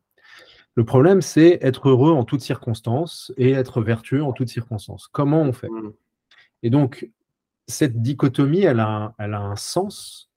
Le 0.74 0.84
problème, 0.84 1.22
c'est 1.22 1.58
être 1.62 1.88
heureux 1.88 2.12
en 2.12 2.24
toutes 2.24 2.40
circonstances 2.40 3.32
et 3.36 3.52
être 3.52 3.82
vertueux 3.82 4.22
en 4.22 4.32
toutes 4.32 4.48
circonstances. 4.48 5.08
Comment 5.08 5.42
on 5.42 5.52
fait? 5.52 5.68
Mmh. 5.68 5.92
Et 6.64 6.70
donc, 6.70 7.08
cette 7.68 8.02
dichotomie, 8.02 8.62
elle 8.62 8.80
a, 8.80 9.14
elle 9.18 9.34
a 9.34 9.40
un 9.40 9.56
sens 9.56 10.27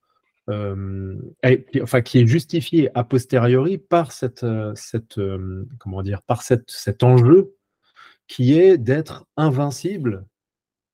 enfin, 0.49 2.01
qui 2.01 2.19
est 2.19 2.27
justifié 2.27 2.89
a 2.97 3.03
posteriori 3.03 3.77
par 3.77 4.11
cette, 4.11 4.45
cette 4.75 5.19
comment 5.79 6.01
dire, 6.01 6.21
par 6.21 6.41
cette, 6.41 6.69
cet 6.69 7.03
enjeu 7.03 7.55
qui 8.27 8.57
est 8.57 8.77
d'être 8.77 9.25
invincible 9.35 10.25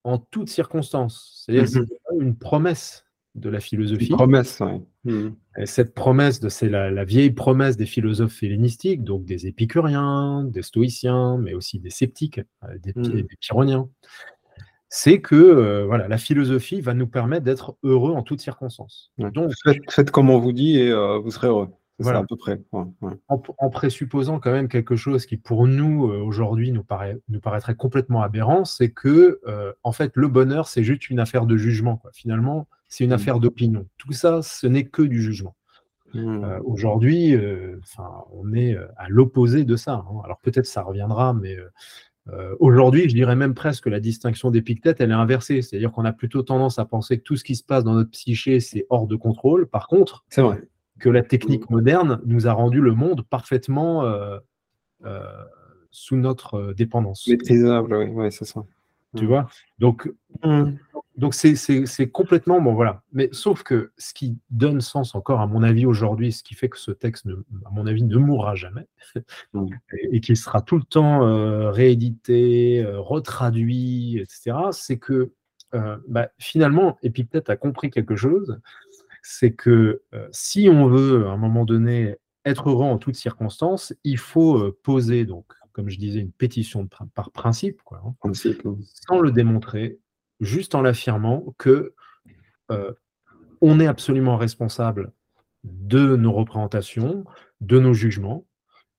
en 0.03 0.17
toutes 0.17 0.49
circonstances. 0.49 1.43
C'est-à-dire 1.45 1.81
mmh 1.81 1.85
une 2.19 2.35
promesse 2.35 3.05
de 3.35 3.49
la 3.49 3.59
philosophie. 3.59 4.07
Une 4.07 4.15
promesse, 4.15 4.59
oui. 4.61 4.81
Mmh. 5.03 5.29
Cette 5.65 5.93
promesse, 5.93 6.45
c'est 6.49 6.69
la, 6.69 7.05
vieille 7.05 7.29
promesse 7.31 7.77
des 7.77 7.85
philosophes 7.85 8.41
hellénistiques, 8.41 9.03
donc 9.03 9.25
des 9.25 9.45
épicuriens, 9.45 10.43
des 10.43 10.63
stoïciens, 10.63 11.37
mais 11.37 11.53
aussi 11.53 11.79
des 11.79 11.91
sceptiques, 11.91 12.41
euh, 12.63 12.77
des, 12.79 12.93
mmh. 12.95 13.21
des 13.21 13.37
pyrrhoniens. 13.39 13.87
C'est 14.89 15.19
que 15.19 15.35
euh, 15.35 15.85
voilà, 15.85 16.07
la 16.07 16.17
philosophie 16.17 16.79
va 16.79 16.93
nous 16.93 17.07
permettre 17.07 17.43
d'être 17.43 17.77
heureux 17.83 18.13
en 18.13 18.23
toutes 18.23 18.39
circonstances. 18.39 19.11
Donc, 19.17 19.51
faites, 19.89 20.11
comme 20.11 20.29
on 20.29 20.39
vous 20.39 20.53
dit 20.53 20.79
et 20.79 20.89
euh, 20.91 21.17
vous 21.17 21.31
serez 21.31 21.47
heureux. 21.47 21.69
Voilà. 21.99 22.19
à 22.19 22.23
peu 22.23 22.35
près. 22.35 22.61
En, 23.27 23.69
présupposant 23.71 24.39
quand 24.39 24.51
même 24.51 24.67
quelque 24.67 24.95
chose 24.95 25.25
qui, 25.25 25.35
pour 25.35 25.67
nous, 25.67 26.07
euh, 26.11 26.19
aujourd'hui, 26.19 26.71
nous, 26.71 26.83
paraît, 26.83 27.17
nous 27.27 27.39
paraîtrait 27.39 27.73
complètement 27.73 28.21
aberrant, 28.21 28.65
c'est 28.65 28.91
que, 28.91 29.41
en 29.83 29.91
fait, 29.91 30.11
le 30.13 30.27
bonheur, 30.27 30.67
c'est 30.67 30.83
juste 30.83 31.09
une 31.09 31.19
affaire 31.19 31.47
de 31.47 31.57
jugement. 31.57 32.01
Finalement, 32.13 32.67
c'est 32.87 33.03
une 33.03 33.09
mmh. 33.09 33.13
affaire 33.13 33.39
d'opinion. 33.39 33.87
Tout 33.97 34.13
ça, 34.13 34.41
ce 34.43 34.67
n'est 34.67 34.85
que 34.85 35.01
du 35.01 35.21
jugement. 35.21 35.55
Mmh. 36.13 36.43
Euh, 36.43 36.59
aujourd'hui, 36.63 37.35
on 38.31 38.53
est 38.53 38.77
à 38.95 39.09
l'opposé 39.09 39.65
de 39.65 39.75
ça. 39.75 40.05
Hein. 40.07 40.21
Alors 40.23 40.39
peut-être 40.39 40.67
ça 40.67 40.83
reviendra, 40.83 41.33
mais 41.33 41.57
aujourd'hui, 42.59 43.09
je 43.09 43.15
dirais 43.15 43.35
même 43.35 43.53
presque 43.53 43.85
que 43.85 43.89
la 43.89 43.99
distinction 43.99 44.51
d'Épictète, 44.51 44.99
elle 44.99 45.11
est 45.11 45.13
inversée. 45.13 45.61
C'est-à-dire 45.61 45.91
qu'on 45.91 46.05
a 46.05 46.13
plutôt 46.13 46.41
tendance 46.41 46.79
à 46.79 46.85
penser 46.85 47.17
que 47.17 47.23
tout 47.23 47.35
ce 47.37 47.43
qui 47.43 47.55
se 47.55 47.63
passe 47.63 47.83
dans 47.83 47.93
notre 47.93 48.11
psyché, 48.11 48.59
c'est 48.59 48.85
hors 48.89 49.07
de 49.07 49.15
contrôle. 49.15 49.67
Par 49.67 49.87
contre, 49.87 50.25
c'est 50.29 50.41
vrai 50.41 50.61
que 50.99 51.09
la 51.09 51.23
technique 51.23 51.69
moderne 51.69 52.21
nous 52.25 52.47
a 52.47 52.53
rendu 52.53 52.81
le 52.81 52.93
monde 52.93 53.23
parfaitement 53.23 54.03
euh, 54.03 54.39
euh, 55.05 55.21
sous 55.91 56.15
notre 56.15 56.55
euh, 56.55 56.73
dépendance. 56.73 57.27
Maîtrisable, 57.27 57.95
oui, 57.95 58.05
ouais, 58.07 58.31
c'est 58.31 58.45
ça. 58.45 58.63
Tu 59.15 59.25
vois? 59.25 59.47
Donc, 59.79 60.11
mmh. 60.43 60.71
Donc 61.17 61.33
c'est 61.33 62.09
complètement 62.11 62.61
bon, 62.61 62.73
voilà. 62.73 63.01
Mais 63.11 63.29
sauf 63.31 63.63
que 63.63 63.91
ce 63.97 64.13
qui 64.13 64.37
donne 64.49 64.81
sens 64.81 65.15
encore, 65.15 65.41
à 65.41 65.47
mon 65.47 65.63
avis, 65.63 65.85
aujourd'hui, 65.85 66.31
ce 66.31 66.43
qui 66.43 66.53
fait 66.53 66.69
que 66.69 66.77
ce 66.77 66.91
texte, 66.91 67.27
à 67.65 67.69
mon 67.71 67.87
avis, 67.87 68.03
ne 68.03 68.17
mourra 68.17 68.55
jamais 68.55 68.87
et, 70.11 70.21
qu'il 70.21 70.37
sera 70.37 70.61
tout 70.61 70.77
le 70.77 70.83
temps 70.83 71.71
réédité, 71.71 72.85
retraduit, 72.85 74.19
etc., 74.19 74.57
c'est 74.71 74.97
que 74.97 75.31
bah, 76.07 76.29
finalement, 76.39 76.97
Épictète 77.03 77.49
a 77.49 77.57
compris 77.57 77.89
quelque 77.89 78.15
chose, 78.15 78.59
c'est 79.27 79.51
que 79.51 80.01
euh, 80.13 80.27
si 80.31 80.69
on 80.69 80.87
veut, 80.87 81.27
à 81.27 81.31
un 81.31 81.37
moment 81.37 81.65
donné, 81.65 82.15
être 82.45 82.69
heureux 82.69 82.85
en 82.85 82.97
toutes 82.97 83.15
circonstances, 83.15 83.93
il 84.05 84.17
faut 84.17 84.57
euh, 84.57 84.77
poser, 84.83 85.25
donc, 85.25 85.45
comme 85.73 85.89
je 85.89 85.99
disais, 85.99 86.21
une 86.21 86.31
pétition 86.31 86.87
par 86.87 87.31
principe, 87.31 87.81
quoi, 87.83 88.01
hein, 88.05 88.31
sans 88.33 89.19
le 89.19 89.31
démontrer, 89.31 89.99
juste 90.39 90.75
en 90.75 90.81
l'affirmant 90.81 91.53
que 91.57 91.93
euh, 92.71 92.93
on 93.61 93.79
est 93.79 93.87
absolument 93.87 94.37
responsable 94.37 95.11
de 95.63 96.15
nos 96.15 96.31
représentations, 96.31 97.25
de 97.61 97.79
nos 97.79 97.93
jugements. 97.93 98.45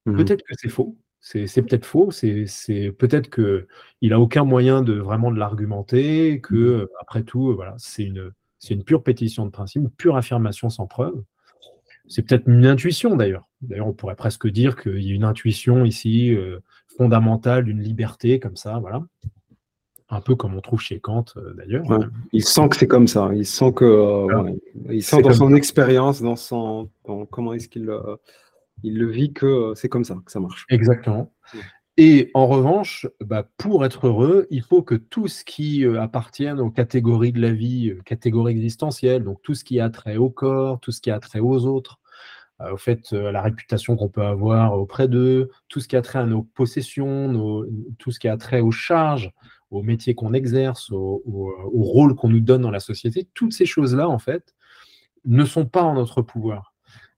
Mmh 0.07 0.16
peut-être 0.16 0.43
que 0.43 0.55
c'est 0.57 0.68
faux, 0.68 0.97
c'est 1.20 1.62
peut-être 1.62 1.84
faux, 1.84 2.11
c'est 2.11 2.93
peut-être 2.99 3.30
qu'il 3.30 4.11
n'a 4.11 4.20
aucun 4.20 4.45
moyen 4.45 4.82
de 4.82 4.95
vraiment 4.95 5.30
de 5.30 5.39
l'argumenter, 5.39 6.41
que 6.41 6.84
mmh 6.84 6.89
après 7.01 7.22
tout, 7.22 7.55
voilà, 7.55 7.74
c'est 7.78 8.05
une, 8.05 8.84
pure 8.84 9.03
pétition 9.03 9.45
de 9.47 9.51
principe, 9.51 9.82
une 9.82 9.91
pure 9.91 10.16
affirmation 10.16 10.70
sans 10.70 10.86
preuve. 10.86 11.22
C'est 12.07 12.22
peut-être 12.22 12.49
une 12.49 12.64
intuition 12.64 13.16
d'ailleurs. 13.16 13.47
D'ailleurs, 13.61 13.86
on 13.86 13.93
pourrait 13.93 14.16
presque 14.16 14.49
dire 14.49 14.76
qu'il 14.76 15.03
y 15.03 15.12
a 15.12 15.14
une 15.14 15.24
intuition 15.24 15.84
ici 15.84 16.34
euh, 16.34 16.61
fondamentale 16.97 17.64
d'une 17.64 17.82
liberté 17.82 18.41
comme 18.41 18.57
ça, 18.57 18.78
voilà. 18.78 19.03
Un 20.11 20.20
peu 20.22 20.34
comme 20.36 20.54
on 20.54 20.61
trouve 20.61 20.80
chez 20.80 21.00
Kant 21.00 21.26
euh, 21.36 21.52
d'ailleurs. 21.54 21.84
il 22.32 22.42
sent 22.42 22.68
que 22.70 22.76
c'est 22.76 22.86
comme 22.86 23.09
ça. 23.09 23.30
Il 23.34 23.44
sent 23.44 23.72
que, 23.72 23.84
euh, 23.84 24.52
il 24.90 25.02
sent 25.02 25.20
dans 25.22 25.34
son 25.34 25.54
expérience, 25.54 26.22
dans 26.22 26.36
son, 26.36 26.88
comment 27.30 27.52
est-ce 27.52 27.68
qu'il 27.68 27.90
il 28.82 28.96
le 28.96 29.11
vit 29.11 29.32
que 29.32 29.72
c'est 29.74 29.88
comme 29.88 30.04
ça 30.04 30.16
que 30.24 30.30
ça 30.30 30.40
marche. 30.40 30.64
Exactement. 30.70 31.32
Et 32.00 32.30
en 32.32 32.46
revanche, 32.46 33.09
bah, 33.20 33.44
pour 33.56 33.84
être 33.84 34.06
heureux, 34.06 34.46
il 34.50 34.62
faut 34.62 34.82
que 34.82 34.94
tout 34.94 35.26
ce 35.26 35.44
qui 35.44 35.84
euh, 35.84 36.00
appartienne 36.00 36.61
aux 36.61 36.70
catégories 36.70 37.32
de 37.32 37.40
la 37.40 37.50
vie, 37.50 37.90
euh, 37.90 38.00
catégories 38.04 38.52
existentielles, 38.52 39.24
donc 39.24 39.42
tout 39.42 39.56
ce 39.56 39.64
qui 39.64 39.80
a 39.80 39.90
trait 39.90 40.16
au 40.16 40.30
corps, 40.30 40.78
tout 40.78 40.92
ce 40.92 41.00
qui 41.00 41.11
a 41.11 41.18
trait 41.18 41.40
aux 41.40 41.66
autres, 41.66 41.98
euh, 42.61 42.74
au 42.74 42.76
fait, 42.76 43.12
à 43.12 43.32
la 43.32 43.42
réputation 43.42 43.96
qu'on 43.96 44.09
peut 44.09 44.22
avoir 44.22 44.78
auprès 44.78 45.09
d'eux, 45.09 45.50
tout 45.68 45.80
ce 45.80 45.88
qui 45.88 45.96
a 45.96 46.02
trait 46.02 46.20
à 46.20 46.26
nos 46.26 46.42
possessions, 46.42 47.64
tout 47.98 48.12
ce 48.12 48.20
qui 48.20 48.28
a 48.28 48.36
trait 48.36 48.61
aux 48.61 48.70
charges, 48.70 49.32
au 49.70 49.82
métier 49.82 50.14
qu'on 50.14 50.32
exerce, 50.32 50.90
au, 50.90 51.22
rôle 51.72 52.14
qu'on 52.14 52.28
nous 52.28 52.40
donne 52.40 52.62
dans 52.62 52.70
la 52.70 52.80
société, 52.80 53.28
toutes 53.34 53.52
ces 53.52 53.66
choses-là, 53.66 54.08
en 54.08 54.18
fait, 54.18 54.54
ne 55.24 55.44
sont 55.44 55.66
pas 55.66 55.82
en 55.82 55.94
notre 55.94 56.22
pouvoir. 56.22 56.74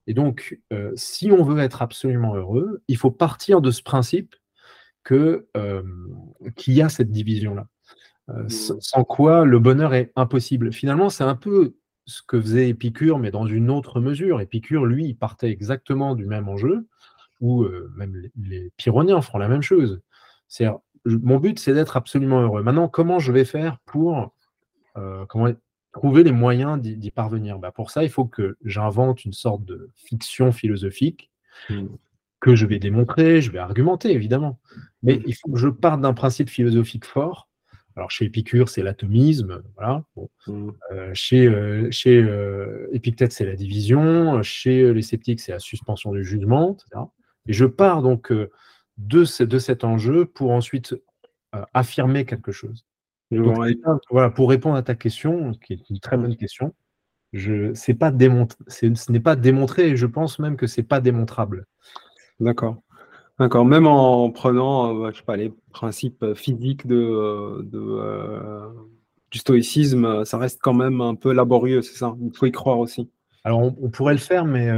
Et 0.07 0.15
donc, 0.15 0.59
si 0.97 1.31
on 1.31 1.45
veut 1.45 1.61
être 1.61 1.83
absolument 1.83 2.35
heureux, 2.35 2.83
il 2.89 2.97
faut 2.97 3.13
partir 3.13 3.61
de 3.61 3.71
ce 3.71 3.83
principe 3.83 4.35
que 5.05 5.47
qu'il 6.57 6.75
y 6.75 6.83
a 6.83 6.89
cette 6.89 7.13
division-là. 7.13 7.67
Mmh. 8.29 8.49
sans 8.49 9.03
quoi 9.03 9.45
le 9.45 9.59
bonheur 9.59 9.93
est 9.93 10.13
impossible. 10.15 10.73
Finalement, 10.73 11.09
c'est 11.09 11.25
un 11.25 11.35
peu 11.35 11.75
ce 12.07 12.23
que 12.23 12.41
faisait 12.41 12.69
Épicure, 12.69 13.19
mais 13.19 13.31
dans 13.31 13.47
une 13.47 13.71
autre 13.71 14.01
mesure. 14.01 14.41
Épicure, 14.41 14.87
lui, 14.87 15.07
il 15.07 15.15
partait 15.15 15.51
exactement 15.51 16.15
du 16.15 16.27
même 16.27 16.49
enjeu, 16.49 16.87
ou 17.41 17.67
même 17.97 18.15
les, 18.37 18.71
Pyrrhoniens 18.77 19.21
feront 19.21 19.39
la 19.39 19.49
même 19.49 19.63
chose. 19.63 20.01
C'est 20.49 20.67
mon 21.05 21.39
but, 21.39 21.59
c'est 21.59 21.73
d'être 21.73 21.97
absolument 21.97 22.41
heureux. 22.43 22.63
Maintenant, 22.63 22.89
comment 22.89 23.19
je 23.19 23.33
vais 23.33 23.45
faire 23.45 23.79
pour 23.87 24.35
comment 25.29 25.53
trouver 25.93 26.23
les 26.23 26.33
moyens 26.33 26.81
d'y 26.81 27.11
parvenir? 27.11 27.59
Bah, 27.59 27.73
Pour 27.73 27.91
ça, 27.91 28.05
il 28.05 28.11
faut 28.11 28.25
que 28.25 28.57
j'invente 28.65 29.25
une 29.25 29.33
sorte 29.33 29.65
de 29.65 29.91
fiction 29.97 30.53
philosophique 30.53 31.31
mmh. 31.69 31.87
que 32.41 32.55
je 32.55 32.67
vais 32.67 32.79
démontrer, 32.79 33.41
je 33.41 33.51
vais 33.51 33.59
argumenter, 33.59 34.13
évidemment. 34.13 34.59
Mais 35.03 35.17
mmh. 35.17 35.23
il 35.27 35.35
faut 35.35 35.51
que 35.51 35.59
je 35.59 35.69
parte 35.69 36.01
d'un 36.01 36.15
principe 36.15 36.49
philosophique 36.49 37.05
fort. 37.05 37.49
Alors 37.97 38.11
chez 38.11 38.25
Épicure, 38.25 38.69
c'est 38.69 38.83
l'atomisme, 38.83 39.63
voilà. 39.77 40.05
Mmh. 40.47 40.71
Euh, 40.93 41.11
chez 41.13 41.47
euh, 41.47 41.91
chez 41.91 42.23
euh, 42.23 42.89
Épictète, 42.93 43.33
c'est 43.33 43.45
la 43.45 43.57
division. 43.57 44.43
Chez 44.43 44.95
les 44.95 45.03
sceptiques, 45.03 45.41
c'est 45.41 45.53
la 45.53 45.59
suspension 45.59 46.13
du 46.13 46.25
jugement, 46.25 46.75
etc. 46.75 47.03
Et 47.47 47.53
je 47.53 47.65
pars 47.65 48.03
donc 48.03 48.33
de, 49.07 49.45
de 49.45 49.59
cet 49.59 49.85
enjeu 49.85 50.27
pour 50.27 50.51
ensuite 50.53 50.95
affirmer 51.75 52.25
quelque 52.25 52.53
chose. 52.53 52.85
voilà, 54.11 54.31
pour 54.31 54.51
répondre 54.51 54.77
à 54.77 54.83
ta 54.83 54.95
question, 54.95 55.53
qui 55.53 55.75
est 55.75 55.91
une 55.91 56.01
très 56.01 56.17
bonne 56.17 56.37
question, 56.37 56.75
je, 57.33 57.69
pas 57.93 58.13
ce 58.69 59.13
n'est 59.13 59.21
pas 59.21 59.37
démontré 59.37 59.91
et 59.91 59.97
je 59.97 60.07
pense 60.07 60.39
même 60.39 60.57
que 60.57 60.67
c'est 60.67 60.83
pas 60.83 61.01
démontrable. 61.01 61.67
D'accord. 62.41 62.83
D'accord, 63.39 63.65
même 63.65 63.87
en 63.87 64.31
prenant, 64.31 64.95
euh, 64.95 65.11
je 65.13 65.19
sais 65.19 65.25
pas, 65.25 65.37
les 65.37 65.51
principes 65.73 66.35
physiques 66.35 66.87
de, 66.87 66.97
euh, 66.97 67.63
euh, 67.73 68.69
du 69.31 69.39
stoïcisme, 69.39 70.27
ça 70.27 70.37
reste 70.37 70.61
quand 70.61 70.75
même 70.75 71.01
un 71.01 71.15
peu 71.15 71.33
laborieux, 71.33 71.81
c'est 71.81 71.97
ça? 71.97 72.15
Il 72.21 72.37
faut 72.37 72.45
y 72.45 72.53
croire 72.53 72.79
aussi. 72.79 73.09
Alors 73.43 73.61
on, 73.61 73.89
pourrait 73.89 74.13
le 74.13 74.21
faire, 74.21 74.45
mais, 74.45 74.69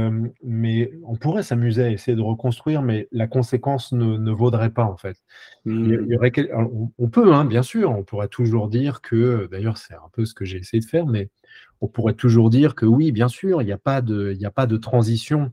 mais 0.41 0.91
on 1.03 1.17
pourrait 1.17 1.43
s'amuser 1.43 1.83
à 1.83 1.89
essayer 1.89 2.15
de 2.15 2.21
reconstruire, 2.21 2.81
mais 2.81 3.09
la 3.11 3.27
conséquence 3.27 3.91
ne, 3.91 4.31
vaudrait 4.31 4.69
pas 4.69 4.85
en 4.85 4.95
fait. 4.95 5.17
Il 5.65 6.05
y 6.07 6.15
aurait 6.15 6.31
mmh. 6.31 6.89
on, 6.97 7.09
peut, 7.09 7.33
hein, 7.33 7.43
bien 7.43 7.61
sûr, 7.61 7.91
on 7.91 8.03
pourrait 8.03 8.29
toujours 8.29 8.69
dire 8.69 9.01
que, 9.01 9.49
d'ailleurs 9.51 9.77
c'est 9.77 9.95
un 9.95 10.09
peu 10.13 10.23
ce 10.23 10.33
que 10.33 10.45
j'ai 10.45 10.59
essayé 10.59 10.79
de 10.79 10.87
faire, 10.87 11.07
mais 11.07 11.29
on 11.81 11.87
pourrait 11.87 12.13
toujours 12.13 12.49
dire 12.49 12.73
que 12.73 12.85
oui, 12.85 13.11
bien 13.11 13.27
sûr, 13.27 13.61
il 13.61 13.65
n'y 13.65 13.73
a, 13.73 13.77
pas 13.77 14.01
de, 14.01 14.33
il 14.33 14.45
a 14.45 14.51
pas 14.51 14.65
de 14.65 14.77
transition 14.77 15.51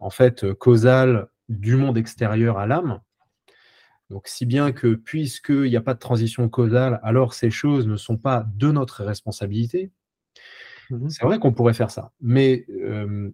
en 0.00 0.08
fait 0.08 0.52
causale 0.54 1.28
du 1.50 1.76
monde 1.76 1.98
extérieur 1.98 2.58
à 2.58 2.66
l'âme. 2.66 3.00
Donc, 4.10 4.28
si 4.28 4.44
bien 4.44 4.72
que 4.72 4.94
puisqu'il 4.94 5.70
n'y 5.70 5.76
a 5.76 5.80
pas 5.80 5.94
de 5.94 5.98
transition 5.98 6.48
causale, 6.48 7.00
alors 7.02 7.32
ces 7.32 7.50
choses 7.50 7.86
ne 7.86 7.96
sont 7.96 8.18
pas 8.18 8.46
de 8.56 8.70
notre 8.70 9.04
responsabilité. 9.04 9.90
Mmh 10.90 11.08
C'est 11.08 11.24
vrai 11.24 11.38
qu'on 11.38 11.52
pourrait 11.52 11.74
faire 11.74 11.90
ça. 11.90 12.12
Mais 12.20 12.66
euh, 12.70 13.30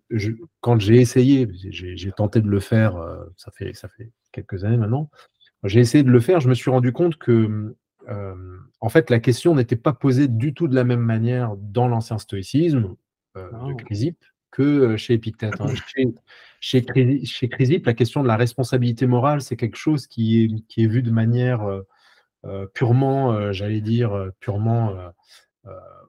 quand 0.61 0.81
j'ai 0.81 0.97
essayé, 0.97 1.49
j'ai 1.53 2.13
tenté 2.13 2.41
de 2.41 2.49
le 2.49 2.61
faire, 2.61 2.97
euh, 2.97 3.25
ça, 3.37 3.51
fait, 3.51 3.75
ça 3.75 3.89
fait 3.89 4.11
quelques 4.33 4.65
années 4.65 4.77
maintenant, 4.77 5.11
j'ai 5.65 5.81
essayé 5.81 6.05
de 6.05 6.11
le 6.11 6.21
faire, 6.21 6.41
je 6.41 6.49
me 6.49 6.55
suis 6.55 6.71
rendu 6.71 6.93
compte 6.93 7.17
que, 7.17 7.75
euh, 8.09 8.59
en 8.81 8.89
fait, 8.89 9.11
la 9.11 9.19
question 9.19 9.55
n'était 9.55 9.77
pas 9.77 9.93
posée 9.93 10.29
du 10.29 10.55
tout 10.55 10.69
de 10.69 10.75
la 10.75 10.85
même 10.85 11.01
manière 11.01 11.57
dans 11.57 11.89
l'ancien 11.89 12.19
stoïcisme 12.19 12.95
de 13.35 13.41
ah. 13.53 13.69
Chrysippe 13.79 14.25
que 14.51 14.97
chez 14.97 15.15
Épictète. 15.15 15.61
Hein. 15.61 15.67
Chez, 16.61 16.85
chez, 17.25 17.49
Chrysippe, 17.49 17.87
la 17.87 17.95
question 17.95 18.21
de 18.25 18.27
la 18.27 18.37
responsabilité 18.37 19.07
morale, 19.07 19.43
c'est 19.43 19.55
quelque 19.55 19.77
chose 19.77 20.09
qui 20.09 20.43
est, 20.43 20.67
qui 20.67 20.83
est 20.83 20.89
vu 20.89 21.03
de 21.03 21.13
manière 21.13 21.65
purement, 22.75 23.53
j'allais 23.53 23.81
dire, 23.81 24.33
purement 24.41 25.13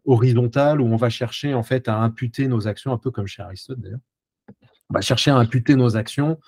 horizontale 0.06 0.82
où 0.82 0.86
on 0.86 0.96
va 0.96 1.10
chercher 1.10 1.54
en 1.54 1.64
fait 1.64 1.88
à 1.88 1.98
imputer 1.98 2.48
nos 2.48 2.68
actions, 2.68 2.94
un 2.94 2.98
peu 2.98 3.12
comme 3.12 3.28
chez 3.28 3.42
Aristote 3.42 3.80
d'ailleurs. 3.80 4.00
On 4.90 4.96
va 4.96 5.02
chercher 5.02 5.32
à 5.32 5.36
imputer 5.36 5.76
nos 5.76 5.98
actions 5.98 6.40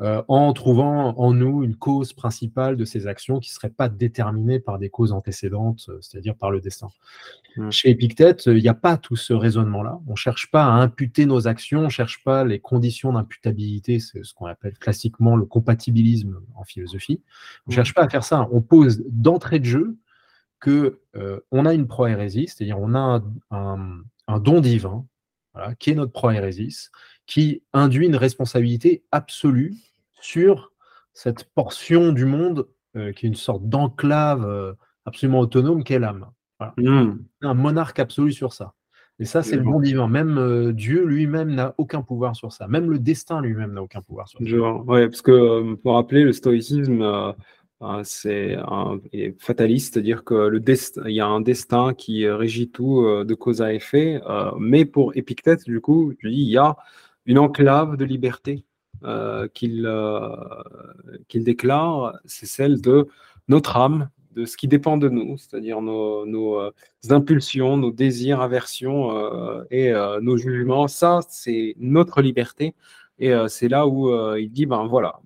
euh, 0.00 0.22
en 0.28 0.52
trouvant 0.52 1.18
en 1.18 1.32
nous 1.32 1.64
une 1.64 1.74
cause 1.74 2.12
principale 2.12 2.76
de 2.76 2.84
ces 2.84 3.08
actions 3.08 3.40
qui 3.40 3.50
ne 3.50 3.54
serait 3.54 3.70
pas 3.70 3.88
déterminée 3.88 4.60
par 4.60 4.78
des 4.78 4.90
causes 4.90 5.10
antécédentes, 5.10 5.86
euh, 5.88 5.98
c'est-à-dire 6.00 6.36
par 6.36 6.52
le 6.52 6.60
destin. 6.60 6.88
Hmm. 7.56 7.70
Chez 7.70 7.90
Épictète, 7.90 8.46
il 8.46 8.62
n'y 8.62 8.68
a 8.68 8.74
pas 8.74 8.96
tout 8.96 9.16
ce 9.16 9.32
raisonnement-là. 9.32 9.98
On 10.06 10.12
ne 10.12 10.16
cherche 10.16 10.52
pas 10.52 10.64
à 10.64 10.68
imputer 10.68 11.26
nos 11.26 11.48
actions, 11.48 11.80
on 11.80 11.84
ne 11.84 11.88
cherche 11.88 12.22
pas 12.22 12.44
les 12.44 12.60
conditions 12.60 13.12
d'imputabilité, 13.12 13.98
c'est 13.98 14.22
ce 14.22 14.34
qu'on 14.34 14.46
appelle 14.46 14.78
classiquement 14.78 15.34
le 15.34 15.46
compatibilisme 15.46 16.38
en 16.54 16.62
philosophie. 16.62 17.20
On 17.66 17.70
ne 17.70 17.72
hmm. 17.72 17.74
cherche 17.74 17.94
pas 17.94 18.04
à 18.04 18.08
faire 18.08 18.24
ça. 18.24 18.46
On 18.52 18.60
pose 18.60 19.02
d'entrée 19.08 19.58
de 19.58 19.64
jeu 19.64 19.96
que 20.60 21.00
euh, 21.16 21.40
on 21.50 21.66
a 21.66 21.74
une 21.74 21.86
prohérésie, 21.86 22.48
c'est-à-dire 22.48 22.78
on 22.78 22.94
a 22.94 23.22
un, 23.50 24.38
don 24.40 24.60
divin, 24.60 25.04
qui 25.78 25.90
est 25.90 25.94
notre 25.94 26.12
prohérésis, 26.12 26.90
qui 27.26 27.62
induit 27.72 28.06
une 28.06 28.16
responsabilité 28.16 29.02
absolue 29.10 29.74
sur 30.20 30.72
cette 31.12 31.44
portion 31.44 32.12
du 32.12 32.24
monde 32.24 32.68
euh, 32.96 33.12
qui 33.12 33.26
est 33.26 33.28
une 33.28 33.34
sorte 33.34 33.68
d'enclave 33.68 34.44
euh, 34.46 34.72
absolument 35.04 35.40
autonome 35.40 35.84
qu'est 35.84 35.98
l'âme. 35.98 36.26
Hmm. 36.76 37.18
Un 37.42 37.54
monarque 37.54 37.98
absolu 37.98 38.32
sur 38.32 38.52
ça. 38.52 38.72
Et 39.20 39.24
ça, 39.24 39.42
c'est 39.42 39.56
le 39.56 39.62
bon 39.62 39.80
divin. 39.80 40.08
Même 40.08 40.38
euh, 40.38 40.72
Dieu 40.72 41.04
lui-même 41.04 41.54
n'a 41.54 41.74
aucun 41.76 42.02
pouvoir 42.02 42.36
sur 42.36 42.52
ça. 42.52 42.68
Même 42.68 42.88
le 42.88 42.98
destin 42.98 43.40
lui-même 43.40 43.72
n'a 43.72 43.82
aucun 43.82 44.00
pouvoir 44.00 44.28
sur 44.28 44.38
ça. 44.38 44.46
Oui, 44.86 45.06
parce 45.06 45.22
que 45.22 45.74
pour 45.74 45.94
rappeler, 45.94 46.22
le 46.22 46.32
stoïcisme, 46.32 47.34
c'est 48.02 48.56
fataliste, 49.38 49.94
c'est-à-dire 49.94 50.24
que 50.24 51.08
y 51.08 51.20
a 51.20 51.26
un 51.26 51.40
destin 51.40 51.94
qui 51.94 52.28
régit 52.28 52.70
tout 52.70 53.02
de 53.24 53.34
cause 53.34 53.62
à 53.62 53.72
effet. 53.72 54.20
mais 54.58 54.84
pour 54.84 55.16
Épictète, 55.16 55.64
du 55.64 55.80
coup, 55.80 56.12
il 56.22 56.32
y 56.32 56.56
a 56.56 56.76
une 57.26 57.38
enclave 57.38 57.96
de 57.96 58.04
liberté 58.04 58.64
euh, 59.04 59.46
euh, 59.62 60.36
qu'il 61.28 61.44
déclare, 61.44 62.18
c'est 62.24 62.46
celle 62.46 62.80
de 62.80 63.06
notre 63.46 63.76
âme, 63.76 64.10
de 64.32 64.44
ce 64.44 64.56
qui 64.56 64.66
dépend 64.66 64.96
de 64.96 65.08
nous, 65.08 65.36
c'est-à-dire 65.36 65.80
nos, 65.80 66.60
euh, 66.60 66.70
impulsions, 67.10 67.76
nos 67.76 67.92
désirs, 67.92 68.40
aversions 68.40 69.10
et 69.70 69.92
nos 70.20 70.36
jugements. 70.36 70.88
Ça, 70.88 71.20
c'est 71.28 71.74
notre 71.78 72.22
liberté. 72.22 72.74
Et 73.18 73.32
c'est 73.48 73.68
là 73.68 73.86
où 73.86 74.10
il 74.36 74.50
dit, 74.50 74.66
ben 74.66 74.86
voilà, 74.86 75.20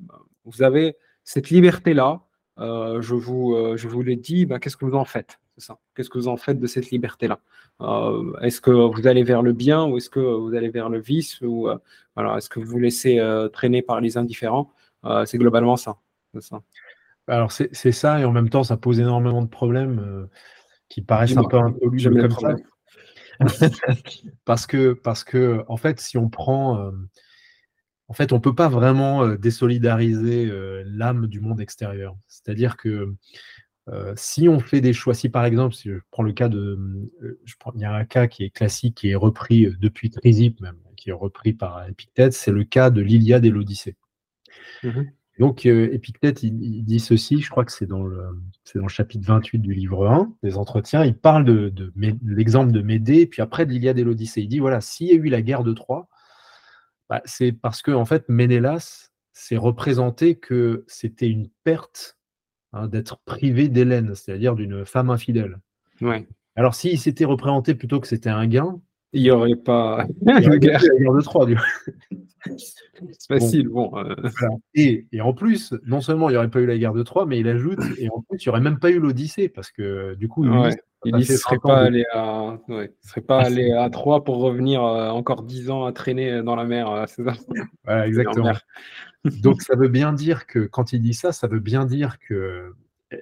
vous 0.45 0.63
avez 0.63 0.97
cette 1.25 1.51
liberté-là, 1.51 2.21
je 2.63 3.15
vous, 3.15 3.77
je 3.77 3.89
vous 3.89 4.03
l'ai 4.03 4.17
dit, 4.17 4.47
ben, 4.47 4.59
qu'est-ce 4.59 4.77
que 4.77 4.85
vous 4.85 4.97
en 4.97 5.05
faites? 5.05 5.39
Qu'est-ce 5.95 6.11
que 6.11 6.19
vous 6.19 6.29
en 6.29 6.37
faites 6.37 6.59
de 6.59 6.67
cette 6.67 6.91
liberté-là? 6.91 7.39
Euh, 7.81 8.33
Est-ce 8.41 8.61
que 8.61 8.71
vous 8.71 9.07
allez 9.07 9.23
vers 9.23 9.43
le 9.43 9.53
bien 9.53 9.85
ou 9.85 9.97
est-ce 9.97 10.11
que 10.11 10.21
vous 10.21 10.55
allez 10.55 10.71
vers 10.71 10.89
le 10.89 11.01
vice 11.01 11.41
ou 11.41 11.69
euh, 11.69 11.77
voilà, 12.15 12.37
Est-ce 12.37 12.49
que 12.49 12.61
vous 12.61 12.67
vous 12.67 12.79
laissez 12.79 13.19
euh, 13.19 13.49
traîner 13.49 13.83
par 13.83 14.01
les 14.01 14.17
indifférents? 14.17 14.71
C'est 15.27 15.39
globalement 15.39 15.77
ça. 15.77 15.97
ça. 16.39 16.63
Alors 17.27 17.51
c'est 17.51 17.93
ça 17.93 18.21
et 18.21 18.25
en 18.25 18.31
même 18.31 18.49
temps 18.49 18.63
ça 18.63 18.77
pose 18.77 19.01
énormément 19.01 19.43
de 19.43 19.49
problèmes 19.49 20.29
qui 20.89 21.03
paraissent 21.03 21.37
un 21.37 21.43
peu 21.43 21.59
insolubles 21.59 22.29
comme 22.29 22.31
ça. 22.31 22.55
parce 24.45 24.67
que 24.69 24.93
parce 24.93 25.25
que 25.25 25.65
en 25.67 25.77
fait 25.77 25.99
si 25.99 26.19
on 26.19 26.29
prend 26.29 26.93
en 28.13 28.15
fait 28.15 28.35
on 28.35 28.41
peut 28.41 28.55
pas 28.55 28.69
vraiment 28.69 29.27
désolidariser 29.37 30.53
l'âme 30.85 31.29
du 31.29 31.41
monde 31.41 31.63
extérieur. 31.63 32.15
C'est-à-dire 32.29 32.77
que 32.77 33.15
euh, 33.89 34.13
si 34.17 34.49
on 34.49 34.61
fait 34.61 34.81
des 34.81 34.93
choix, 34.93 35.15
si 35.15 35.29
par 35.29 35.45
exemple, 35.45 35.75
si 35.75 35.89
je 35.89 35.99
prends 36.11 36.23
le 36.23 36.33
cas 36.33 36.49
de, 36.49 36.79
euh, 37.23 37.41
je 37.45 37.55
prends, 37.59 37.73
il 37.75 37.81
y 37.81 37.85
a 37.85 37.93
un 37.93 38.05
cas 38.05 38.29
qui 38.29 38.45
est 38.45 38.51
classique, 38.51 38.97
qui 38.97 39.11
est 39.11 39.17
repris 39.17 39.67
euh, 39.67 39.75
depuis 39.81 40.11
Trisipe 40.11 40.61
même, 40.61 40.77
qui 40.97 41.11
est 41.11 41.15
repris 41.15 41.53
par 41.53 41.89
Épictète, 41.89 42.33
c'est 42.33 42.53
le 42.53 42.63
cas 42.63 42.91
de 42.91 43.01
l'Iliade 43.01 43.45
et 43.45 43.51
l'Odyssée. 43.51 43.97
Mmh 44.85 45.03
Donc 45.41 45.67
Épictète, 45.67 46.45
il, 46.45 46.85
dit 46.85 47.01
ceci, 47.01 47.41
je 47.41 47.51
crois 47.51 47.65
que 47.65 47.73
c'est 47.73 47.87
dans, 47.87 48.05
le, 48.05 48.23
dans 48.77 48.83
le 48.83 48.89
chapitre 48.89 49.27
28 49.27 49.59
du 49.59 49.75
livre 49.75 50.07
1 50.07 50.33
des 50.45 50.57
entretiens, 50.57 51.05
il 51.05 51.17
parle 51.17 51.45
de, 51.45 51.69
de, 51.71 51.93
l'exemple 52.25 52.71
de 52.71 52.83
Médée, 52.83 53.27
puis 53.27 53.43
après 53.43 53.67
de 53.67 53.73
l'Iliade 53.73 53.99
et 53.99 54.05
l'Odyssée. 54.05 54.43
Il 54.43 54.49
dit, 54.49 54.61
voilà, 54.61 54.81
s'il 54.81 55.09
y 55.09 55.11
a 55.11 55.15
eu 55.15 55.29
la 55.29 55.43
guerre 55.43 55.65
de 55.65 55.73
Troie, 55.73 56.09
bah, 57.09 57.23
c'est 57.25 57.53
parce 57.53 57.83
que 57.83 57.91
en 57.91 58.05
fait, 58.05 58.29
Ménélas 58.29 59.11
s'est 59.33 59.57
représenté 59.57 60.37
que 60.37 60.85
c'était 60.87 61.29
une 61.29 61.49
perte 61.65 62.17
Hein, 62.75 62.89
d'être 62.89 63.19
privé 63.27 63.69
d'Hélène, 63.69 64.15
c'est-à-dire 64.15 64.55
d'une 64.55 64.87
femme 64.87 65.11
infidèle. 65.11 65.59
Ouais. 66.01 66.27
Alors, 66.57 66.75
s'il 66.75 66.99
s'était 66.99 67.27
représenté 67.27 67.75
plutôt 67.75 68.01
que 68.01 68.07
c'était 68.07 68.31
un 68.31 68.47
gain, 68.47 68.81
il 69.13 69.23
n'y 69.23 69.31
aurait 69.31 69.57
pas 69.57 70.07
de 70.23 70.25
guerre. 70.57 70.81
de 70.81 71.21
Troie. 71.21 71.47
C'est 72.47 73.29
facile, 73.29 73.69
bon. 73.69 73.93
Euh. 73.99 74.15
et, 74.75 75.07
en 75.21 75.35
plus, 75.35 75.75
non 75.85 76.01
seulement 76.01 76.31
il 76.31 76.33
n'y 76.33 76.39
aurait 76.39 76.51
pas 76.51 76.61
eu 76.61 76.67
la 76.67 76.79
guerre 76.79 76.95
de 76.95 77.03
Troie, 77.03 77.27
mais 77.27 77.39
il 77.39 77.47
ajoute, 77.47 77.79
et 77.99 78.09
en 78.09 78.23
plus, 78.23 78.43
il 78.43 78.49
n'y 78.49 78.51
aurait 78.51 78.63
même 78.63 78.79
pas 78.79 78.91
eu 78.91 78.99
l'Odyssée, 78.99 79.51
parce 79.51 79.71
que 79.71 80.15
du 80.15 80.29
coup, 80.29 80.47
il 81.05 81.17
ne 81.17 81.23
serait 81.23 81.59
pas, 81.59 81.79
allé 81.79 82.05
à... 82.13 82.59
serait 83.01 83.21
pas 83.21 83.41
ah, 83.41 83.47
allé 83.47 83.73
à 83.73 83.91
Troie 83.91 84.25
pour 84.25 84.39
revenir 84.39 84.83
euh, 84.85 85.11
encore 85.11 85.43
dix 85.43 85.71
ans 85.71 85.85
à 85.85 85.93
traîner 85.93 86.43
dans 86.43 86.57
la 86.57 86.65
mer, 86.65 86.91
euh, 86.91 87.05
c'est 87.09 87.25
ça? 87.25 87.33
Voilà, 87.85 88.07
exactement. 88.07 88.53
Donc 89.43 89.63
ça 89.63 89.77
veut 89.77 89.89
bien 89.89 90.13
dire 90.13 90.47
que 90.47 90.61
quand 90.61 90.93
il 90.93 91.01
dit 91.01 91.15
ça, 91.15 91.33
ça 91.33 91.47
veut 91.47 91.61
bien 91.61 91.85
dire 91.85 92.19
que, 92.19 92.75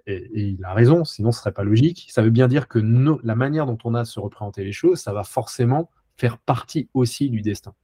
et, 0.06 0.28
il 0.34 0.64
a 0.64 0.72
raison, 0.72 1.04
sinon 1.04 1.32
ce 1.32 1.38
ne 1.38 1.40
serait 1.40 1.52
pas 1.52 1.64
logique, 1.64 2.08
ça 2.10 2.22
veut 2.22 2.30
bien 2.30 2.48
dire 2.48 2.68
que 2.68 2.78
la 3.22 3.34
manière 3.34 3.66
dont 3.66 3.78
on 3.84 3.94
a 3.94 4.02
de 4.02 4.08
se 4.08 4.20
représenter 4.20 4.64
les 4.64 4.72
choses, 4.72 5.00
ça 5.00 5.12
va 5.12 5.24
forcément 5.24 5.90
faire 6.16 6.38
partie 6.38 6.88
aussi 6.94 7.30
du 7.30 7.42
destin. 7.42 7.74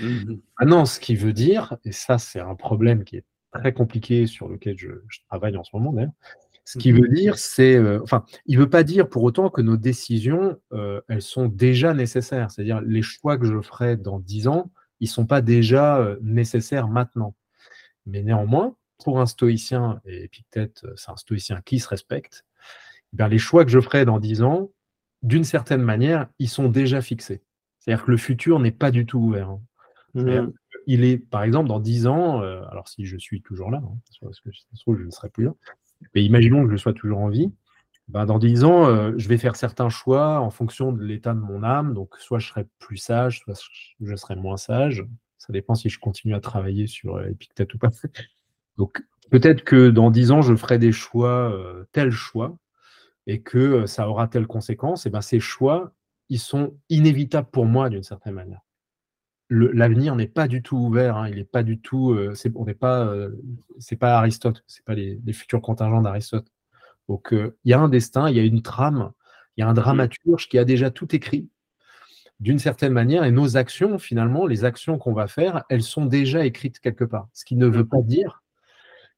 Mmh 0.00 0.36
Maintenant, 0.58 0.84
ce 0.84 1.00
qui 1.00 1.16
veut 1.16 1.32
dire, 1.32 1.76
et 1.84 1.92
ça 1.92 2.18
c'est 2.18 2.40
un 2.40 2.54
problème 2.54 3.04
qui 3.04 3.16
est 3.16 3.24
très 3.52 3.72
compliqué 3.72 4.26
sur 4.26 4.48
lequel 4.48 4.78
je, 4.78 4.90
travaille 5.28 5.56
en 5.56 5.64
ce 5.64 5.70
moment 5.74 5.92
d'ailleurs, 5.92 6.12
ce 6.70 6.78
qui 6.78 6.92
mmh 6.92 7.00
veut 7.00 7.08
dire, 7.08 7.36
c'est, 7.36 7.74
euh, 7.74 8.00
enfin, 8.00 8.24
il 8.46 8.56
ne 8.56 8.62
veut 8.62 8.70
pas 8.70 8.84
dire 8.84 9.08
pour 9.08 9.24
autant 9.24 9.50
que 9.50 9.60
nos 9.60 9.76
décisions, 9.76 10.56
euh, 10.72 11.00
elles 11.08 11.20
sont 11.20 11.46
déjà 11.46 11.94
nécessaires. 11.94 12.48
C'est-à-dire 12.48 12.80
les 12.80 13.02
choix 13.02 13.38
que 13.38 13.44
je 13.44 13.60
ferai 13.60 13.96
dans 13.96 14.20
dix 14.20 14.46
ans, 14.46 14.70
ils 15.00 15.06
ne 15.06 15.10
sont 15.10 15.26
pas 15.26 15.40
déjà 15.40 15.98
euh, 15.98 16.16
nécessaires 16.22 16.86
maintenant. 16.86 17.34
Mais 18.06 18.22
néanmoins, 18.22 18.76
pour 19.02 19.20
un 19.20 19.26
stoïcien, 19.26 20.00
et 20.04 20.22
Épictète, 20.22 20.86
c'est 20.94 21.10
un 21.10 21.16
stoïcien 21.16 21.60
qui 21.60 21.80
se 21.80 21.88
respecte, 21.88 22.44
eh 23.18 23.28
les 23.28 23.38
choix 23.38 23.64
que 23.64 23.72
je 23.72 23.80
ferai 23.80 24.04
dans 24.04 24.20
dix 24.20 24.40
ans, 24.40 24.70
d'une 25.22 25.42
certaine 25.42 25.82
manière, 25.82 26.28
ils 26.38 26.48
sont 26.48 26.68
déjà 26.68 27.02
fixés. 27.02 27.42
C'est-à-dire 27.80 28.04
que 28.04 28.12
le 28.12 28.16
futur 28.16 28.60
n'est 28.60 28.70
pas 28.70 28.92
du 28.92 29.06
tout 29.06 29.18
ouvert. 29.18 29.50
Hein. 29.50 29.60
Mmh. 30.14 30.52
Il 30.86 31.02
est, 31.02 31.18
par 31.18 31.42
exemple, 31.42 31.68
dans 31.68 31.80
dix 31.80 32.06
ans, 32.06 32.40
alors 32.40 32.86
si 32.88 33.04
je 33.06 33.16
suis 33.16 33.42
toujours 33.42 33.70
là, 33.70 33.82
hein, 33.84 33.98
parce 34.22 34.40
que 34.40 34.50
je 34.52 35.04
ne 35.04 35.10
serai 35.10 35.30
plus 35.30 35.44
là, 35.44 35.54
mais 36.14 36.24
imaginons 36.24 36.64
que 36.64 36.72
je 36.72 36.76
sois 36.76 36.92
toujours 36.92 37.18
en 37.18 37.28
vie, 37.28 37.52
ben, 38.08 38.26
dans 38.26 38.38
dix 38.38 38.64
ans, 38.64 38.86
euh, 38.86 39.12
je 39.16 39.28
vais 39.28 39.38
faire 39.38 39.56
certains 39.56 39.88
choix 39.88 40.40
en 40.40 40.50
fonction 40.50 40.92
de 40.92 41.02
l'état 41.02 41.32
de 41.32 41.40
mon 41.40 41.62
âme. 41.62 41.94
Donc, 41.94 42.16
soit 42.18 42.40
je 42.40 42.48
serai 42.48 42.66
plus 42.80 42.96
sage, 42.96 43.40
soit 43.40 43.54
je 44.00 44.16
serai 44.16 44.34
moins 44.34 44.56
sage. 44.56 45.04
Ça 45.40 45.54
dépend 45.54 45.74
si 45.74 45.88
je 45.88 45.98
continue 45.98 46.34
à 46.34 46.40
travailler 46.40 46.86
sur 46.86 47.16
euh, 47.16 47.30
Epictet 47.30 47.66
ou 47.74 47.78
pas. 47.78 47.90
Donc 48.76 49.02
peut-être 49.30 49.64
que 49.64 49.88
dans 49.88 50.10
dix 50.10 50.32
ans, 50.32 50.42
je 50.42 50.54
ferai 50.54 50.78
des 50.78 50.92
choix, 50.92 51.50
euh, 51.50 51.84
tel 51.92 52.10
choix, 52.10 52.56
et 53.26 53.40
que 53.40 53.58
euh, 53.58 53.86
ça 53.86 54.08
aura 54.08 54.28
telle 54.28 54.46
conséquence. 54.46 55.06
Et 55.06 55.10
ben 55.10 55.22
ces 55.22 55.40
choix, 55.40 55.92
ils 56.28 56.38
sont 56.38 56.76
inévitables 56.90 57.48
pour 57.50 57.64
moi 57.64 57.88
d'une 57.88 58.02
certaine 58.02 58.34
manière. 58.34 58.60
L'avenir 59.50 60.14
n'est 60.14 60.28
pas 60.28 60.46
du 60.46 60.62
tout 60.62 60.76
ouvert, 60.76 61.16
hein. 61.16 61.28
il 61.28 61.34
n'est 61.34 61.44
pas 61.44 61.64
du 61.64 61.80
tout, 61.80 62.16
c'est, 62.34 62.52
on 62.54 62.64
n'est 62.64 62.74
pas, 62.74 63.12
c'est 63.80 63.96
pas 63.96 64.16
Aristote, 64.16 64.62
c'est 64.68 64.84
pas 64.84 64.94
les, 64.94 65.20
futurs 65.32 65.60
contingents 65.60 66.02
d'Aristote. 66.02 66.46
Donc 67.08 67.30
il 67.32 67.52
y 67.64 67.72
a 67.72 67.80
un 67.80 67.88
destin, 67.88 68.30
il 68.30 68.36
y 68.36 68.40
a 68.40 68.44
une 68.44 68.62
trame, 68.62 69.10
il 69.56 69.62
y 69.62 69.64
a 69.64 69.68
un 69.68 69.74
dramaturge 69.74 70.48
qui 70.48 70.56
a 70.56 70.64
déjà 70.64 70.90
tout 70.90 71.14
écrit 71.16 71.48
d'une 72.40 72.58
certaine 72.58 72.92
manière, 72.94 73.24
et 73.24 73.30
nos 73.30 73.56
actions, 73.56 73.98
finalement, 73.98 74.46
les 74.46 74.64
actions 74.64 74.98
qu'on 74.98 75.12
va 75.12 75.28
faire, 75.28 75.64
elles 75.68 75.82
sont 75.82 76.06
déjà 76.06 76.46
écrites 76.46 76.80
quelque 76.80 77.04
part. 77.04 77.28
Ce 77.34 77.44
qui 77.44 77.54
ne 77.54 77.66
veut 77.66 77.86
pas 77.86 78.00
dire, 78.00 78.42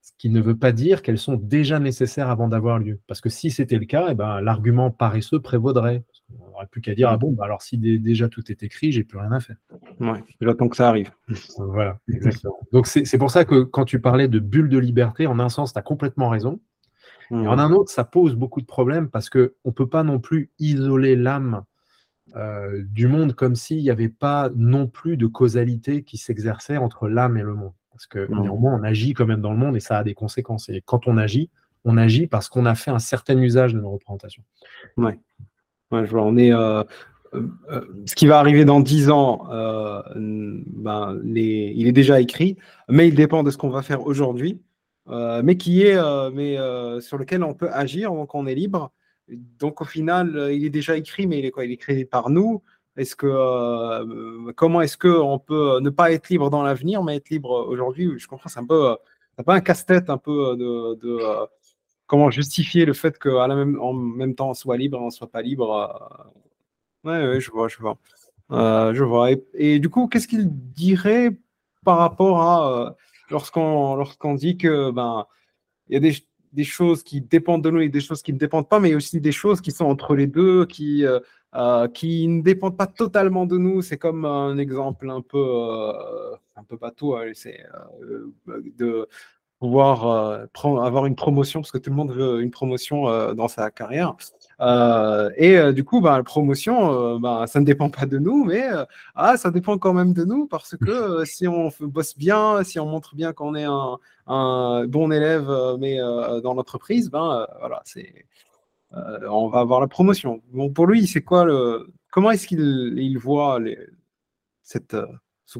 ce 0.02 0.10
qui 0.18 0.30
ne 0.30 0.40
veut 0.40 0.56
pas 0.56 0.72
dire 0.72 1.00
qu'elles 1.00 1.18
sont 1.18 1.36
déjà 1.36 1.78
nécessaires 1.78 2.28
avant 2.28 2.48
d'avoir 2.48 2.80
lieu. 2.80 2.98
Parce 3.06 3.20
que 3.20 3.28
si 3.28 3.50
c'était 3.52 3.78
le 3.78 3.86
cas, 3.86 4.08
eh 4.10 4.14
ben, 4.14 4.40
l'argument 4.40 4.90
paresseux 4.90 5.40
prévaudrait. 5.40 6.02
On 6.40 6.50
n'aurait 6.50 6.66
plus 6.66 6.80
qu'à 6.80 6.94
dire 6.94 7.08
ah 7.08 7.16
bon, 7.16 7.30
bah 7.30 7.44
alors 7.44 7.62
si 7.62 7.78
déjà 7.78 8.28
tout 8.28 8.50
est 8.50 8.62
écrit, 8.64 8.90
j'ai 8.90 9.04
plus 9.04 9.18
rien 9.18 9.30
à 9.30 9.38
faire. 9.38 9.56
Ouais, 10.00 10.24
j'attends 10.40 10.68
que 10.68 10.76
ça 10.76 10.88
arrive. 10.88 11.12
Voilà, 11.58 11.98
exactement. 12.08 12.58
Donc 12.72 12.86
c'est 12.88 13.18
pour 13.18 13.30
ça 13.30 13.44
que 13.44 13.62
quand 13.62 13.84
tu 13.84 14.00
parlais 14.00 14.28
de 14.28 14.40
bulle 14.40 14.68
de 14.68 14.78
liberté, 14.78 15.26
en 15.26 15.38
un 15.38 15.48
sens, 15.48 15.72
tu 15.72 15.78
as 15.78 15.82
complètement 15.82 16.28
raison. 16.28 16.60
Et 17.30 17.34
en 17.34 17.56
mmh. 17.56 17.60
un 17.60 17.70
autre, 17.70 17.90
ça 17.90 18.04
pose 18.04 18.34
beaucoup 18.34 18.60
de 18.60 18.66
problèmes 18.66 19.08
parce 19.08 19.30
qu'on 19.30 19.48
ne 19.64 19.70
peut 19.70 19.88
pas 19.88 20.02
non 20.02 20.18
plus 20.18 20.50
isoler 20.58 21.16
l'âme 21.16 21.64
euh, 22.34 22.82
du 22.84 23.06
monde 23.06 23.34
comme 23.34 23.54
s'il 23.54 23.78
n'y 23.78 23.90
avait 23.90 24.08
pas 24.08 24.50
non 24.56 24.86
plus 24.86 25.16
de 25.16 25.26
causalité 25.26 26.02
qui 26.02 26.18
s'exerçait 26.18 26.76
entre 26.76 27.08
l'âme 27.08 27.36
et 27.36 27.42
le 27.42 27.54
monde. 27.54 27.72
Parce 27.92 28.06
que 28.06 28.20
mmh. 28.20 28.42
néanmoins, 28.42 28.78
on 28.78 28.82
agit 28.82 29.12
quand 29.14 29.26
même 29.26 29.40
dans 29.40 29.52
le 29.52 29.58
monde 29.58 29.76
et 29.76 29.80
ça 29.80 29.98
a 29.98 30.04
des 30.04 30.14
conséquences. 30.14 30.68
Et 30.68 30.82
quand 30.84 31.06
on 31.06 31.16
agit, 31.18 31.50
on 31.84 31.96
agit 31.96 32.26
parce 32.26 32.48
qu'on 32.48 32.66
a 32.66 32.74
fait 32.74 32.90
un 32.90 32.98
certain 32.98 33.38
usage 33.38 33.74
de 33.74 33.80
nos 33.80 33.90
représentations. 33.90 34.42
Ouais. 34.96 35.18
Ouais, 35.90 36.06
je 36.06 36.10
vois, 36.10 36.22
on 36.22 36.36
est, 36.36 36.52
euh, 36.52 36.82
ce 38.06 38.14
qui 38.14 38.26
va 38.26 38.38
arriver 38.38 38.64
dans 38.64 38.80
10 38.80 39.10
ans, 39.10 39.46
ben, 40.14 41.20
les, 41.22 41.72
il 41.76 41.86
est 41.86 41.92
déjà 41.92 42.20
écrit, 42.20 42.56
mais 42.88 43.08
il 43.08 43.14
dépend 43.14 43.42
de 43.42 43.50
ce 43.50 43.58
qu'on 43.58 43.70
va 43.70 43.82
faire 43.82 44.06
aujourd'hui, 44.06 44.60
mais 45.08 45.56
qui 45.56 45.82
est, 45.82 45.98
mais 46.32 46.56
sur 47.00 47.18
lequel 47.18 47.42
on 47.42 47.54
peut 47.54 47.70
agir, 47.70 48.12
donc 48.12 48.34
on 48.34 48.46
est 48.46 48.54
libre. 48.54 48.92
Donc 49.58 49.80
au 49.80 49.84
final, 49.84 50.50
il 50.52 50.64
est 50.64 50.70
déjà 50.70 50.96
écrit, 50.96 51.26
mais 51.26 51.38
il 51.38 51.44
est 51.44 51.50
quoi? 51.50 51.64
Il 51.64 51.72
est 51.72 51.76
créé 51.76 52.04
par 52.04 52.30
nous. 52.30 52.62
Est-ce 52.96 53.16
que 53.16 53.26
euh, 53.26 54.52
comment 54.54 54.82
est-ce 54.82 54.96
que 54.98 55.08
on 55.08 55.38
peut 55.38 55.80
ne 55.80 55.88
pas 55.90 56.12
être 56.12 56.28
libre 56.28 56.50
dans 56.50 56.62
l'avenir, 56.62 57.02
mais 57.02 57.16
être 57.16 57.30
libre 57.30 57.66
aujourd'hui? 57.68 58.18
Je 58.18 58.26
comprends, 58.28 58.50
c'est 58.50 58.60
un 58.60 58.66
peu, 58.66 58.96
c'est 59.36 59.44
pas 59.44 59.54
un 59.54 59.60
casse-tête 59.60 60.10
un 60.10 60.18
peu 60.18 60.56
de, 60.56 61.48
comment 62.06 62.30
justifier 62.30 62.84
le 62.84 62.92
fait 62.92 63.18
qu'à 63.18 63.46
la 63.46 63.54
même 63.54 63.78
même 64.16 64.34
temps 64.34 64.50
on 64.50 64.54
soit 64.54 64.76
libre, 64.76 65.00
on 65.00 65.10
soit 65.10 65.30
pas 65.30 65.40
libre. 65.40 66.28
Ouais, 67.04 67.26
ouais, 67.26 67.40
je 67.40 67.50
vois, 67.50 67.68
je 67.68 67.78
vois, 67.78 67.98
euh, 68.52 68.94
je 68.94 69.04
vois. 69.04 69.30
Et, 69.54 69.78
du 69.78 69.88
coup, 69.88 70.06
qu'est-ce 70.06 70.28
qu'il 70.28 70.48
dirait 70.50 71.30
par 71.84 71.98
rapport 71.98 72.42
à 72.42 72.96
lorsqu'on 73.30 73.96
lorsqu'on 73.96 74.34
dit 74.34 74.58
que 74.58 74.90
ben 74.90 75.26
il 75.88 75.94
y 75.94 76.08
a 76.10 76.14
des 76.52 76.64
choses 76.64 77.02
qui 77.02 77.20
dépendent 77.20 77.64
de 77.64 77.70
nous 77.70 77.80
et 77.80 77.88
des 77.88 78.00
choses 78.00 78.22
qui 78.22 78.32
ne 78.32 78.38
dépendent 78.38 78.68
pas, 78.68 78.80
mais 78.80 78.94
aussi 78.94 79.20
des 79.20 79.32
choses 79.32 79.60
qui 79.60 79.72
sont 79.72 79.86
entre 79.86 80.14
les 80.14 80.26
deux, 80.26 80.66
qui, 80.66 81.04
euh, 81.04 81.20
euh, 81.54 81.88
qui 81.88 82.28
ne 82.28 82.42
dépendent 82.42 82.76
pas 82.76 82.86
totalement 82.86 83.46
de 83.46 83.58
nous. 83.58 83.82
C'est 83.82 83.98
comme 83.98 84.24
un 84.24 84.58
exemple 84.58 85.10
un 85.10 85.20
peu, 85.20 85.38
euh, 85.38 86.34
un 86.56 86.64
peu 86.64 86.76
bateau, 86.76 87.16
hein, 87.16 87.30
c'est 87.34 87.60
de 88.46 89.08
pouvoir 89.58 90.48
prendre, 90.52 90.82
avoir 90.82 91.06
une 91.06 91.14
promotion, 91.14 91.60
parce 91.60 91.70
que 91.70 91.78
tout 91.78 91.90
le 91.90 91.96
monde 91.96 92.12
veut 92.12 92.42
une 92.42 92.50
promotion 92.50 93.32
dans 93.34 93.48
sa 93.48 93.70
carrière. 93.70 94.16
Euh, 94.62 95.30
et 95.36 95.58
euh, 95.58 95.72
du 95.72 95.84
coup, 95.84 96.00
bah, 96.00 96.16
la 96.16 96.22
promotion, 96.22 97.14
euh, 97.14 97.18
bah, 97.18 97.46
ça 97.48 97.58
ne 97.58 97.64
dépend 97.64 97.90
pas 97.90 98.06
de 98.06 98.18
nous, 98.18 98.44
mais 98.44 98.64
ah, 99.14 99.36
ça 99.36 99.50
dépend 99.50 99.76
quand 99.78 99.92
même 99.92 100.12
de 100.12 100.24
nous 100.24 100.46
parce 100.46 100.76
que 100.76 101.24
si 101.24 101.48
on 101.48 101.70
bosse 101.80 102.16
bien, 102.16 102.62
si 102.62 102.78
on 102.78 102.86
montre 102.86 103.16
bien 103.16 103.32
qu'on 103.32 103.54
est 103.56 103.66
un, 103.66 104.86
bon 104.86 105.10
élève, 105.12 105.50
mais 105.80 105.98
dans 106.42 106.54
l'entreprise, 106.54 107.10
ben 107.10 107.46
voilà, 107.58 107.82
c'est 107.84 108.26
on 108.92 109.48
va 109.48 109.60
avoir 109.60 109.80
la 109.80 109.88
promotion. 109.88 110.42
Bon, 110.52 110.70
pour 110.70 110.86
lui, 110.86 111.06
c'est 111.06 111.22
quoi 111.22 111.44
le 111.44 111.92
comment 112.10 112.30
est-ce 112.30 112.46
qu'il 112.46 112.94
il 112.96 113.18
voit 113.18 113.58
les, 113.58 113.78
cette 114.62 114.96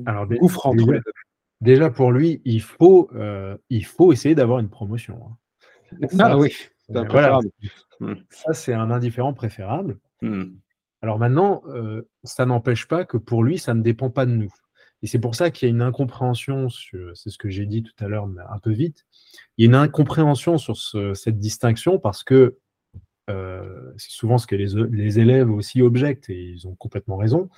Alors, 0.06 0.26
gouffre 0.26 0.66
entre 0.66 0.76
déjà, 0.76 0.92
les 0.92 0.98
deux? 0.98 1.12
Déjà 1.60 1.90
pour 1.90 2.12
lui, 2.12 2.42
il 2.44 2.62
faut 2.62 3.10
il 3.70 3.84
faut 3.84 4.12
essayer 4.12 4.34
d'avoir 4.34 4.58
une 4.58 4.70
promotion. 4.70 5.20
Hein. 5.26 5.36
Ah 6.18 6.38
oui. 6.38 6.54
Voilà. 6.88 7.40
Hmm. 8.00 8.14
Ça, 8.30 8.52
c'est 8.52 8.74
un 8.74 8.90
indifférent 8.90 9.32
préférable. 9.32 9.98
Hmm. 10.20 10.56
Alors 11.02 11.18
maintenant, 11.18 11.62
euh, 11.68 12.08
ça 12.22 12.46
n'empêche 12.46 12.86
pas 12.86 13.04
que 13.04 13.16
pour 13.16 13.42
lui, 13.42 13.58
ça 13.58 13.74
ne 13.74 13.82
dépend 13.82 14.10
pas 14.10 14.26
de 14.26 14.32
nous. 14.32 14.52
Et 15.02 15.08
c'est 15.08 15.18
pour 15.18 15.34
ça 15.34 15.50
qu'il 15.50 15.68
y 15.68 15.70
a 15.70 15.74
une 15.74 15.82
incompréhension, 15.82 16.68
c'est 16.68 17.30
ce 17.30 17.36
que 17.36 17.48
j'ai 17.48 17.66
dit 17.66 17.82
tout 17.82 18.04
à 18.04 18.06
l'heure, 18.06 18.28
mais 18.28 18.40
un 18.48 18.58
peu 18.60 18.70
vite. 18.70 19.04
Il 19.56 19.64
y 19.64 19.66
a 19.66 19.68
une 19.68 19.74
incompréhension 19.74 20.58
sur 20.58 20.76
cette 21.16 21.40
distinction 21.40 21.98
parce 21.98 22.22
que 22.22 22.58
euh, 23.30 23.92
c'est 23.98 24.10
souvent 24.10 24.38
ce 24.38 24.46
que 24.46 24.56
les, 24.56 25.18
élèves 25.18 25.50
aussi 25.50 25.80
objectent 25.80 26.28
et 26.28 26.42
ils 26.42 26.66
ont 26.66 26.74
complètement 26.74 27.16
raison. 27.16 27.48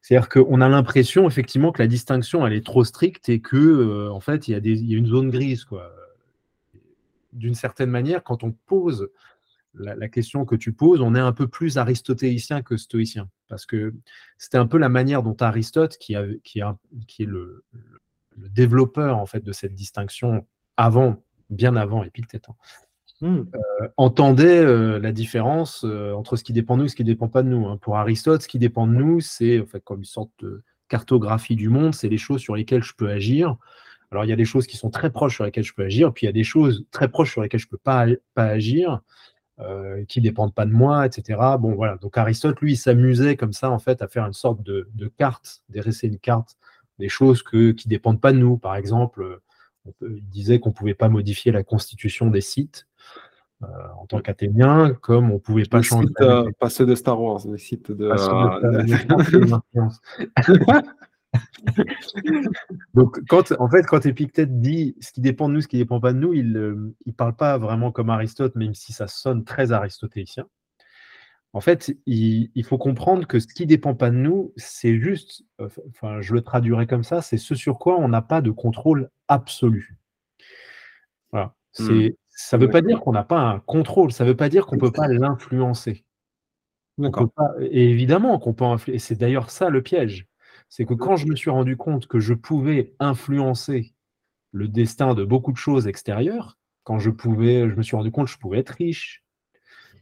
C'est-à-dire 0.00 0.28
qu'on 0.28 0.60
a 0.60 0.68
l'impression 0.68 1.28
effectivement 1.28 1.70
que 1.70 1.82
la 1.82 1.86
distinction 1.86 2.46
elle 2.46 2.54
est 2.54 2.64
trop 2.64 2.84
stricte 2.84 3.28
et 3.28 3.40
que 3.40 3.56
euh, 3.56 4.10
en 4.10 4.20
fait 4.20 4.48
il 4.48 4.52
y, 4.52 4.54
a 4.54 4.58
a 4.58 4.98
une 4.98 5.06
zone 5.06 5.30
grise 5.30 5.66
d'une 7.32 7.54
certaine 7.54 7.90
manière, 7.90 8.22
quand 8.22 8.44
on 8.44 8.52
pose 8.52 9.08
la, 9.74 10.08
question 10.08 10.44
que 10.44 10.54
tu 10.54 10.72
poses, 10.72 11.00
on 11.00 11.14
est 11.14 11.20
un 11.20 11.32
peu 11.32 11.48
plus 11.48 11.78
aristotélicien 11.78 12.62
que 12.62 12.76
stoïcien. 12.76 13.30
Parce 13.48 13.64
que 13.64 13.94
c'était 14.36 14.58
un 14.58 14.66
peu 14.66 14.76
la 14.76 14.90
manière 14.90 15.22
dont 15.22 15.36
Aristote, 15.40 15.96
qui, 15.96 16.14
qui, 16.44 16.60
est 16.60 17.26
le, 17.26 17.64
développeur 18.36 19.18
en 19.18 19.26
fait 19.26 19.40
de 19.40 19.52
cette 19.52 19.74
distinction 19.74 20.46
avant, 20.76 21.22
bien 21.48 21.76
avant 21.76 22.02
Épictète, 22.02 22.48
hein, 22.48 22.54
hmm. 23.22 23.44
euh, 23.54 23.88
entendait 23.96 24.58
euh, 24.58 24.98
la 24.98 25.12
différence 25.12 25.84
euh, 25.84 26.12
entre 26.12 26.36
ce 26.36 26.44
qui 26.44 26.52
dépend 26.52 26.76
de 26.76 26.80
nous 26.80 26.86
et 26.86 26.88
ce 26.88 26.96
qui 26.96 27.02
ne 27.02 27.08
dépend 27.08 27.28
pas 27.28 27.42
de 27.42 27.48
nous. 27.48 27.66
Hein. 27.66 27.78
Pour 27.80 27.96
Aristote, 27.96 28.42
ce 28.42 28.48
qui 28.48 28.58
dépend 28.58 28.86
de 28.86 28.92
nous, 28.92 29.20
c'est 29.20 29.60
en 29.60 29.66
fait, 29.66 29.80
comme 29.80 30.00
une 30.00 30.04
sorte 30.04 30.30
de 30.40 30.62
cartographie 30.88 31.56
du 31.56 31.68
monde, 31.68 31.94
c'est 31.94 32.08
les 32.08 32.18
choses 32.18 32.40
sur 32.40 32.54
lesquelles 32.54 32.82
je 32.82 32.94
peux 32.94 33.08
agir. 33.08 33.56
Alors, 34.10 34.24
il 34.24 34.28
y 34.28 34.32
a 34.32 34.36
des 34.36 34.44
choses 34.44 34.66
qui 34.66 34.76
sont 34.76 34.90
très 34.90 35.10
proches 35.10 35.36
sur 35.36 35.44
lesquelles 35.44 35.64
je 35.64 35.72
peux 35.72 35.84
agir, 35.84 36.12
puis 36.12 36.24
il 36.24 36.28
y 36.28 36.28
a 36.28 36.34
des 36.34 36.44
choses 36.44 36.84
très 36.90 37.08
proches 37.08 37.32
sur 37.32 37.40
lesquelles 37.40 37.60
je 37.60 37.66
ne 37.66 37.70
peux 37.70 37.78
pas, 37.78 38.06
agir, 38.36 39.00
qui 40.06 40.20
ne 40.20 40.22
dépendent 40.22 40.52
pas 40.52 40.66
de 40.66 40.72
moi, 40.72 41.06
etc. 41.06 41.40
Bon, 41.58 41.74
voilà. 41.74 41.96
Donc, 41.96 42.18
Aristote, 42.18 42.60
lui, 42.60 42.76
s'amusait 42.76 43.36
comme 43.36 43.54
ça, 43.54 43.70
en 43.70 43.78
fait, 43.78 44.02
à 44.02 44.08
faire 44.08 44.26
une 44.26 44.34
sorte 44.34 44.62
de, 44.62 44.86
carte, 45.16 45.62
dresser 45.70 46.08
une 46.08 46.18
carte 46.18 46.58
des 46.98 47.08
choses 47.08 47.42
qui 47.42 47.56
ne 47.56 47.72
dépendent 47.88 48.20
pas 48.20 48.32
de 48.32 48.38
nous. 48.38 48.58
Par 48.58 48.76
exemple, 48.76 49.40
il 50.02 50.28
disait 50.28 50.60
qu'on 50.60 50.70
ne 50.70 50.74
pouvait 50.74 50.94
pas 50.94 51.08
modifier 51.08 51.52
la 51.52 51.62
constitution 51.62 52.28
des 52.28 52.40
sites. 52.40 52.86
Euh, 53.62 53.66
en 53.96 54.06
tant 54.06 54.20
qu'Athénien, 54.20 54.92
comme 55.00 55.30
on 55.30 55.34
ne 55.34 55.38
pouvait 55.38 55.64
pas 55.64 55.82
changer. 55.82 56.08
Euh, 56.20 56.50
pas 56.58 56.68
ceux 56.68 56.84
de 56.84 56.96
Star 56.96 57.20
Wars, 57.20 57.40
les 57.46 57.58
sites 57.58 57.92
de. 57.92 58.08
Donc, 62.94 63.18
quand, 63.28 63.52
en 63.58 63.70
fait, 63.70 63.86
quand 63.86 64.04
Épictète 64.04 64.60
dit 64.60 64.96
ce 65.00 65.12
qui 65.12 65.20
dépend 65.20 65.48
de 65.48 65.54
nous, 65.54 65.60
ce 65.60 65.68
qui 65.68 65.76
ne 65.76 65.82
dépend 65.82 66.00
pas 66.00 66.12
de 66.12 66.18
nous, 66.18 66.34
il 66.34 66.52
ne 66.52 66.60
euh, 66.60 66.94
parle 67.16 67.36
pas 67.36 67.58
vraiment 67.58 67.92
comme 67.92 68.10
Aristote, 68.10 68.56
même 68.56 68.74
si 68.74 68.92
ça 68.92 69.06
sonne 69.06 69.44
très 69.44 69.72
aristotélicien. 69.72 70.46
En 71.54 71.60
fait, 71.60 71.94
il, 72.06 72.64
faut 72.64 72.78
comprendre 72.78 73.26
que 73.26 73.38
ce 73.38 73.46
qui 73.46 73.64
ne 73.64 73.68
dépend 73.68 73.94
pas 73.94 74.10
de 74.10 74.16
nous, 74.16 74.54
c'est 74.56 74.98
juste, 74.98 75.44
euh, 75.60 75.68
enfin, 75.90 76.22
je 76.22 76.32
le 76.32 76.40
traduirai 76.40 76.86
comme 76.86 77.04
ça, 77.04 77.20
c'est 77.20 77.36
ce 77.36 77.54
sur 77.54 77.78
quoi 77.78 77.98
on 77.98 78.08
n'a 78.08 78.22
pas 78.22 78.40
de 78.40 78.50
contrôle 78.50 79.10
absolu. 79.28 79.98
Voilà. 81.30 81.54
Hmm. 81.78 82.08
Ça 82.34 82.56
ne 82.56 82.64
veut 82.64 82.70
pas 82.70 82.82
dire 82.82 83.00
qu'on 83.00 83.12
n'a 83.12 83.24
pas 83.24 83.40
un 83.40 83.60
contrôle, 83.60 84.12
ça 84.12 84.24
ne 84.24 84.30
veut 84.30 84.36
pas 84.36 84.48
dire 84.48 84.66
qu'on 84.66 84.76
ne 84.76 84.80
peut 84.80 84.92
pas 84.92 85.08
l'influencer. 85.08 86.04
Et 87.60 87.90
évidemment 87.90 88.38
qu'on 88.38 88.52
peut 88.54 88.64
influencer. 88.64 88.98
C'est 88.98 89.16
d'ailleurs 89.16 89.50
ça 89.50 89.70
le 89.70 89.82
piège 89.82 90.26
c'est 90.72 90.86
que 90.86 90.94
quand 90.94 91.16
je 91.16 91.26
me 91.26 91.36
suis 91.36 91.50
rendu 91.50 91.76
compte 91.76 92.06
que 92.06 92.18
je 92.18 92.32
pouvais 92.32 92.94
influencer 92.98 93.92
le 94.52 94.68
destin 94.68 95.12
de 95.12 95.22
beaucoup 95.22 95.52
de 95.52 95.58
choses 95.58 95.86
extérieures, 95.86 96.56
quand 96.82 96.98
je 96.98 97.10
pouvais, 97.10 97.68
je 97.68 97.74
me 97.74 97.82
suis 97.82 97.94
rendu 97.94 98.10
compte 98.10 98.24
que 98.24 98.32
je 98.32 98.38
pouvais 98.38 98.60
être 98.60 98.70
riche, 98.70 99.22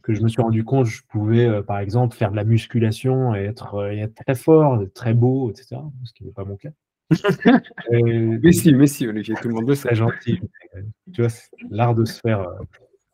que 0.01 0.13
je 0.13 0.21
me 0.21 0.29
suis 0.29 0.41
rendu 0.41 0.63
compte 0.63 0.85
que 0.85 0.91
je 0.91 1.03
pouvais, 1.09 1.45
euh, 1.45 1.61
par 1.61 1.79
exemple, 1.79 2.15
faire 2.15 2.31
de 2.31 2.37
la 2.37 2.45
musculation 2.45 3.35
et 3.35 3.39
être, 3.39 3.75
euh, 3.75 4.07
très 4.25 4.33
fort, 4.33 4.81
très 4.95 5.13
beau, 5.13 5.51
etc., 5.51 5.75
ce 6.05 6.13
qui 6.13 6.23
n'est 6.23 6.31
pas 6.31 6.45
mon 6.45 6.55
cas. 6.55 6.71
Euh, 7.91 8.39
mais 8.41 8.51
si, 8.51 8.73
mais 8.73 8.87
si, 8.87 9.07
Olivier, 9.07 9.35
tout 9.41 9.47
le 9.47 9.53
monde 9.53 9.67
le 9.67 9.75
sait. 9.75 9.95
Gentil. 9.95 10.39
tu 11.13 11.21
vois, 11.21 11.31
l'art 11.69 11.95
de 11.95 12.05
se 12.05 12.19
faire 12.19 12.45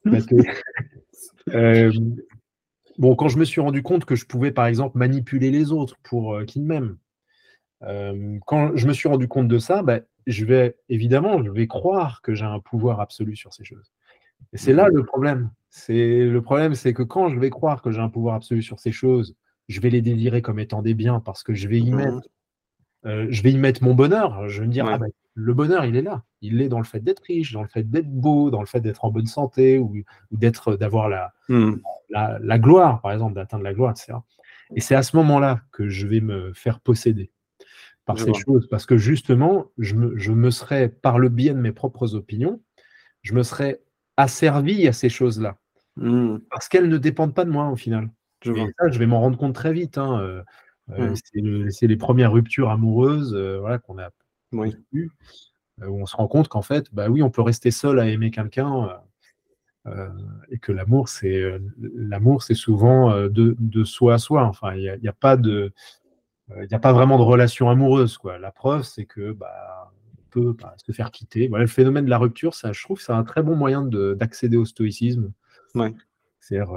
bon, 2.98 3.16
quand 3.16 3.28
je 3.28 3.38
me 3.38 3.46
suis 3.46 3.60
rendu 3.60 3.84
compte 3.84 4.06
que 4.06 4.16
je 4.16 4.26
pouvais, 4.26 4.52
par 4.52 4.66
exemple, 4.66 4.98
manipuler 4.98 5.52
les 5.52 5.72
autres 5.72 5.98
pour 6.04 6.44
qu'ils 6.46 6.64
m'aiment, 6.64 6.98
quand 7.82 8.76
je 8.76 8.88
me 8.88 8.94
suis 8.94 9.10
rendu 9.10 9.28
compte 9.28 9.48
de 9.48 9.60
ça, 9.60 9.84
bah, 9.84 10.00
je 10.28 10.46
vais 10.46 10.76
évidemment, 10.90 11.42
je 11.42 11.50
vais 11.50 11.68
croire 11.68 12.22
que 12.22 12.34
j'ai 12.34 12.46
un 12.46 12.60
pouvoir 12.60 13.00
absolu 13.00 13.36
sur 13.36 13.54
ces 13.54 13.64
choses. 13.64 13.92
Et 14.54 14.58
c'est 14.58 14.74
là 14.74 14.90
mmh. 14.90 14.96
le 14.96 15.06
problème. 15.06 15.50
C'est 15.70 16.26
le 16.26 16.42
problème, 16.42 16.76
c'est 16.76 16.94
que 16.94 17.04
quand 17.04 17.30
je 17.30 17.40
vais 17.40 17.50
croire 17.50 17.82
que 17.82 17.92
j'ai 17.92 18.02
un 18.02 18.10
pouvoir 18.10 18.36
absolu 18.36 18.62
sur 18.62 18.80
ces 18.80 18.92
choses, 18.92 19.36
je 19.68 19.82
vais 19.82 19.90
les 19.90 20.02
désirer 20.02 20.42
comme 20.42 20.60
étant 20.60 20.82
des 20.82 20.94
biens 20.94 21.20
parce 21.20 21.44
que 21.44 21.54
je 21.54 21.68
vais 21.68 21.80
y 21.80 21.92
mmh. 21.92 22.22
Mettre, 23.08 23.32
je 23.32 23.44
vais 23.44 23.52
y 23.52 23.58
mettre 23.58 23.84
mon 23.84 23.94
bonheur. 23.94 24.48
Je 24.50 24.62
vais 24.62 24.68
me 24.68 24.72
dire, 24.72 24.86
ah, 24.88 24.98
bah, 24.98 25.08
le 25.34 25.54
bonheur, 25.54 25.86
il 25.86 25.96
est 25.96 26.02
là. 26.02 26.24
Il 26.42 26.62
est 26.62 26.70
dans 26.70 26.80
le 26.80 26.86
fait 26.86 27.00
d'être 27.00 27.24
riche, 27.24 27.54
dans 27.54 27.62
le 27.62 27.68
fait 27.68 27.84
d'être 27.84 28.10
beau, 28.10 28.52
dans 28.52 28.60
le 28.60 28.66
fait 28.66 28.80
d'être 28.80 29.06
en 29.06 29.12
bonne 29.12 29.26
santé 29.26 29.78
ou, 29.78 29.96
d'être, 30.32 30.76
d'avoir 30.76 31.10
la, 31.10 31.34
mmh. 31.50 31.76
la, 32.10 32.40
la, 32.42 32.60
gloire, 32.60 33.02
par 33.02 33.12
exemple, 33.12 33.36
d'atteindre 33.36 33.64
la 33.64 33.74
gloire, 33.74 33.92
etc. 33.92 34.14
Et 34.76 34.82
c'est 34.82 34.96
à 34.96 35.04
ce 35.04 35.16
moment-là 35.18 35.62
que 35.72 35.90
je 35.90 36.08
vais 36.08 36.22
me 36.22 36.54
faire 36.54 36.80
posséder 36.80 37.32
par 38.06 38.18
ces 38.18 38.34
choses, 38.34 38.70
parce 38.70 38.86
que 38.86 38.98
justement, 38.98 39.66
je 39.78 39.96
me, 39.96 40.50
serais, 40.50 40.88
par 40.88 41.20
le 41.20 41.28
biais 41.28 41.54
de 41.54 41.60
mes 41.60 41.74
propres 41.74 42.16
opinions, 42.16 42.62
je 43.22 43.34
me 43.34 43.44
serais 43.44 43.82
asservi 44.16 44.88
à 44.88 44.94
ces 44.94 45.10
choses-là, 45.10 45.58
mmh. 45.98 46.38
parce 46.50 46.70
qu'elles 46.70 46.88
ne 46.88 46.98
dépendent 46.98 47.36
pas 47.36 47.44
de 47.44 47.52
moi 47.52 47.68
au 47.68 47.76
final. 47.76 48.10
Je, 48.44 48.54
ça, 48.54 48.90
je 48.90 48.98
vais 48.98 49.08
m'en 49.08 49.20
rendre 49.20 49.38
compte 49.38 49.56
très 49.56 49.74
vite. 49.74 49.98
Hein, 49.98 50.22
euh, 50.22 50.38
euh, 50.38 50.44
mmh. 50.88 51.70
C'est 51.70 51.88
les 51.88 51.98
premières 51.98 52.32
ruptures 52.32 52.70
amoureuses 52.70 53.34
euh, 53.34 53.60
voilà, 53.60 53.80
qu'on 53.80 53.98
a 54.00 54.10
eues, 54.94 55.10
où 55.86 56.02
on 56.02 56.06
se 56.06 56.16
rend 56.16 56.28
compte 56.28 56.48
qu'en 56.48 56.62
fait, 56.62 56.94
bah 56.94 57.10
oui, 57.10 57.22
on 57.22 57.30
peut 57.30 57.42
rester 57.42 57.72
seul 57.72 58.00
à 58.00 58.08
aimer 58.08 58.32
quelqu'un. 58.32 58.90
et 60.50 60.60
que 60.60 60.72
l'amour, 60.72 61.10
c'est 61.10 61.60
l'amour, 61.78 62.44
c'est 62.44 62.56
souvent 62.56 63.16
de, 63.28 63.56
de, 63.58 63.84
soi 63.84 64.16
à 64.16 64.18
soi. 64.18 64.44
Enfin, 64.46 64.76
il 64.76 65.00
n'y 65.02 65.08
a, 65.08 65.14
pas 65.14 65.38
de, 65.38 65.72
il 66.62 66.74
a 66.74 66.80
pas 66.80 66.94
vraiment 66.94 67.18
de 67.18 67.24
relation 67.24 67.70
amoureuse. 67.70 68.18
Quoi. 68.18 68.40
La 68.40 68.52
preuve, 68.52 68.84
c'est 68.84 69.06
que 69.06 69.34
bah, 69.34 69.92
on 70.18 70.30
peut 70.30 70.56
bah, 70.60 70.76
se 70.78 70.92
faire 70.92 71.12
quitter. 71.12 71.48
Voilà, 71.48 71.66
le 71.66 71.70
phénomène 71.70 72.06
de 72.06 72.10
la 72.10 72.18
rupture, 72.18 72.54
ça, 72.54 72.72
je 72.72 72.82
trouve 72.84 72.98
que 72.98 73.04
c'est 73.04 73.14
un 73.14 73.24
très 73.24 73.44
bon 73.44 73.56
moyen 73.56 73.84
d'accéder 73.84 74.58
au 74.58 74.66
stoïcisme. 74.66 75.32
C'est-à-dire, 76.40 76.74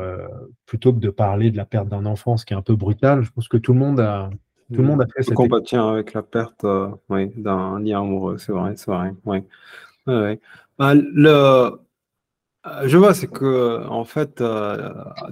plutôt 0.66 0.92
que 0.92 0.98
de 0.98 1.10
parler 1.10 1.50
de 1.50 1.56
la 1.56 1.64
perte 1.64 1.88
d'un 1.88 2.06
enfant, 2.06 2.36
ce 2.36 2.44
qui 2.44 2.54
est 2.54 2.56
un 2.56 2.62
peu 2.62 2.76
brutal, 2.76 3.22
je 3.22 3.30
pense 3.30 3.46
que 3.46 3.56
tout 3.56 3.72
le 3.72 3.78
monde 3.78 4.00
a, 4.00 4.30
tout 4.72 4.80
le 4.80 4.86
monde 4.86 5.02
a 5.02 5.06
fait 5.06 5.22
cette 5.22 5.34
compatir 5.34 5.84
avec 5.84 6.12
la 6.12 6.22
perte 6.22 6.64
d'un 6.64 7.80
lien 7.80 8.00
amoureux, 8.00 8.38
c'est 8.38 8.52
vrai, 8.52 8.74
c'est 8.76 8.90
vrai. 8.90 9.14
Ouais. 9.24 10.40
Bah, 10.78 10.94
le, 10.94 11.78
je 12.84 12.96
vois, 12.96 13.14
c'est 13.14 13.28
que 13.28 13.86
en 13.86 14.04
fait, 14.04 14.42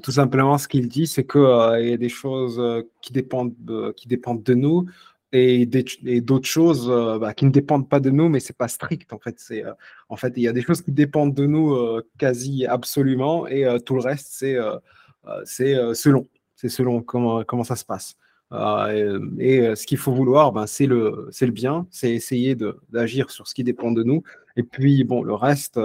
tout 0.02 0.12
simplement, 0.12 0.56
ce 0.58 0.68
qu'il 0.68 0.88
dit, 0.88 1.06
c'est 1.06 1.26
qu'il 1.26 1.40
il 1.80 1.88
y 1.88 1.92
a 1.92 1.96
des 1.96 2.08
choses 2.08 2.60
qui 3.00 3.12
dépendent, 3.12 3.92
qui 3.96 4.08
dépendent 4.08 4.42
de 4.42 4.54
nous 4.54 4.86
et, 5.32 5.66
d'autres 6.20 6.46
choses 6.46 6.88
euh, 6.90 7.18
bah, 7.18 7.34
qui 7.34 7.44
ne 7.44 7.50
dépendent 7.50 7.88
pas 7.88 8.00
de 8.00 8.10
nous, 8.10 8.28
mais 8.28 8.40
c'est 8.40 8.56
pas 8.56 8.68
strict 8.68 9.12
en 9.12 9.18
fait. 9.18 9.36
C'est 9.38 9.64
euh, 9.64 9.72
en 10.08 10.16
fait 10.16 10.32
il 10.36 10.42
y 10.42 10.48
a 10.48 10.52
des 10.52 10.62
choses 10.62 10.82
qui 10.82 10.92
dépendent 10.92 11.34
de 11.34 11.46
nous 11.46 11.74
euh, 11.74 12.06
quasi 12.18 12.66
absolument 12.66 13.46
et 13.46 13.66
tout 13.84 13.94
le 13.94 14.00
reste 14.00 14.28
c'est 14.30 14.56
c'est 15.44 15.74
selon, 15.94 16.26
c'est 16.56 16.70
selon 16.70 17.02
comment 17.02 17.44
comment 17.44 17.64
ça 17.64 17.76
se 17.76 17.84
passe. 17.84 18.16
et, 18.50 19.74
ce 19.76 19.86
qu'il 19.86 19.98
faut 19.98 20.12
vouloir, 20.12 20.52
ben, 20.52 20.66
c'est 20.66 20.86
le 20.86 21.28
c'est 21.30 21.46
le 21.46 21.52
bien, 21.52 21.86
c'est 21.90 22.12
essayer 22.12 22.56
d'agir 22.90 23.30
sur 23.30 23.46
ce 23.46 23.54
qui 23.54 23.64
dépend 23.64 23.92
de 23.92 24.02
nous. 24.02 24.22
Et 24.56 24.62
puis 24.62 25.04
bon, 25.04 25.22
le 25.22 25.34
reste. 25.34 25.78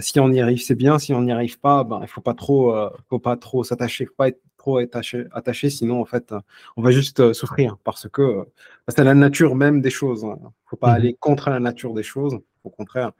si 0.00 0.20
on 0.20 0.30
y 0.30 0.40
arrive, 0.40 0.62
c'est 0.62 0.76
bien. 0.76 0.98
Si 1.00 1.12
on 1.12 1.22
n'y 1.22 1.32
arrive 1.32 1.58
pas, 1.58 1.82
ben, 1.82 2.00
il 2.02 2.08
faut 2.08 2.20
pas 2.20 2.34
trop, 2.34 2.76
faut 3.08 3.18
pas 3.18 3.36
trop 3.36 3.64
s'attacher, 3.64 4.06
faut 4.06 4.14
pas 4.16 4.28
être 4.28 4.40
trop 4.60 4.76
attaché, 4.78 5.70
sinon 5.70 6.02
en 6.02 6.04
fait, 6.04 6.34
on 6.76 6.82
va 6.82 6.90
juste 6.90 7.20
euh, 7.20 7.32
souffrir 7.32 7.78
parce 7.82 8.08
que 8.08 8.20
euh, 8.20 8.44
c'est 8.88 9.02
la 9.02 9.14
nature 9.14 9.54
même 9.54 9.80
des 9.80 9.88
choses. 9.90 10.20
Il 10.22 10.28
hein. 10.28 10.38
ne 10.42 10.48
faut 10.66 10.76
pas 10.76 10.92
mmh 10.92 10.96
aller 10.96 11.16
contre 11.18 11.48
la 11.48 11.60
nature 11.60 11.94
des 11.94 12.02
choses, 12.02 12.38
au 12.64 12.70
contraire, 12.70 13.12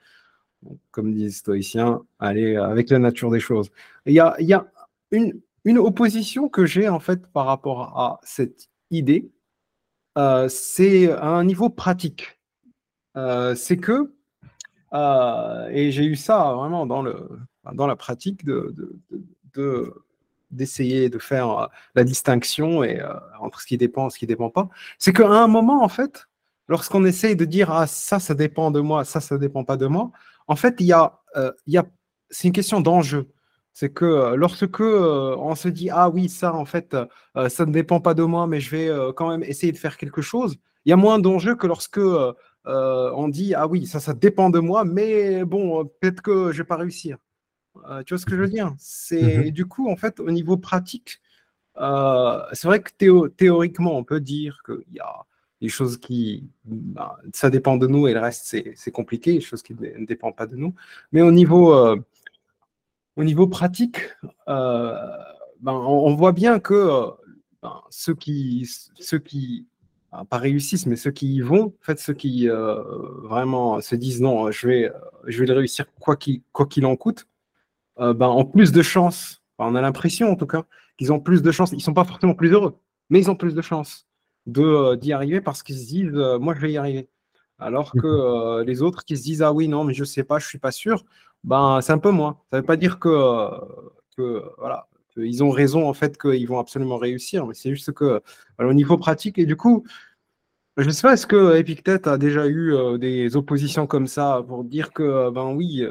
comme 0.91 1.13
disent 1.15 1.25
les 1.25 1.31
stoïciens, 1.31 2.03
aller 2.19 2.57
avec 2.57 2.91
la 2.91 2.99
nature 2.99 3.31
des 3.31 3.41
choses. 3.41 3.71
Il 4.05 4.13
y 4.13 4.21
a, 4.21 4.37
y 4.39 4.53
a 4.53 4.67
une, 5.13 5.41
une, 5.65 5.79
opposition 5.79 6.51
que 6.51 6.67
j'ai 6.67 6.89
en 6.91 7.01
fait 7.01 7.27
par 7.27 7.47
rapport 7.47 7.99
à 7.99 8.21
cette 8.23 8.69
idée, 8.91 9.31
euh, 10.19 10.47
c'est 10.51 11.11
à 11.11 11.29
un 11.29 11.45
niveau 11.45 11.71
pratique. 11.71 12.39
c'est 13.15 13.79
que, 13.79 14.13
et 15.73 15.91
j'ai 15.91 16.05
eu 16.05 16.17
ça 16.17 16.53
vraiment 16.53 16.85
dans, 16.85 17.01
le, 17.01 17.31
dans 17.73 17.87
la 17.87 17.97
pratique 17.97 18.45
de, 18.45 18.75
de 19.55 19.95
d'essayer 20.51 21.09
de 21.09 21.19
faire 21.19 21.51
euh, 21.51 21.67
la 21.95 22.05
distinction 22.05 22.83
et, 22.83 23.01
euh, 23.01 23.15
entre 23.41 23.61
ce 23.61 23.67
qui 23.67 23.77
dépend 23.77 24.09
et 24.09 24.11
ce 24.11 24.19
qui 24.19 24.25
ne 24.25 24.29
dépend 24.29 24.51
pas, 24.51 24.69
c'est 24.99 25.13
qu'à 25.13 25.29
un 25.29 25.47
moment, 25.47 25.83
en 25.83 25.89
fait, 25.89 26.27
lorsqu'on 26.69 27.05
essaye 27.05 27.37
de 27.37 27.45
dire 27.45 27.71
ah, 27.71 27.87
ça, 27.87 28.19
ça 28.21 28.35
dépend 28.35 28.71
de 28.71 28.81
moi, 28.81 29.05
ça, 29.05 29.21
ça 29.21 29.37
ne 29.37 29.41
dépend 29.41 29.65
pas 29.65 29.77
de 29.77 29.87
moi, 29.87 30.11
en 30.49 30.57
fait, 30.57 30.77
il 30.81 30.87
y 30.87 30.93
a, 30.93 31.21
euh, 31.37 31.53
y 31.67 31.79
a, 31.79 31.85
c'est 32.31 32.49
une 32.49 32.55
question 32.55 32.81
d'enjeu. 32.81 33.29
C'est 33.73 33.91
que 33.91 34.35
lorsque 34.35 34.81
on 34.81 35.55
se 35.55 35.69
dit 35.69 35.91
ah 35.91 36.11
oui, 36.11 36.29
ça, 36.29 36.53
en 36.55 36.65
fait, 36.65 36.97
ça 37.49 37.67
ne 37.67 37.73
dépend 37.73 38.01
pas 38.01 38.15
de 38.15 38.25
moi, 38.25 38.47
mais 38.49 38.61
je 38.61 38.71
vais 38.71 38.91
quand 39.17 39.31
même 39.31 39.45
essayer 39.45 39.73
de 39.73 39.79
faire 39.79 39.97
quelque 39.97 40.23
chose, 40.23 40.57
il 40.85 40.91
y 40.91 40.93
a 40.93 40.97
moins 40.97 41.21
d'enjeu 41.21 41.55
que 41.55 41.69
lorsque 41.69 42.01
on 42.67 43.29
dit 43.29 43.55
ah 43.55 43.69
oui, 43.69 43.87
ça, 43.87 44.01
ça 44.01 44.13
dépend 44.13 44.51
de 44.51 44.59
moi, 44.59 44.85
mais 44.85 45.45
bon, 45.45 45.87
peut-être 46.01 46.21
que 46.21 46.51
je 46.51 46.59
ne 46.59 46.63
vais 46.63 46.65
pas 46.65 46.77
réussir. 46.77 47.17
Euh, 47.89 48.03
tu 48.03 48.15
vois 48.15 48.19
ce 48.19 48.27
que 48.27 48.37
je 48.37 48.41
veux 48.41 48.49
dire? 48.49 48.75
C'est 48.79 49.39
mhm. 49.39 49.51
du 49.51 49.67
coup, 49.67 49.91
en 49.91 49.97
fait, 49.97 50.21
au 50.21 50.31
niveau 50.31 50.57
pratique, 50.57 51.21
euh, 51.79 52.43
c'est 52.53 52.67
vrai 52.67 52.81
que 52.81 53.29
théoriquement, 53.29 53.97
on 53.97 54.05
peut 54.05 54.21
dire 54.21 54.63
qu'il 54.65 54.95
y 54.95 55.01
a 55.01 55.25
des 55.61 55.69
choses 55.69 55.99
qui, 55.99 56.49
bah, 56.65 57.19
ça 57.33 57.51
dépend 57.51 57.77
de 57.77 57.87
nous 57.87 58.09
et 58.09 58.15
le 58.15 58.21
reste, 58.21 58.57
c'est 58.75 58.91
compliqué, 58.91 59.35
des 59.35 59.41
choses 59.41 59.63
qui 59.63 59.75
ne 59.75 60.07
dépendent 60.07 60.37
pas 60.37 60.47
de 60.47 60.57
nous. 60.57 60.75
Mais 61.13 61.23
au 61.23 61.33
niveau, 61.33 61.75
euh, 61.75 61.97
au 63.17 63.25
niveau 63.25 63.47
pratique, 63.47 63.99
ben, 64.47 65.73
on, 65.73 66.15
voit 66.15 66.33
bien 66.33 66.59
que 66.61 67.11
ben, 67.63 67.83
ceux 67.91 68.15
qui, 68.15 68.69
ceux 68.99 69.19
qui 69.19 69.67
pas 70.29 70.39
réussissent, 70.39 70.87
mais 70.87 70.97
ceux 70.97 71.11
qui 71.11 71.35
y 71.35 71.41
vont, 71.41 71.67
en 71.67 71.85
fait, 71.85 72.01
ceux 72.01 72.15
qui 72.15 72.49
vraiment 72.49 73.81
se 73.83 73.95
disent 73.95 74.23
non, 74.23 74.51
je 74.51 74.67
vais, 74.67 74.93
je 75.27 75.41
vais 75.41 75.47
le 75.47 75.55
réussir 75.55 75.87
quoi 76.01 76.17
qu'il 76.17 76.87
en 76.87 76.97
coûte, 76.97 77.27
euh, 77.99 78.15
ben, 78.15 78.29
ont 78.29 78.45
plus 78.45 78.73
de 78.73 78.83
chances, 78.83 79.43
on 79.59 79.75
a 79.75 79.81
l'impression 79.81 80.31
en 80.31 80.37
tout 80.37 80.47
cas, 80.47 80.65
qu'ils 80.97 81.13
ont 81.13 81.21
plus 81.21 81.43
de 81.43 81.51
chances, 81.51 81.73
ils 81.73 81.77
ne 81.77 81.83
sont 81.83 81.95
pas 81.95 82.05
forcément 82.05 82.35
plus 82.35 82.53
heureux, 82.53 82.79
mais 83.11 83.21
ils 83.21 83.31
ont 83.31 83.37
plus 83.37 83.55
de 83.55 83.63
chances 83.63 84.07
euh, 84.57 84.97
d'y 84.97 85.13
arriver 85.13 85.41
parce 85.41 85.63
qu'ils 85.63 85.79
se 85.79 85.87
disent 85.87 86.15
euh, 86.15 86.39
moi 86.39 86.55
je 86.55 86.61
vais 86.61 86.73
y 86.73 86.77
arriver. 86.77 87.09
Alors 87.59 87.93
que 87.93 88.63
les 88.63 88.81
autres 88.81 89.05
qui 89.05 89.19
se 89.19 89.23
disent 89.23 89.43
ah 89.43 89.53
oui, 89.53 89.69
non, 89.69 89.85
mais 89.85 89.93
je 89.93 90.01
ne 90.01 90.07
sais 90.07 90.25
pas, 90.25 90.39
je 90.39 90.47
ne 90.47 90.49
suis 90.49 90.59
pas 90.59 90.71
sûr, 90.71 91.05
ben, 91.45 91.81
c'est 91.83 91.93
un 91.93 91.99
peu 91.99 92.11
moins. 92.11 92.39
Ça 92.51 92.57
ne 92.57 92.63
veut 92.63 92.67
pas 92.67 92.79
dire 92.79 92.99
que, 92.99 93.51
que 94.17 94.43
voilà, 94.57 94.89
ils 95.17 95.45
ont 95.45 95.51
raison 95.51 95.87
en 95.87 95.93
fait 95.93 96.17
qu'ils 96.17 96.49
vont 96.49 96.59
absolument 96.59 96.97
réussir, 96.97 97.47
mais 97.47 97.53
c'est 97.53 97.69
juste 97.69 97.93
que 97.93 98.23
au 98.59 98.73
niveau 98.73 98.97
pratique, 98.97 99.39
et 99.39 99.45
du 99.45 99.57
coup, 99.57 99.85
je 100.79 100.87
ne 100.87 100.91
sais 100.91 101.03
pas, 101.03 101.13
est-ce 101.13 101.27
que 101.27 101.57
Epictète 101.57 102.07
a 102.07 102.17
déjà 102.17 102.49
eu 102.49 102.99
des 102.99 103.37
oppositions 103.37 103.87
comme 103.87 104.07
ça 104.07 104.43
pour 104.49 104.65
dire 104.65 104.95
que, 104.95 105.29
ben 105.29 105.53
oui, 105.53 105.85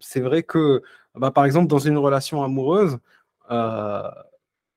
c'est 0.00 0.20
vrai 0.20 0.42
que 0.42 0.82
bah, 1.14 1.30
par 1.30 1.44
exemple, 1.44 1.68
dans 1.68 1.78
une 1.78 1.98
relation 1.98 2.42
amoureuse, 2.42 2.98
euh, 3.50 4.10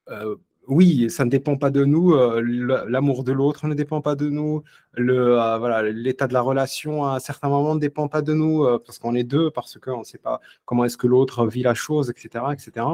euh, 0.10 0.36
oui, 0.68 1.10
ça 1.10 1.26
ne 1.26 1.30
dépend 1.30 1.58
pas 1.58 1.70
de 1.72 1.86
nous, 1.86 2.14
euh, 2.14 2.42
l'amour 2.88 3.24
de 3.24 3.32
l'autre 3.32 3.68
ne 3.68 3.74
dépend 3.74 4.02
pas 4.02 4.16
de 4.16 4.30
nous, 4.30 4.64
le, 4.94 5.36
voilà, 5.60 5.84
l'état 5.84 6.28
de 6.28 6.34
la 6.34 6.42
relation 6.42 7.06
à 7.06 7.16
un 7.16 7.20
certain 7.20 7.50
moment 7.50 7.76
ne 7.76 7.80
dépend 7.80 8.08
pas 8.10 8.22
de 8.22 8.34
nous, 8.34 8.66
parce 8.86 9.00
qu'on 9.00 9.16
est 9.16 9.24
deux, 9.24 9.50
parce 9.52 9.80
qu'on 9.80 10.00
ne 10.00 10.04
sait 10.04 10.18
pas 10.18 10.42
comment 10.66 10.86
est-ce 10.86 10.98
que 10.98 11.08
l'autre 11.08 11.48
vit 11.48 11.64
la 11.64 11.74
chose, 11.74 12.10
etc. 12.10 12.46
etc. 12.54 12.86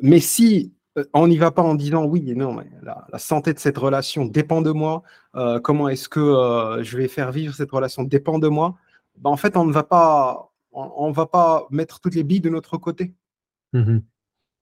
mais 0.00 0.20
si 0.20 0.72
on 1.14 1.26
n'y 1.28 1.38
va 1.38 1.50
pas 1.50 1.62
en 1.62 1.74
disant 1.74 2.04
oui, 2.04 2.34
non, 2.34 2.54
mais 2.54 2.70
la, 2.82 3.18
santé 3.18 3.52
de 3.52 3.58
cette 3.58 3.78
relation 3.78 4.24
dépend 4.24 4.62
de 4.62 4.70
moi, 4.70 5.02
comment 5.62 5.88
est-ce 5.88 6.08
que 6.08 6.78
je 6.82 6.96
vais 6.96 7.08
faire 7.08 7.30
vivre 7.30 7.54
cette 7.54 7.70
relation 7.70 8.04
dépend 8.04 8.38
de 8.38 8.48
moi, 8.48 8.76
bah, 9.18 9.30
en 9.30 9.36
fait, 9.36 9.56
on 9.56 9.64
ne 9.64 9.72
va 9.72 9.82
pas, 9.82 10.51
on 10.72 11.08
ne 11.08 11.14
va 11.14 11.26
pas 11.26 11.66
mettre 11.70 12.00
toutes 12.00 12.14
les 12.14 12.24
billes 12.24 12.40
de 12.40 12.50
notre 12.50 12.76
côté 12.76 13.14
mmh 13.72 13.98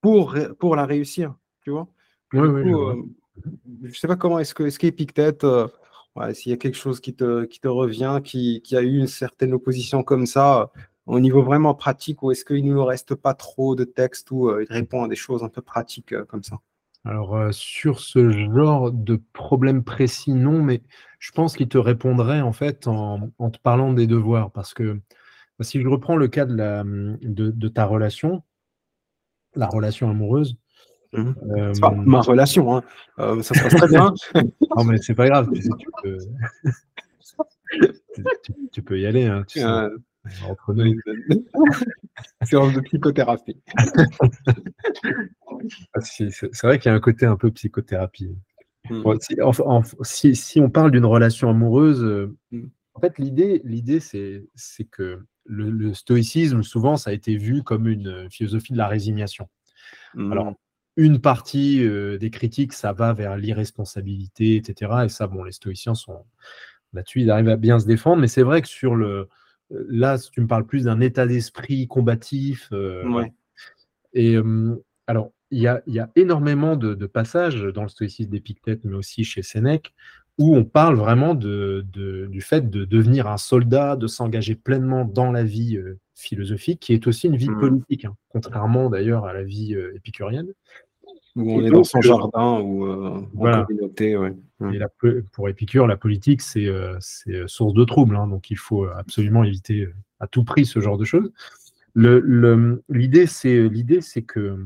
pour, 0.00 0.34
pour 0.58 0.76
la 0.76 0.86
réussir, 0.86 1.34
tu 1.62 1.70
vois. 1.70 1.86
Oui, 2.32 2.40
oui, 2.40 2.72
euh, 2.72 3.02
je 3.82 3.88
ne 3.88 3.94
sais 3.94 4.08
pas 4.08 4.16
comment 4.16 4.38
est-ce 4.38 4.54
que 4.54 4.62
est-ce 4.62 4.78
qu'Épictète, 4.78 5.44
euh, 5.44 5.68
s'il 6.32 6.50
y 6.50 6.54
a 6.54 6.58
quelque 6.58 6.76
chose 6.76 7.00
qui 7.00 7.14
te, 7.14 7.44
qui 7.44 7.61
te 7.61 7.68
revient, 7.68 8.20
qui, 8.24 8.62
qui, 8.62 8.76
a 8.76 8.82
eu 8.82 8.98
une 8.98 9.06
certaine 9.06 9.52
opposition 9.52 10.02
comme 10.02 10.26
ça, 10.26 10.70
au 11.06 11.20
niveau 11.20 11.42
vraiment 11.42 11.74
pratique, 11.74 12.22
ou 12.22 12.30
est-ce 12.30 12.44
qu'il 12.44 12.64
ne 12.64 12.74
nous 12.74 12.84
reste 12.84 13.14
pas 13.14 13.34
trop 13.34 13.74
de 13.74 13.84
texte 13.84 14.30
où 14.30 14.48
euh, 14.48 14.64
il 14.68 14.72
répond 14.72 15.04
à 15.04 15.08
des 15.08 15.16
choses 15.16 15.42
un 15.42 15.48
peu 15.48 15.62
pratiques 15.62 16.14
comme 16.26 16.42
ça? 16.42 16.58
Alors, 17.04 17.52
sur 17.52 17.98
ce 17.98 18.30
genre 18.30 18.92
de 18.92 19.20
problème 19.32 19.82
précis, 19.82 20.32
non, 20.32 20.62
mais 20.62 20.82
je 21.18 21.32
pense 21.32 21.56
qu'il 21.56 21.68
te 21.68 21.78
répondrait 21.78 22.42
en 22.42 22.52
fait 22.52 22.86
en, 22.86 23.30
en 23.38 23.50
te 23.50 23.58
parlant 23.58 23.94
des 23.94 24.06
devoirs, 24.06 24.50
parce 24.50 24.74
que 24.74 25.00
si 25.62 25.80
je 25.80 25.88
reprends 25.88 26.16
le 26.16 26.28
cas 26.28 26.44
de, 26.44 26.54
la, 26.54 26.84
de, 26.84 27.68
ta 27.68 27.84
relation, 27.84 28.42
la 29.54 29.66
relation 29.66 30.11
amoureuse. 30.11 30.56
Mmh. 31.12 31.32
Euh, 31.56 31.72
pas 31.80 31.90
ma 31.90 32.20
relation, 32.20 32.76
hein. 32.76 32.84
Euh, 33.18 33.42
ça 33.42 33.54
se 33.54 33.62
passe 33.62 33.74
très 33.74 33.88
bien. 33.88 34.14
non, 34.76 34.84
mais 34.84 34.98
c'est 34.98 35.14
pas 35.14 35.28
grave, 35.28 35.50
tu, 35.52 35.88
peux... 36.02 36.18
tu, 38.72 38.82
peux... 38.82 39.00
y 39.00 39.06
aller. 39.06 39.26
Hein, 39.26 39.44
tu 39.48 39.61
euh, 39.61 39.90
entre 40.48 40.72
nous. 40.72 40.94
Séance 42.42 42.74
de 42.74 42.80
psychothérapie. 42.80 43.61
Ah, 45.94 46.00
c'est 46.00 46.62
vrai 46.62 46.78
qu'il 46.78 46.90
y 46.90 46.92
a 46.92 46.96
un 46.96 47.00
côté 47.00 47.26
un 47.26 47.36
peu 47.36 47.50
psychothérapie. 47.50 48.34
Mmh. 48.88 49.02
si, 50.00 50.34
si, 50.34 50.58
on 50.58 50.70
parle 50.70 50.90
d'une 50.90 51.04
relation 51.04 51.50
amoureuse, 51.50 52.02
mmh. 52.50 52.62
en 52.94 53.00
fait, 53.00 53.18
l'idée, 53.18 54.00
c'est 54.00 54.84
que 54.90 55.22
le, 55.45 55.95
stoïcisme, 55.95 56.62
souvent, 56.62 56.97
ça 56.97 57.11
a 57.11 57.12
été 57.12 57.36
vu 57.36 57.62
comme 57.62 57.88
une 57.88 58.09
euh, 58.09 58.28
philosophie 58.28 58.72
de 58.72 58.78
la 58.78 58.88
résignation. 58.88 59.49
Alors, 60.14 60.53
mmh. 60.53 60.57
une 60.97 61.20
partie 61.20 61.84
euh, 61.84 62.18
des 62.18 62.30
critiques, 62.30 62.72
ça 62.72 62.93
va 62.93 63.12
vers 63.12 63.36
l'irresponsabilité, 63.36 64.57
etc. 64.57 64.93
Et 65.05 65.09
ça, 65.09 65.26
bon, 65.26 65.43
les 65.45 65.53
stoïciens 65.53 65.95
sont 65.95 66.24
là-dessus, 66.93 67.22
ils 67.22 67.30
arrivent 67.30 67.49
à 67.49 67.57
bien 67.57 67.78
se 67.78 67.86
défendre. 67.86 68.20
Mais 68.20 68.28
c'est 68.28 68.43
vrai 68.43 68.62
que 68.62 68.68
sur 68.68 68.95
le. 68.95 69.28
Euh, 69.72 69.86
là, 69.88 70.18
tu 70.18 70.41
me 70.41 70.47
parles 70.47 70.66
plus 70.66 70.84
d'un 70.84 71.01
état 71.01 71.26
d'esprit 71.26 71.86
combatif. 71.86 72.72
Et 74.12 74.36
alors, 75.07 75.32
il 75.53 75.61
y, 75.61 75.68
a, 75.68 76.11
énormément 76.16 76.76
de, 76.76 76.95
de, 76.95 77.07
passages 77.07 77.62
dans 77.62 77.82
le 77.82 77.88
stoïcisme 77.88 78.30
d'Épictète, 78.30 78.84
mais 78.84 78.95
aussi 78.95 79.22
chez 79.22 79.43
Sénèque, 79.43 79.95
où 80.41 80.57
on 80.57 80.64
parle 80.64 80.97
vraiment 80.97 81.34
de, 81.34 81.84
du 81.93 82.41
fait 82.41 82.70
de 82.70 82.86
devenir 82.86 83.28
un 83.28 83.36
soldat, 83.36 83.95
de 83.95 84.07
s'engager 84.07 84.55
pleinement 84.55 85.05
dans 85.05 85.30
la 85.30 85.45
vie 85.45 85.76
euh, 85.76 85.99
philosophique, 86.14 86.80
qui 86.80 86.95
est 86.95 87.07
aussi 87.07 87.26
une 87.26 87.36
vie 87.36 87.51
mmh. 87.51 87.61
politique, 87.61 88.05
hein, 88.07 88.16
contrairement 88.30 88.88
d'ailleurs 88.88 89.26
à 89.26 89.34
la 89.34 89.43
vie 89.43 89.74
euh, 89.74 89.95
épicurienne. 89.95 90.49
Où 91.36 91.53
on 91.53 91.62
est 91.62 91.70
dans 91.70 91.84
son 91.84 92.01
jardin 92.01 92.59
ou 92.59 92.86
euh, 92.86 93.20
en 93.36 93.64
communauté. 93.64 94.16
Mmh. 94.61 94.74
Et 94.74 94.80
pour 95.30 95.51
Épicure, 95.51 95.86
la 95.86 95.99
politique, 95.99 96.41
c'est 96.41 96.68
source 97.47 97.74
de 97.74 97.84
troubles, 97.84 98.16
hein, 98.16 98.26
donc 98.26 98.51
il 98.51 98.57
faut 98.57 98.86
absolument 98.86 99.45
éviter 99.45 99.88
à 100.20 100.26
tout 100.26 100.43
prix 100.43 100.64
ce 100.64 100.80
genre 100.80 100.97
de 100.97 101.05
choses. 101.05 101.30
L'idée, 101.95 103.26
c'est 103.26 104.22
que 104.22 104.57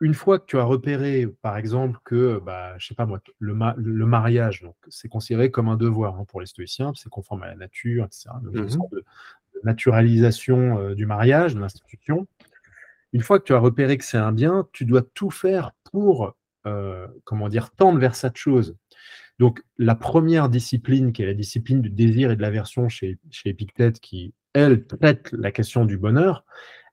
une 0.00 0.14
fois 0.14 0.38
que 0.38 0.46
tu 0.46 0.58
as 0.58 0.64
repéré, 0.64 1.26
par 1.42 1.56
exemple, 1.56 1.98
que, 2.04 2.40
bah, 2.44 2.76
je 2.78 2.86
sais 2.86 2.94
pas 2.94 3.06
moi, 3.06 3.20
le, 3.38 3.56
le 3.76 4.06
mariage, 4.06 4.64
c'est 4.88 5.08
considéré 5.08 5.50
comme 5.50 5.68
un 5.68 5.76
devoir 5.76 6.16
hein, 6.16 6.24
pour 6.28 6.40
les 6.40 6.46
stoïciens, 6.46 6.92
c'est 6.94 7.08
conforme 7.08 7.42
à 7.42 7.48
la 7.48 7.56
nature, 7.56 8.04
etc. 8.04 8.30
Donc, 8.42 8.54
une 8.54 8.64
mmh 8.64 8.68
sorte 8.68 8.92
de, 8.92 9.04
naturalisation 9.64 10.78
euh, 10.78 10.94
du 10.94 11.06
mariage, 11.06 11.54
de 11.54 11.60
l'institution. 11.60 12.26
Une 13.12 13.22
fois 13.22 13.38
que 13.38 13.44
tu 13.44 13.54
as 13.54 13.58
repéré 13.58 13.98
que 13.98 14.04
c'est 14.04 14.18
un 14.18 14.32
bien, 14.32 14.68
tu 14.72 14.84
dois 14.84 15.02
tout 15.02 15.30
faire 15.30 15.72
pour, 15.90 16.36
euh, 16.66 17.08
comment 17.24 17.48
dire, 17.48 17.70
tendre 17.70 17.98
vers 17.98 18.14
cette 18.14 18.36
chose. 18.36 18.76
Donc, 19.38 19.62
la 19.78 19.94
première 19.94 20.48
discipline, 20.48 21.12
qui 21.12 21.22
est 21.22 21.26
la 21.26 21.34
discipline 21.34 21.80
du 21.80 21.90
désir 21.90 22.30
et 22.30 22.36
de 22.36 22.42
l'aversion 22.42 22.88
chez, 22.88 23.18
chez 23.30 23.48
Épictète, 23.48 24.00
qui, 24.00 24.34
elle, 24.52 24.84
traite 24.86 25.32
la 25.32 25.52
question 25.52 25.84
du 25.84 25.96
bonheur, 25.96 26.44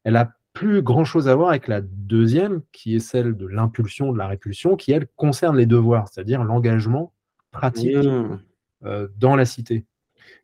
elle 0.04 0.16
a 0.16 0.34
plus 0.56 0.82
grand-chose 0.82 1.28
à 1.28 1.36
voir 1.36 1.50
avec 1.50 1.68
la 1.68 1.82
deuxième, 1.82 2.62
qui 2.72 2.96
est 2.96 3.00
celle 3.00 3.36
de 3.36 3.46
l'impulsion, 3.46 4.14
de 4.14 4.18
la 4.18 4.26
répulsion, 4.26 4.78
qui, 4.78 4.94
elle, 4.94 5.06
concerne 5.18 5.58
les 5.58 5.66
devoirs, 5.66 6.08
c'est-à-dire 6.08 6.44
l'engagement 6.44 7.12
pratique 7.52 7.98
mmh. 7.98 8.40
euh, 8.86 9.08
dans 9.18 9.36
la 9.36 9.46
cité. 9.46 9.86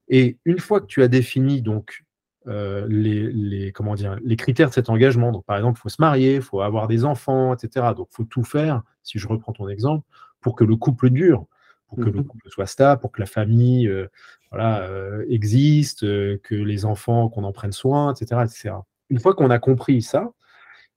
Et 0.10 0.38
une 0.44 0.60
fois 0.60 0.82
que 0.82 0.86
tu 0.86 1.02
as 1.02 1.08
défini 1.08 1.62
donc 1.62 2.04
euh, 2.48 2.86
les, 2.90 3.72
comment 3.72 3.96
dire, 3.96 4.18
les 4.22 4.36
critères 4.36 4.68
de 4.68 4.74
cet 4.74 4.90
engagement, 4.90 5.32
donc 5.32 5.46
par 5.46 5.56
exemple, 5.56 5.80
il 5.80 5.82
faut 5.82 5.90
se 5.90 6.02
marier, 6.02 6.36
il 6.36 6.42
faut 6.42 6.60
avoir 6.60 6.90
des 6.90 7.06
enfants, 7.06 7.54
etc. 7.54 7.88
Donc 7.96 8.10
il 8.12 8.16
faut 8.16 8.26
tout 8.26 8.44
faire, 8.44 8.84
si 9.04 9.18
je 9.18 9.28
reprends 9.30 9.54
ton 9.54 9.70
exemple, 9.70 10.06
pour 10.42 10.58
que 10.58 10.66
le 10.66 10.76
couple 10.76 11.10
dure, 11.10 11.46
pour 11.88 12.00
que 12.00 12.10
le 12.10 12.20
mmh 12.20 12.26
couple 12.26 12.50
soit 12.50 12.66
stable, 12.66 13.00
pour 13.00 13.14
que 13.14 13.22
la 13.22 13.28
famille 13.28 13.88
euh, 13.88 14.08
voilà, 14.52 14.86
existe, 15.30 16.02
que 16.02 16.56
les 16.56 16.84
enfants, 16.84 17.30
qu'on 17.30 17.46
en 17.46 17.54
prenne 17.54 17.72
soin, 17.72 18.14
etc. 18.14 18.42
etc 18.44 18.74
une 19.12 19.20
fois 19.20 19.36
qu'on 19.36 19.50
a 19.50 19.60
compris 19.60 20.02
ça, 20.02 20.32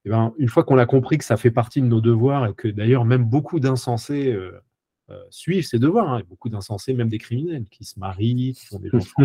eh 0.05 0.11
ben, 0.11 0.33
une 0.39 0.49
fois 0.49 0.65
qu'on 0.65 0.79
a 0.79 0.87
compris 0.87 1.19
que 1.19 1.25
ça 1.25 1.37
fait 1.37 1.51
partie 1.51 1.83
de 1.83 1.87
nos 1.87 2.01
devoirs 2.01 2.47
et 2.47 2.55
que 2.55 2.69
d'ailleurs 2.69 3.05
même 3.05 3.25
beaucoup 3.25 3.59
d'insensés 3.59 4.33
euh, 4.33 4.53
euh, 5.11 5.21
suivent 5.31 5.67
ces 5.67 5.79
devoirs, 5.79 6.11
hein, 6.13 6.23
beaucoup 6.29 6.49
d'insensés, 6.49 6.95
même 6.95 7.09
des 7.09 7.19
criminels, 7.19 7.65
qui 7.71 7.85
se 7.85 7.99
marient, 7.99 8.55
qui 8.55 8.67
font 8.67 8.79
des 8.79 8.91
enfants. 8.95 9.25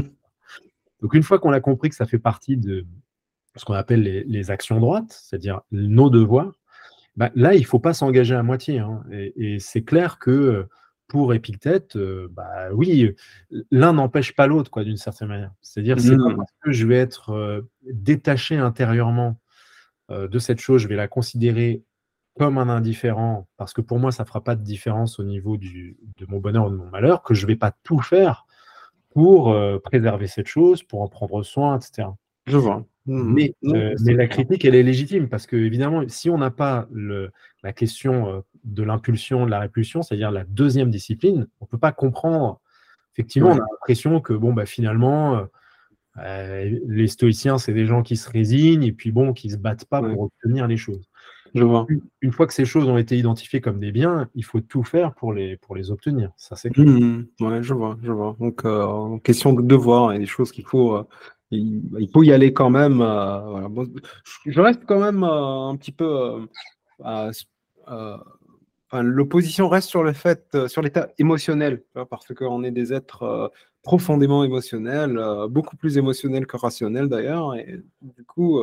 Donc 1.01 1.13
une 1.13 1.23
fois 1.23 1.39
qu'on 1.39 1.53
a 1.53 1.61
compris 1.61 1.89
que 1.89 1.95
ça 1.95 2.05
fait 2.05 2.19
partie 2.19 2.57
de 2.57 2.85
ce 3.55 3.63
qu'on 3.63 3.73
appelle 3.73 4.01
les, 4.01 4.51
actions 4.51 4.79
droites, 4.79 5.11
c'est-à-dire 5.11 5.61
nos 5.71 6.09
devoirs, 6.09 6.53
bah, 7.15 7.29
là, 7.35 7.55
il 7.55 7.61
ne 7.61 7.65
faut 7.65 7.79
pas 7.79 7.93
s'engager 7.93 8.35
à 8.35 8.43
moitié. 8.43 8.79
Hein. 8.79 9.03
et, 9.11 9.59
c'est 9.59 9.83
clair 9.83 10.17
que 10.19 10.67
pour 11.10 11.34
Épictète, 11.34 11.95
euh, 11.95 12.28
bah 12.32 12.70
oui, 12.72 13.14
l'un 13.72 13.93
n'empêche 13.93 14.36
pas 14.36 14.45
l'autre, 14.45 14.70
quoi, 14.70 14.84
d'une 14.84 14.95
certaine 14.95 15.28
manière. 15.28 15.51
C'est-à-dire, 15.62 15.99
c'est 15.99 16.16
mmh. 16.16 16.36
parce 16.38 16.51
que 16.62 16.72
je 16.72 16.86
vais 16.86 16.97
être 16.97 17.32
euh, 17.32 17.68
détaché 17.82 18.57
intérieurement 18.57 19.41
euh, 20.12 20.28
de 20.28 20.39
cette 20.39 20.60
chose, 20.60 20.84
je 20.84 20.88
vais 20.88 20.95
la 20.95 21.07
considérer 21.07 21.84
comme 22.38 22.60
un 22.60 22.70
indifférent, 22.70 23.47
parce 23.57 23.74
que 23.74 23.82
pour 23.82 23.97
moi, 23.97 24.12
ça 24.12 24.24
ne 24.24 24.28
fera 24.28 24.43
pas 24.43 24.55
de 24.55 24.64
différence 24.64 25.20
au 25.20 25.24
niveau 25.24 25.57
du, 25.57 25.97
de 26.18 26.28
mon 26.28 26.38
bonheur 26.38 26.68
ou 26.68 26.70
de 26.70 26.76
mon 26.76 26.89
malheur, 26.89 27.24
que 27.24 27.34
je 27.34 27.43
ne 27.43 27.47
vais 27.47 27.57
pas 27.57 27.72
tout 27.84 27.99
faire 27.99 28.45
pour 29.10 29.57
préserver 29.84 30.28
cette 30.28 30.47
chose, 30.47 30.84
pour 30.84 31.01
en 31.01 31.10
prendre 31.10 31.41
soin, 31.41 31.78
etc. 31.78 32.07
Je 32.50 32.58
vois. 32.58 32.86
Mmh. 33.06 33.34
Mais, 33.34 33.56
mais 33.62 34.14
la 34.14 34.28
critique, 34.28 34.66
elle 34.66 34.76
est 34.76 34.84
légitime, 34.84 35.30
parce 35.30 35.47
que, 35.47 35.56
évidemment, 35.56 36.04
si 36.08 36.30
on 36.30 36.38
n'a 36.38 36.52
pas 36.52 36.88
le, 36.91 37.32
la 37.64 37.74
question 37.74 38.43
de 38.64 38.84
l'impulsion, 38.84 39.45
de 39.45 39.52
la 39.52 39.60
répulsion, 39.60 40.02
c'est-à-dire 40.02 40.32
la 40.32 40.43
deuxième 40.43 40.89
discipline, 40.89 41.47
on 41.60 41.66
ne 41.66 41.70
peut 41.70 41.78
pas 41.78 41.91
comprendre. 41.91 42.60
Effectivement, 43.16 43.50
on 43.50 43.56
a 43.56 43.66
l'impression 43.72 44.22
que 44.22 44.34
bon, 44.34 44.54
bah, 44.54 44.66
finalement, 44.66 45.36
euh, 45.36 45.45
euh, 46.20 46.80
les 46.88 47.08
stoïciens, 47.08 47.58
c'est 47.58 47.74
des 47.74 47.86
gens 47.86 48.02
qui 48.04 48.18
se 48.18 48.30
résignent 48.30 48.84
et 48.84 48.91
puis 48.91 49.12
bon, 49.12 49.34
qui 49.34 49.47
ne 49.47 49.54
se 49.54 49.58
battent 49.58 49.86
pas 49.86 50.02
pour 50.02 50.22
obtenir 50.24 50.68
les 50.68 50.78
choses. 50.78 51.10
Je 51.56 51.64
vois. 51.64 51.88
Une, 52.22 52.32
fois 52.32 52.45
que 52.45 52.54
ces 52.54 52.66
choses 52.66 52.88
ont 52.88 52.97
été 52.97 53.18
identifiées 53.18 53.60
comme 53.60 53.80
des 53.80 53.91
biens, 53.91 54.30
il 54.36 54.45
faut 54.45 54.62
tout 54.62 54.84
faire 54.84 55.16
pour 55.16 55.34
les, 55.34 55.58
pour 55.58 55.76
les 55.76 55.89
obtenir. 55.89 56.32
Ça, 56.38 56.56
c'est 56.56 56.76
mmh, 56.78 57.26
ouais, 57.41 57.64
je 57.64 57.74
vois, 57.74 57.97
je 58.04 58.12
vois. 58.12 58.36
Donc, 58.39 58.66
euh, 58.66 59.18
question 59.20 59.54
de 59.54 59.64
devoir 59.64 60.14
et 60.14 60.20
des 60.20 60.28
choses 60.28 60.52
qu'il 60.52 60.66
faut. 60.66 61.04
Il, 61.52 62.10
faut 62.14 62.24
y 62.24 62.32
aller 62.32 62.54
quand 62.54 62.70
même. 62.70 63.00
je 64.45 64.62
reste 64.62 64.82
quand 64.86 65.00
même 65.00 65.24
un 65.24 65.76
petit 65.76 65.91
peu 65.91 66.47
l'opposition 68.93 69.70
reste 69.70 69.89
sur 69.89 70.04
le 70.04 70.14
fait, 70.14 70.47
euh, 70.56 70.68
sur 70.68 70.82
l'état 70.82 71.10
émotionnel, 71.18 71.84
parce 72.10 72.34
qu'on 72.34 72.64
est 72.64 72.72
des 72.72 72.93
êtres 72.93 73.24
euh, 73.24 73.47
profondément 73.84 74.43
émotionnels, 74.43 75.18
euh, 75.18 75.47
beaucoup 75.47 75.78
plus 75.78 75.97
émotionnels 75.97 76.47
que 76.47 76.58
rationnels 76.58 77.08
d'ailleurs. 77.08 77.56
Et 77.56 77.82
du 78.02 78.24
coup, 78.26 78.62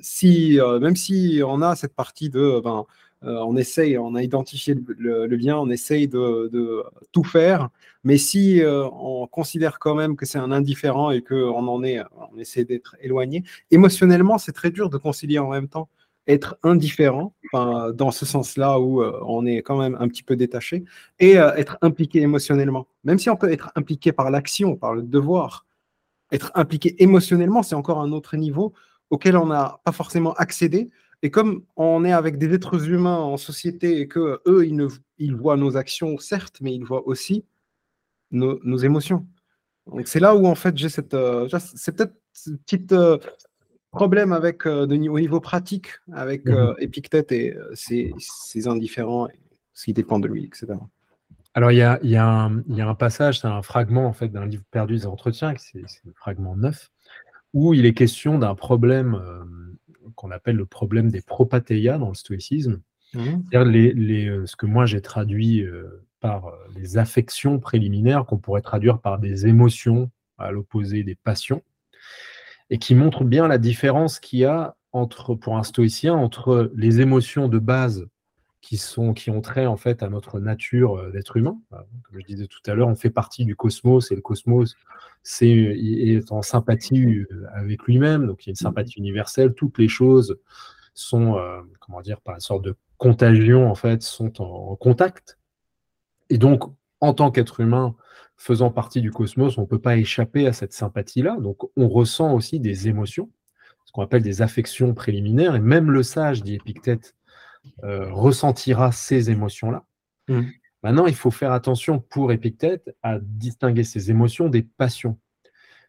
si, 0.00 0.58
même 0.80 0.96
si 0.96 1.42
on 1.44 1.62
a 1.62 1.74
cette 1.76 1.94
partie 1.94 2.30
de, 2.30 2.60
ben, 2.62 2.86
on 3.22 3.56
essaye, 3.56 3.96
on 3.98 4.14
a 4.14 4.22
identifié 4.22 4.74
le, 4.98 5.36
bien, 5.36 5.56
on 5.56 5.70
essaye 5.70 6.08
de, 6.08 6.84
tout 7.12 7.24
faire, 7.24 7.68
mais 8.04 8.18
si 8.18 8.60
on 8.64 9.26
considère 9.26 9.78
quand 9.78 9.94
même 9.94 10.16
que 10.16 10.26
c'est 10.26 10.38
un 10.38 10.50
indifférent 10.52 11.10
et 11.10 11.22
qu'on 11.22 11.68
en 11.68 11.82
est, 11.84 12.00
on 12.32 12.38
essaie 12.38 12.64
d'être 12.64 12.96
éloigné, 13.00 13.44
émotionnellement, 13.70 14.38
c'est 14.38 14.52
très 14.52 14.70
dur 14.70 14.90
de 14.90 14.96
concilier 14.96 15.38
en 15.38 15.50
même 15.50 15.68
temps 15.68 15.88
être 16.26 16.58
indifférent, 16.62 17.34
dans 17.52 18.10
ce 18.10 18.24
sens-là 18.24 18.78
où 18.80 19.02
euh, 19.02 19.18
on 19.26 19.44
est 19.44 19.62
quand 19.62 19.78
même 19.78 19.96
un 20.00 20.08
petit 20.08 20.22
peu 20.22 20.36
détaché, 20.36 20.84
et 21.18 21.38
euh, 21.38 21.54
être 21.54 21.78
impliqué 21.82 22.20
émotionnellement. 22.20 22.86
Même 23.04 23.18
si 23.18 23.28
on 23.28 23.36
peut 23.36 23.52
être 23.52 23.70
impliqué 23.74 24.12
par 24.12 24.30
l'action, 24.30 24.76
par 24.76 24.94
le 24.94 25.02
devoir, 25.02 25.66
être 26.30 26.50
impliqué 26.54 27.02
émotionnellement, 27.02 27.62
c'est 27.62 27.74
encore 27.74 28.00
un 28.00 28.12
autre 28.12 28.36
niveau 28.36 28.72
auquel 29.10 29.36
on 29.36 29.46
n'a 29.46 29.80
pas 29.84 29.92
forcément 29.92 30.32
accédé. 30.34 30.88
Et 31.22 31.30
comme 31.30 31.64
on 31.76 32.04
est 32.04 32.12
avec 32.12 32.36
des 32.36 32.52
êtres 32.52 32.88
humains 32.88 33.18
en 33.18 33.36
société 33.36 34.00
et 34.00 34.08
que 34.08 34.40
eux, 34.46 34.66
ils, 34.66 34.76
ne, 34.76 34.88
ils 35.18 35.36
voient 35.36 35.56
nos 35.56 35.76
actions, 35.76 36.18
certes, 36.18 36.58
mais 36.60 36.74
ils 36.74 36.84
voient 36.84 37.06
aussi 37.06 37.44
nos, 38.30 38.58
nos 38.64 38.78
émotions. 38.78 39.26
Donc 39.86 40.08
c'est 40.08 40.20
là 40.20 40.34
où 40.34 40.46
en 40.46 40.54
fait 40.54 40.76
j'ai 40.76 40.88
cette, 40.88 41.14
euh, 41.14 41.48
c'est 41.74 41.96
peut-être 41.96 42.14
une 42.46 42.58
petite 42.58 42.94
problème 43.92 44.32
avec, 44.32 44.66
euh, 44.66 44.86
de, 44.86 44.96
au 45.08 45.20
niveau 45.20 45.40
pratique 45.40 45.90
avec 46.12 46.46
mmh 46.46 46.50
euh, 46.50 46.74
Épictète 46.78 47.30
et 47.30 47.54
euh, 47.54 47.70
ses, 47.74 48.66
indifférents, 48.66 49.28
ce 49.74 49.84
qui 49.84 49.92
dépend 49.92 50.18
de 50.18 50.26
lui, 50.26 50.44
etc. 50.44 50.74
Alors, 51.54 51.70
il 51.70 51.76
y 51.76 51.82
a, 51.82 52.00
y, 52.02 52.16
a 52.16 52.48
un 52.48 52.94
passage, 52.94 53.40
c'est 53.40 53.46
un 53.46 53.60
fragment 53.60 54.06
en 54.06 54.14
fait 54.14 54.28
d'un 54.28 54.46
livre 54.46 54.64
perdu 54.70 54.96
des 54.96 55.06
entretiens, 55.06 55.54
c'est 55.58 55.82
le 56.04 56.12
fragment 56.14 56.56
9, 56.56 56.90
où 57.52 57.74
il 57.74 57.84
est 57.84 57.92
question 57.92 58.38
d'un 58.38 58.54
problème 58.54 59.20
qu'on 60.22 60.30
appelle 60.30 60.56
le 60.56 60.66
problème 60.66 61.10
des 61.10 61.20
propateia 61.20 61.98
dans 61.98 62.08
le 62.08 62.14
stoïcisme. 62.14 62.80
Mmh. 63.14 63.20
C'est-à-dire 63.50 63.64
les, 63.64 64.46
ce 64.46 64.54
que 64.56 64.66
moi 64.66 64.86
j'ai 64.86 65.00
traduit 65.02 65.66
par 66.20 66.52
les 66.76 66.96
affections 66.96 67.58
préliminaires, 67.58 68.24
qu'on 68.24 68.38
pourrait 68.38 68.62
traduire 68.62 69.00
par 69.00 69.18
des 69.18 69.48
émotions 69.48 70.10
à 70.38 70.52
l'opposé 70.52 71.02
des 71.02 71.16
passions 71.16 71.62
et 72.70 72.78
qui 72.78 72.94
montre 72.94 73.24
bien 73.24 73.48
la 73.48 73.58
différence 73.58 74.18
qu'il 74.20 74.38
y 74.38 74.44
a 74.44 74.76
entre, 74.92 75.34
pour 75.34 75.58
un 75.58 75.62
stoïcien 75.62 76.14
entre 76.14 76.70
les 76.74 77.00
émotions 77.00 77.48
de 77.48 77.58
base 77.58 78.06
qui, 78.62 78.78
sont, 78.78 79.12
qui 79.12 79.28
ont 79.28 79.42
trait 79.42 79.66
en 79.66 79.76
fait 79.76 80.02
à 80.02 80.08
notre 80.08 80.40
nature 80.40 80.96
euh, 80.96 81.10
d'être 81.10 81.36
humain. 81.36 81.58
Comme 81.70 82.20
je 82.20 82.24
disais 82.24 82.46
tout 82.46 82.60
à 82.66 82.74
l'heure, 82.74 82.88
on 82.88 82.94
fait 82.94 83.10
partie 83.10 83.44
du 83.44 83.56
cosmos 83.56 84.10
et 84.10 84.14
le 84.14 84.22
cosmos 84.22 84.76
c'est, 85.22 85.48
est 85.48 86.32
en 86.32 86.42
sympathie 86.42 87.04
euh, 87.04 87.46
avec 87.52 87.82
lui-même, 87.82 88.26
donc 88.26 88.44
il 88.44 88.48
y 88.48 88.50
a 88.50 88.52
une 88.52 88.56
sympathie 88.56 88.98
universelle. 88.98 89.52
Toutes 89.52 89.78
les 89.78 89.88
choses 89.88 90.38
sont, 90.94 91.36
euh, 91.36 91.60
comment 91.80 92.00
dire, 92.00 92.20
par 92.20 92.36
une 92.36 92.40
sorte 92.40 92.64
de 92.64 92.76
contagion 92.96 93.68
en 93.68 93.74
fait, 93.74 94.02
sont 94.02 94.40
en 94.40 94.76
contact. 94.76 95.38
Et 96.30 96.38
donc, 96.38 96.62
en 97.00 97.12
tant 97.14 97.32
qu'être 97.32 97.60
humain, 97.60 97.96
faisant 98.36 98.70
partie 98.70 99.00
du 99.00 99.10
cosmos, 99.10 99.58
on 99.58 99.62
ne 99.62 99.66
peut 99.66 99.80
pas 99.80 99.96
échapper 99.96 100.46
à 100.46 100.52
cette 100.52 100.72
sympathie-là. 100.72 101.36
Donc 101.40 101.68
on 101.76 101.88
ressent 101.88 102.32
aussi 102.32 102.60
des 102.60 102.88
émotions, 102.88 103.28
ce 103.84 103.92
qu'on 103.92 104.02
appelle 104.02 104.22
des 104.22 104.40
affections 104.40 104.94
préliminaires, 104.94 105.56
et 105.56 105.60
même 105.60 105.90
le 105.90 106.04
sage, 106.04 106.42
dit 106.44 106.54
Épictète, 106.54 107.16
ressentira 107.82 108.92
ces 108.92 109.30
émotions-là. 109.30 109.84
Mmh. 110.28 110.42
Maintenant, 110.82 111.06
il 111.06 111.14
faut 111.14 111.30
faire 111.30 111.52
attention 111.52 112.00
pour 112.00 112.32
Épictète 112.32 112.94
à 113.02 113.18
distinguer 113.20 113.84
ces 113.84 114.10
émotions 114.10 114.48
des 114.48 114.62
passions. 114.62 115.18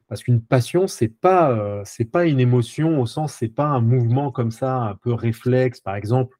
Parce 0.08 0.22
qu'une 0.22 0.42
passion, 0.42 0.88
ce 0.88 1.06
n'est 1.06 1.10
pas, 1.10 1.52
euh, 1.52 1.84
pas 2.12 2.26
une 2.26 2.40
émotion 2.40 3.02
au 3.02 3.08
sens, 3.08 3.34
c'est 3.34 3.48
pas 3.48 3.66
un 3.66 3.82
mouvement 3.82 4.32
comme 4.32 4.52
ça, 4.52 4.78
un 4.78 4.96
peu 4.96 5.12
réflexe. 5.14 5.80
Par 5.80 5.96
exemple, 5.96 6.38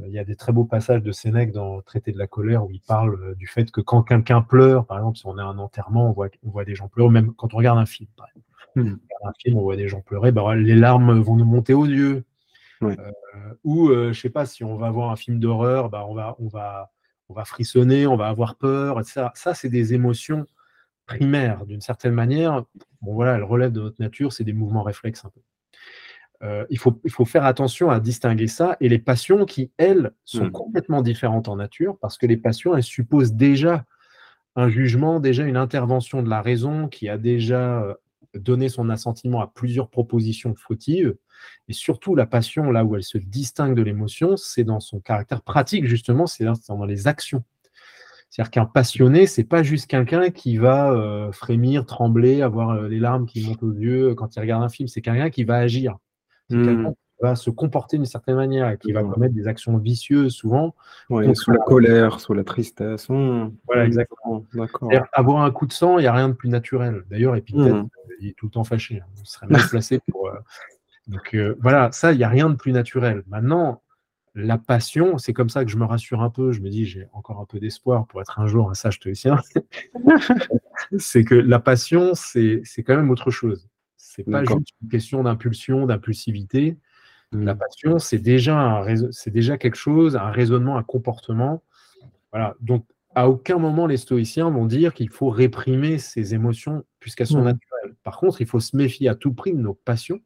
euh, 0.00 0.08
il 0.08 0.12
y 0.12 0.18
a 0.18 0.24
des 0.24 0.34
très 0.34 0.52
beaux 0.52 0.64
passages 0.64 1.02
de 1.02 1.12
Sénèque 1.12 1.52
dans 1.52 1.76
le 1.76 1.82
traité 1.82 2.10
de 2.10 2.18
la 2.18 2.26
colère 2.26 2.64
où 2.64 2.70
il 2.72 2.80
parle 2.80 3.14
euh, 3.22 3.34
du 3.36 3.46
fait 3.46 3.70
que 3.70 3.80
quand 3.80 4.02
quelqu'un 4.02 4.42
pleure, 4.42 4.86
par 4.86 4.98
exemple, 4.98 5.18
si 5.18 5.26
on 5.26 5.38
a 5.38 5.44
un 5.44 5.58
enterrement, 5.58 6.08
on 6.08 6.12
voit, 6.12 6.30
on 6.42 6.50
voit 6.50 6.64
des 6.64 6.74
gens 6.74 6.88
pleurer, 6.88 7.10
même 7.10 7.32
quand 7.34 7.54
on 7.54 7.58
regarde 7.58 7.78
un 7.78 7.86
film, 7.86 8.08
par 8.16 8.26
exemple. 8.28 8.46
On 8.74 9.28
un 9.28 9.32
film, 9.38 9.58
on 9.58 9.62
voit 9.62 9.76
des 9.76 9.86
gens 9.86 10.00
pleurer, 10.00 10.32
bah, 10.32 10.56
les 10.56 10.74
larmes 10.74 11.20
vont 11.20 11.36
nous 11.36 11.44
monter 11.44 11.74
aux 11.74 11.84
yeux. 11.84 12.24
Euh, 12.90 13.12
ou, 13.64 13.88
je 13.92 14.12
sais 14.18 14.30
pas, 14.30 14.46
si 14.46 14.64
on 14.64 14.76
va 14.76 14.90
voir 14.90 15.10
un 15.10 15.16
film 15.16 15.38
d'horreur, 15.38 15.88
bah, 15.90 16.04
on, 16.08 16.14
va, 16.14 16.36
on, 16.38 16.48
va, 16.48 16.90
on 17.28 17.34
va 17.34 17.44
frissonner, 17.44 18.06
on 18.06 18.16
va 18.16 18.28
avoir 18.28 18.56
peur, 18.56 19.00
etc. 19.00 19.26
Ça, 19.34 19.54
c'est 19.54 19.68
des 19.68 19.94
émotions 19.94 20.46
primaires, 21.06 21.66
d'une 21.66 21.80
certaine 21.80 22.12
manière. 22.14 22.64
Bon, 23.00 23.14
voilà, 23.14 23.34
elles 23.36 23.42
relèvent 23.44 23.72
de 23.72 23.80
notre 23.80 24.00
nature, 24.00 24.32
c'est 24.32 24.44
des 24.44 24.52
mouvements 24.52 24.82
réflexes 24.82 25.24
un 25.24 25.30
peu. 25.30 25.40
euh, 26.44 26.64
il, 26.70 26.78
faut, 26.78 27.00
il 27.04 27.10
faut 27.10 27.24
faire 27.24 27.44
attention 27.44 27.90
à 27.90 28.00
distinguer 28.00 28.48
ça 28.48 28.76
et 28.80 28.88
les 28.88 28.98
passions 28.98 29.44
qui, 29.44 29.70
elles, 29.78 30.12
sont 30.24 30.46
Mm. 30.46 30.50
complètement 30.52 31.02
différentes 31.02 31.48
en 31.48 31.56
nature 31.56 31.98
parce 32.00 32.18
que 32.18 32.26
les 32.26 32.36
passions, 32.36 32.76
elles 32.76 32.82
supposent 32.82 33.34
déjà 33.34 33.84
un 34.56 34.68
jugement, 34.68 35.20
déjà 35.20 35.44
une 35.44 35.56
intervention 35.56 36.22
de 36.22 36.28
la 36.28 36.42
raison 36.42 36.88
qui 36.88 37.08
a 37.08 37.16
déjà 37.18 37.82
euh, 37.82 37.94
donné 38.34 38.68
son 38.68 38.90
assentiment 38.90 39.40
à 39.40 39.46
plusieurs 39.46 39.88
propositions 39.88 40.54
fautives. 40.56 41.16
Et 41.68 41.72
surtout, 41.72 42.14
la 42.14 42.26
passion, 42.26 42.70
là 42.70 42.84
où 42.84 42.96
elle 42.96 43.02
se 43.04 43.18
distingue 43.18 43.74
de 43.74 43.82
l'émotion, 43.82 44.36
c'est 44.36 44.64
dans 44.64 44.80
son 44.80 45.00
caractère 45.00 45.42
pratique, 45.42 45.86
justement, 45.86 46.26
c'est 46.26 46.44
dans- 46.44 46.84
les 46.84 47.06
actions. 47.06 47.42
C'est-à-dire 48.30 48.50
qu'un 48.50 48.64
passionné, 48.64 49.26
c'est 49.26 49.44
pas 49.44 49.62
juste 49.62 49.86
quelqu'un 49.86 50.30
qui 50.30 50.56
va 50.56 50.90
euh, 50.92 51.30
frémir, 51.32 51.84
trembler, 51.84 52.40
avoir 52.42 52.70
euh, 52.70 52.88
les 52.88 52.98
larmes 52.98 53.26
qui 53.26 53.46
montent 53.46 53.62
aux 53.62 53.72
yeux 53.74 54.14
quand 54.14 54.34
il 54.36 54.40
regarde 54.40 54.62
un 54.62 54.68
film. 54.70 54.88
C'est 54.88 55.02
quelqu'un 55.02 55.28
qui 55.30 55.44
va 55.44 55.56
agir. 55.56 55.98
C'est 56.48 56.56
Mm. 56.56 56.64
quelqu'un 56.64 56.90
qui 56.92 56.96
va 57.20 57.36
se 57.36 57.50
comporter 57.50 57.98
d'une 57.98 58.06
certaine 58.06 58.36
manière 58.36 58.70
et 58.70 58.78
qui 58.78 58.92
va 58.92 59.02
commettre 59.04 59.34
des 59.34 59.46
actions 59.48 59.76
vicieuses 59.76 60.32
souvent. 60.32 60.74
Ouais, 61.10 61.26
Donc, 61.26 61.36
sous 61.36 61.50
la 61.50 61.58
colère, 61.58 62.20
sous 62.20 62.32
la 62.32 62.42
tristesse. 62.42 63.08
Mm. 63.10 63.50
Voilà, 63.66 63.82
Mm. 63.84 63.86
exactement. 63.86 64.44
D'accord. 64.54 64.88
C'est-à-dire, 64.90 65.08
avoir 65.12 65.42
un 65.44 65.50
coup 65.50 65.66
de 65.66 65.72
sang, 65.74 65.98
il 65.98 66.02
n'y 66.02 66.08
a 66.08 66.12
rien 66.14 66.30
de 66.30 66.34
plus 66.34 66.48
naturel. 66.48 67.02
D'ailleurs, 67.10 67.36
Épictète, 67.36 67.66
euh, 67.74 67.82
il 68.20 68.28
est 68.30 68.32
tout 68.36 68.46
le 68.46 68.52
temps 68.52 68.64
fâché. 68.64 69.00
hein. 69.02 69.06
Il 69.20 69.26
serait 69.26 69.46
mal 69.46 69.60
placé 69.68 70.00
pour. 70.10 70.28
euh, 70.28 70.32
Donc 71.08 71.34
euh, 71.34 71.56
voilà, 71.60 71.90
ça, 71.92 72.12
il 72.12 72.18
n'y 72.18 72.24
a 72.24 72.28
rien 72.28 72.48
de 72.50 72.54
plus 72.54 72.72
naturel. 72.72 73.22
Maintenant, 73.26 73.82
la 74.34 74.56
passion, 74.56 75.18
c'est 75.18 75.32
comme 75.32 75.50
ça 75.50 75.64
que 75.64 75.70
je 75.70 75.76
me 75.76 75.84
rassure 75.84 76.22
un 76.22 76.30
peu. 76.30 76.52
Je 76.52 76.60
me 76.60 76.70
dis, 76.70 76.86
j'ai 76.86 77.06
encore 77.12 77.40
un 77.40 77.44
peu 77.44 77.58
d'espoir 77.60 78.06
pour 78.06 78.20
être 78.20 78.38
un 78.40 78.46
jour 78.46 78.70
un 78.70 78.74
sage 78.74 78.96
stoïcien. 78.96 79.36
c'est 80.98 81.24
que 81.24 81.34
la 81.34 81.58
passion, 81.58 82.12
c'est 82.14 82.62
quand 82.78 82.96
même 82.96 83.10
autre 83.10 83.30
chose. 83.30 83.68
C'est 83.96 84.24
pas 84.24 84.44
juste 84.44 84.68
une 84.82 84.88
question 84.88 85.22
d'impulsion, 85.22 85.86
d'impulsivité. 85.86 86.78
Mm. 87.32 87.44
La 87.44 87.54
passion, 87.54 87.98
c'est 87.98 88.18
déjà, 88.18 88.84
c'est 89.10 89.30
déjà 89.30 89.56
quelque 89.58 89.76
chose, 89.76 90.16
un 90.16 90.30
raisonnement, 90.30 90.76
un 90.76 90.82
comportement. 90.82 91.62
Voilà. 92.30 92.54
Donc, 92.60 92.86
à 93.14 93.28
aucun 93.28 93.58
moment, 93.58 93.86
les 93.86 93.98
stoïciens 93.98 94.48
vont 94.50 94.64
dire 94.66 94.94
qu'il 94.94 95.10
faut 95.10 95.28
réprimer 95.28 95.98
ses 95.98 96.34
émotions 96.34 96.84
puisqu'elles 97.00 97.26
sont 97.26 97.38
Mhm. 97.38 97.44
naturelles. 97.44 97.94
Par 98.02 98.18
contre, 98.18 98.40
il 98.40 98.46
faut 98.46 98.60
se 98.60 98.74
méfier 98.76 99.08
à 99.08 99.14
tout 99.14 99.34
prix 99.34 99.52
de 99.52 99.58
nos 99.58 99.74
passions, 99.74 100.20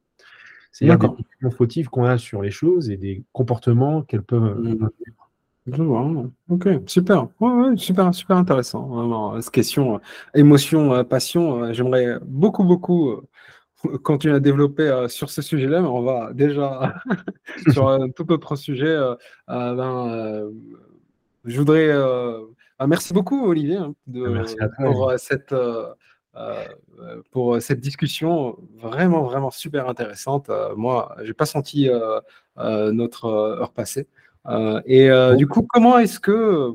c'est-à-dire 0.76 0.98
des 0.98 1.06
D'accord. 1.06 1.18
opinions 1.18 1.50
fautives 1.56 1.88
qu'on 1.88 2.04
a 2.04 2.18
sur 2.18 2.42
les 2.42 2.50
choses 2.50 2.90
et 2.90 2.98
des 2.98 3.24
comportements 3.32 4.02
qu'elles 4.02 4.22
peuvent. 4.22 4.58
Mhm. 4.60 4.90
Je 5.68 5.82
vois, 5.82 6.06
ok, 6.50 6.68
super, 6.86 7.28
ouais, 7.40 7.50
ouais, 7.50 7.76
super, 7.76 8.14
super 8.14 8.36
intéressant. 8.36 8.86
Vraiment, 8.86 9.34
euh, 9.34 9.40
cette 9.40 9.52
question, 9.54 9.96
euh, 9.96 9.98
émotion, 10.34 10.92
euh, 10.92 11.02
passion, 11.02 11.64
euh, 11.64 11.72
j'aimerais 11.72 12.18
beaucoup, 12.22 12.62
beaucoup 12.62 13.22
continuer 14.04 14.34
à 14.36 14.40
développer 14.40 15.06
sur 15.08 15.30
ce 15.30 15.40
sujet-là, 15.40 15.80
mais 15.80 15.88
on 15.88 16.02
va 16.02 16.32
déjà 16.34 16.94
sur 17.72 17.88
un 17.88 18.10
tout 18.10 18.30
autre 18.30 18.54
sujet. 18.54 18.96
ben, 19.48 20.50
je 21.46 21.58
voudrais. 21.58 21.90
ah, 22.78 22.86
merci 22.86 23.14
beaucoup, 23.14 23.46
Olivier, 23.46 23.76
hein, 23.76 23.94
de- 24.06 24.28
Merci 24.28 24.56
pour, 24.84 25.10
cette, 25.16 25.54
pour 27.30 27.60
cette 27.62 27.80
discussion 27.80 28.58
vraiment, 28.76 29.22
vraiment 29.22 29.50
super 29.50 29.88
intéressante. 29.88 30.50
Euh, 30.50 30.74
moi, 30.76 31.16
j'ai 31.22 31.34
pas 31.34 31.46
senti 31.46 31.88
euh, 31.88 32.20
euh, 32.58 32.92
notre 32.92 33.26
euh, 33.26 33.60
heure 33.60 33.72
passée. 33.72 34.06
Euh, 34.46 34.80
et 34.86 35.10
euh, 35.10 35.30
Bon. 35.32 35.36
du 35.38 35.46
coup, 35.46 35.66
comment 35.68 35.98
est-ce 35.98 36.20
que 36.20 36.72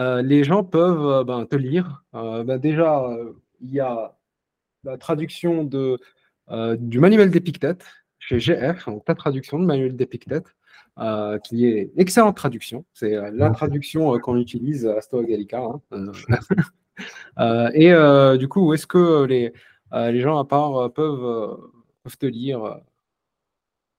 euh, 0.00 0.22
les 0.22 0.44
gens 0.44 0.64
peuvent 0.64 1.06
euh, 1.06 1.24
ben, 1.24 1.46
te 1.46 1.56
lire? 1.56 2.02
Euh, 2.14 2.44
ben, 2.44 2.58
Déjà, 2.58 3.04
euh, 3.04 3.32
il 3.60 3.70
y 3.72 3.80
a 3.80 4.16
la 4.84 4.98
traduction 4.98 5.64
de, 5.64 5.98
euh, 6.50 6.76
du 6.78 6.98
manuel 7.00 7.30
d'Épictète 7.30 7.84
chez 8.18 8.38
GF, 8.40 8.86
donc 8.86 9.04
ta 9.04 9.14
traduction 9.14 9.58
de 9.58 9.64
manuel 9.66 9.96
d'Épictète, 9.96 10.46
euh, 10.98 11.38
qui 11.38 11.66
est 11.66 11.90
excellente 11.96 12.36
traduction. 12.36 12.84
C'est 12.92 13.14
euh, 13.16 13.30
la 13.32 13.50
traduction 13.50 14.14
euh, 14.14 14.18
qu'on 14.18 14.36
utilise 14.36 14.86
à 14.86 15.00
Stoa 15.00 15.24
Gallica. 15.24 15.60
hein. 15.62 15.80
Euh, 17.38 17.70
et 17.74 17.92
euh, 17.92 18.36
du 18.36 18.48
coup, 18.48 18.68
où 18.68 18.74
est-ce 18.74 18.86
que 18.86 19.24
les, 19.24 19.52
euh, 19.92 20.10
les 20.12 20.20
gens 20.20 20.38
à 20.38 20.44
part 20.44 20.92
peuvent, 20.92 21.58
peuvent 22.04 22.18
te 22.18 22.26
lire 22.26 22.80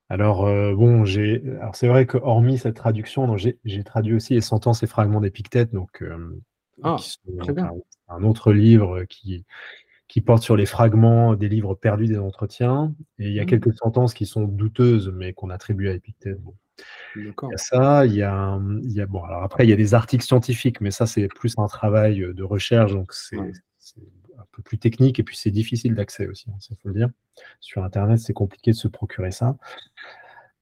Alors, 0.10 0.46
euh, 0.46 0.76
bon, 0.76 1.04
j'ai. 1.06 1.42
Alors, 1.62 1.76
c'est 1.76 1.88
vrai 1.88 2.06
que 2.06 2.18
hormis 2.18 2.58
cette 2.58 2.76
traduction, 2.76 3.28
donc 3.28 3.38
j'ai 3.38 3.58
j'ai 3.66 3.84
traduit 3.84 4.14
aussi 4.16 4.34
les 4.36 4.42
sentences 4.42 4.84
et 4.84 4.88
fragments 4.88 5.22
d'Épictète, 5.22 5.74
donc 5.74 6.02
euh, 6.04 6.40
Ah, 6.84 6.96
qui 7.00 7.12
sont 7.12 7.38
très 7.40 7.54
bien. 7.54 7.72
un, 8.10 8.16
un 8.16 8.24
autre 8.24 8.54
livre 8.54 9.04
qui, 9.06 9.46
qui 10.08 10.22
porte 10.22 10.44
sur 10.44 10.58
les 10.58 10.66
fragments 10.68 11.36
des 11.36 11.50
livres 11.50 11.76
perdus 11.76 12.08
des 12.08 12.20
entretiens. 12.20 12.94
Et 13.20 13.28
il 13.30 13.34
y 13.34 13.40
a 13.40 13.44
Mhm. 13.44 13.50
quelques 13.50 13.74
sentences 13.76 14.14
qui 14.14 14.26
sont 14.28 14.46
douteuses, 14.46 15.12
mais 15.16 15.34
qu'on 15.34 15.50
attribue 15.50 15.90
à 15.90 15.94
Épictète. 15.94 16.40
Bon. 16.42 16.56
Il 17.16 17.26
y 17.52 17.54
a 17.54 17.58
ça, 17.58 18.06
il 18.06 18.14
y 18.14 18.24
a, 18.24 18.60
il 18.84 18.92
y 18.92 19.02
a 19.02 19.06
bon, 19.06 19.24
alors 19.24 19.44
après, 19.44 19.66
il 19.66 19.70
y 19.70 19.74
a 19.74 19.78
des 19.78 19.94
articles 19.94 20.24
scientifiques, 20.26 20.82
mais 20.82 20.92
ça, 20.92 21.06
c'est 21.06 21.28
plus 21.28 21.54
un 21.58 21.68
travail 21.68 22.26
de 22.34 22.44
recherche, 22.44 22.92
donc 22.94 23.14
c'est 23.14 23.38
Ouais. 23.38 23.52
un 24.38 24.46
peu 24.52 24.62
plus 24.62 24.78
technique, 24.78 25.20
et 25.20 25.24
puis 25.24 25.38
c'est 25.38 25.52
difficile 25.52 25.96
d'accès 25.96 26.28
aussi, 26.28 26.50
hein, 26.50 26.56
ça 26.60 26.76
faut 26.82 26.90
le 26.90 26.96
dire. 26.96 27.10
Sur 27.62 27.84
Internet, 27.84 28.20
c'est 28.20 28.34
compliqué 28.34 28.72
de 28.72 28.76
se 28.76 28.88
procurer 28.88 29.32
ça. 29.32 29.58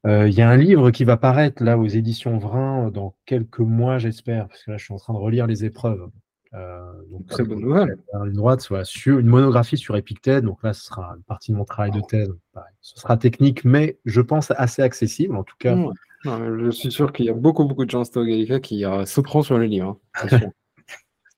Euh, 0.06 0.28
Il 0.28 0.34
y 0.36 0.42
a 0.42 0.50
un 0.50 0.58
livre 0.58 0.92
qui 0.92 1.06
va 1.06 1.18
paraître 1.18 1.64
là 1.64 1.78
aux 1.78 1.88
éditions 1.88 2.38
Vrin 2.38 2.90
dans 2.92 3.16
quelques 3.26 3.60
mois, 3.60 3.98
j'espère, 4.00 4.48
parce 4.50 4.64
que 4.64 4.72
là, 4.72 4.78
je 4.78 4.84
suis 4.86 4.94
en 4.94 4.98
train 4.98 5.14
de 5.14 5.20
relire 5.20 5.48
les 5.48 5.64
épreuves. 5.66 6.10
Euh, 6.56 6.92
donc, 7.10 7.26
Très 7.28 7.44
euh, 7.44 7.46
bonne 7.48 7.62
nouvelle. 7.62 7.98
ligne 8.26 8.34
droite, 8.34 8.62
soit 8.62 8.86
sur 8.86 9.18
une 9.20 9.28
monographie 9.28 9.78
sur 9.78 9.96
Épictète. 9.98 10.44
Donc 10.44 10.62
là, 10.64 10.74
ce 10.74 10.86
sera 10.86 11.14
une 11.18 11.24
partie 11.24 11.52
de 11.52 11.58
mon 11.58 11.66
travail 11.66 11.92
de 11.92 12.02
thèse. 12.02 12.32
Pareil. 12.54 12.74
Ce 12.82 13.00
sera 13.00 13.18
technique, 13.18 13.66
mais 13.66 13.98
je 14.06 14.22
pense 14.22 14.52
assez 14.52 14.82
accessible. 14.82 15.36
En 15.36 15.44
tout 15.44 15.56
cas. 15.58 15.76
Non, 15.76 15.92
je 16.26 16.70
suis 16.70 16.92
sûr 16.92 17.12
qu'il 17.12 17.26
y 17.26 17.30
a 17.30 17.34
beaucoup, 17.34 17.66
beaucoup 17.66 17.86
de 17.86 17.90
gens 17.90 18.02
à 18.02 18.60
qui 18.60 18.86
euh, 18.86 19.06
sauteront 19.06 19.42
sur 19.42 19.58
le 19.58 19.66
livre. 19.66 20.00
hein, 20.22 20.28
c'est. 20.30 20.50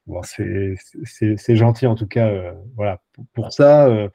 Bon, 0.07 0.22
gentil 1.55 1.88
en 1.88 1.95
tout 1.95 2.05
cas. 2.05 2.28
euh, 2.28 2.53
voilà. 2.76 3.01
Pour, 3.13 3.26
pour 3.34 3.51
ça, 3.51 3.88
euh, 3.88 4.07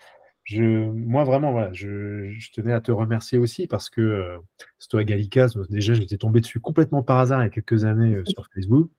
je, 0.51 0.91
moi 0.91 1.23
vraiment, 1.23 1.53
voilà, 1.53 1.73
je, 1.73 2.29
je 2.33 2.51
tenais 2.51 2.73
à 2.73 2.81
te 2.81 2.91
remercier 2.91 3.39
aussi 3.39 3.69
parce 3.69 3.89
que 3.89 4.01
euh, 4.01 4.39
Stoa 4.81 5.05
Gallica, 5.05 5.47
déjà, 5.69 5.95
j'étais 5.95 6.17
tombé 6.17 6.41
dessus 6.41 6.59
complètement 6.59 7.05
par 7.05 7.19
hasard 7.19 7.41
il 7.41 7.45
y 7.45 7.47
a 7.47 7.51
quelques 7.51 7.85
années 7.85 8.17
euh, 8.17 8.25
sur 8.25 8.49
Facebook 8.53 8.91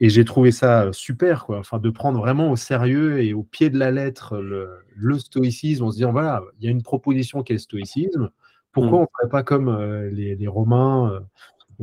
et 0.00 0.08
j'ai 0.08 0.24
trouvé 0.24 0.50
ça 0.50 0.86
euh, 0.86 0.92
super, 0.92 1.44
quoi. 1.46 1.60
Enfin, 1.60 1.78
de 1.78 1.90
prendre 1.90 2.18
vraiment 2.18 2.50
au 2.50 2.56
sérieux 2.56 3.22
et 3.22 3.34
au 3.34 3.44
pied 3.44 3.70
de 3.70 3.78
la 3.78 3.92
lettre 3.92 4.38
le, 4.38 4.68
le 4.96 5.16
stoïcisme 5.18 5.84
en 5.84 5.90
se 5.92 5.96
disant 5.96 6.10
voilà, 6.10 6.42
il 6.58 6.64
y 6.64 6.68
a 6.68 6.72
une 6.72 6.82
proposition 6.82 7.44
qui 7.44 7.52
est 7.52 7.56
le 7.56 7.60
stoïcisme. 7.60 8.30
Pourquoi 8.72 8.98
Mm. 8.98 9.00
on 9.00 9.02
ne 9.02 9.06
ferait 9.18 9.30
pas 9.30 9.42
comme 9.44 9.68
euh, 9.68 10.10
les, 10.10 10.34
les 10.34 10.48
Romains 10.48 11.12
euh, 11.12 11.20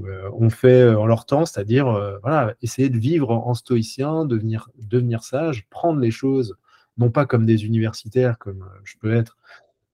euh, 0.05 0.29
ont 0.33 0.49
fait 0.49 0.81
euh, 0.81 0.99
en 0.99 1.05
leur 1.05 1.25
temps, 1.25 1.45
c'est-à-dire 1.45 1.87
euh, 1.87 2.17
voilà, 2.23 2.55
essayer 2.61 2.89
de 2.89 2.97
vivre 2.97 3.31
en 3.31 3.53
stoïcien, 3.53 4.25
devenir, 4.25 4.69
devenir 4.77 5.23
sage, 5.23 5.65
prendre 5.69 5.99
les 5.99 6.11
choses, 6.11 6.57
non 6.97 7.09
pas 7.09 7.25
comme 7.25 7.45
des 7.45 7.65
universitaires, 7.65 8.37
comme 8.37 8.61
euh, 8.61 8.79
je 8.83 8.95
peux 8.99 9.13
être, 9.13 9.37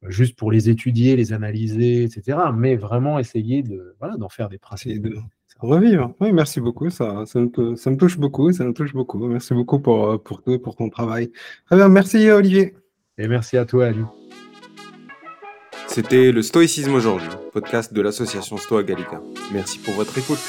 euh, 0.03 0.09
juste 0.09 0.37
pour 0.37 0.51
les 0.51 0.69
étudier, 0.69 1.15
les 1.15 1.33
analyser, 1.33 2.03
etc., 2.03 2.37
mais 2.53 2.75
vraiment 2.75 3.19
essayer 3.19 3.63
de 3.63 3.95
voilà, 3.99 4.17
d'en 4.17 4.29
faire 4.29 4.49
des 4.49 4.57
principes. 4.57 5.01
de 5.01 5.17
revivre. 5.59 6.13
Oui, 6.19 6.31
merci 6.31 6.61
beaucoup. 6.61 6.89
Ça, 6.89 7.25
ça, 7.25 7.39
me, 7.39 7.75
ça 7.75 7.91
me 7.91 7.97
touche 7.97 8.17
beaucoup. 8.17 8.51
Ça 8.51 8.63
me 8.63 8.73
touche 8.73 8.93
beaucoup. 8.93 9.19
Merci 9.27 9.53
beaucoup 9.53 9.79
pour, 9.79 10.11
euh, 10.11 10.17
pour, 10.17 10.41
tout, 10.41 10.57
pour 10.59 10.75
ton 10.75 10.89
travail. 10.89 11.31
Très 11.65 11.75
bien. 11.75 11.89
Merci, 11.89 12.29
Olivier. 12.31 12.75
Et 13.17 13.27
merci 13.27 13.57
à 13.57 13.65
toi, 13.65 13.87
Ali. 13.87 14.03
C'était 15.87 16.31
le 16.31 16.41
Stoïcisme 16.41 16.93
aujourd'hui, 16.93 17.27
podcast 17.51 17.93
de 17.93 18.01
l'association 18.01 18.57
Stoa 18.57 18.83
Gallica. 18.83 19.21
Merci 19.51 19.79
pour 19.79 19.95
votre 19.95 20.17
écoute. 20.17 20.39